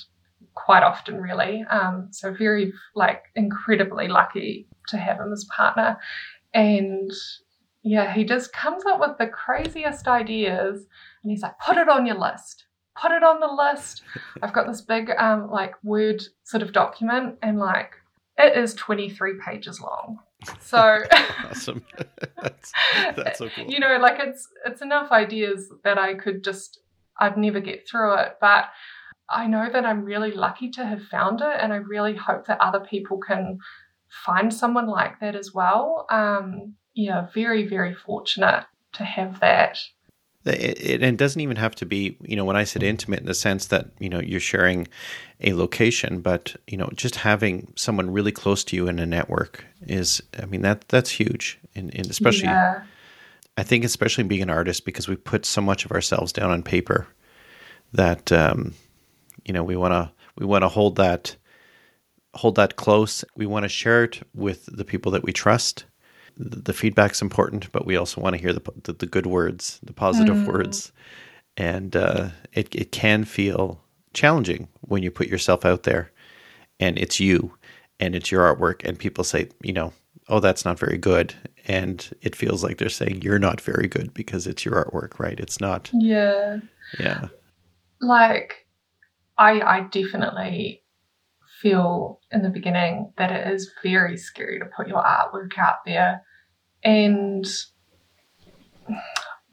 quite 0.53 0.83
often 0.83 1.19
really. 1.19 1.63
Um, 1.69 2.09
so 2.11 2.33
very 2.33 2.73
like 2.95 3.23
incredibly 3.35 4.07
lucky 4.07 4.67
to 4.89 4.97
have 4.97 5.19
him 5.19 5.31
as 5.31 5.45
partner. 5.55 5.97
And 6.53 7.11
yeah, 7.83 8.13
he 8.13 8.23
just 8.23 8.53
comes 8.53 8.85
up 8.85 8.99
with 8.99 9.17
the 9.17 9.27
craziest 9.27 10.07
ideas 10.07 10.85
and 11.23 11.31
he's 11.31 11.41
like, 11.41 11.57
put 11.59 11.77
it 11.77 11.89
on 11.89 12.05
your 12.05 12.19
list. 12.19 12.65
Put 13.01 13.11
it 13.11 13.23
on 13.23 13.39
the 13.39 13.47
list. 13.47 14.03
I've 14.43 14.53
got 14.53 14.67
this 14.67 14.81
big 14.81 15.09
um 15.17 15.49
like 15.49 15.73
word 15.83 16.21
sort 16.43 16.61
of 16.61 16.73
document 16.73 17.37
and 17.41 17.57
like 17.57 17.93
it 18.37 18.57
is 18.57 18.73
23 18.75 19.39
pages 19.45 19.79
long. 19.79 20.19
So 20.59 21.03
awesome. 21.49 21.83
that's, 22.41 22.71
that's 23.15 23.39
so 23.39 23.49
cool. 23.49 23.65
You 23.65 23.79
know, 23.79 23.97
like 24.01 24.19
it's 24.19 24.47
it's 24.65 24.81
enough 24.81 25.11
ideas 25.11 25.71
that 25.83 25.97
I 25.97 26.15
could 26.15 26.43
just 26.43 26.79
I'd 27.19 27.37
never 27.37 27.59
get 27.59 27.87
through 27.87 28.15
it. 28.15 28.37
But 28.39 28.65
I 29.29 29.47
know 29.47 29.69
that 29.71 29.85
I'm 29.85 30.03
really 30.03 30.31
lucky 30.31 30.69
to 30.71 30.85
have 30.85 31.03
found 31.03 31.41
it 31.41 31.57
and 31.59 31.71
I 31.71 31.77
really 31.77 32.15
hope 32.15 32.47
that 32.47 32.59
other 32.59 32.81
people 32.81 33.17
can 33.17 33.59
find 34.25 34.53
someone 34.53 34.87
like 34.87 35.19
that 35.21 35.35
as 35.35 35.53
well. 35.53 36.05
Um, 36.09 36.75
yeah, 36.93 37.27
very, 37.33 37.65
very 37.67 37.93
fortunate 37.93 38.65
to 38.93 39.03
have 39.03 39.39
that. 39.39 39.77
It, 40.45 41.03
it, 41.03 41.17
doesn't 41.17 41.41
even 41.41 41.57
have 41.57 41.75
to 41.75 41.85
be, 41.85 42.17
you 42.21 42.35
know, 42.35 42.45
when 42.45 42.55
I 42.55 42.63
said 42.63 42.81
intimate 42.81 43.19
in 43.19 43.27
the 43.27 43.33
sense 43.33 43.67
that, 43.67 43.89
you 43.99 44.09
know, 44.09 44.19
you're 44.19 44.39
sharing 44.39 44.87
a 45.39 45.53
location, 45.53 46.21
but, 46.21 46.55
you 46.65 46.77
know, 46.77 46.89
just 46.95 47.17
having 47.17 47.71
someone 47.75 48.09
really 48.09 48.31
close 48.31 48.63
to 48.65 48.75
you 48.75 48.87
in 48.87 48.97
a 48.97 49.05
network 49.05 49.63
is, 49.83 50.21
I 50.41 50.45
mean, 50.45 50.61
that 50.61 50.87
that's 50.89 51.11
huge. 51.11 51.59
And, 51.75 51.93
and 51.93 52.09
especially, 52.09 52.47
yeah. 52.47 52.81
I 53.55 53.63
think, 53.63 53.83
especially 53.83 54.23
being 54.23 54.41
an 54.41 54.49
artist, 54.49 54.83
because 54.83 55.07
we 55.07 55.15
put 55.15 55.45
so 55.45 55.61
much 55.61 55.85
of 55.85 55.91
ourselves 55.91 56.33
down 56.33 56.49
on 56.49 56.63
paper 56.63 57.07
that, 57.93 58.31
um, 58.31 58.73
you 59.45 59.53
know, 59.53 59.63
we 59.63 59.75
want 59.75 59.91
to, 59.91 60.11
we 60.37 60.45
want 60.45 60.63
to 60.63 60.69
hold 60.69 60.95
that, 60.95 61.35
hold 62.33 62.55
that 62.55 62.77
close. 62.77 63.23
We 63.35 63.45
want 63.45 63.63
to 63.63 63.69
share 63.69 64.05
it 64.05 64.27
with 64.33 64.65
the 64.65 64.85
people 64.85 65.11
that 65.11 65.23
we 65.23 65.33
trust 65.33 65.85
the 66.37 66.73
feedback's 66.73 67.21
important, 67.21 67.71
but 67.71 67.85
we 67.85 67.95
also 67.95 68.21
want 68.21 68.35
to 68.35 68.41
hear 68.41 68.53
the 68.53 68.61
the, 68.83 68.93
the 68.93 69.05
good 69.05 69.25
words, 69.25 69.79
the 69.83 69.93
positive 69.93 70.35
mm. 70.35 70.47
words, 70.47 70.91
and 71.57 71.95
uh, 71.95 72.29
it 72.53 72.73
it 72.75 72.91
can 72.91 73.23
feel 73.25 73.81
challenging 74.13 74.67
when 74.81 75.03
you 75.03 75.11
put 75.11 75.27
yourself 75.27 75.65
out 75.65 75.83
there, 75.83 76.11
and 76.79 76.97
it's 76.97 77.19
you, 77.19 77.55
and 77.99 78.15
it's 78.15 78.31
your 78.31 78.43
artwork, 78.43 78.83
and 78.87 78.97
people 78.99 79.23
say, 79.23 79.49
you 79.61 79.73
know, 79.73 79.93
oh, 80.27 80.39
that's 80.39 80.65
not 80.65 80.79
very 80.79 80.97
good, 80.97 81.33
and 81.67 82.09
it 82.21 82.35
feels 82.35 82.63
like 82.63 82.77
they're 82.77 82.89
saying 82.89 83.21
you're 83.21 83.39
not 83.39 83.61
very 83.61 83.87
good 83.87 84.13
because 84.13 84.47
it's 84.47 84.65
your 84.65 84.83
artwork, 84.83 85.19
right? 85.19 85.39
It's 85.39 85.59
not. 85.59 85.89
Yeah. 85.93 86.59
Yeah. 86.99 87.27
Like, 87.99 88.65
I 89.37 89.61
I 89.61 89.81
definitely 89.91 90.80
feel 91.61 92.19
in 92.31 92.41
the 92.41 92.49
beginning 92.49 93.13
that 93.17 93.31
it 93.31 93.53
is 93.53 93.71
very 93.83 94.17
scary 94.17 94.59
to 94.59 94.65
put 94.65 94.87
your 94.87 95.03
artwork 95.03 95.57
out 95.57 95.85
there. 95.85 96.23
And 96.83 97.45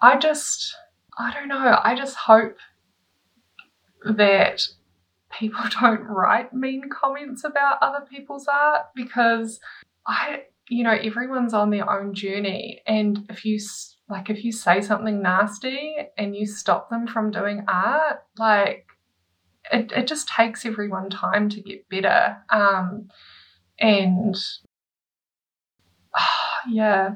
I 0.01 0.19
just, 0.19 0.75
I 1.19 1.33
don't 1.33 1.49
know, 1.49 1.79
I 1.83 1.95
just 1.95 2.17
hope 2.17 2.57
that 4.05 4.63
people 5.31 5.61
don't 5.81 6.03
write 6.03 6.53
mean 6.53 6.85
comments 6.91 7.45
about 7.45 7.79
other 7.83 8.05
people's 8.11 8.47
art 8.47 8.87
because 8.95 9.61
I, 10.07 10.43
you 10.69 10.85
know, 10.85 10.97
everyone's 11.03 11.55
on 11.55 11.71
their 11.71 11.91
own 11.91 12.15
journey. 12.15 12.81
And 12.87 13.27
if 13.29 13.45
you, 13.45 13.59
like, 14.09 14.31
if 14.31 14.45
you 14.45 14.53
say 14.53 14.81
something 14.81 15.23
nasty 15.23 15.97
and 16.17 16.35
you 16.35 16.47
stop 16.47 16.91
them 16.91 17.07
from 17.07 17.31
doing 17.31 17.65
art, 17.69 18.23
like, 18.39 18.88
it, 19.73 19.93
it 19.93 20.07
just 20.07 20.29
takes 20.29 20.65
everyone 20.65 21.11
time 21.11 21.49
to 21.51 21.61
get 21.61 21.89
better. 21.89 22.39
Um, 22.51 23.09
and 23.79 24.37
uh, 26.15 26.21
yeah, 26.71 27.11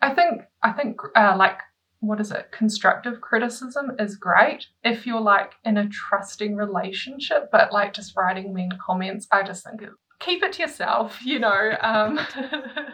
I 0.00 0.14
think 0.14 0.42
I 0.62 0.72
think 0.72 1.00
uh, 1.16 1.34
like 1.36 1.60
what 2.00 2.20
is 2.20 2.30
it? 2.30 2.50
Constructive 2.50 3.20
criticism 3.20 3.92
is 3.98 4.16
great 4.16 4.66
if 4.82 5.06
you're 5.06 5.20
like 5.20 5.52
in 5.64 5.76
a 5.76 5.88
trusting 5.88 6.56
relationship, 6.56 7.50
but 7.52 7.72
like 7.72 7.92
just 7.92 8.16
writing 8.16 8.54
mean 8.54 8.70
comments, 8.84 9.26
I 9.30 9.42
just 9.42 9.64
think 9.64 9.82
it, 9.82 9.90
keep 10.18 10.42
it 10.42 10.54
to 10.54 10.62
yourself. 10.62 11.24
You 11.24 11.40
know, 11.40 11.76
um, 11.82 12.18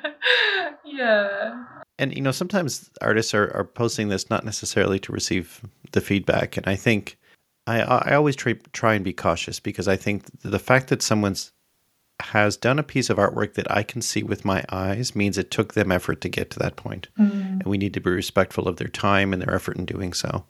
yeah. 0.84 1.64
And 1.98 2.14
you 2.14 2.20
know, 2.20 2.32
sometimes 2.32 2.90
artists 3.00 3.32
are, 3.32 3.50
are 3.54 3.64
posting 3.64 4.08
this 4.08 4.28
not 4.28 4.44
necessarily 4.44 4.98
to 5.00 5.12
receive 5.12 5.62
the 5.92 6.00
feedback, 6.00 6.56
and 6.56 6.66
I 6.66 6.74
think 6.74 7.16
I, 7.66 7.80
I 7.80 8.14
always 8.14 8.36
try, 8.36 8.54
try 8.72 8.94
and 8.94 9.04
be 9.04 9.12
cautious 9.12 9.60
because 9.60 9.88
I 9.88 9.96
think 9.96 10.26
the 10.42 10.58
fact 10.58 10.88
that 10.88 11.02
someone's 11.02 11.52
has 12.20 12.56
done 12.56 12.78
a 12.78 12.82
piece 12.82 13.10
of 13.10 13.18
artwork 13.18 13.54
that 13.54 13.70
I 13.70 13.82
can 13.82 14.00
see 14.00 14.22
with 14.22 14.44
my 14.44 14.64
eyes 14.70 15.14
means 15.14 15.36
it 15.36 15.50
took 15.50 15.74
them 15.74 15.92
effort 15.92 16.22
to 16.22 16.30
get 16.30 16.50
to 16.50 16.58
that 16.60 16.76
point. 16.76 17.08
Mm. 17.18 17.60
And 17.60 17.64
we 17.64 17.76
need 17.76 17.92
to 17.94 18.00
be 18.00 18.10
respectful 18.10 18.68
of 18.68 18.76
their 18.76 18.88
time 18.88 19.32
and 19.32 19.42
their 19.42 19.54
effort 19.54 19.76
in 19.76 19.84
doing 19.84 20.14
so. 20.14 20.46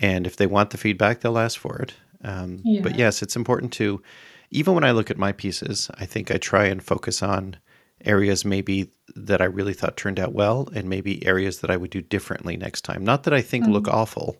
And 0.00 0.26
if 0.26 0.36
they 0.36 0.46
want 0.46 0.70
the 0.70 0.78
feedback, 0.78 1.20
they'll 1.20 1.38
ask 1.38 1.58
for 1.58 1.76
it. 1.78 1.94
Um, 2.22 2.60
yeah. 2.64 2.80
But 2.80 2.96
yes, 2.96 3.22
it's 3.22 3.36
important 3.36 3.72
to, 3.74 4.02
even 4.50 4.74
when 4.74 4.84
I 4.84 4.92
look 4.92 5.10
at 5.10 5.18
my 5.18 5.32
pieces, 5.32 5.90
I 5.98 6.06
think 6.06 6.30
I 6.30 6.38
try 6.38 6.64
and 6.66 6.82
focus 6.82 7.22
on 7.22 7.56
areas 8.04 8.44
maybe 8.44 8.90
that 9.14 9.40
I 9.42 9.44
really 9.44 9.74
thought 9.74 9.96
turned 9.96 10.18
out 10.18 10.32
well 10.32 10.68
and 10.74 10.88
maybe 10.88 11.24
areas 11.26 11.60
that 11.60 11.70
I 11.70 11.76
would 11.76 11.90
do 11.90 12.00
differently 12.00 12.56
next 12.56 12.82
time. 12.82 13.04
Not 13.04 13.24
that 13.24 13.34
I 13.34 13.42
think 13.42 13.66
mm. 13.66 13.72
look 13.72 13.88
awful, 13.88 14.36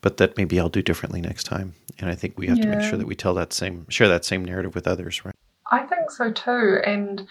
but 0.00 0.16
that 0.16 0.36
maybe 0.36 0.58
I'll 0.58 0.68
do 0.68 0.82
differently 0.82 1.20
next 1.20 1.44
time. 1.44 1.74
And 1.98 2.08
I 2.08 2.14
think 2.14 2.38
we 2.38 2.46
have 2.46 2.58
yeah. 2.58 2.64
to 2.64 2.76
make 2.76 2.88
sure 2.88 2.98
that 2.98 3.06
we 3.06 3.14
tell 3.14 3.34
that 3.34 3.52
same, 3.52 3.86
share 3.88 4.08
that 4.08 4.24
same 4.24 4.44
narrative 4.44 4.74
with 4.74 4.86
others, 4.86 5.24
right? 5.24 5.34
I 5.70 5.86
think 5.86 6.10
so 6.10 6.32
too. 6.32 6.78
And 6.84 7.26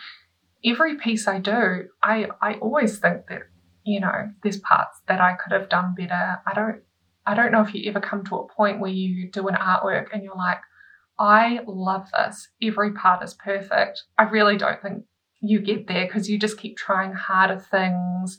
every 0.64 0.98
piece 0.98 1.28
I 1.28 1.40
do, 1.40 1.86
I, 2.04 2.28
I 2.42 2.54
always 2.56 3.00
think 3.00 3.28
that, 3.28 3.44
you 3.84 4.00
know, 4.00 4.30
there's 4.44 4.60
parts 4.60 5.00
that 5.08 5.20
I 5.20 5.34
could 5.34 5.54
have 5.54 5.70
done 5.70 5.96
better. 5.98 6.40
I 6.46 6.54
don't, 6.54 6.82
I 7.26 7.36
don't 7.36 7.52
know 7.52 7.62
if 7.62 7.74
you 7.74 7.90
ever 7.90 8.00
come 8.00 8.24
to 8.26 8.36
a 8.36 8.48
point 8.48 8.80
where 8.80 8.92
you 8.92 9.30
do 9.32 9.48
an 9.48 9.56
artwork 9.56 10.08
and 10.14 10.24
you're 10.24 10.36
like, 10.36 10.60
I 11.18 11.60
love 11.68 12.08
this. 12.14 12.48
Every 12.62 12.94
part 12.94 13.24
is 13.24 13.34
perfect. 13.34 14.04
I 14.18 14.24
really 14.24 14.58
don't 14.58 14.82
think 14.82 15.04
you 15.42 15.60
get 15.60 15.88
there 15.88 16.06
because 16.06 16.30
you 16.30 16.40
just 16.40 16.58
keep 16.58 16.78
trying 16.78 17.14
harder 17.14 17.60
things, 17.60 18.38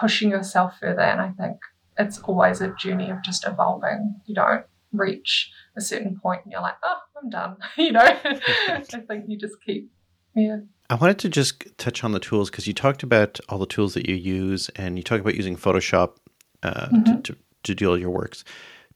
pushing 0.00 0.30
yourself 0.30 0.78
further. 0.80 1.02
And 1.02 1.20
I 1.20 1.30
think 1.30 1.58
it's 1.98 2.18
always 2.20 2.60
a 2.60 2.74
journey 2.78 3.10
of 3.10 3.22
just 3.24 3.46
evolving. 3.46 4.20
You 4.26 4.34
don't 4.34 4.64
reach 4.92 5.50
a 5.76 5.80
certain 5.80 6.18
point 6.18 6.42
and 6.44 6.52
you're 6.52 6.60
like, 6.60 6.76
oh, 6.82 6.98
I'm 7.22 7.30
done. 7.30 7.56
you 7.76 7.92
know, 7.92 8.00
I 8.24 8.82
think 9.08 9.24
you 9.28 9.38
just 9.38 9.54
keep, 9.64 9.90
yeah. 10.34 10.58
I 10.88 10.94
wanted 10.94 11.18
to 11.20 11.28
just 11.28 11.64
touch 11.78 12.04
on 12.04 12.12
the 12.12 12.20
tools 12.20 12.50
because 12.50 12.66
you 12.66 12.72
talked 12.72 13.02
about 13.02 13.40
all 13.48 13.58
the 13.58 13.66
tools 13.66 13.94
that 13.94 14.08
you 14.08 14.14
use 14.14 14.68
and 14.76 14.96
you 14.96 15.02
talk 15.02 15.20
about 15.20 15.34
using 15.34 15.56
Photoshop 15.56 16.16
uh, 16.62 16.86
mm-hmm. 16.86 17.22
to, 17.22 17.32
to, 17.32 17.38
to 17.64 17.74
do 17.74 17.90
all 17.90 17.98
your 17.98 18.10
works. 18.10 18.44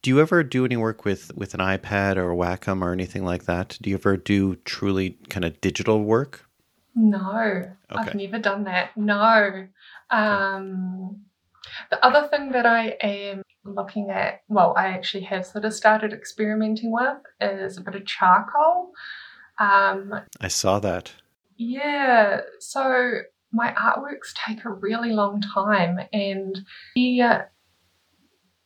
Do 0.03 0.09
you 0.09 0.21
ever 0.21 0.43
do 0.43 0.65
any 0.65 0.77
work 0.77 1.05
with, 1.05 1.35
with 1.37 1.53
an 1.53 1.61
iPad 1.61 2.17
or 2.17 2.31
a 2.31 2.37
Wacom 2.37 2.83
or 2.83 2.93
anything 2.93 3.25
like 3.25 3.45
that? 3.45 3.77
Do 3.83 3.91
you 3.91 3.97
ever 3.97 4.17
do 4.17 4.57
truly 4.57 5.19
kind 5.29 5.45
of 5.45 5.61
digital 5.61 6.03
work? 6.03 6.47
No, 6.95 7.21
okay. 7.21 7.71
I've 7.91 8.15
never 8.15 8.39
done 8.39 8.65
that. 8.65 8.97
No. 8.97 9.67
Um, 10.11 11.21
the 11.91 12.05
other 12.05 12.29
thing 12.29 12.53
that 12.53 12.67
I 12.67 12.97
am 13.03 13.43
looking 13.65 14.11
at, 14.11 14.43
well, 14.49 14.75
I 14.77 14.89
actually 14.89 15.25
have 15.25 15.47
sort 15.47 15.65
of 15.65 15.75
started 15.75 16.13
experimenting 16.13 16.93
with, 16.93 17.19
is 17.41 17.77
a 17.77 17.83
bit 17.83 17.95
of 17.95 18.07
charcoal. 18.07 18.93
Um, 19.59 20.15
I 20.41 20.49
saw 20.49 20.79
that. 20.81 21.13
Yeah. 21.57 22.41
So 22.61 23.21
my 23.53 23.73
artworks 23.73 24.33
take 24.47 24.65
a 24.65 24.71
really 24.71 25.13
long 25.13 25.41
time 25.41 25.99
and 26.13 26.59
they're 26.97 27.51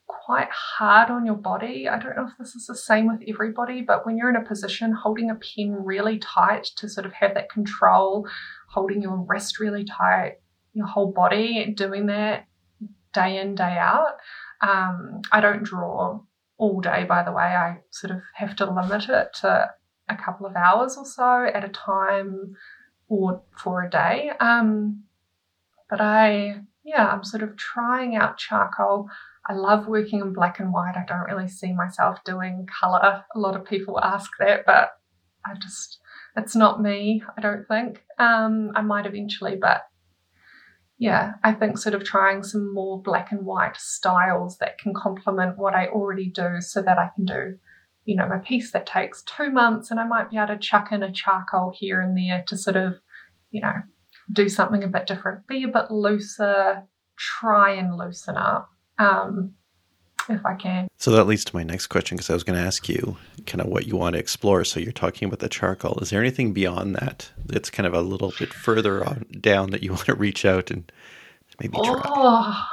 quite 0.07 0.51
hard 0.51 1.11
on 1.11 1.27
your 1.27 1.35
body. 1.35 1.89
I 1.89 1.99
don't 1.99 2.16
know 2.16 2.27
if 2.27 2.39
this 2.39 2.55
is 2.55 2.66
the 2.66 2.77
same 2.77 3.07
with 3.09 3.23
everybody, 3.29 3.83
but 3.83 4.07
when 4.07 4.16
you're 4.16 4.31
in 4.31 4.37
a 4.37 4.45
position 4.45 4.93
holding 4.93 5.31
a 5.31 5.35
pen 5.35 5.73
really 5.85 6.19
tight 6.19 6.65
to 6.77 6.89
sort 6.89 7.07
of 7.07 7.12
have 7.15 7.35
that 7.35 7.51
control, 7.51 8.27
holding 8.69 9.03
your 9.03 9.16
wrist 9.29 9.59
really 9.59 9.85
tight, 9.85 10.37
your 10.73 10.87
whole 10.87 11.12
body, 11.12 11.73
doing 11.77 12.07
that 12.07 12.47
day 13.15 13.39
in, 13.41 13.55
day 13.55 13.77
out. 13.78 14.16
Um, 14.61 15.23
I 15.32 15.41
don't 15.41 15.62
draw 15.62 16.20
all 16.59 16.81
day, 16.81 17.05
by 17.05 17.23
the 17.23 17.32
way. 17.32 17.43
I 17.43 17.78
sort 17.91 18.11
of 18.11 18.19
have 18.35 18.57
to 18.57 18.70
limit 18.70 19.09
it 19.09 19.28
to 19.41 19.70
a 20.09 20.16
couple 20.16 20.47
of 20.47 20.57
hours 20.57 20.97
or 20.97 21.07
so 21.07 21.45
at 21.45 21.65
a 21.65 21.69
time 21.69 22.55
or 23.09 23.43
for 23.57 23.82
a 23.82 23.91
day. 23.91 24.31
Um, 24.41 25.05
but 25.89 26.01
I, 26.01 26.61
yeah, 26.85 27.07
I'm 27.07 27.24
sort 27.24 27.43
of 27.43 27.57
trying 27.57 28.16
out 28.16 28.39
charcoal. 28.39 29.09
I 29.49 29.55
love 29.55 29.86
working 29.86 30.20
in 30.20 30.32
black 30.32 30.61
and 30.61 30.73
white. 30.73 30.97
I 30.97 31.05
don't 31.07 31.31
really 31.31 31.49
see 31.49 31.73
myself 31.73 32.24
doing 32.24 32.66
color. 32.81 33.24
A 33.35 33.39
lot 33.39 33.57
of 33.57 33.65
people 33.66 34.01
ask 34.01 34.31
that, 34.39 34.65
but 34.66 34.93
I 35.47 35.55
just, 35.61 35.99
it's 36.36 36.57
not 36.57 36.81
me, 36.81 37.23
I 37.36 37.41
don't 37.41 37.66
think. 37.69 38.03
Um, 38.19 38.70
I 38.74 38.81
might 38.81 39.07
eventually, 39.07 39.57
but 39.61 39.82
yeah, 40.99 41.33
I 41.43 41.53
think 41.53 41.79
sort 41.79 41.95
of 41.95 42.05
trying 42.05 42.43
some 42.43 42.73
more 42.73 43.03
black 43.03 43.33
and 43.33 43.45
white 43.45 43.77
styles 43.77 44.59
that 44.59 44.79
can 44.79 44.95
complement 44.95 45.59
what 45.59 45.75
I 45.75 45.89
already 45.89 46.31
do 46.31 46.61
so 46.61 46.83
that 46.83 46.99
I 46.99 47.11
can 47.15 47.25
do, 47.25 47.59
you 48.05 48.16
know, 48.16 48.29
a 48.33 48.39
piece 48.39 48.71
that 48.73 48.87
takes 48.87 49.23
two 49.23 49.51
months 49.51 49.91
and 49.91 49.99
I 49.99 50.07
might 50.07 50.31
be 50.31 50.37
able 50.37 50.49
to 50.49 50.59
chuck 50.59 50.93
in 50.93 51.03
a 51.03 51.12
charcoal 51.12 51.73
here 51.77 52.01
and 52.01 52.16
there 52.16 52.45
to 52.47 52.57
sort 52.57 52.77
of, 52.77 52.95
you 53.51 53.61
know, 53.61 53.75
do 54.33 54.49
something 54.49 54.85
a 54.85 54.89
bit 54.89 55.07
different, 55.07 55.47
be 55.47 55.65
a 55.65 55.69
bit 55.69 55.91
looser, 55.91 56.85
try 57.16 57.73
and 57.73 57.97
loosen 57.97 58.37
up. 58.37 58.71
Um, 58.99 59.55
if 60.29 60.45
I 60.45 60.55
can. 60.55 60.89
So 60.97 61.11
that 61.13 61.25
leads 61.25 61.45
to 61.47 61.57
my 61.57 61.63
next 61.63 61.89
question 61.89 62.17
because 62.17 62.31
I 62.31 62.35
was 62.35 62.45
going 62.45 62.59
to 62.59 62.65
ask 62.65 62.89
you 62.89 63.17
kind 63.47 63.61
of 63.61 63.69
what 63.69 63.87
you 63.87 63.97
want 63.97 64.15
to 64.15 64.19
explore. 64.19 64.65
So 64.65 64.81
you're 64.81 64.93
talking 64.93 65.27
about 65.27 65.41
the 65.41 65.49
charcoal. 65.49 65.99
Is 66.01 66.11
there 66.11 66.21
anything 66.21 66.53
beyond 66.53 66.95
that 66.97 67.31
that's 67.45 67.71
kind 67.71 67.87
of 67.87 67.95
a 67.95 68.01
little 68.01 68.33
bit 68.39 68.53
further 68.53 69.07
on 69.07 69.27
down 69.41 69.71
that 69.71 69.83
you 69.83 69.91
want 69.95 70.07
to 70.07 70.15
reach 70.15 70.45
out 70.45 70.71
and 70.71 70.91
maybe 71.61 71.77
try? 71.83 72.03
Oh, 72.05 72.67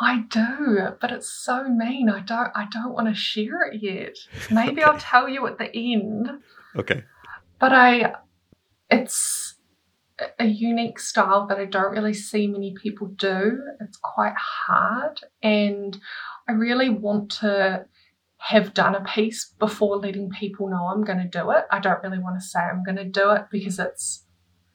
I 0.00 0.24
do, 0.30 0.96
but 1.00 1.10
it's 1.10 1.28
so 1.28 1.68
mean. 1.68 2.08
I 2.08 2.20
don't. 2.20 2.50
I 2.54 2.68
don't 2.70 2.92
want 2.92 3.08
to 3.08 3.14
share 3.14 3.62
it 3.62 3.82
yet. 3.82 4.16
Maybe 4.50 4.82
okay. 4.82 4.90
I'll 4.90 4.98
tell 4.98 5.28
you 5.28 5.46
at 5.48 5.58
the 5.58 5.74
end. 5.74 6.30
Okay. 6.76 7.02
But 7.58 7.72
I, 7.72 8.14
it's 8.88 9.56
a 10.38 10.46
unique 10.46 10.98
style 10.98 11.46
that 11.46 11.58
I 11.58 11.64
don't 11.64 11.92
really 11.92 12.14
see 12.14 12.46
many 12.46 12.74
people 12.80 13.08
do. 13.08 13.58
It's 13.80 13.98
quite 14.02 14.34
hard, 14.36 15.20
and 15.42 15.98
I 16.48 16.52
really 16.52 16.88
want 16.88 17.30
to 17.40 17.86
have 18.38 18.72
done 18.72 18.94
a 18.94 19.04
piece 19.04 19.52
before 19.58 19.96
letting 19.96 20.30
people 20.30 20.68
know 20.68 20.86
I'm 20.86 21.04
going 21.04 21.18
to 21.18 21.28
do 21.28 21.50
it. 21.50 21.64
I 21.70 21.80
don't 21.80 22.02
really 22.02 22.20
want 22.20 22.40
to 22.40 22.46
say 22.46 22.60
I'm 22.60 22.84
going 22.84 22.96
to 22.96 23.04
do 23.04 23.30
it 23.32 23.46
because 23.50 23.78
it's 23.78 24.24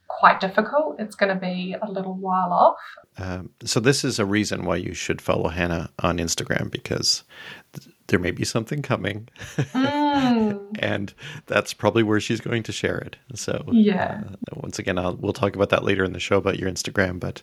quite 0.08 0.40
difficult. 0.40 1.00
It's 1.00 1.16
going 1.16 1.34
to 1.34 1.40
be 1.40 1.76
a 1.82 1.90
little 1.90 2.14
while 2.14 2.52
off. 2.52 2.78
Um, 3.18 3.52
so, 3.64 3.80
this 3.80 4.04
is 4.04 4.20
a 4.20 4.26
reason 4.26 4.66
why 4.66 4.78
you 4.78 4.94
should 4.94 5.22
follow 5.22 5.50
Hannah 5.50 5.92
on 6.00 6.18
Instagram 6.18 6.72
because 6.72 7.24
there 8.08 8.20
may 8.20 8.32
be 8.32 8.46
something 8.46 8.82
coming. 8.82 9.28
Mm. 9.56 10.76
and 10.80 11.14
that's 11.48 11.74
probably 11.74 12.04
where 12.04 12.20
she's 12.20 12.42
going 12.42 12.64
to 12.64 12.72
share 12.72 12.98
it. 12.98 13.16
So, 13.34 13.64
yeah. 13.72 14.24
Uh, 14.28 14.56
once 14.56 14.80
again, 14.80 14.98
I'll, 14.98 15.16
we'll 15.16 15.34
talk 15.34 15.56
about 15.56 15.70
that 15.70 15.84
later 15.84 16.04
in 16.04 16.14
the 16.14 16.20
show 16.20 16.38
about 16.38 16.60
your 16.60 16.70
Instagram. 16.70 17.20
But 17.20 17.42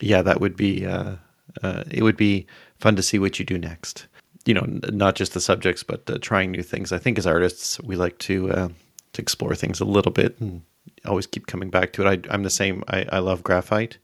yeah, 0.00 0.22
that 0.22 0.40
would 0.40 0.56
be, 0.56 0.86
uh, 0.86 1.16
uh, 1.62 1.84
it 1.90 2.02
would 2.02 2.16
be 2.16 2.46
fun 2.78 2.96
to 2.96 3.02
see 3.02 3.18
what 3.18 3.38
you 3.38 3.44
do 3.44 3.58
next. 3.58 4.06
You 4.44 4.54
know, 4.54 4.66
not 4.90 5.14
just 5.14 5.34
the 5.34 5.40
subjects, 5.40 5.82
but 5.82 6.08
uh, 6.10 6.18
trying 6.20 6.50
new 6.50 6.62
things. 6.62 6.92
I 6.92 6.98
think 6.98 7.18
as 7.18 7.26
artists, 7.26 7.80
we 7.80 7.96
like 7.96 8.18
to, 8.20 8.50
uh, 8.50 8.68
to 9.12 9.22
explore 9.22 9.54
things 9.54 9.80
a 9.80 9.84
little 9.84 10.12
bit 10.12 10.40
and 10.40 10.62
always 11.04 11.26
keep 11.26 11.46
coming 11.46 11.70
back 11.70 11.92
to 11.92 12.06
it. 12.06 12.26
I, 12.28 12.34
am 12.34 12.42
the 12.42 12.50
same. 12.50 12.82
I, 12.88 13.06
I 13.12 13.18
love 13.18 13.42
graphite, 13.42 13.98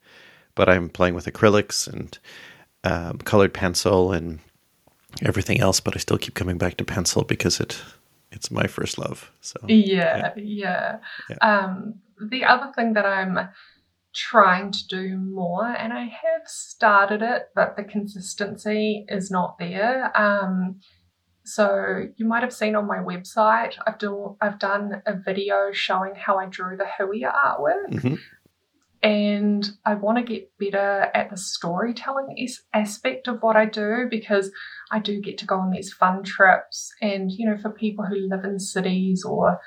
but 0.55 0.69
I'm 0.69 0.89
playing 0.89 1.15
with 1.15 1.27
acrylics 1.27 1.89
and 1.89 2.19
um, 2.85 3.19
colored 3.19 3.55
pencil 3.55 4.13
and 4.13 4.39
everything 5.23 5.61
else, 5.61 5.81
but 5.81 5.97
I 5.97 5.99
still 5.99 6.19
keep 6.19 6.35
coming 6.35 6.59
back 6.59 6.77
to 6.79 6.85
pencil 6.85 7.25
because 7.25 7.61
it 7.61 7.83
it's 8.31 8.51
my 8.51 8.67
first 8.67 8.99
love. 8.99 9.31
So 9.41 9.61
yeah, 9.69 10.33
yeah. 10.37 10.99
yeah. 11.31 11.37
Um, 11.41 11.95
the 12.21 12.45
other 12.45 12.73
thing 12.75 12.95
that 12.95 13.07
I'm 13.07 13.39
trying 14.13 14.73
to 14.73 14.87
do 14.89 15.17
more, 15.17 15.67
and 15.67 15.93
I 15.93 16.05
have 16.05 16.47
started 16.47 17.23
it, 17.23 17.51
but 17.55 17.77
the 17.77 17.85
consistency 17.85 19.05
is 19.09 19.31
not 19.31 19.59
there. 19.59 20.17
Um, 20.21 20.81
so 21.45 22.07
you 22.17 22.27
might 22.27 22.43
have 22.43 22.53
seen 22.53 22.75
on 22.75 22.87
my 22.87 22.99
website, 22.99 23.75
I've 23.87 23.99
do 23.99 24.37
I've 24.41 24.59
done 24.59 25.03
a 25.07 25.15
video 25.15 25.71
showing 25.73 26.15
how 26.15 26.39
I 26.39 26.47
drew 26.47 26.77
the 26.77 26.85
Huia 26.85 27.33
artwork. 27.33 27.91
Mm-hmm 27.91 28.15
and 29.05 29.71
I 29.85 29.97
want 29.97 30.17
to 30.17 30.25
get 30.25 30.51
better 30.59 31.11
at 31.15 31.29
the 31.29 31.37
storytelling 31.37 32.49
aspect 32.73 33.29
of 33.29 33.43
what 33.43 33.55
I 33.55 33.67
do 33.67 34.07
because 34.11 34.51
I 34.91 34.99
do 34.99 35.21
get 35.21 35.37
to 35.39 35.47
go 35.47 35.59
on 35.59 35.71
these 35.71 35.93
fun 35.93 36.23
trips. 36.25 36.91
And, 37.03 37.31
you 37.31 37.47
know, 37.47 37.59
for 37.59 37.71
people 37.71 38.07
who 38.07 38.31
live 38.31 38.45
in 38.45 38.59
cities 38.59 39.23
or, 39.23 39.61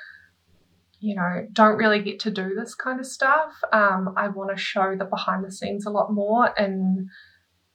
you 0.98 1.14
know, 1.14 1.46
don't 1.52 1.76
really 1.76 2.02
get 2.02 2.18
to 2.20 2.32
do 2.32 2.56
this 2.56 2.74
kind 2.74 2.98
of 2.98 3.06
stuff, 3.06 3.52
um, 3.72 4.12
I 4.16 4.26
want 4.26 4.50
to 4.50 4.60
show 4.60 4.96
the 4.98 5.04
behind 5.04 5.44
the 5.44 5.52
scenes 5.52 5.86
a 5.86 5.90
lot 5.90 6.12
more 6.12 6.52
and 6.60 7.08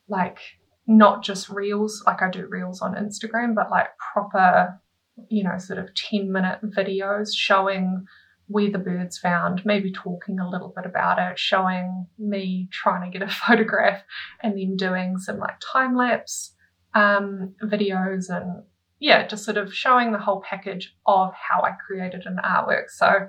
like 0.09 0.39
not 0.85 1.23
just 1.23 1.47
reels, 1.47 2.03
like 2.05 2.21
I 2.21 2.29
do 2.29 2.45
reels 2.45 2.81
on 2.81 2.95
Instagram, 2.95 3.55
but 3.55 3.71
like 3.71 3.87
proper, 4.11 4.81
you 5.29 5.45
know, 5.45 5.57
sort 5.59 5.79
of 5.79 5.95
10 5.95 6.29
minute 6.29 6.59
videos 6.61 7.29
showing 7.33 8.05
where 8.53 8.69
the 8.69 8.77
bird's 8.77 9.17
found, 9.17 9.65
maybe 9.65 9.91
talking 9.91 10.39
a 10.39 10.47
little 10.47 10.71
bit 10.75 10.85
about 10.85 11.17
it, 11.17 11.39
showing 11.39 12.05
me 12.19 12.69
trying 12.71 13.11
to 13.11 13.17
get 13.17 13.27
a 13.27 13.31
photograph, 13.47 14.03
and 14.41 14.55
then 14.55 14.77
doing 14.77 15.17
some 15.17 15.39
like 15.39 15.55
time 15.59 15.95
lapse 15.95 16.53
um, 16.93 17.55
videos 17.63 18.29
and 18.29 18.63
yeah, 18.99 19.25
just 19.25 19.43
sort 19.43 19.57
of 19.57 19.73
showing 19.73 20.11
the 20.11 20.19
whole 20.19 20.41
package 20.47 20.95
of 21.07 21.33
how 21.33 21.63
I 21.63 21.71
created 21.71 22.25
an 22.25 22.39
artwork. 22.45 22.89
So 22.89 23.27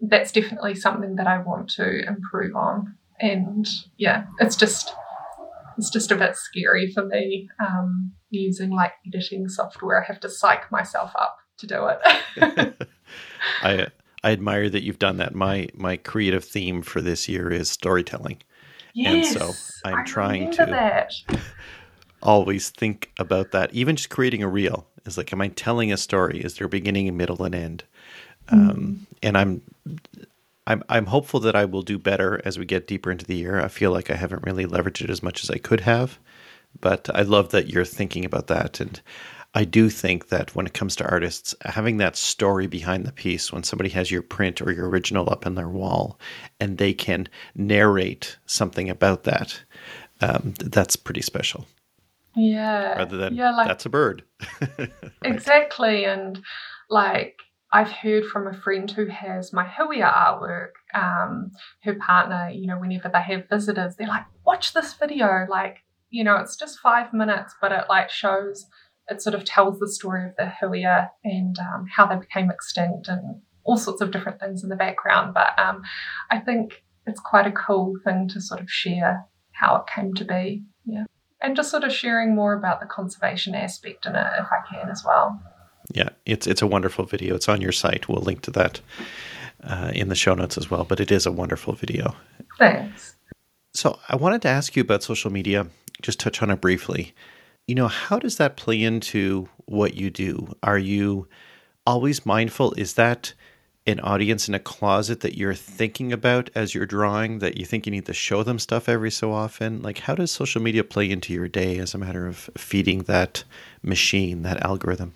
that's 0.00 0.32
definitely 0.32 0.74
something 0.74 1.16
that 1.16 1.26
I 1.26 1.38
want 1.38 1.68
to 1.76 2.06
improve 2.08 2.56
on. 2.56 2.96
And 3.20 3.68
yeah, 3.98 4.24
it's 4.40 4.56
just 4.56 4.94
it's 5.76 5.90
just 5.90 6.10
a 6.10 6.16
bit 6.16 6.36
scary 6.36 6.90
for 6.90 7.04
me 7.04 7.48
um, 7.60 8.12
using 8.30 8.70
like 8.70 8.92
editing 9.06 9.46
software. 9.48 10.02
I 10.02 10.06
have 10.06 10.20
to 10.20 10.30
psych 10.30 10.72
myself 10.72 11.12
up 11.18 11.36
to 11.58 11.66
do 11.66 11.86
it. 11.86 12.88
I 13.62 13.88
I 14.24 14.32
admire 14.32 14.70
that 14.70 14.82
you've 14.82 14.98
done 14.98 15.18
that. 15.18 15.34
My 15.34 15.68
my 15.74 15.96
creative 15.96 16.44
theme 16.44 16.82
for 16.82 17.00
this 17.00 17.28
year 17.28 17.50
is 17.50 17.70
storytelling. 17.70 18.42
Yes, 18.94 19.36
and 19.36 19.40
so 19.40 19.52
I'm 19.84 19.98
I 19.98 20.04
trying 20.04 20.50
to 20.52 20.66
that. 20.66 21.12
always 22.22 22.70
think 22.70 23.12
about 23.18 23.52
that. 23.52 23.72
Even 23.74 23.96
just 23.96 24.08
creating 24.08 24.42
a 24.42 24.48
reel 24.48 24.86
is 25.04 25.18
like, 25.18 25.32
am 25.32 25.42
I 25.42 25.48
telling 25.48 25.92
a 25.92 25.96
story? 25.96 26.40
Is 26.40 26.56
there 26.56 26.66
a 26.66 26.70
beginning, 26.70 27.08
a 27.08 27.12
middle, 27.12 27.44
and 27.44 27.54
end? 27.54 27.84
Mm. 28.48 28.70
Um, 28.70 29.06
and 29.22 29.36
I'm 29.36 29.62
I'm 30.66 30.82
I'm 30.88 31.06
hopeful 31.06 31.40
that 31.40 31.54
I 31.54 31.66
will 31.66 31.82
do 31.82 31.98
better 31.98 32.40
as 32.44 32.58
we 32.58 32.64
get 32.64 32.86
deeper 32.86 33.10
into 33.10 33.26
the 33.26 33.36
year. 33.36 33.60
I 33.60 33.68
feel 33.68 33.92
like 33.92 34.10
I 34.10 34.16
haven't 34.16 34.42
really 34.44 34.66
leveraged 34.66 35.02
it 35.02 35.10
as 35.10 35.22
much 35.22 35.44
as 35.44 35.50
I 35.50 35.58
could 35.58 35.80
have, 35.80 36.18
but 36.80 37.10
I 37.14 37.22
love 37.22 37.50
that 37.50 37.68
you're 37.68 37.84
thinking 37.84 38.24
about 38.24 38.46
that. 38.46 38.80
And 38.80 39.00
I 39.54 39.64
do 39.64 39.88
think 39.88 40.28
that 40.28 40.54
when 40.54 40.66
it 40.66 40.74
comes 40.74 40.96
to 40.96 41.08
artists, 41.08 41.54
having 41.64 41.98
that 41.98 42.16
story 42.16 42.66
behind 42.66 43.06
the 43.06 43.12
piece, 43.12 43.52
when 43.52 43.62
somebody 43.62 43.88
has 43.90 44.10
your 44.10 44.22
print 44.22 44.60
or 44.60 44.72
your 44.72 44.88
original 44.88 45.30
up 45.30 45.46
in 45.46 45.54
their 45.54 45.68
wall 45.68 46.18
and 46.58 46.78
they 46.78 46.92
can 46.92 47.28
narrate 47.54 48.36
something 48.46 48.90
about 48.90 49.22
that, 49.24 49.62
um, 50.20 50.54
that's 50.58 50.96
pretty 50.96 51.22
special. 51.22 51.66
Yeah. 52.34 52.96
Rather 52.96 53.16
than, 53.16 53.34
yeah, 53.36 53.54
like, 53.54 53.68
that's 53.68 53.86
a 53.86 53.90
bird. 53.90 54.24
right. 54.78 54.92
Exactly. 55.22 56.04
And 56.04 56.42
like, 56.90 57.38
I've 57.72 57.90
heard 57.90 58.24
from 58.26 58.48
a 58.48 58.54
friend 58.54 58.90
who 58.90 59.06
has 59.06 59.52
my 59.52 59.64
Huia 59.64 60.12
artwork, 60.12 60.70
um, 60.94 61.52
her 61.84 61.94
partner, 61.94 62.50
you 62.50 62.66
know, 62.66 62.78
whenever 62.78 63.08
they 63.08 63.22
have 63.22 63.48
visitors, 63.48 63.94
they're 63.96 64.08
like, 64.08 64.26
watch 64.44 64.74
this 64.74 64.94
video. 64.94 65.46
Like, 65.48 65.84
you 66.10 66.24
know, 66.24 66.36
it's 66.36 66.56
just 66.56 66.78
five 66.80 67.12
minutes, 67.12 67.54
but 67.60 67.72
it 67.72 67.84
like 67.88 68.10
shows 68.10 68.66
it 69.08 69.22
sort 69.22 69.34
of 69.34 69.44
tells 69.44 69.78
the 69.78 69.88
story 69.88 70.24
of 70.26 70.36
the 70.36 70.52
Huia 70.60 71.10
and 71.24 71.58
um, 71.58 71.86
how 71.94 72.06
they 72.06 72.16
became 72.16 72.50
extinct 72.50 73.08
and 73.08 73.40
all 73.64 73.76
sorts 73.76 74.00
of 74.00 74.10
different 74.10 74.40
things 74.40 74.62
in 74.62 74.68
the 74.68 74.76
background. 74.76 75.34
But 75.34 75.58
um, 75.58 75.82
I 76.30 76.38
think 76.38 76.82
it's 77.06 77.20
quite 77.20 77.46
a 77.46 77.52
cool 77.52 77.94
thing 78.04 78.28
to 78.28 78.40
sort 78.40 78.60
of 78.60 78.70
share 78.70 79.26
how 79.52 79.76
it 79.76 79.84
came 79.94 80.14
to 80.14 80.24
be. 80.24 80.64
Yeah. 80.84 81.04
And 81.40 81.56
just 81.56 81.70
sort 81.70 81.84
of 81.84 81.92
sharing 81.92 82.34
more 82.34 82.54
about 82.54 82.80
the 82.80 82.86
conservation 82.86 83.54
aspect 83.54 84.06
in 84.06 84.14
it 84.14 84.26
if 84.38 84.46
I 84.46 84.74
can 84.74 84.88
as 84.88 85.02
well. 85.04 85.40
Yeah, 85.92 86.10
it's 86.24 86.46
it's 86.46 86.62
a 86.62 86.66
wonderful 86.66 87.04
video. 87.04 87.34
It's 87.34 87.48
on 87.48 87.60
your 87.60 87.72
site. 87.72 88.08
We'll 88.08 88.22
link 88.22 88.40
to 88.42 88.50
that 88.52 88.80
uh, 89.62 89.90
in 89.94 90.08
the 90.08 90.14
show 90.14 90.34
notes 90.34 90.56
as 90.56 90.70
well. 90.70 90.84
But 90.84 91.00
it 91.00 91.12
is 91.12 91.26
a 91.26 91.32
wonderful 91.32 91.74
video. 91.74 92.16
Thanks. 92.58 93.16
So 93.74 93.98
I 94.08 94.16
wanted 94.16 94.40
to 94.42 94.48
ask 94.48 94.74
you 94.76 94.82
about 94.82 95.02
social 95.02 95.30
media. 95.30 95.66
Just 96.00 96.20
touch 96.20 96.42
on 96.42 96.50
it 96.50 96.62
briefly 96.62 97.14
you 97.66 97.74
know, 97.74 97.88
how 97.88 98.18
does 98.18 98.36
that 98.36 98.56
play 98.56 98.82
into 98.82 99.48
what 99.66 99.94
you 99.94 100.10
do? 100.10 100.54
Are 100.62 100.78
you 100.78 101.28
always 101.86 102.26
mindful? 102.26 102.72
Is 102.74 102.94
that 102.94 103.32
an 103.86 104.00
audience 104.00 104.48
in 104.48 104.54
a 104.54 104.58
closet 104.58 105.20
that 105.20 105.36
you're 105.36 105.54
thinking 105.54 106.12
about 106.12 106.48
as 106.54 106.74
you're 106.74 106.86
drawing 106.86 107.38
that 107.40 107.58
you 107.58 107.66
think 107.66 107.86
you 107.86 107.92
need 107.92 108.06
to 108.06 108.14
show 108.14 108.42
them 108.42 108.58
stuff 108.58 108.88
every 108.88 109.10
so 109.10 109.32
often? 109.32 109.82
Like, 109.82 109.98
how 109.98 110.14
does 110.14 110.30
social 110.30 110.62
media 110.62 110.84
play 110.84 111.10
into 111.10 111.32
your 111.32 111.48
day 111.48 111.78
as 111.78 111.94
a 111.94 111.98
matter 111.98 112.26
of 112.26 112.50
feeding 112.56 113.02
that 113.02 113.44
machine, 113.82 114.42
that 114.42 114.64
algorithm? 114.64 115.14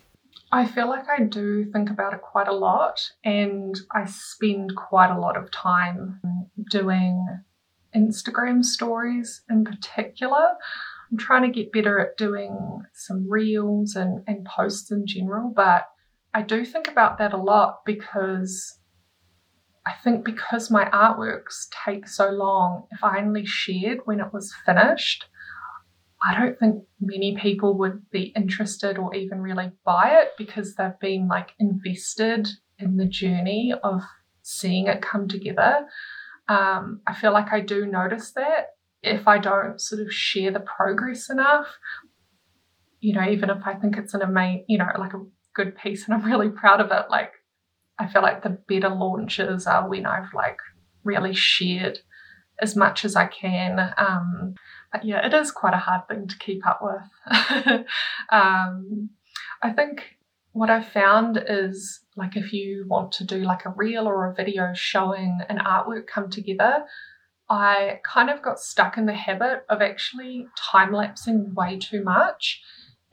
I 0.50 0.66
feel 0.66 0.88
like 0.88 1.04
I 1.08 1.24
do 1.24 1.66
think 1.72 1.90
about 1.90 2.14
it 2.14 2.22
quite 2.22 2.48
a 2.48 2.54
lot, 2.54 3.10
and 3.22 3.78
I 3.92 4.06
spend 4.06 4.74
quite 4.76 5.14
a 5.14 5.20
lot 5.20 5.36
of 5.36 5.50
time 5.50 6.20
doing 6.70 7.26
Instagram 7.94 8.64
stories 8.64 9.42
in 9.50 9.64
particular. 9.64 10.56
I'm 11.10 11.18
trying 11.18 11.42
to 11.42 11.56
get 11.56 11.72
better 11.72 11.98
at 11.98 12.16
doing 12.16 12.82
some 12.94 13.28
reels 13.28 13.94
and, 13.94 14.22
and 14.26 14.44
posts 14.44 14.90
in 14.90 15.06
general, 15.06 15.52
but 15.54 15.86
I 16.34 16.42
do 16.42 16.64
think 16.64 16.88
about 16.88 17.18
that 17.18 17.32
a 17.32 17.38
lot 17.38 17.80
because 17.86 18.78
I 19.86 19.92
think 20.04 20.24
because 20.24 20.70
my 20.70 20.84
artworks 20.90 21.68
take 21.84 22.06
so 22.08 22.28
long, 22.28 22.86
if 22.90 23.02
I 23.02 23.20
only 23.20 23.46
shared 23.46 24.00
when 24.04 24.20
it 24.20 24.32
was 24.34 24.54
finished, 24.66 25.24
I 26.22 26.38
don't 26.38 26.58
think 26.58 26.84
many 27.00 27.36
people 27.36 27.78
would 27.78 28.10
be 28.10 28.32
interested 28.36 28.98
or 28.98 29.14
even 29.14 29.40
really 29.40 29.70
buy 29.84 30.18
it 30.20 30.32
because 30.36 30.74
they've 30.74 30.98
been 31.00 31.28
like 31.28 31.54
invested 31.58 32.48
in 32.78 32.96
the 32.96 33.06
journey 33.06 33.72
of 33.82 34.02
seeing 34.42 34.88
it 34.88 35.00
come 35.00 35.28
together. 35.28 35.86
Um, 36.48 37.00
I 37.06 37.14
feel 37.14 37.32
like 37.32 37.52
I 37.52 37.60
do 37.60 37.86
notice 37.86 38.32
that 38.32 38.68
if 39.02 39.28
I 39.28 39.38
don't 39.38 39.80
sort 39.80 40.02
of 40.02 40.12
share 40.12 40.50
the 40.50 40.60
progress 40.60 41.30
enough, 41.30 41.66
you 43.00 43.14
know, 43.14 43.28
even 43.28 43.50
if 43.50 43.58
I 43.64 43.74
think 43.74 43.96
it's 43.96 44.14
an 44.14 44.22
amazing, 44.22 44.64
you 44.68 44.78
know, 44.78 44.88
like 44.98 45.14
a 45.14 45.24
good 45.54 45.76
piece 45.76 46.06
and 46.06 46.14
I'm 46.14 46.24
really 46.24 46.48
proud 46.48 46.80
of 46.80 46.90
it, 46.90 47.10
like 47.10 47.32
I 47.98 48.06
feel 48.06 48.22
like 48.22 48.42
the 48.42 48.58
better 48.68 48.88
launches 48.88 49.66
are 49.66 49.88
when 49.88 50.06
I've 50.06 50.32
like 50.34 50.58
really 51.04 51.34
shared 51.34 52.00
as 52.60 52.76
much 52.76 53.04
as 53.04 53.16
I 53.16 53.26
can. 53.26 53.92
Um, 53.96 54.54
but 54.92 55.04
yeah, 55.04 55.24
it 55.24 55.34
is 55.34 55.50
quite 55.50 55.74
a 55.74 55.78
hard 55.78 56.08
thing 56.08 56.26
to 56.26 56.38
keep 56.38 56.66
up 56.66 56.80
with. 56.82 57.86
um, 58.30 59.10
I 59.62 59.70
think 59.70 60.16
what 60.52 60.70
I've 60.70 60.88
found 60.88 61.42
is 61.48 62.00
like 62.16 62.36
if 62.36 62.52
you 62.52 62.84
want 62.88 63.12
to 63.12 63.24
do 63.24 63.38
like 63.38 63.64
a 63.64 63.74
reel 63.76 64.08
or 64.08 64.30
a 64.30 64.34
video 64.34 64.72
showing 64.74 65.38
an 65.48 65.58
artwork 65.58 66.06
come 66.06 66.30
together, 66.30 66.84
I 67.50 68.00
kind 68.04 68.28
of 68.30 68.42
got 68.42 68.60
stuck 68.60 68.98
in 68.98 69.06
the 69.06 69.14
habit 69.14 69.64
of 69.68 69.80
actually 69.80 70.46
time 70.56 70.92
lapsing 70.92 71.54
way 71.54 71.78
too 71.78 72.02
much. 72.02 72.60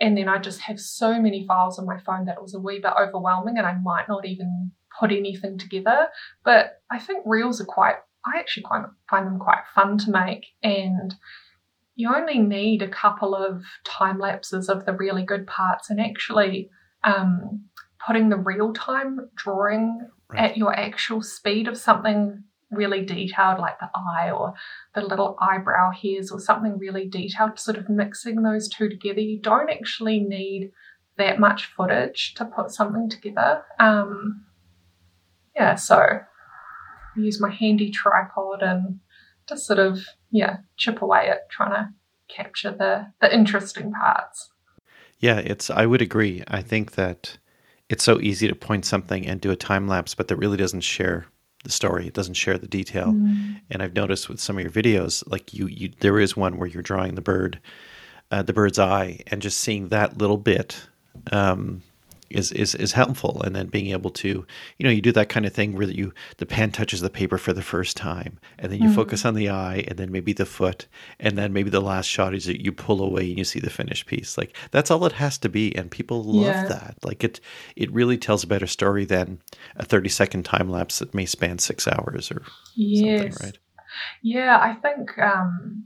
And 0.02 0.18
then 0.18 0.28
I 0.28 0.40
just 0.40 0.60
have 0.62 0.80
so 0.80 1.22
many 1.22 1.46
files 1.48 1.80
on 1.80 1.86
my 1.86 2.00
phone 2.00 2.26
that 2.26 2.36
it 2.36 2.42
was 2.42 2.54
a 2.54 2.60
wee 2.60 2.80
bit 2.80 2.92
overwhelming 3.00 3.58
and 3.58 3.66
I 3.66 3.78
might 3.82 4.10
not 4.10 4.26
even 4.26 4.72
put 5.00 5.12
anything 5.12 5.58
together. 5.58 6.08
But 6.44 6.82
I 6.92 7.00
think 7.00 7.24
reels 7.26 7.62
are 7.62 7.66
quite, 7.66 7.96
I 8.26 8.38
actually 8.38 8.64
quite 8.64 8.84
find 9.10 9.26
them 9.26 9.40
quite 9.40 9.64
fun 9.74 9.98
to 10.00 10.12
make. 10.12 10.48
And 10.62 11.16
you 11.96 12.14
only 12.14 12.40
need 12.40 12.82
a 12.82 12.90
couple 12.90 13.34
of 13.34 13.64
time 13.86 14.20
lapses 14.20 14.68
of 14.68 14.86
the 14.86 14.94
really 14.94 15.24
good 15.24 15.48
parts 15.48 15.90
and 15.90 16.02
actually 16.02 16.70
um, 17.06 17.64
putting 18.06 18.28
the 18.28 18.38
real 18.38 18.74
time 18.74 19.30
drawing 19.36 20.06
right. 20.30 20.52
at 20.52 20.58
your 20.58 20.78
actual 20.78 21.22
speed 21.22 21.70
of 21.70 21.78
something 21.78 22.44
really 22.76 23.06
detailed, 23.06 23.60
like 23.60 23.80
the 23.80 23.90
eye 23.96 24.32
or 24.32 24.54
the 24.94 25.02
little 25.02 25.38
eyebrow 25.42 25.92
hairs 25.92 26.32
or 26.32 26.40
something 26.40 26.78
really 26.78 27.08
detailed, 27.08 27.60
sort 27.60 27.78
of 27.78 27.90
mixing 27.90 28.42
those 28.42 28.70
two 28.70 28.90
together. 28.90 29.22
You 29.22 29.40
don't 29.40 29.70
actually 29.70 30.20
need 30.20 30.72
that 31.18 31.40
much 31.40 31.66
footage 31.66 32.34
to 32.36 32.46
put 32.46 32.72
something 32.72 33.10
together. 33.10 33.64
Um, 33.80 34.46
yeah, 35.56 35.76
so 35.76 35.98
I 35.98 37.20
use 37.20 37.40
my 37.40 37.50
handy 37.50 37.90
tripod 37.92 38.62
and 38.62 39.00
just 39.48 39.66
sort 39.66 39.80
of, 39.80 40.00
yeah, 40.32 40.58
chip 40.76 41.02
away 41.02 41.30
at 41.30 41.50
trying 41.50 41.72
to 41.72 41.90
capture 42.28 42.72
the, 42.72 43.08
the 43.22 43.34
interesting 43.34 43.92
parts. 43.92 44.50
Yeah, 45.20 45.38
it's, 45.38 45.70
I 45.70 45.86
would 45.86 46.02
agree. 46.02 46.44
I 46.48 46.62
think 46.62 46.94
that 46.94 47.38
it's 47.88 48.04
so 48.04 48.20
easy 48.20 48.48
to 48.48 48.56
point 48.56 48.84
something 48.84 49.26
and 49.26 49.40
do 49.40 49.52
a 49.52 49.56
time 49.56 49.88
lapse, 49.88 50.16
but 50.16 50.28
that 50.28 50.36
really 50.36 50.58
doesn't 50.58 50.82
share 50.82 51.28
the 51.66 51.72
story. 51.72 52.08
It 52.08 52.14
doesn't 52.14 52.36
share 52.36 52.58
the 52.58 52.68
detail. 52.68 53.08
Mm. 53.08 53.60
And 53.70 53.84
I've 53.84 53.94
noticed 53.94 54.30
with 54.30 54.40
some 54.40 54.58
of 54.58 54.64
your 54.64 54.72
videos, 54.72 55.30
like 55.30 55.54
you, 55.54 55.68
you 55.68 55.92
there 56.00 56.20
is 56.20 56.38
one 56.38 56.58
where 56.58 56.68
you're 56.68 56.82
drawing 56.82 57.16
the 57.16 57.22
bird, 57.22 57.60
uh, 58.32 58.44
the 58.44 58.54
bird's 58.54 58.80
eye, 58.80 59.20
and 59.28 59.42
just 59.42 59.60
seeing 59.60 59.90
that 59.90 60.18
little 60.18 60.38
bit 60.38 60.88
um, 61.34 61.82
is, 62.30 62.52
is 62.52 62.76
is 62.76 62.94
helpful 62.94 63.42
and 63.44 63.56
then 63.56 63.68
being 63.68 63.88
able 63.88 64.10
to 64.10 64.46
you 64.78 64.84
know 64.84 64.90
you 64.90 65.02
do 65.02 65.12
that 65.12 65.30
kind 65.30 65.46
of 65.46 65.54
thing 65.54 65.76
where 65.76 65.88
you 65.88 66.14
the 66.38 66.46
pen 66.46 66.72
touches 66.72 67.02
the 67.02 67.10
paper 67.10 67.38
for 67.38 67.54
the 67.54 67.62
first 67.62 67.96
time 67.96 68.40
and 68.58 68.72
then 68.72 68.82
you 68.82 68.90
mm. 68.90 68.96
focus 68.96 69.26
on 69.26 69.36
the 69.36 69.50
eye 69.50 69.84
and 69.88 69.98
then 69.98 70.12
maybe 70.12 70.34
the 70.34 70.46
foot 70.46 70.88
and 71.20 71.38
then 71.38 71.54
maybe 71.54 71.70
the 71.70 71.82
last 71.82 72.08
shot 72.08 72.34
is 72.34 72.46
that 72.46 72.64
you 72.64 72.72
pull 72.72 73.02
away 73.02 73.30
and 73.30 73.38
you 73.38 73.44
see 73.44 73.60
the 73.60 73.70
finished 73.70 74.06
piece 74.06 74.38
like 74.38 74.56
that's 74.72 74.90
all 74.90 75.06
it 75.06 75.14
has 75.14 75.38
to 75.38 75.50
be 75.50 75.76
and 75.76 75.92
people 75.92 76.24
love 76.24 76.46
yeah. 76.46 76.66
that 76.66 76.98
like 77.04 77.24
it 77.24 77.40
it 77.76 77.92
really 77.92 78.18
tells 78.18 78.44
a 78.44 78.48
better 78.48 78.68
story 78.68 79.06
than 79.06 79.42
a 79.76 79.86
30 79.86 80.10
second 80.10 80.44
time 80.44 80.70
lapse 80.70 81.00
that 81.00 81.14
may 81.14 81.26
span 81.26 81.60
six 81.60 81.88
hours 81.88 82.32
or 82.32 82.44
yes. 82.76 83.34
something 83.34 83.46
right 83.46 83.58
yeah 84.22 84.60
i 84.60 84.74
think 84.74 85.18
um 85.20 85.86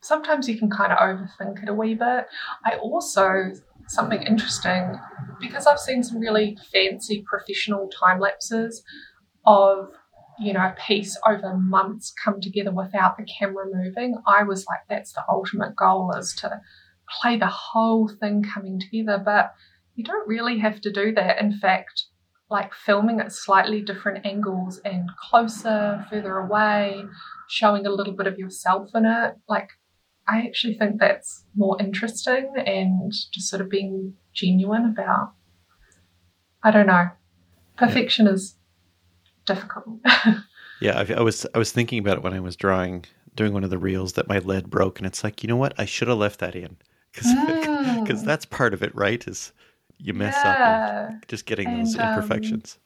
sometimes 0.00 0.48
you 0.48 0.58
can 0.58 0.70
kind 0.70 0.92
of 0.92 0.98
overthink 0.98 1.62
it 1.62 1.68
a 1.68 1.74
wee 1.74 1.94
bit 1.94 2.26
i 2.64 2.76
also 2.76 3.52
something 3.88 4.22
interesting 4.22 4.98
because 5.40 5.66
I've 5.66 5.78
seen 5.78 6.02
some 6.02 6.18
really 6.18 6.56
fancy 6.72 7.24
professional 7.26 7.88
time 7.88 8.20
lapses 8.20 8.82
of 9.46 9.90
you 10.38 10.52
know 10.52 10.60
a 10.60 10.74
piece 10.86 11.18
over 11.28 11.56
months 11.56 12.12
come 12.22 12.40
together 12.40 12.72
without 12.72 13.16
the 13.16 13.24
camera 13.24 13.66
moving. 13.72 14.16
I 14.26 14.42
was 14.42 14.66
like, 14.66 14.80
that's 14.88 15.12
the 15.12 15.22
ultimate 15.28 15.76
goal 15.76 16.12
is 16.18 16.34
to 16.36 16.60
play 17.20 17.38
the 17.38 17.46
whole 17.46 18.08
thing 18.08 18.42
coming 18.42 18.80
together, 18.80 19.22
but 19.24 19.52
you 19.94 20.04
don't 20.04 20.26
really 20.26 20.58
have 20.58 20.80
to 20.82 20.92
do 20.92 21.12
that. 21.14 21.40
In 21.40 21.58
fact, 21.58 22.06
like 22.50 22.74
filming 22.74 23.20
at 23.20 23.32
slightly 23.32 23.80
different 23.80 24.26
angles 24.26 24.80
and 24.84 25.08
closer, 25.16 26.04
further 26.10 26.38
away, 26.38 27.04
showing 27.48 27.86
a 27.86 27.90
little 27.90 28.14
bit 28.14 28.26
of 28.26 28.38
yourself 28.38 28.90
in 28.94 29.06
it, 29.06 29.34
like 29.48 29.70
I 30.26 30.42
actually 30.42 30.74
think 30.74 30.98
that's 30.98 31.44
more 31.54 31.80
interesting 31.80 32.52
and 32.66 33.12
just 33.32 33.48
sort 33.48 33.60
of 33.60 33.68
being 33.68 34.14
genuine 34.32 34.86
about, 34.86 35.32
I 36.62 36.70
don't 36.70 36.86
know, 36.86 37.08
perfection 37.76 38.26
yeah. 38.26 38.32
is 38.32 38.56
difficult. 39.44 39.98
yeah, 40.80 40.98
I, 40.98 41.14
I, 41.14 41.20
was 41.20 41.46
I 41.54 41.58
was 41.58 41.72
thinking 41.72 41.98
about 41.98 42.18
it 42.18 42.22
when 42.22 42.32
I 42.32 42.40
was 42.40 42.56
drawing, 42.56 43.04
doing 43.34 43.52
one 43.52 43.64
of 43.64 43.70
the 43.70 43.78
reels 43.78 44.14
that 44.14 44.28
my 44.28 44.38
lead 44.38 44.70
broke, 44.70 44.98
and 44.98 45.06
it's 45.06 45.22
like, 45.22 45.42
you 45.42 45.48
know 45.48 45.56
what, 45.56 45.74
I 45.78 45.84
should 45.84 46.08
have 46.08 46.18
left 46.18 46.40
that 46.40 46.56
in 46.56 46.76
because 47.12 47.30
because 48.00 48.22
mm. 48.22 48.26
that's 48.26 48.46
part 48.46 48.72
of 48.72 48.82
it, 48.82 48.94
right? 48.94 49.26
Is 49.26 49.52
you 49.98 50.14
mess 50.14 50.36
yeah. 50.42 51.08
up 51.10 51.28
just 51.28 51.46
getting 51.46 51.68
and, 51.68 51.80
those 51.80 51.98
um, 51.98 52.08
imperfections. 52.08 52.78
Um, 52.78 52.83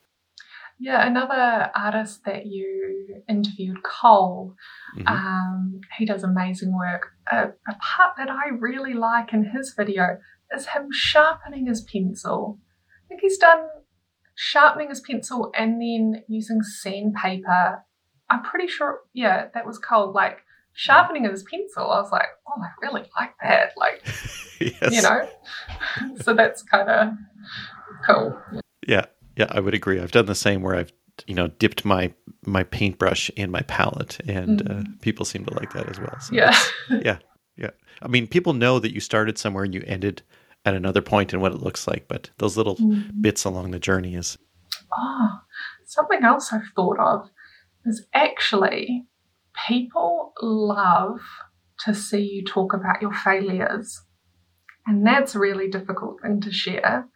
yeah, 0.79 1.07
another 1.07 1.71
artist 1.75 2.25
that 2.25 2.47
you 2.47 3.23
interviewed, 3.29 3.83
Cole, 3.83 4.55
mm-hmm. 4.97 5.09
um, 5.09 5.81
he 5.99 6.07
does 6.07 6.23
amazing 6.23 6.77
work. 6.77 7.09
A, 7.31 7.49
a, 7.69 7.75
part 7.81 8.15
that 8.17 8.31
I 8.31 8.51
really 8.51 8.95
like 8.95 9.33
in 9.33 9.45
his 9.45 9.75
video, 9.77 10.19
is 10.55 10.69
him 10.69 10.89
sharpening 10.93 11.67
his 11.67 11.83
pencil. 11.83 12.59
I 13.05 13.09
think 13.09 13.21
he's 13.23 13.39
done 13.39 13.67
sharpening 14.35 14.89
his 14.89 15.01
pencil 15.01 15.51
and 15.57 15.81
then 15.81 16.23
using 16.29 16.63
sandpaper. 16.63 17.85
I'm 18.31 18.43
pretty 18.43 18.69
sure, 18.69 19.01
yeah, 19.13 19.49
that 19.55 19.67
was 19.67 19.79
Cole. 19.79 20.13
Like 20.13 20.39
sharpening 20.75 21.25
his 21.25 21.43
pencil. 21.43 21.91
I 21.91 22.01
was 22.01 22.13
like, 22.13 22.29
oh, 22.47 22.63
I 22.63 22.69
really 22.87 23.05
like 23.19 23.35
that. 23.43 23.73
Like, 23.77 24.01
yes. 24.61 24.93
you 24.93 25.03
know, 25.03 25.29
so 26.23 26.35
that's 26.35 26.63
kind 26.63 26.89
of 26.89 27.09
cool. 28.07 28.41
Yeah, 28.87 29.07
yeah, 29.39 29.47
I 29.51 29.61
would 29.61 29.75
agree. 29.75 30.01
I've 30.01 30.11
done 30.11 30.27
the 30.27 30.35
same 30.35 30.63
where 30.63 30.75
I've 30.75 30.93
you 31.27 31.35
know 31.35 31.49
dipped 31.49 31.85
my 31.85 32.13
my 32.45 32.65
paintbrush 32.65 33.31
in 33.31 33.51
my 33.51 33.63
palette, 33.63 34.19
and 34.27 34.63
mm. 34.63 34.71
uh, 34.71 34.75
mm-hmm. 34.75 34.93
people 35.01 35.25
seem 35.25 35.45
to 35.47 35.55
like 35.55 35.73
that 35.73 35.89
as 35.89 35.99
well. 35.99 36.17
So 36.21 36.35
yeah, 36.35 36.59
yeah, 36.91 37.19
yeah. 37.57 37.71
I 38.03 38.09
mean, 38.09 38.27
people 38.27 38.53
know 38.53 38.79
that 38.79 38.93
you 38.93 39.01
started 39.01 39.39
somewhere 39.39 39.65
and 39.65 39.75
you 39.75 39.83
ended 39.87 40.23
at 40.65 40.75
another 40.75 41.01
point 41.01 41.33
and 41.33 41.41
what 41.41 41.53
it 41.53 41.63
looks 41.63 41.87
like, 41.87 42.09
but 42.09 42.31
those 42.39 42.57
little 42.57 42.77
mm. 42.77 43.11
bits 43.21 43.45
along 43.45 43.71
the 43.71 43.79
journey 43.79 44.15
is. 44.15 44.37
Oh, 44.97 45.29
something 45.85 46.25
else 46.25 46.53
I've 46.53 46.73
thought 46.75 46.99
of 46.99 47.31
is 47.85 48.07
actually 48.13 49.05
people 49.69 50.33
love 50.41 51.21
to 51.85 51.95
see 51.95 52.23
you 52.23 52.45
talk 52.45 52.73
about 52.73 53.01
your 53.01 53.13
failures. 53.13 54.03
And 54.87 55.07
that's 55.07 55.35
a 55.35 55.39
really 55.39 55.69
difficult 55.69 56.23
thing 56.23 56.41
to 56.41 56.51
share. 56.51 57.07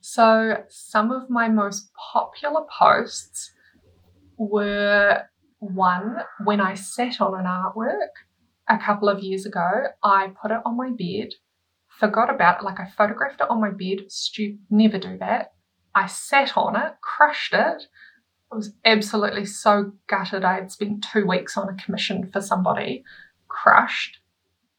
So, 0.00 0.64
some 0.68 1.10
of 1.10 1.28
my 1.28 1.48
most 1.48 1.90
popular 2.12 2.62
posts 2.78 3.52
were 4.36 5.22
one 5.58 6.18
when 6.44 6.60
I 6.60 6.74
sat 6.74 7.20
on 7.20 7.38
an 7.38 7.46
artwork 7.46 8.14
a 8.68 8.78
couple 8.78 9.08
of 9.08 9.20
years 9.20 9.44
ago. 9.44 9.68
I 10.02 10.32
put 10.40 10.50
it 10.50 10.60
on 10.64 10.76
my 10.76 10.90
bed, 10.90 11.34
forgot 11.88 12.32
about 12.34 12.60
it, 12.60 12.64
like 12.64 12.80
I 12.80 12.88
photographed 12.88 13.40
it 13.40 13.50
on 13.50 13.60
my 13.60 13.70
bed. 13.70 14.10
Stupid, 14.10 14.60
never 14.70 14.98
do 14.98 15.18
that. 15.18 15.52
I 15.94 16.06
sat 16.06 16.56
on 16.56 16.76
it, 16.76 16.94
crushed 17.02 17.52
it, 17.52 17.88
I 18.52 18.56
was 18.56 18.74
absolutely 18.84 19.44
so 19.44 19.92
gutted. 20.08 20.44
I 20.44 20.54
had 20.54 20.72
spent 20.72 21.06
two 21.12 21.26
weeks 21.26 21.56
on 21.56 21.68
a 21.68 21.82
commission 21.82 22.30
for 22.32 22.40
somebody, 22.40 23.04
crushed. 23.48 24.18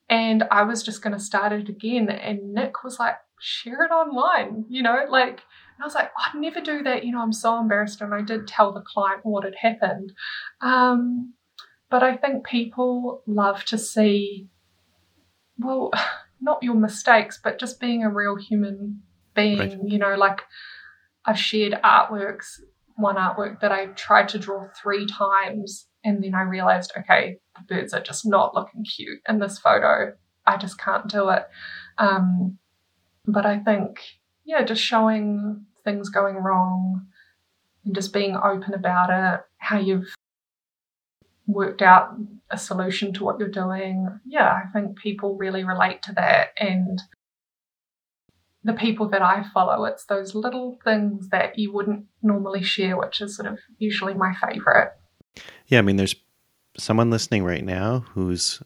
And 0.10 0.44
I 0.52 0.64
was 0.64 0.84
just 0.84 1.02
going 1.02 1.14
to 1.14 1.24
start 1.24 1.54
it 1.54 1.70
again. 1.70 2.10
And 2.10 2.54
Nick 2.54 2.84
was 2.84 3.00
like, 3.00 3.16
share 3.42 3.84
it 3.84 3.92
online, 3.92 4.66
you 4.70 4.84
know, 4.84 5.06
like, 5.10 5.42
and 5.78 5.82
I 5.82 5.86
was 5.86 5.96
like, 5.96 6.12
I'd 6.18 6.40
never 6.40 6.62
do 6.62 6.84
that. 6.84 7.06
You 7.06 7.12
know, 7.12 7.22
I'm 7.22 7.34
so 7.34 7.60
embarrassed. 7.60 8.02
And 8.02 8.14
I 8.14 8.22
did 8.22 8.48
tell 8.48 8.72
the 8.72 8.82
client 8.82 9.22
what 9.24 9.44
had 9.44 9.56
happened. 9.56 10.14
Um, 10.62 11.34
but 11.90 12.04
I 12.04 12.16
think 12.16 12.46
people 12.46 13.24
love 13.26 13.66
to 13.66 13.78
see, 13.78 14.48
well, 15.58 15.92
not 16.42 16.64
your 16.64 16.76
mistakes, 16.76 17.40
but 17.44 17.60
just 17.60 17.80
being 17.80 18.04
a 18.04 18.10
real 18.10 18.36
human 18.36 19.02
being, 19.36 19.60
right. 19.60 19.78
you 19.84 19.98
know, 19.98 20.16
like 20.16 20.42
I've 21.26 21.38
shared 21.38 21.74
artworks 21.84 22.60
one 23.02 23.16
artwork 23.16 23.60
that 23.62 23.72
I 23.72 23.88
tried 23.88 24.30
to 24.30 24.40
draw 24.40 24.68
three 24.82 25.06
times 25.06 25.88
and 26.04 26.24
then 26.24 26.36
I 26.36 26.42
realized, 26.42 26.94
okay, 26.98 27.38
the 27.56 27.76
birds 27.76 27.94
are 27.94 28.02
just 28.02 28.26
not 28.26 28.56
looking 28.56 28.84
cute 28.84 29.20
in 29.28 29.40
this 29.40 29.60
photo. 29.60 30.14
I 30.46 30.58
just 30.58 30.80
can't 30.80 31.08
do 31.08 31.30
it. 31.30 31.46
Um, 31.98 32.58
but 33.26 33.46
I 33.46 33.60
think, 33.60 34.00
yeah, 34.46 34.64
just 34.64 34.82
showing 34.82 35.66
things 35.84 36.10
going 36.10 36.36
wrong 36.36 37.08
and 37.86 37.96
just 37.96 38.14
being 38.14 38.36
open 38.36 38.74
about 38.74 39.10
it, 39.10 39.42
how 39.58 39.80
you've 39.80 40.14
worked 41.48 41.82
out 41.82 42.16
a 42.50 42.58
solution 42.58 43.14
to 43.14 43.24
what 43.24 43.40
you're 43.40 43.50
doing. 43.50 44.08
Yeah, 44.26 44.50
I 44.50 44.72
think 44.74 44.98
people 44.98 45.38
really 45.38 45.64
relate 45.64 46.02
to 46.04 46.14
that. 46.14 46.50
And 46.58 47.02
the 48.64 48.74
people 48.74 49.10
that 49.10 49.22
I 49.22 49.44
follow. 49.54 49.86
It's 49.86 50.06
those 50.06 50.36
little 50.36 50.78
things 50.84 51.30
that 51.30 51.58
you 51.58 51.74
wouldn't 51.74 52.06
normally 52.22 52.64
share, 52.64 52.98
which 52.98 53.22
is 53.22 53.36
sort 53.36 53.48
of 53.48 53.60
usually 53.78 54.14
my 54.14 54.34
favorite. 54.36 54.94
Yeah, 55.68 55.80
I 55.80 55.82
mean, 55.82 55.96
there's 55.96 56.16
someone 56.78 57.10
listening 57.10 57.44
right 57.44 57.64
now 57.64 58.06
who's 58.14 58.62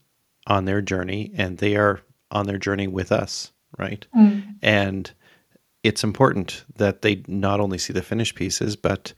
on 0.48 0.66
their 0.66 0.82
journey 0.82 1.32
and 1.36 1.58
they 1.58 1.76
are 1.76 2.02
on 2.30 2.46
their 2.46 2.58
journey 2.58 2.88
with 2.88 3.12
us, 3.12 3.52
right? 3.78 4.06
Mm. 4.16 4.56
And 4.62 5.12
it's 5.84 6.04
important 6.04 6.66
that 6.76 7.02
they 7.02 7.24
not 7.28 7.60
only 7.60 7.78
see 7.78 7.94
the 7.94 8.02
finished 8.02 8.36
pieces, 8.36 8.76
but 8.76 9.14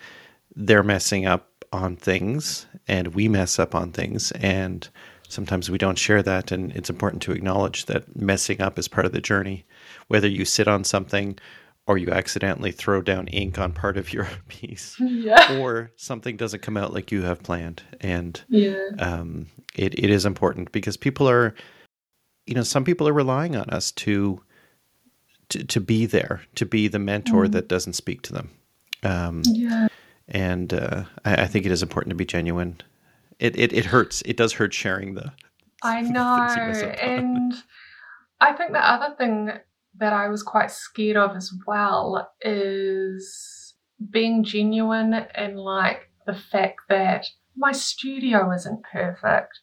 they're 0.55 0.83
messing 0.83 1.25
up 1.25 1.65
on 1.71 1.95
things 1.95 2.65
and 2.87 3.13
we 3.13 3.27
mess 3.27 3.59
up 3.59 3.75
on 3.75 3.91
things. 3.91 4.31
And 4.33 4.87
sometimes 5.27 5.69
we 5.69 5.77
don't 5.77 5.97
share 5.97 6.23
that. 6.23 6.51
And 6.51 6.71
it's 6.73 6.89
important 6.89 7.21
to 7.23 7.31
acknowledge 7.31 7.85
that 7.85 8.15
messing 8.15 8.61
up 8.61 8.79
is 8.79 8.87
part 8.87 9.05
of 9.05 9.11
the 9.11 9.21
journey 9.21 9.65
whether 10.07 10.27
you 10.27 10.45
sit 10.45 10.67
on 10.67 10.83
something 10.83 11.37
or 11.85 11.97
you 11.97 12.09
accidentally 12.09 12.71
throw 12.71 13.01
down 13.01 13.27
ink 13.27 13.57
on 13.57 13.71
part 13.71 13.97
of 13.97 14.11
your 14.11 14.27
piece 14.47 14.95
yeah. 14.99 15.57
or 15.59 15.91
something 15.95 16.37
doesn't 16.37 16.61
come 16.61 16.77
out 16.77 16.93
like 16.93 17.11
you 17.11 17.21
have 17.21 17.43
planned 17.43 17.83
and 18.01 18.43
yeah. 18.49 18.77
um, 18.99 19.47
it, 19.75 19.97
it 19.97 20.09
is 20.09 20.25
important 20.25 20.71
because 20.71 20.97
people 20.97 21.29
are 21.29 21.53
you 22.47 22.55
know 22.55 22.63
some 22.63 22.83
people 22.83 23.07
are 23.07 23.13
relying 23.13 23.55
on 23.55 23.69
us 23.69 23.91
to 23.91 24.41
to, 25.49 25.63
to 25.63 25.79
be 25.79 26.05
there 26.05 26.41
to 26.55 26.65
be 26.65 26.87
the 26.87 26.99
mentor 26.99 27.45
mm. 27.45 27.51
that 27.51 27.67
doesn't 27.67 27.93
speak 27.93 28.21
to 28.23 28.33
them 28.33 28.49
um, 29.03 29.43
yeah. 29.45 29.87
and 30.27 30.73
uh, 30.73 31.03
I, 31.23 31.43
I, 31.43 31.47
think 31.47 31.65
it 31.65 31.71
is 31.71 31.83
important 31.83 32.09
to 32.09 32.15
be 32.15 32.25
genuine 32.25 32.81
it, 33.39 33.57
it, 33.57 33.71
it 33.71 33.85
hurts 33.85 34.23
it 34.25 34.37
does 34.37 34.53
hurt 34.53 34.73
sharing 34.73 35.13
the 35.13 35.31
i 35.83 36.01
know 36.03 36.47
and 37.01 37.53
i 38.41 38.53
think 38.53 38.71
the 38.71 38.91
other 38.91 39.15
thing 39.15 39.51
that 39.99 40.13
I 40.13 40.29
was 40.29 40.43
quite 40.43 40.71
scared 40.71 41.17
of 41.17 41.35
as 41.35 41.51
well 41.65 42.31
is 42.41 43.73
being 44.11 44.43
genuine 44.43 45.13
and 45.13 45.59
like 45.59 46.09
the 46.25 46.35
fact 46.35 46.81
that 46.89 47.25
my 47.55 47.71
studio 47.71 48.51
isn't 48.51 48.83
perfect. 48.91 49.59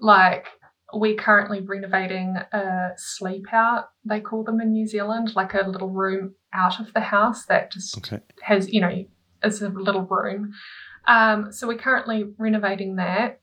Like, 0.00 0.46
we're 0.92 1.16
currently 1.16 1.60
renovating 1.60 2.36
a 2.52 2.90
sleep 2.96 3.46
out, 3.52 3.90
they 4.04 4.20
call 4.20 4.44
them 4.44 4.60
in 4.60 4.72
New 4.72 4.86
Zealand, 4.86 5.32
like 5.34 5.54
a 5.54 5.68
little 5.68 5.90
room 5.90 6.34
out 6.52 6.80
of 6.80 6.92
the 6.94 7.00
house 7.00 7.46
that 7.46 7.72
just 7.72 7.96
okay. 7.98 8.20
has, 8.42 8.72
you 8.72 8.80
know, 8.80 9.04
is 9.42 9.62
a 9.62 9.68
little 9.68 10.02
room. 10.02 10.52
Um, 11.06 11.52
so 11.52 11.66
we're 11.66 11.78
currently 11.78 12.24
renovating 12.38 12.96
that. 12.96 13.40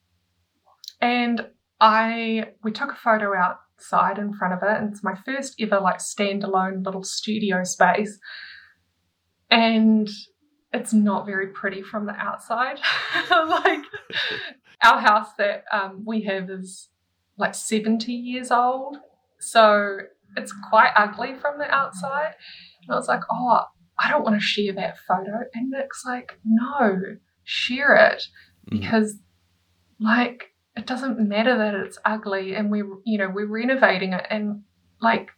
And 1.01 1.47
I 1.79 2.53
we 2.63 2.71
took 2.71 2.91
a 2.91 2.95
photo 2.95 3.33
outside 3.35 4.17
in 4.17 4.33
front 4.33 4.53
of 4.53 4.59
it. 4.63 4.77
And 4.77 4.91
it's 4.91 5.03
my 5.03 5.15
first 5.25 5.61
ever 5.61 5.79
like 5.79 5.97
standalone 5.97 6.85
little 6.85 7.03
studio 7.03 7.63
space. 7.63 8.19
And 9.49 10.09
it's 10.73 10.93
not 10.93 11.25
very 11.25 11.47
pretty 11.47 11.81
from 11.81 12.05
the 12.05 12.13
outside. 12.13 12.79
like 13.29 13.83
our 14.83 14.99
house 14.99 15.29
that 15.37 15.63
um, 15.71 16.03
we 16.05 16.23
have 16.23 16.49
is 16.49 16.89
like 17.37 17.55
70 17.55 18.11
years 18.11 18.51
old. 18.51 18.97
So 19.39 19.97
it's 20.35 20.53
quite 20.69 20.91
ugly 20.95 21.35
from 21.35 21.57
the 21.57 21.69
outside. 21.69 22.33
And 22.81 22.91
I 22.91 22.95
was 22.95 23.07
like, 23.07 23.21
oh, 23.31 23.61
I 23.99 24.09
don't 24.09 24.23
want 24.23 24.35
to 24.35 24.45
share 24.45 24.73
that 24.73 24.97
photo. 25.07 25.43
And 25.53 25.69
Nick's 25.71 26.03
like, 26.05 26.39
no, 26.43 26.99
share 27.43 27.95
it 27.95 28.23
mm. 28.69 28.79
because, 28.79 29.15
mm. 29.15 29.19
like, 29.99 30.53
it 30.77 30.85
doesn't 30.85 31.19
matter 31.19 31.57
that 31.57 31.73
it's 31.73 31.97
ugly 32.05 32.53
and 32.53 32.69
we're, 32.69 32.87
you 33.03 33.17
know 33.17 33.29
we're 33.33 33.47
renovating 33.47 34.13
it 34.13 34.25
and 34.29 34.61
like 35.01 35.29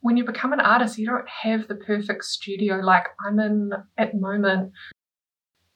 when 0.00 0.16
you 0.16 0.24
become 0.24 0.52
an 0.52 0.60
artist 0.60 0.98
you 0.98 1.06
don't 1.06 1.28
have 1.28 1.68
the 1.68 1.76
perfect 1.76 2.24
studio 2.24 2.76
like 2.76 3.04
i'm 3.24 3.38
in 3.38 3.70
at 3.96 4.12
the 4.12 4.18
moment 4.18 4.72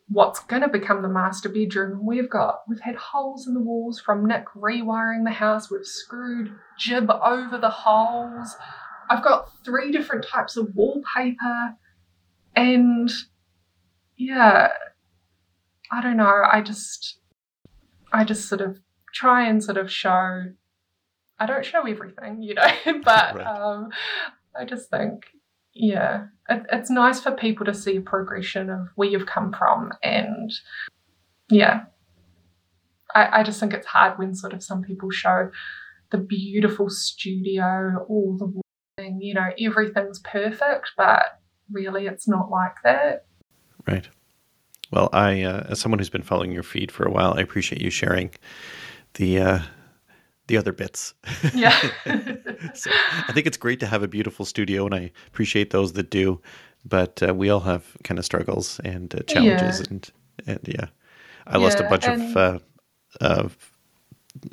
what's 0.08 0.40
going 0.40 0.62
to 0.62 0.68
become 0.68 1.02
the 1.02 1.08
master 1.08 1.48
bedroom 1.48 2.04
we've 2.04 2.28
got 2.28 2.60
we've 2.68 2.80
had 2.80 2.94
holes 2.96 3.46
in 3.46 3.54
the 3.54 3.60
walls 3.60 3.98
from 3.98 4.26
nick 4.26 4.44
rewiring 4.54 5.24
the 5.24 5.30
house 5.30 5.70
we've 5.70 5.86
screwed 5.86 6.52
GIB 6.78 7.08
over 7.22 7.56
the 7.56 7.70
holes 7.70 8.54
i've 9.08 9.24
got 9.24 9.48
three 9.64 9.90
different 9.90 10.26
types 10.26 10.56
of 10.56 10.74
wallpaper 10.74 11.76
and 12.54 13.10
yeah 14.16 14.68
i 15.90 16.02
don't 16.02 16.18
know 16.18 16.42
i 16.52 16.60
just 16.60 17.18
I 18.14 18.22
just 18.22 18.48
sort 18.48 18.60
of 18.60 18.78
try 19.12 19.48
and 19.48 19.62
sort 19.62 19.76
of 19.76 19.90
show. 19.90 20.44
I 21.38 21.46
don't 21.46 21.66
show 21.66 21.84
everything, 21.84 22.42
you 22.42 22.54
know, 22.54 22.70
but 23.04 23.36
right. 23.36 23.46
um, 23.46 23.88
I 24.58 24.64
just 24.64 24.88
think, 24.88 25.26
yeah, 25.74 26.26
it, 26.48 26.64
it's 26.72 26.90
nice 26.90 27.20
for 27.20 27.32
people 27.32 27.66
to 27.66 27.74
see 27.74 27.96
a 27.96 28.00
progression 28.00 28.70
of 28.70 28.88
where 28.94 29.08
you've 29.08 29.26
come 29.26 29.52
from, 29.52 29.92
and 30.02 30.52
yeah, 31.50 31.84
I, 33.14 33.40
I 33.40 33.42
just 33.42 33.60
think 33.60 33.72
it's 33.72 33.86
hard 33.86 34.18
when 34.18 34.34
sort 34.34 34.52
of 34.52 34.62
some 34.62 34.82
people 34.82 35.10
show 35.10 35.50
the 36.10 36.18
beautiful 36.18 36.88
studio, 36.90 38.04
all 38.08 38.36
the 38.38 38.60
thing, 38.96 39.20
you 39.20 39.34
know, 39.34 39.50
everything's 39.60 40.20
perfect, 40.20 40.92
but 40.96 41.40
really 41.70 42.06
it's 42.06 42.28
not 42.28 42.50
like 42.50 42.74
that. 42.84 43.26
Right. 43.86 44.08
Well, 44.90 45.08
I, 45.12 45.42
uh, 45.42 45.66
as 45.70 45.80
someone 45.80 45.98
who's 45.98 46.10
been 46.10 46.22
following 46.22 46.52
your 46.52 46.62
feed 46.62 46.92
for 46.92 47.04
a 47.04 47.10
while, 47.10 47.34
I 47.36 47.40
appreciate 47.40 47.82
you 47.82 47.90
sharing 47.90 48.30
the 49.14 49.40
uh, 49.40 49.58
the 50.46 50.56
other 50.56 50.72
bits. 50.72 51.14
Yeah. 51.54 51.78
so 52.74 52.90
I 53.28 53.32
think 53.32 53.46
it's 53.46 53.56
great 53.56 53.80
to 53.80 53.86
have 53.86 54.02
a 54.02 54.08
beautiful 54.08 54.44
studio, 54.44 54.84
and 54.86 54.94
I 54.94 55.10
appreciate 55.28 55.70
those 55.70 55.92
that 55.94 56.10
do. 56.10 56.40
But 56.84 57.22
uh, 57.22 57.32
we 57.34 57.48
all 57.50 57.60
have 57.60 57.84
kind 58.04 58.18
of 58.18 58.24
struggles 58.26 58.78
and 58.84 59.14
uh, 59.14 59.20
challenges, 59.26 59.80
Yeah. 59.80 59.86
and 59.90 60.10
and 60.46 60.60
yeah, 60.64 60.86
I 61.46 61.56
lost 61.58 61.80
a 61.80 61.84
Yeah, 61.84 61.88
bunch 61.88 62.06
of 62.06 62.36
uh, 62.36 62.58
of 63.20 63.56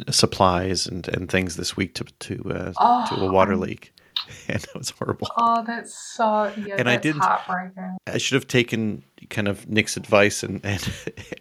supplies 0.10 0.88
and 0.88 1.08
and 1.10 1.30
things 1.30 1.56
this 1.56 1.76
week 1.78 1.94
to 1.96 2.06
to 2.20 2.36
uh, 2.52 2.72
to 3.08 3.16
a 3.16 3.28
Oh, 3.28 3.32
water 3.32 3.54
um, 3.54 3.62
leak, 3.62 3.94
and 4.48 4.62
that 4.62 4.76
was 4.78 4.92
horrible. 4.92 5.28
oh, 5.38 5.64
that's 5.66 5.94
so 6.16 6.52
yeah. 6.66 6.76
And 6.78 6.90
I 6.90 6.98
didn't- 6.98 7.22
heartbreaking. 7.24 7.98
I 8.08 8.18
should 8.18 8.36
have 8.36 8.48
taken 8.48 9.04
kind 9.30 9.48
of 9.48 9.68
Nick's 9.70 9.98
advice 9.98 10.44
and 10.44 10.62
and, 10.66 10.88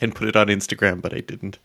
and 0.01 0.15
put 0.15 0.29
it 0.29 0.37
on 0.37 0.49
Instagram, 0.49 1.01
but 1.01 1.15
I 1.15 1.21
didn't. 1.21 1.59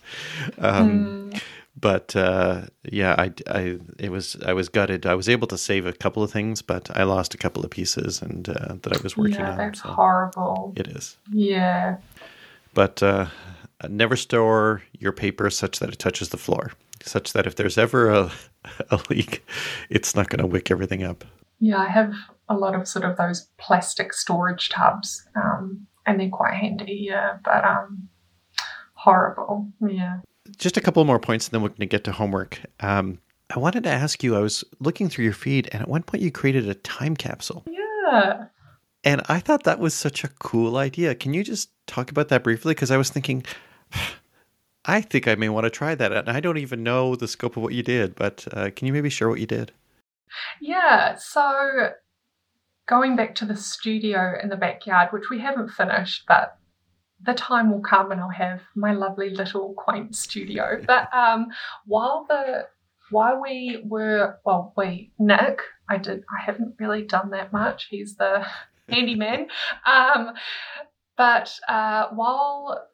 Um, 0.60 1.32
Mm, 1.32 1.42
But 1.78 2.16
uh, 2.16 2.62
yeah, 2.84 3.16
I, 3.18 3.34
I 3.48 3.80
it 4.00 4.10
was 4.10 4.38
I 4.46 4.54
was 4.54 4.70
gutted. 4.70 5.06
I 5.06 5.16
was 5.16 5.28
able 5.28 5.48
to 5.48 5.58
save 5.58 5.86
a 5.86 5.92
couple 5.94 6.24
of 6.24 6.32
things, 6.32 6.62
but 6.62 6.90
I 6.96 7.04
lost 7.04 7.34
a 7.34 7.38
couple 7.38 7.66
of 7.66 7.72
pieces 7.72 8.22
and 8.22 8.48
uh, 8.48 8.76
that 8.82 8.94
I 8.94 9.02
was 9.04 9.18
working 9.18 9.36
yeah, 9.36 9.52
on. 9.52 9.58
that's 9.58 9.82
so 9.82 9.90
horrible. 9.90 10.74
it 10.78 10.88
is. 10.88 11.18
Yeah. 11.32 11.98
But 12.74 13.04
uh, 13.04 13.28
never 13.90 14.16
store 14.16 14.84
your 15.00 15.12
paper 15.12 15.50
such 15.50 15.80
that 15.80 15.90
it 15.90 16.00
touches 16.00 16.30
the 16.30 16.38
floor, 16.38 16.72
such 17.04 17.34
that 17.34 17.46
if 17.46 17.56
there's 17.56 17.78
ever 17.78 18.10
a, 18.10 18.32
a 18.92 19.00
leak, 19.10 19.46
it's 19.90 20.16
not 20.16 20.30
going 20.30 20.42
to 20.42 20.48
wick 20.48 20.72
everything 20.72 21.04
up. 21.04 21.26
Yeah, 21.60 21.78
I 21.78 21.90
have 21.90 22.14
a 22.50 22.56
lot 22.56 22.76
of 22.76 22.88
sort 22.88 23.06
of 23.06 23.18
those 23.18 23.48
plastic 23.58 24.14
storage 24.14 24.70
tubs, 24.70 25.28
um, 25.36 25.88
and 26.06 26.20
they're 26.20 26.30
quite 26.30 26.54
handy. 26.54 27.06
Yeah, 27.10 27.38
but 27.44 27.64
um, 27.66 28.10
horrible. 28.94 29.72
Yeah. 29.82 30.20
Just 30.58 30.78
a 30.78 30.82
couple 30.82 31.04
more 31.06 31.20
points 31.20 31.48
and 31.48 31.54
then 31.54 31.62
we're 31.62 31.70
going 31.70 31.80
to 31.80 31.86
get 31.86 32.04
to 32.06 32.12
homework. 32.12 32.60
Um, 32.80 33.20
I 33.54 33.60
wanted 33.60 33.84
to 33.84 33.92
ask 33.92 34.24
you 34.24 34.36
I 34.36 34.40
was 34.40 34.64
looking 34.80 35.08
through 35.08 35.26
your 35.26 35.34
feed, 35.34 35.70
and 35.72 35.82
at 35.82 35.88
one 35.88 36.04
point 36.04 36.24
you 36.24 36.32
created 36.32 36.68
a 36.68 36.74
time 36.74 37.16
capsule. 37.16 37.64
Yeah. 37.68 38.46
And 39.04 39.22
I 39.30 39.40
thought 39.40 39.64
that 39.64 39.80
was 39.80 39.94
such 39.94 40.24
a 40.24 40.30
cool 40.40 40.78
idea. 40.78 41.14
Can 41.14 41.34
you 41.34 41.44
just 41.44 41.70
talk 41.86 42.10
about 42.10 42.30
that 42.30 42.44
briefly? 42.44 42.74
Because 42.74 42.90
I 42.90 42.98
was 42.98 43.12
thinking, 43.12 43.44
I 44.86 45.02
think 45.02 45.28
I 45.28 45.36
may 45.36 45.50
want 45.50 45.66
to 45.66 45.70
try 45.70 45.94
that. 45.94 46.12
And 46.12 46.30
I 46.30 46.40
don't 46.40 46.58
even 46.58 46.84
know 46.84 47.16
the 47.16 47.28
scope 47.28 47.56
of 47.56 47.64
what 47.64 47.74
you 47.74 47.84
did, 47.84 48.16
but 48.16 48.48
uh, 48.52 48.72
can 48.76 48.88
you 48.88 48.94
maybe 48.94 49.10
share 49.10 49.30
what 49.30 49.40
you 49.40 49.48
did? 49.48 49.72
Yeah. 50.60 51.16
So 51.16 51.92
going 52.88 53.16
back 53.16 53.36
to 53.36 53.46
the 53.46 53.56
studio 53.56 54.34
in 54.42 54.50
the 54.50 54.58
backyard, 54.58 55.10
which 55.12 55.30
we 55.30 55.40
haven't 55.40 55.70
finished, 55.70 56.24
but 56.28 56.58
the 57.24 57.34
time 57.34 57.72
will 57.72 57.82
come 57.82 58.12
and 58.12 58.20
I'll 58.22 58.30
have 58.30 58.62
my 58.76 58.94
lovely 58.94 59.30
little 59.30 59.74
quaint 59.74 60.16
studio. 60.16 60.82
But 60.86 61.14
um, 61.14 61.48
while 61.86 62.26
the 62.28 62.68
while 63.12 63.42
we 63.42 63.82
were 63.84 64.40
well, 64.46 64.74
we 64.78 65.12
Nick, 65.20 65.60
I 65.90 65.98
did 65.98 66.24
I 66.30 66.44
haven't 66.44 66.76
really 66.80 67.04
done 67.04 67.32
that 67.32 67.54
much. 67.54 67.88
He's 67.90 68.16
the 68.16 68.46
handyman. 68.90 69.48
Um, 69.86 70.32
but 71.18 71.58
uh, 71.68 72.08
while 72.12 72.88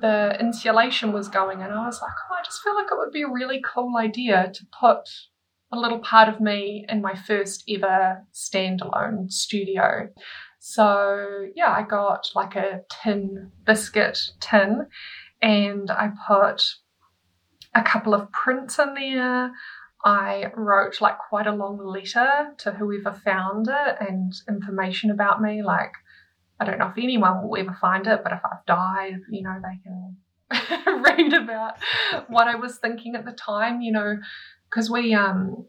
the 0.00 0.36
insulation 0.38 1.12
was 1.12 1.28
going 1.28 1.62
and 1.62 1.72
I 1.72 1.86
was 1.86 2.00
like, 2.00 2.12
oh, 2.30 2.34
I 2.38 2.44
just 2.44 2.62
feel 2.62 2.74
like 2.76 2.86
it 2.86 2.98
would 2.98 3.12
be 3.12 3.22
a 3.22 3.28
really 3.28 3.60
cool 3.64 3.96
idea 3.96 4.50
to 4.54 4.66
put 4.78 5.08
a 5.72 5.78
little 5.78 5.98
part 5.98 6.28
of 6.28 6.40
me 6.40 6.84
in 6.88 7.00
my 7.00 7.14
first 7.14 7.64
ever 7.68 8.24
standalone 8.32 9.30
studio. 9.32 10.08
So, 10.62 11.46
yeah, 11.56 11.72
I 11.72 11.82
got 11.82 12.28
like 12.34 12.54
a 12.54 12.82
tin 13.02 13.50
biscuit 13.64 14.18
tin 14.40 14.86
and 15.40 15.90
I 15.90 16.10
put 16.28 16.62
a 17.74 17.82
couple 17.82 18.12
of 18.12 18.30
prints 18.30 18.78
in 18.78 18.92
there. 18.92 19.52
I 20.04 20.52
wrote 20.54 21.00
like 21.00 21.16
quite 21.30 21.46
a 21.46 21.54
long 21.54 21.78
letter 21.78 22.52
to 22.58 22.72
whoever 22.72 23.12
found 23.24 23.68
it 23.68 23.96
and 24.06 24.34
information 24.50 25.10
about 25.10 25.40
me. 25.40 25.62
Like, 25.62 25.92
I 26.60 26.66
don't 26.66 26.78
know 26.78 26.88
if 26.88 26.98
anyone 26.98 27.48
will 27.48 27.58
ever 27.58 27.76
find 27.80 28.06
it, 28.06 28.20
but 28.22 28.32
if 28.32 28.40
I've 28.44 28.66
died, 28.66 29.20
you 29.30 29.42
know, 29.42 29.62
they 29.62 29.80
can 30.76 31.02
read 31.02 31.32
about 31.32 31.78
what 32.28 32.48
I 32.48 32.56
was 32.56 32.76
thinking 32.76 33.14
at 33.14 33.24
the 33.24 33.32
time, 33.32 33.80
you 33.80 33.92
know, 33.92 34.18
because 34.68 34.90
we 34.90 35.14
um 35.14 35.66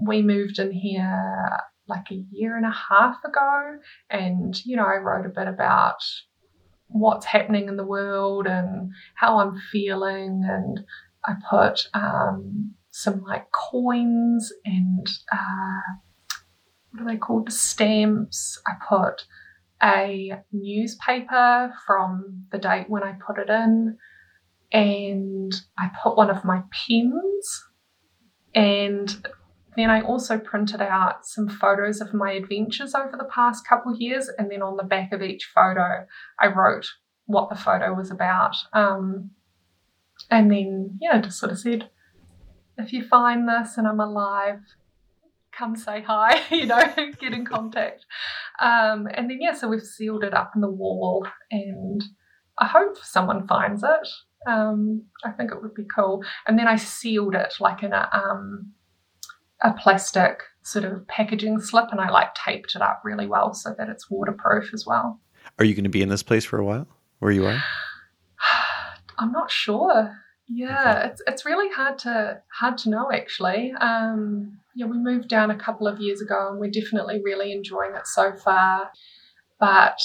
we 0.00 0.22
moved 0.22 0.60
in 0.60 0.70
here 0.70 1.58
like 1.88 2.10
a 2.10 2.24
year 2.30 2.56
and 2.56 2.66
a 2.66 2.74
half 2.90 3.16
ago 3.24 3.78
and 4.10 4.64
you 4.64 4.76
know 4.76 4.84
I 4.84 4.96
wrote 4.96 5.26
a 5.26 5.30
bit 5.30 5.48
about 5.48 6.02
what's 6.88 7.26
happening 7.26 7.68
in 7.68 7.76
the 7.76 7.86
world 7.86 8.46
and 8.46 8.90
how 9.14 9.38
I'm 9.38 9.58
feeling 9.70 10.42
and 10.48 10.80
I 11.24 11.34
put 11.50 11.88
um 11.94 12.74
some 12.90 13.22
like 13.22 13.50
coins 13.52 14.52
and 14.64 15.06
uh 15.32 15.98
what 16.90 17.02
are 17.02 17.12
they 17.12 17.18
called? 17.18 17.52
Stamps. 17.52 18.60
I 18.66 18.72
put 18.88 19.24
a 19.82 20.42
newspaper 20.52 21.72
from 21.86 22.46
the 22.50 22.58
date 22.58 22.88
when 22.88 23.02
I 23.02 23.12
put 23.12 23.38
it 23.38 23.48
in 23.48 23.96
and 24.72 25.54
I 25.78 25.90
put 26.02 26.16
one 26.16 26.30
of 26.30 26.44
my 26.44 26.62
pens 26.72 27.64
and 28.54 29.26
then 29.78 29.90
I 29.90 30.00
also 30.00 30.38
printed 30.38 30.80
out 30.80 31.26
some 31.26 31.48
photos 31.48 32.00
of 32.00 32.14
my 32.14 32.32
adventures 32.32 32.94
over 32.94 33.16
the 33.16 33.28
past 33.32 33.66
couple 33.66 33.96
years. 33.96 34.30
And 34.38 34.50
then 34.50 34.62
on 34.62 34.76
the 34.76 34.84
back 34.84 35.12
of 35.12 35.22
each 35.22 35.50
photo, 35.54 36.06
I 36.40 36.48
wrote 36.48 36.86
what 37.26 37.50
the 37.50 37.56
photo 37.56 37.94
was 37.94 38.10
about. 38.10 38.56
Um, 38.72 39.30
and 40.30 40.50
then, 40.50 40.98
yeah, 41.00 41.20
just 41.20 41.38
sort 41.38 41.52
of 41.52 41.58
said, 41.58 41.90
if 42.76 42.92
you 42.92 43.04
find 43.04 43.48
this 43.48 43.76
and 43.76 43.86
I'm 43.86 44.00
alive, 44.00 44.60
come 45.52 45.76
say 45.76 46.02
hi, 46.02 46.42
you 46.50 46.66
know, 46.66 46.82
get 47.20 47.32
in 47.32 47.44
contact. 47.44 48.06
Um, 48.60 49.08
and 49.14 49.30
then, 49.30 49.38
yeah, 49.40 49.52
so 49.54 49.68
we've 49.68 49.82
sealed 49.82 50.24
it 50.24 50.34
up 50.34 50.52
in 50.54 50.60
the 50.60 50.70
wall 50.70 51.26
and 51.50 52.02
I 52.58 52.66
hope 52.66 52.96
someone 52.98 53.46
finds 53.46 53.82
it. 53.82 54.08
Um, 54.46 55.04
I 55.24 55.30
think 55.30 55.50
it 55.50 55.60
would 55.60 55.74
be 55.74 55.86
cool. 55.94 56.24
And 56.46 56.58
then 56.58 56.68
I 56.68 56.76
sealed 56.76 57.34
it 57.34 57.54
like 57.60 57.82
in 57.82 57.92
a 57.92 58.08
um, 58.12 58.72
a 59.62 59.72
plastic 59.72 60.42
sort 60.62 60.84
of 60.84 61.06
packaging 61.08 61.60
slip, 61.60 61.90
and 61.90 62.00
I 62.00 62.10
like 62.10 62.34
taped 62.34 62.74
it 62.74 62.82
up 62.82 63.02
really 63.04 63.26
well 63.26 63.54
so 63.54 63.74
that 63.76 63.88
it's 63.88 64.10
waterproof 64.10 64.72
as 64.72 64.84
well. 64.86 65.20
Are 65.58 65.64
you 65.64 65.74
going 65.74 65.84
to 65.84 65.90
be 65.90 66.02
in 66.02 66.08
this 66.08 66.22
place 66.22 66.44
for 66.44 66.58
a 66.58 66.64
while? 66.64 66.86
Where 67.18 67.32
you 67.32 67.46
are? 67.46 67.62
I'm 69.18 69.32
not 69.32 69.50
sure. 69.50 70.16
Yeah, 70.48 71.06
it's 71.06 71.20
it's 71.26 71.44
really 71.44 71.70
hard 71.70 71.98
to 72.00 72.40
hard 72.50 72.78
to 72.78 72.90
know 72.90 73.12
actually. 73.12 73.72
Um, 73.78 74.58
yeah, 74.74 74.86
we 74.86 74.96
moved 74.96 75.28
down 75.28 75.50
a 75.50 75.58
couple 75.58 75.86
of 75.86 76.00
years 76.00 76.22
ago, 76.22 76.48
and 76.50 76.58
we're 76.58 76.70
definitely 76.70 77.20
really 77.22 77.52
enjoying 77.52 77.94
it 77.94 78.06
so 78.06 78.34
far. 78.34 78.90
But 79.60 80.00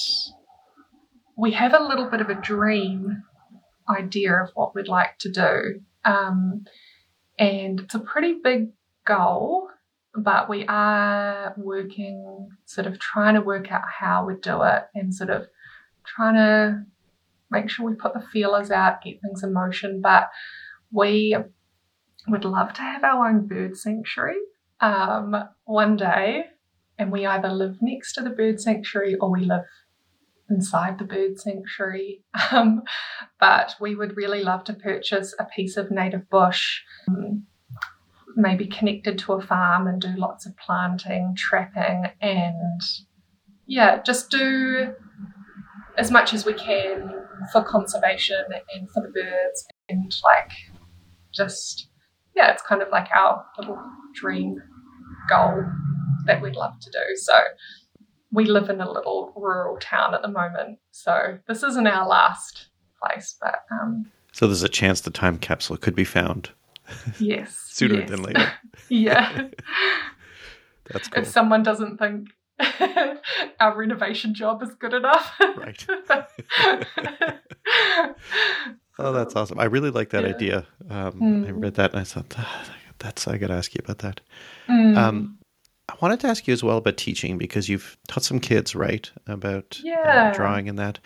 we 1.37 1.51
have 1.51 1.73
a 1.73 1.83
little 1.83 2.09
bit 2.09 2.19
of 2.19 2.29
a 2.29 2.35
dream 2.35 3.23
idea 3.87 4.33
of 4.33 4.49
what 4.53 4.75
we'd 4.75 4.87
like 4.87 5.17
to 5.19 5.31
do, 5.31 5.81
um, 6.03 6.65
and 7.39 7.79
it's 7.79 7.95
a 7.95 7.99
pretty 7.99 8.39
big 8.43 8.69
goal. 9.05 9.67
But 10.15 10.47
we 10.47 10.65
are 10.67 11.53
working, 11.57 12.49
sort 12.65 12.85
of 12.85 12.99
trying 12.99 13.33
to 13.33 13.41
work 13.41 13.71
out 13.71 13.81
how 13.99 14.25
we 14.25 14.35
do 14.35 14.61
it, 14.61 14.83
and 14.93 15.13
sort 15.13 15.31
of 15.31 15.47
trying 16.05 16.35
to 16.35 16.83
make 17.49 17.69
sure 17.69 17.85
we 17.89 17.95
put 17.95 18.13
the 18.13 18.25
feelers 18.31 18.69
out, 18.69 19.01
get 19.03 19.21
things 19.21 19.43
in 19.43 19.53
motion. 19.53 20.01
But 20.01 20.29
we 20.91 21.35
would 22.27 22.45
love 22.45 22.73
to 22.73 22.81
have 22.81 23.03
our 23.03 23.27
own 23.27 23.47
bird 23.47 23.75
sanctuary 23.75 24.39
um, 24.79 25.35
one 25.65 25.95
day, 25.95 26.45
and 26.97 27.11
we 27.11 27.25
either 27.25 27.49
live 27.49 27.77
next 27.81 28.13
to 28.13 28.21
the 28.21 28.29
bird 28.29 28.61
sanctuary 28.61 29.15
or 29.15 29.31
we 29.31 29.45
live 29.45 29.63
inside 30.49 30.99
the 30.99 31.05
bird 31.05 31.39
sanctuary. 31.39 32.23
Um, 32.51 32.83
but 33.39 33.75
we 33.81 33.95
would 33.95 34.15
really 34.15 34.43
love 34.43 34.63
to 34.65 34.73
purchase 34.73 35.33
a 35.39 35.45
piece 35.45 35.75
of 35.75 35.89
native 35.89 36.29
bush. 36.29 36.81
um, 37.07 37.47
Maybe 38.35 38.65
connected 38.65 39.17
to 39.19 39.33
a 39.33 39.41
farm 39.41 39.87
and 39.87 40.01
do 40.01 40.13
lots 40.17 40.45
of 40.45 40.57
planting, 40.57 41.35
trapping, 41.37 42.05
and 42.21 42.81
yeah, 43.67 44.01
just 44.01 44.29
do 44.29 44.93
as 45.97 46.11
much 46.11 46.33
as 46.33 46.45
we 46.45 46.53
can 46.53 47.13
for 47.51 47.63
conservation 47.63 48.43
and 48.73 48.89
for 48.91 49.01
the 49.01 49.09
birds 49.09 49.67
and 49.89 50.15
like 50.23 50.51
just 51.33 51.89
yeah 52.35 52.51
it's 52.51 52.63
kind 52.63 52.81
of 52.81 52.87
like 52.89 53.07
our 53.13 53.45
little 53.57 53.77
dream 54.13 54.61
goal 55.29 55.63
that 56.25 56.41
we'd 56.41 56.55
love 56.55 56.79
to 56.79 56.89
do. 56.89 57.15
So 57.15 57.33
we 58.31 58.45
live 58.45 58.69
in 58.69 58.81
a 58.81 58.91
little 58.91 59.31
rural 59.35 59.77
town 59.79 60.13
at 60.15 60.21
the 60.21 60.27
moment 60.27 60.79
so 60.91 61.37
this 61.47 61.63
isn't 61.63 61.87
our 61.87 62.07
last 62.07 62.67
place 63.01 63.35
but 63.39 63.59
um 63.71 64.11
So 64.31 64.47
there's 64.47 64.63
a 64.63 64.69
chance 64.69 65.01
the 65.01 65.11
time 65.11 65.37
capsule 65.37 65.77
could 65.77 65.95
be 65.95 66.05
found 66.05 66.49
yes 67.19 67.55
sooner 67.71 67.99
yes. 67.99 68.09
than 68.09 68.23
later. 68.23 68.51
yeah 68.89 69.47
That's 70.91 71.07
cool. 71.07 71.23
if 71.23 71.27
someone 71.29 71.63
doesn't 71.63 71.97
think 71.97 72.29
our 73.59 73.75
renovation 73.75 74.33
job 74.33 74.61
is 74.63 74.73
good 74.75 74.93
enough 74.93 75.33
Right. 75.55 75.85
oh, 78.99 79.11
that's 79.13 79.35
awesome. 79.35 79.59
I 79.59 79.65
really 79.65 79.89
like 79.91 80.09
that 80.11 80.23
Yeah. 80.23 80.29
idea. 80.29 80.67
Um, 80.89 81.43
I 81.47 81.51
Mm. 81.51 81.61
read 81.63 81.73
that 81.75 81.91
and 81.91 81.99
I 82.01 82.03
thought, 82.03 82.33
"Ah, 82.37 82.63
that's, 82.99 83.27
I 83.27 83.37
got 83.37 83.47
to 83.47 83.53
ask 83.53 83.73
you 83.73 83.81
about 83.83 83.99
that. 83.99 84.21
Mm. 84.69 84.97
Um, 84.97 85.37
I 85.89 85.95
wanted 86.01 86.19
to 86.21 86.27
ask 86.27 86.47
you 86.47 86.53
as 86.53 86.63
well 86.63 86.77
about 86.77 86.97
teaching 86.97 87.37
because 87.37 87.67
you've 87.69 87.97
taught 88.07 88.23
some 88.23 88.39
kids, 88.39 88.75
right? 88.75 89.11
About 89.27 89.79
uh, 90.05 90.31
drawing 90.31 90.69
and 90.69 90.79
that. 90.79 90.99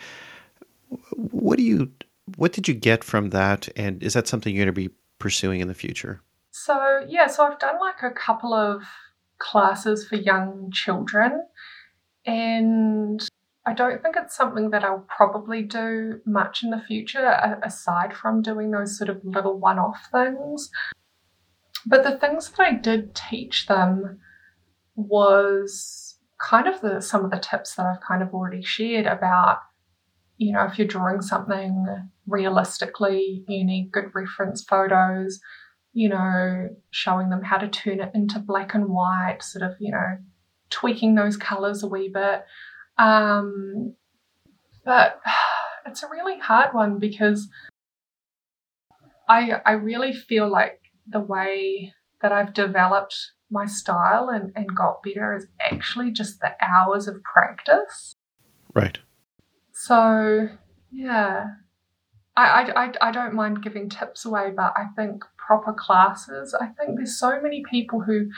What 1.16 1.56
do 1.56 1.62
you, 1.64 1.90
what 2.36 2.52
did 2.52 2.68
you 2.68 2.74
get 2.74 3.02
from 3.02 3.30
that? 3.30 3.68
And 3.76 4.02
is 4.02 4.12
that 4.14 4.28
something 4.28 4.54
you're 4.54 4.64
going 4.66 4.74
to 4.74 4.88
be 4.88 4.94
pursuing 5.18 5.60
in 5.60 5.68
the 5.68 5.74
future? 5.74 6.22
So, 6.50 7.04
yeah, 7.08 7.26
so 7.26 7.44
I've 7.44 7.58
done 7.58 7.78
like 7.80 8.02
a 8.02 8.10
couple 8.10 8.52
of 8.52 8.82
classes 9.38 10.06
for 10.06 10.16
young 10.16 10.70
children, 10.72 11.44
and 12.26 13.26
I 13.66 13.74
don't 13.74 14.02
think 14.02 14.16
it's 14.16 14.36
something 14.36 14.70
that 14.70 14.84
I'll 14.84 15.06
probably 15.08 15.62
do 15.62 16.20
much 16.26 16.62
in 16.62 16.70
the 16.70 16.80
future, 16.80 17.58
aside 17.62 18.14
from 18.14 18.42
doing 18.42 18.70
those 18.70 18.96
sort 18.96 19.10
of 19.10 19.24
little 19.24 19.58
one 19.58 19.78
off 19.78 20.08
things. 20.10 20.70
But 21.86 22.02
the 22.02 22.18
things 22.18 22.50
that 22.50 22.60
I 22.60 22.72
did 22.72 23.14
teach 23.14 23.66
them 23.66 24.20
was 24.96 26.16
kind 26.38 26.66
of 26.66 26.80
the 26.80 27.00
some 27.00 27.24
of 27.24 27.30
the 27.30 27.38
tips 27.38 27.74
that 27.74 27.86
I've 27.86 28.00
kind 28.00 28.22
of 28.22 28.32
already 28.32 28.62
shared 28.62 29.06
about 29.06 29.58
you 30.38 30.52
know 30.52 30.64
if 30.64 30.78
you're 30.78 30.86
drawing 30.86 31.20
something 31.20 31.86
realistically 32.26 33.44
you 33.46 33.64
need 33.64 33.92
good 33.92 34.14
reference 34.14 34.64
photos 34.64 35.40
you 35.98 36.08
know, 36.08 36.68
showing 36.90 37.28
them 37.28 37.42
how 37.42 37.58
to 37.58 37.66
turn 37.66 38.00
it 38.00 38.12
into 38.14 38.38
black 38.38 38.72
and 38.72 38.88
white, 38.88 39.38
sort 39.40 39.68
of, 39.68 39.76
you 39.80 39.90
know, 39.90 40.18
tweaking 40.70 41.16
those 41.16 41.36
colors 41.36 41.82
a 41.82 41.88
wee 41.88 42.08
bit. 42.08 42.44
Um, 42.98 43.94
but 44.84 45.20
it's 45.86 46.04
a 46.04 46.08
really 46.08 46.38
hard 46.38 46.72
one 46.72 47.00
because 47.00 47.48
I 49.28 49.60
I 49.66 49.72
really 49.72 50.12
feel 50.12 50.48
like 50.48 50.80
the 51.06 51.20
way 51.20 51.92
that 52.22 52.30
I've 52.30 52.54
developed 52.54 53.16
my 53.50 53.66
style 53.66 54.28
and, 54.28 54.52
and 54.54 54.76
got 54.76 55.02
better 55.02 55.36
is 55.36 55.46
actually 55.60 56.12
just 56.12 56.40
the 56.40 56.52
hours 56.60 57.08
of 57.08 57.22
practice. 57.24 58.14
Right. 58.72 58.98
So 59.80 60.48
yeah, 60.90 61.44
I, 62.36 62.42
I, 62.42 62.84
I, 62.84 62.92
I 63.00 63.12
don't 63.12 63.34
mind 63.34 63.62
giving 63.62 63.88
tips 63.88 64.24
away, 64.24 64.50
but 64.54 64.74
I 64.76 64.86
think 64.96 65.22
proper 65.36 65.72
classes, 65.72 66.52
I 66.52 66.66
think 66.66 66.96
there's 66.96 67.16
so 67.16 67.40
many 67.40 67.62
people 67.70 68.00
who 68.00 68.28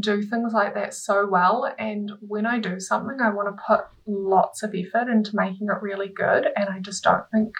do 0.00 0.20
things 0.20 0.52
like 0.52 0.74
that 0.74 0.92
so 0.92 1.28
well. 1.30 1.72
And 1.78 2.10
when 2.20 2.44
I 2.44 2.58
do 2.58 2.80
something, 2.80 3.20
I 3.20 3.30
want 3.30 3.56
to 3.56 3.62
put 3.64 3.84
lots 4.04 4.64
of 4.64 4.74
effort 4.74 5.08
into 5.08 5.36
making 5.36 5.68
it 5.68 5.80
really 5.80 6.08
good. 6.08 6.48
And 6.56 6.68
I 6.68 6.80
just 6.80 7.04
don't 7.04 7.24
think 7.32 7.54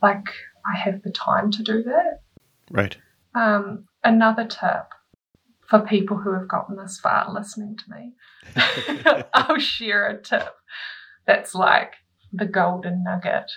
like 0.00 0.24
I 0.66 0.78
have 0.78 1.02
the 1.02 1.12
time 1.12 1.50
to 1.50 1.62
do 1.62 1.82
that. 1.82 2.22
Right. 2.70 2.96
Um, 3.34 3.88
another 4.02 4.46
tip 4.46 4.86
for 5.68 5.80
people 5.80 6.16
who 6.16 6.32
have 6.32 6.48
gotten 6.48 6.76
this 6.76 6.98
far 6.98 7.30
listening 7.30 7.76
to 7.76 7.84
me, 7.94 9.22
I'll 9.34 9.58
share 9.58 10.08
a 10.08 10.22
tip 10.22 10.54
that's 11.26 11.54
like 11.54 11.92
the 12.34 12.46
golden 12.46 13.04
nugget. 13.04 13.50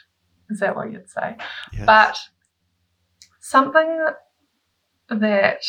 Is 0.49 0.59
that 0.59 0.75
what 0.75 0.91
you'd 0.91 1.09
say? 1.09 1.35
Yes. 1.73 1.85
But 1.85 2.17
something 3.39 4.05
that 5.09 5.61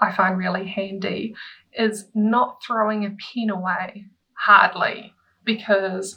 I 0.00 0.12
find 0.12 0.38
really 0.38 0.68
handy 0.68 1.34
is 1.72 2.06
not 2.14 2.62
throwing 2.66 3.04
a 3.04 3.10
pen 3.10 3.50
away 3.50 4.06
hardly 4.34 5.14
because 5.44 6.16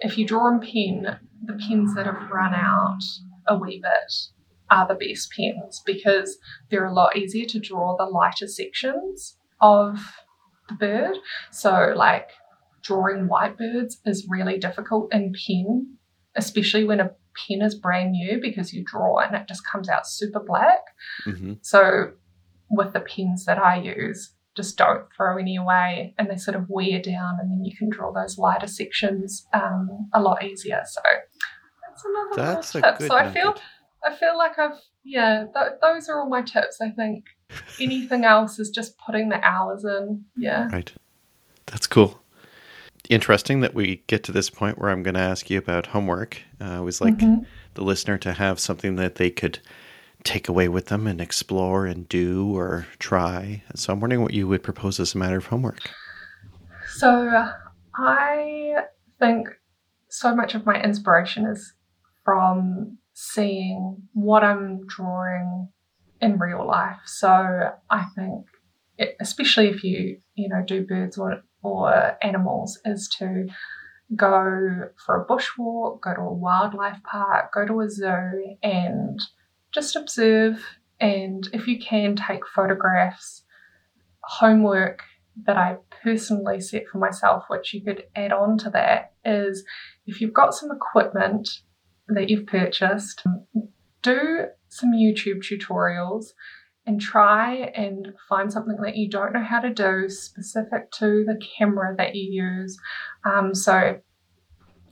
if 0.00 0.18
you 0.18 0.26
draw 0.26 0.48
in 0.48 0.60
pen, 0.60 1.18
the 1.44 1.54
pens 1.54 1.94
that 1.94 2.06
have 2.06 2.30
run 2.30 2.54
out 2.54 3.02
a 3.48 3.56
wee 3.56 3.80
bit 3.82 4.12
are 4.70 4.86
the 4.86 4.94
best 4.94 5.32
pens 5.32 5.82
because 5.86 6.38
they're 6.70 6.86
a 6.86 6.92
lot 6.92 7.16
easier 7.16 7.46
to 7.46 7.58
draw 7.58 7.96
the 7.96 8.04
lighter 8.04 8.46
sections 8.46 9.36
of 9.60 9.98
the 10.68 10.74
bird. 10.74 11.16
So, 11.50 11.92
like 11.96 12.30
drawing 12.86 13.28
white 13.28 13.56
birds 13.58 14.00
is 14.04 14.26
really 14.28 14.58
difficult 14.58 15.12
in 15.12 15.32
pen, 15.46 15.96
especially 16.36 16.84
when 16.84 17.00
a 17.00 17.10
pen 17.48 17.62
is 17.62 17.74
brand 17.74 18.12
new 18.12 18.40
because 18.40 18.72
you 18.72 18.84
draw 18.84 19.18
and 19.18 19.34
it 19.34 19.48
just 19.48 19.66
comes 19.66 19.88
out 19.88 20.06
super 20.06 20.40
black. 20.40 20.80
hmm 21.24 21.54
So, 21.62 22.12
with 22.70 22.92
the 22.92 23.00
pens 23.00 23.44
that 23.44 23.58
I 23.58 23.76
use, 23.80 24.32
just 24.56 24.76
don't 24.76 25.04
throw 25.16 25.38
any 25.38 25.56
away 25.56 26.14
and 26.18 26.28
they 26.30 26.36
sort 26.36 26.56
of 26.56 26.66
wear 26.68 27.00
down, 27.00 27.38
and 27.40 27.50
then 27.50 27.64
you 27.64 27.76
can 27.76 27.90
draw 27.90 28.12
those 28.12 28.38
lighter 28.38 28.66
sections 28.66 29.46
um, 29.52 30.08
a 30.12 30.20
lot 30.20 30.44
easier. 30.44 30.82
So, 30.86 31.00
that's 31.88 32.04
another 32.04 32.30
little 32.30 32.54
That's 32.54 32.74
a 32.74 32.80
tip. 32.82 32.98
good 32.98 33.08
So, 33.08 33.16
I 33.16 33.32
feel. 33.32 33.54
I 34.04 34.14
feel 34.14 34.38
like 34.38 34.56
I've 34.56 34.78
yeah, 35.04 35.46
th- 35.52 35.80
those 35.82 36.08
are 36.08 36.20
all 36.20 36.28
my 36.28 36.42
tips. 36.42 36.80
I 36.80 36.90
think 36.90 37.24
anything 37.80 38.24
else 38.24 38.58
is 38.58 38.70
just 38.70 38.96
putting 38.98 39.30
the 39.30 39.40
hours 39.42 39.84
in. 39.84 40.24
Yeah. 40.36 40.68
Right. 40.70 40.92
That's 41.66 41.86
cool. 41.86 42.20
Interesting 43.08 43.60
that 43.60 43.74
we 43.74 44.02
get 44.06 44.24
to 44.24 44.32
this 44.32 44.50
point 44.50 44.78
where 44.78 44.90
I'm 44.90 45.02
going 45.02 45.14
to 45.14 45.20
ask 45.20 45.48
you 45.48 45.58
about 45.58 45.86
homework. 45.86 46.42
Uh, 46.60 46.78
I 46.78 46.80
was 46.80 47.00
like 47.00 47.18
Mhm. 47.18 47.46
the 47.74 47.84
listener 47.84 48.18
to 48.18 48.32
have 48.32 48.58
something 48.58 48.96
that 48.96 49.14
they 49.16 49.30
could 49.30 49.60
take 50.24 50.48
away 50.48 50.68
with 50.68 50.86
them 50.86 51.06
and 51.06 51.20
explore 51.20 51.86
and 51.86 52.08
do 52.08 52.56
or 52.56 52.86
try. 52.98 53.62
So 53.76 53.92
I'm 53.92 54.00
wondering 54.00 54.22
what 54.22 54.34
you 54.34 54.48
would 54.48 54.62
propose 54.62 54.98
as 54.98 55.14
a 55.14 55.18
matter 55.18 55.36
of 55.36 55.46
homework. 55.46 55.88
So 56.88 57.48
I 57.94 58.74
think 59.20 59.48
so 60.08 60.34
much 60.34 60.54
of 60.54 60.66
my 60.66 60.82
inspiration 60.82 61.46
is 61.46 61.74
from 62.24 62.98
seeing 63.12 64.08
what 64.14 64.42
I'm 64.42 64.86
drawing 64.86 65.68
in 66.20 66.38
real 66.38 66.66
life. 66.66 66.98
So 67.04 67.72
I 67.90 68.04
think, 68.16 68.46
it, 68.98 69.16
especially 69.20 69.68
if 69.68 69.84
you 69.84 70.18
you 70.34 70.48
know 70.48 70.62
do 70.66 70.84
birds 70.84 71.18
or 71.18 71.42
or 71.66 72.16
animals, 72.22 72.78
is 72.84 73.08
to 73.18 73.46
go 74.14 74.88
for 75.04 75.20
a 75.20 75.26
bushwalk, 75.26 76.00
go 76.00 76.14
to 76.14 76.20
a 76.20 76.32
wildlife 76.32 77.02
park, 77.02 77.52
go 77.52 77.66
to 77.66 77.80
a 77.80 77.90
zoo, 77.90 78.56
and 78.62 79.20
just 79.72 79.96
observe. 79.96 80.62
And 81.00 81.48
if 81.52 81.66
you 81.66 81.78
can, 81.78 82.16
take 82.16 82.46
photographs. 82.46 83.42
Homework 84.22 85.02
that 85.44 85.56
I 85.56 85.76
personally 86.02 86.60
set 86.60 86.84
for 86.90 86.98
myself, 86.98 87.44
which 87.48 87.74
you 87.74 87.82
could 87.82 88.04
add 88.14 88.32
on 88.32 88.58
to 88.58 88.70
that, 88.70 89.12
is 89.24 89.64
if 90.06 90.20
you've 90.20 90.32
got 90.32 90.54
some 90.54 90.70
equipment 90.70 91.48
that 92.08 92.30
you've 92.30 92.46
purchased, 92.46 93.24
do 94.02 94.46
some 94.68 94.92
YouTube 94.92 95.42
tutorials 95.42 96.26
and 96.86 97.00
try 97.00 97.72
and 97.74 98.14
find 98.28 98.52
something 98.52 98.76
that 98.82 98.96
you 98.96 99.08
don't 99.08 99.32
know 99.32 99.42
how 99.42 99.60
to 99.60 99.70
do 99.70 100.08
specific 100.08 100.90
to 100.92 101.24
the 101.24 101.40
camera 101.58 101.94
that 101.96 102.14
you 102.14 102.44
use. 102.44 102.78
Um, 103.24 103.54
so, 103.54 104.00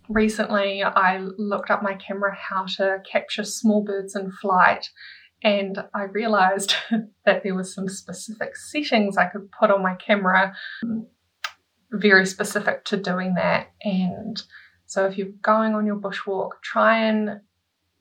recently 0.08 0.82
I 0.82 1.18
looked 1.38 1.70
up 1.70 1.82
my 1.82 1.94
camera 1.94 2.34
how 2.34 2.66
to 2.76 3.02
capture 3.10 3.44
small 3.44 3.82
birds 3.82 4.14
in 4.14 4.30
flight 4.30 4.90
and 5.42 5.78
I 5.94 6.04
realized 6.04 6.74
that 7.24 7.42
there 7.42 7.54
was 7.54 7.74
some 7.74 7.88
specific 7.88 8.56
settings 8.56 9.16
I 9.16 9.26
could 9.26 9.50
put 9.50 9.70
on 9.70 9.82
my 9.82 9.94
camera 9.94 10.54
very 11.90 12.26
specific 12.26 12.84
to 12.86 12.96
doing 12.96 13.34
that 13.34 13.68
and 13.82 14.42
so 14.86 15.06
if 15.06 15.16
you're 15.16 15.28
going 15.42 15.74
on 15.74 15.86
your 15.86 15.96
bushwalk 15.96 16.50
try 16.62 16.98
and 16.98 17.40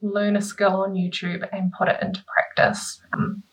learn 0.02 0.36
a 0.36 0.42
skill 0.42 0.82
on 0.82 0.96
YouTube 0.96 1.48
and 1.54 1.72
put 1.72 1.88
it 1.88 2.02
into 2.02 2.24
practice 2.26 3.02
um, 3.14 3.44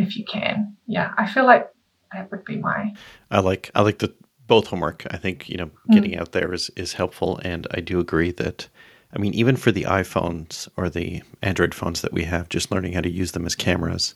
if 0.00 0.16
you 0.16 0.24
can 0.24 0.76
yeah 0.86 1.12
I 1.16 1.26
feel 1.26 1.44
like 1.44 1.68
that 2.12 2.30
would 2.30 2.44
be 2.44 2.56
my 2.56 2.94
I 3.30 3.40
like 3.40 3.70
I 3.74 3.82
like 3.82 3.98
the 3.98 4.12
both 4.50 4.66
homework. 4.66 5.06
I 5.12 5.16
think 5.16 5.48
you 5.48 5.56
know 5.56 5.70
getting 5.92 6.18
out 6.18 6.32
there 6.32 6.52
is 6.52 6.70
is 6.74 6.94
helpful, 6.94 7.40
and 7.44 7.68
I 7.70 7.80
do 7.80 8.00
agree 8.00 8.32
that. 8.32 8.68
I 9.12 9.18
mean, 9.18 9.34
even 9.34 9.56
for 9.56 9.72
the 9.72 9.84
iPhones 9.84 10.68
or 10.76 10.88
the 10.88 11.22
Android 11.42 11.74
phones 11.74 12.00
that 12.02 12.12
we 12.12 12.24
have, 12.24 12.48
just 12.48 12.70
learning 12.70 12.92
how 12.92 13.00
to 13.00 13.10
use 13.10 13.32
them 13.32 13.46
as 13.46 13.54
cameras, 13.54 14.14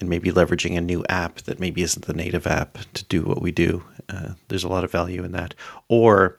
and 0.00 0.08
maybe 0.08 0.30
leveraging 0.30 0.76
a 0.76 0.82
new 0.82 1.04
app 1.08 1.42
that 1.42 1.60
maybe 1.60 1.82
isn't 1.82 2.06
the 2.06 2.14
native 2.14 2.46
app 2.46 2.78
to 2.94 3.04
do 3.04 3.22
what 3.22 3.42
we 3.42 3.52
do. 3.52 3.82
Uh, 4.08 4.34
there's 4.48 4.64
a 4.64 4.68
lot 4.68 4.84
of 4.84 4.90
value 4.90 5.24
in 5.24 5.32
that. 5.32 5.54
Or 5.88 6.38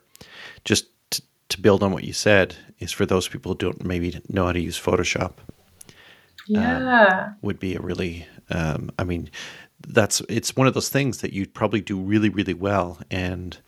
just 0.65 0.85
to, 1.11 1.21
to 1.49 1.61
build 1.61 1.81
on 1.81 1.91
what 1.91 2.03
you 2.03 2.13
said 2.13 2.55
is 2.77 2.91
for 2.91 3.07
those 3.07 3.27
people 3.27 3.53
who 3.53 3.57
don't 3.57 3.83
maybe 3.83 4.19
know 4.29 4.45
how 4.45 4.51
to 4.51 4.59
use 4.59 4.79
Photoshop 4.79 5.33
yeah 6.49 7.33
would 7.41 7.59
be 7.59 7.75
a 7.75 7.79
really 7.79 8.27
um, 8.51 8.89
i 8.99 9.03
mean 9.03 9.29
that's 9.87 10.21
it's 10.29 10.55
one 10.55 10.67
of 10.67 10.73
those 10.73 10.89
things 10.89 11.19
that 11.21 11.33
you'd 11.33 11.53
probably 11.53 11.81
do 11.81 11.99
really 11.99 12.29
really 12.29 12.53
well 12.53 12.99
and 13.09 13.59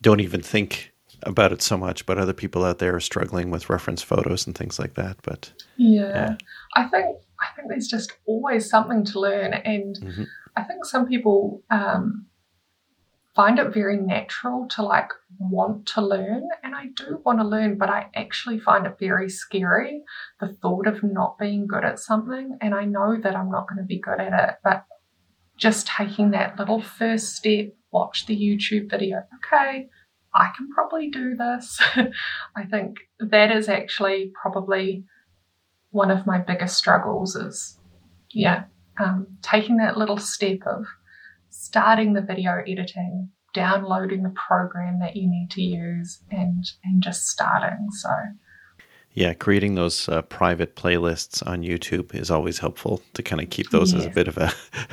don't 0.00 0.20
even 0.20 0.42
think 0.42 0.92
about 1.24 1.50
it 1.52 1.60
so 1.62 1.76
much 1.76 2.06
but 2.06 2.16
other 2.18 2.32
people 2.32 2.64
out 2.64 2.78
there 2.78 2.94
are 2.94 3.00
struggling 3.00 3.50
with 3.50 3.68
reference 3.68 4.02
photos 4.02 4.46
and 4.46 4.56
things 4.56 4.78
like 4.78 4.94
that 4.94 5.16
but 5.22 5.52
Yeah. 5.76 6.36
I 6.76 6.84
think 6.84 7.16
I 7.40 7.46
think 7.56 7.68
there's 7.68 7.88
just 7.88 8.12
always 8.26 8.68
something 8.70 9.04
to 9.06 9.20
learn 9.20 9.52
and 9.54 9.96
Mhm. 9.96 10.26
I 10.56 10.62
think 10.62 10.84
some 10.84 11.06
people 11.06 11.62
um, 11.70 12.26
find 13.38 13.60
it 13.60 13.72
very 13.72 13.96
natural 13.96 14.66
to 14.66 14.82
like 14.82 15.10
want 15.38 15.86
to 15.86 16.02
learn. 16.02 16.42
And 16.64 16.74
I 16.74 16.86
do 16.96 17.22
want 17.24 17.38
to 17.38 17.46
learn, 17.46 17.78
but 17.78 17.88
I 17.88 18.08
actually 18.16 18.58
find 18.58 18.84
it 18.84 18.96
very 18.98 19.30
scary 19.30 20.02
the 20.40 20.48
thought 20.60 20.88
of 20.88 21.04
not 21.04 21.38
being 21.38 21.68
good 21.68 21.84
at 21.84 22.00
something. 22.00 22.58
And 22.60 22.74
I 22.74 22.84
know 22.84 23.16
that 23.22 23.36
I'm 23.36 23.48
not 23.48 23.68
going 23.68 23.78
to 23.78 23.86
be 23.86 24.00
good 24.00 24.18
at 24.18 24.32
it, 24.32 24.56
but 24.64 24.84
just 25.56 25.86
taking 25.86 26.32
that 26.32 26.58
little 26.58 26.82
first 26.82 27.36
step, 27.36 27.66
watch 27.92 28.26
the 28.26 28.36
YouTube 28.36 28.90
video. 28.90 29.18
Okay, 29.36 29.86
I 30.34 30.50
can 30.56 30.68
probably 30.74 31.08
do 31.08 31.36
this. 31.36 31.80
I 32.56 32.64
think 32.68 32.96
that 33.20 33.52
is 33.52 33.68
actually 33.68 34.32
probably 34.42 35.04
one 35.90 36.10
of 36.10 36.26
my 36.26 36.38
biggest 36.38 36.76
struggles 36.76 37.36
is, 37.36 37.78
yeah, 38.32 38.64
um, 38.98 39.28
taking 39.42 39.76
that 39.76 39.96
little 39.96 40.18
step 40.18 40.58
of 40.66 40.86
starting 41.50 42.12
the 42.12 42.20
video 42.20 42.62
editing, 42.66 43.30
downloading 43.54 44.22
the 44.22 44.34
program 44.48 45.00
that 45.00 45.16
you 45.16 45.28
need 45.28 45.50
to 45.52 45.62
use, 45.62 46.20
and 46.30 46.64
and 46.84 47.02
just 47.02 47.26
starting. 47.26 47.88
So. 47.92 48.10
Yeah, 49.14 49.32
creating 49.32 49.74
those 49.74 50.08
uh, 50.08 50.22
private 50.22 50.76
playlists 50.76 51.44
on 51.44 51.62
YouTube 51.62 52.14
is 52.14 52.30
always 52.30 52.58
helpful 52.58 53.02
to 53.14 53.22
kind 53.22 53.42
of 53.42 53.50
keep 53.50 53.70
those 53.70 53.92
as 53.92 54.06
a 54.06 54.10
bit 54.10 54.28
of 54.28 54.38
a 54.38 54.52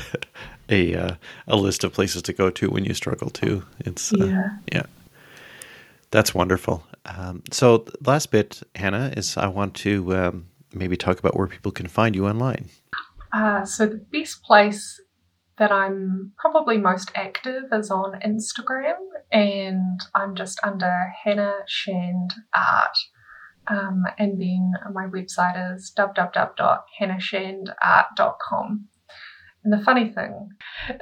a 0.69 0.95
uh, 0.95 1.15
a 1.47 1.55
list 1.55 1.83
of 1.83 1.93
places 1.93 2.23
to 2.23 2.33
go 2.33 2.49
to 2.49 2.69
when 2.71 2.85
you 2.85 2.93
struggle 2.93 3.29
too. 3.29 3.63
It's 3.79 4.13
uh, 4.13 4.25
yeah, 4.25 4.49
yeah, 4.73 4.83
that's 6.11 6.33
wonderful. 6.33 6.83
Um, 7.05 7.43
so 7.51 7.85
last 8.03 8.31
bit, 8.31 8.61
Hannah, 8.73 9.13
is 9.15 9.37
I 9.37 9.47
want 9.47 9.75
to 9.75 10.15
um, 10.15 10.47
maybe 10.73 10.97
talk 10.97 11.19
about 11.19 11.35
where 11.35 11.47
people 11.47 11.71
can 11.71 11.87
find 11.87 12.15
you 12.15 12.27
online. 12.27 12.69
Uh, 13.33 13.65
so 13.65 13.85
the 13.85 13.97
best 13.97 14.41
place 14.43 15.01
that 15.57 15.71
I'm 15.71 16.33
probably 16.37 16.77
most 16.77 17.11
active 17.15 17.63
is 17.71 17.89
on 17.89 18.19
Instagram, 18.25 18.97
and 19.31 20.01
I'm 20.13 20.35
just 20.35 20.59
under 20.63 21.13
Hannah 21.23 21.59
Shand 21.67 22.33
Art. 22.53 22.97
Um, 23.67 24.03
and 24.19 24.39
then 24.39 24.73
my 24.93 25.07
website 25.07 25.75
is 25.75 25.91
www.hannahshandart.com. 25.97 28.87
And 29.63 29.73
the 29.73 29.83
funny 29.83 30.09
thing 30.09 30.49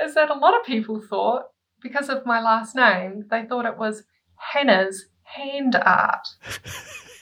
is 0.01 0.15
that 0.15 0.30
a 0.30 0.38
lot 0.38 0.57
of 0.57 0.65
people 0.65 1.01
thought, 1.01 1.47
because 1.81 2.07
of 2.07 2.25
my 2.25 2.41
last 2.41 2.73
name, 2.75 3.25
they 3.30 3.43
thought 3.43 3.65
it 3.65 3.77
was 3.77 4.03
Hannah's 4.35 5.07
hand 5.23 5.75
art. 5.75 6.25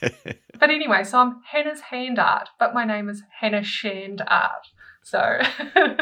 but 0.00 0.70
anyway, 0.70 1.02
so 1.02 1.18
I'm 1.18 1.40
Hannah's 1.50 1.80
hand 1.80 2.20
art, 2.20 2.50
but 2.60 2.74
my 2.74 2.84
name 2.84 3.08
is 3.08 3.24
Hannah 3.40 3.64
Shand 3.64 4.22
Art. 4.28 4.68
So 5.02 5.18
um, 5.76 5.96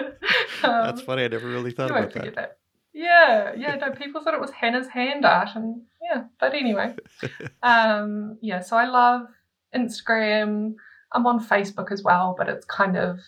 that's 0.62 1.02
funny. 1.02 1.24
I 1.24 1.28
never 1.28 1.48
really 1.48 1.72
thought 1.72 1.90
about 1.90 2.12
that. 2.12 2.34
that. 2.34 2.58
Yeah, 2.92 3.52
yeah. 3.56 3.76
No, 3.76 3.92
people 3.92 4.22
thought 4.22 4.34
it 4.34 4.40
was 4.40 4.50
Hannah's 4.50 4.88
hand 4.88 5.24
art, 5.24 5.50
and 5.54 5.82
yeah. 6.02 6.24
But 6.38 6.54
anyway, 6.54 6.94
um, 7.62 8.38
yeah. 8.40 8.60
So 8.60 8.76
I 8.76 8.86
love 8.86 9.22
Instagram. 9.74 10.74
I'm 11.12 11.26
on 11.26 11.44
Facebook 11.44 11.90
as 11.92 12.02
well, 12.02 12.34
but 12.36 12.48
it's 12.48 12.64
kind 12.66 12.96
of 12.96 13.20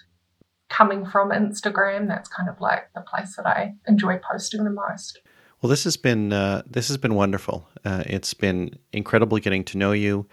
coming 0.68 1.06
from 1.06 1.30
Instagram. 1.30 2.08
That's 2.08 2.28
kind 2.28 2.48
of 2.48 2.60
like 2.60 2.92
the 2.94 3.02
place 3.02 3.36
that 3.36 3.46
I 3.46 3.74
enjoy 3.86 4.18
posting 4.18 4.64
the 4.64 4.70
most. 4.70 5.20
Well, 5.60 5.70
this 5.70 5.84
has 5.84 5.96
been 5.96 6.32
uh, 6.32 6.62
this 6.66 6.88
has 6.88 6.96
been 6.96 7.14
wonderful. 7.14 7.68
Uh, 7.84 8.02
it's 8.06 8.34
been 8.34 8.78
incredible 8.92 9.38
getting 9.38 9.64
to 9.64 9.78
know 9.78 9.92
you, 9.92 10.26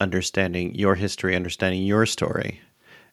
understanding 0.00 0.74
your 0.74 0.94
history, 0.94 1.36
understanding 1.36 1.82
your 1.82 2.06
story, 2.06 2.60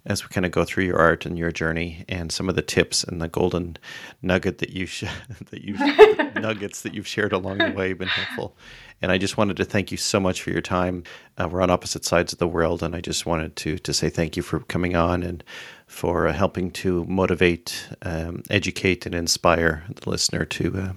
as 0.07 0.23
we 0.23 0.29
kind 0.29 0.45
of 0.45 0.51
go 0.51 0.63
through 0.63 0.85
your 0.85 0.97
art 0.97 1.25
and 1.25 1.37
your 1.37 1.51
journey 1.51 2.05
and 2.07 2.31
some 2.31 2.47
of 2.47 2.55
the 2.55 2.61
tips 2.61 3.03
and 3.03 3.21
the 3.21 3.27
golden 3.27 3.77
nugget 4.21 4.57
that 4.59 4.69
you 4.69 4.85
sh- 4.85 5.03
that 5.51 5.61
you 5.61 5.73
nuggets 6.41 6.81
that 6.81 6.93
you've 6.93 7.07
shared 7.07 7.33
along 7.33 7.57
the 7.57 7.71
way 7.71 7.89
have 7.89 7.99
been 7.99 8.07
helpful. 8.07 8.55
And 9.01 9.11
I 9.11 9.17
just 9.17 9.37
wanted 9.37 9.57
to 9.57 9.65
thank 9.65 9.91
you 9.91 9.97
so 9.97 10.19
much 10.19 10.41
for 10.41 10.49
your 10.49 10.61
time. 10.61 11.03
Uh, 11.37 11.47
we're 11.51 11.61
on 11.61 11.69
opposite 11.69 12.05
sides 12.05 12.33
of 12.33 12.39
the 12.39 12.47
world, 12.47 12.81
and 12.81 12.95
I 12.95 13.01
just 13.01 13.25
wanted 13.25 13.55
to 13.57 13.77
to 13.77 13.93
say 13.93 14.09
thank 14.09 14.37
you 14.37 14.41
for 14.41 14.61
coming 14.61 14.95
on 14.95 15.23
and 15.23 15.43
for 15.85 16.27
uh, 16.27 16.33
helping 16.33 16.71
to 16.71 17.05
motivate, 17.05 17.87
um, 18.01 18.43
educate, 18.49 19.05
and 19.05 19.13
inspire 19.13 19.83
the 19.93 20.09
listener 20.09 20.45
to, 20.45 20.77
uh, 20.79 20.93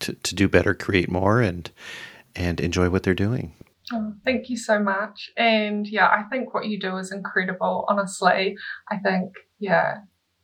to 0.00 0.12
to 0.12 0.34
do 0.34 0.48
better, 0.48 0.74
create 0.74 1.10
more, 1.10 1.40
and 1.40 1.70
and 2.36 2.60
enjoy 2.60 2.90
what 2.90 3.02
they're 3.02 3.14
doing. 3.14 3.52
Oh, 3.92 4.14
thank 4.24 4.48
you 4.48 4.56
so 4.56 4.78
much. 4.78 5.30
And 5.36 5.86
yeah, 5.86 6.08
I 6.08 6.22
think 6.30 6.54
what 6.54 6.66
you 6.66 6.80
do 6.80 6.96
is 6.96 7.12
incredible. 7.12 7.84
Honestly, 7.88 8.56
I 8.90 8.96
think, 8.98 9.32
yeah, 9.58 9.98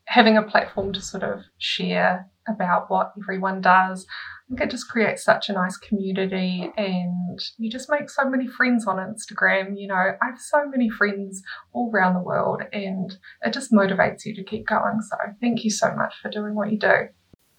having 0.05 0.37
a 0.37 0.43
platform 0.43 0.93
to 0.93 1.01
sort 1.01 1.23
of 1.23 1.41
share 1.59 2.29
about 2.49 2.91
what 2.91 3.13
everyone 3.21 3.61
does, 3.61 4.07
I 4.09 4.49
think 4.49 4.61
it 4.61 4.71
just 4.71 4.89
creates 4.89 5.25
such 5.25 5.49
a 5.49 5.53
nice 5.53 5.77
community 5.77 6.71
and 6.77 7.39
you 7.59 7.71
just 7.71 7.89
make 7.89 8.11
so 8.11 8.29
many 8.29 8.47
friends 8.47 8.87
on 8.87 8.97
Instagram. 8.97 9.81
You 9.81 9.87
know, 9.87 9.95
I 9.95 10.27
have 10.27 10.39
so 10.39 10.67
many 10.69 10.91
friends 10.91 11.43
all 11.73 11.91
around 11.95 12.15
the 12.15 12.21
world 12.21 12.63
and 12.73 13.17
it 13.43 13.53
just 13.53 13.73
motivates 13.73 14.27
you 14.27 14.35
to 14.35 14.43
keep 14.43 14.67
going. 14.67 15.01
So 15.01 15.17
thank 15.41 15.65
you 15.65 15.71
so 15.71 15.95
much 15.95 16.15
for 16.21 16.31
doing 16.31 16.55
what 16.55 16.73
you 16.73 16.79
do. 16.79 17.09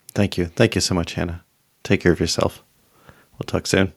Thank 0.10 0.38
you. 0.38 0.46
Thank 0.46 0.76
you 0.76 0.82
so 0.82 0.94
much, 0.94 1.14
Hannah. 1.14 1.46
Take 1.84 2.02
care 2.02 2.12
of 2.12 2.20
yourself. 2.20 2.64
We'll 3.34 3.48
talk 3.48 3.66
soon. 3.66 3.94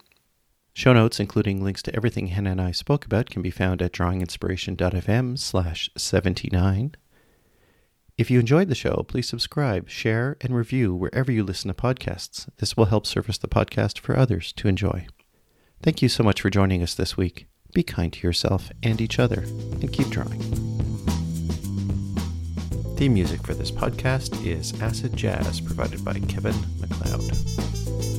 Show 0.76 0.92
notes, 0.92 1.20
including 1.20 1.62
links 1.62 1.82
to 1.82 1.94
everything 1.94 2.26
Hannah 2.26 2.50
and 2.50 2.60
I 2.60 2.72
spoke 2.72 3.04
about, 3.04 3.30
can 3.30 3.42
be 3.42 3.52
found 3.52 3.80
at 3.80 3.92
drawinginspiration.fm 3.92 5.38
slash 5.38 5.88
79. 5.96 6.96
If 8.18 8.28
you 8.28 8.40
enjoyed 8.40 8.68
the 8.68 8.74
show, 8.74 9.04
please 9.06 9.28
subscribe, 9.28 9.88
share, 9.88 10.36
and 10.40 10.54
review 10.54 10.92
wherever 10.92 11.30
you 11.30 11.44
listen 11.44 11.68
to 11.68 11.74
podcasts. 11.74 12.48
This 12.58 12.76
will 12.76 12.86
help 12.86 13.06
surface 13.06 13.38
the 13.38 13.46
podcast 13.46 14.00
for 14.00 14.16
others 14.16 14.52
to 14.54 14.66
enjoy. 14.66 15.06
Thank 15.80 16.02
you 16.02 16.08
so 16.08 16.24
much 16.24 16.40
for 16.40 16.50
joining 16.50 16.82
us 16.82 16.94
this 16.94 17.16
week. 17.16 17.46
Be 17.72 17.84
kind 17.84 18.12
to 18.12 18.26
yourself 18.26 18.72
and 18.82 19.00
each 19.00 19.20
other, 19.20 19.42
and 19.42 19.92
keep 19.92 20.08
drawing. 20.08 20.40
Theme 22.96 23.14
music 23.14 23.44
for 23.46 23.54
this 23.54 23.70
podcast 23.70 24.44
is 24.44 24.80
Acid 24.80 25.16
Jazz, 25.16 25.60
provided 25.60 26.04
by 26.04 26.14
Kevin 26.20 26.56
MacLeod. 26.80 28.13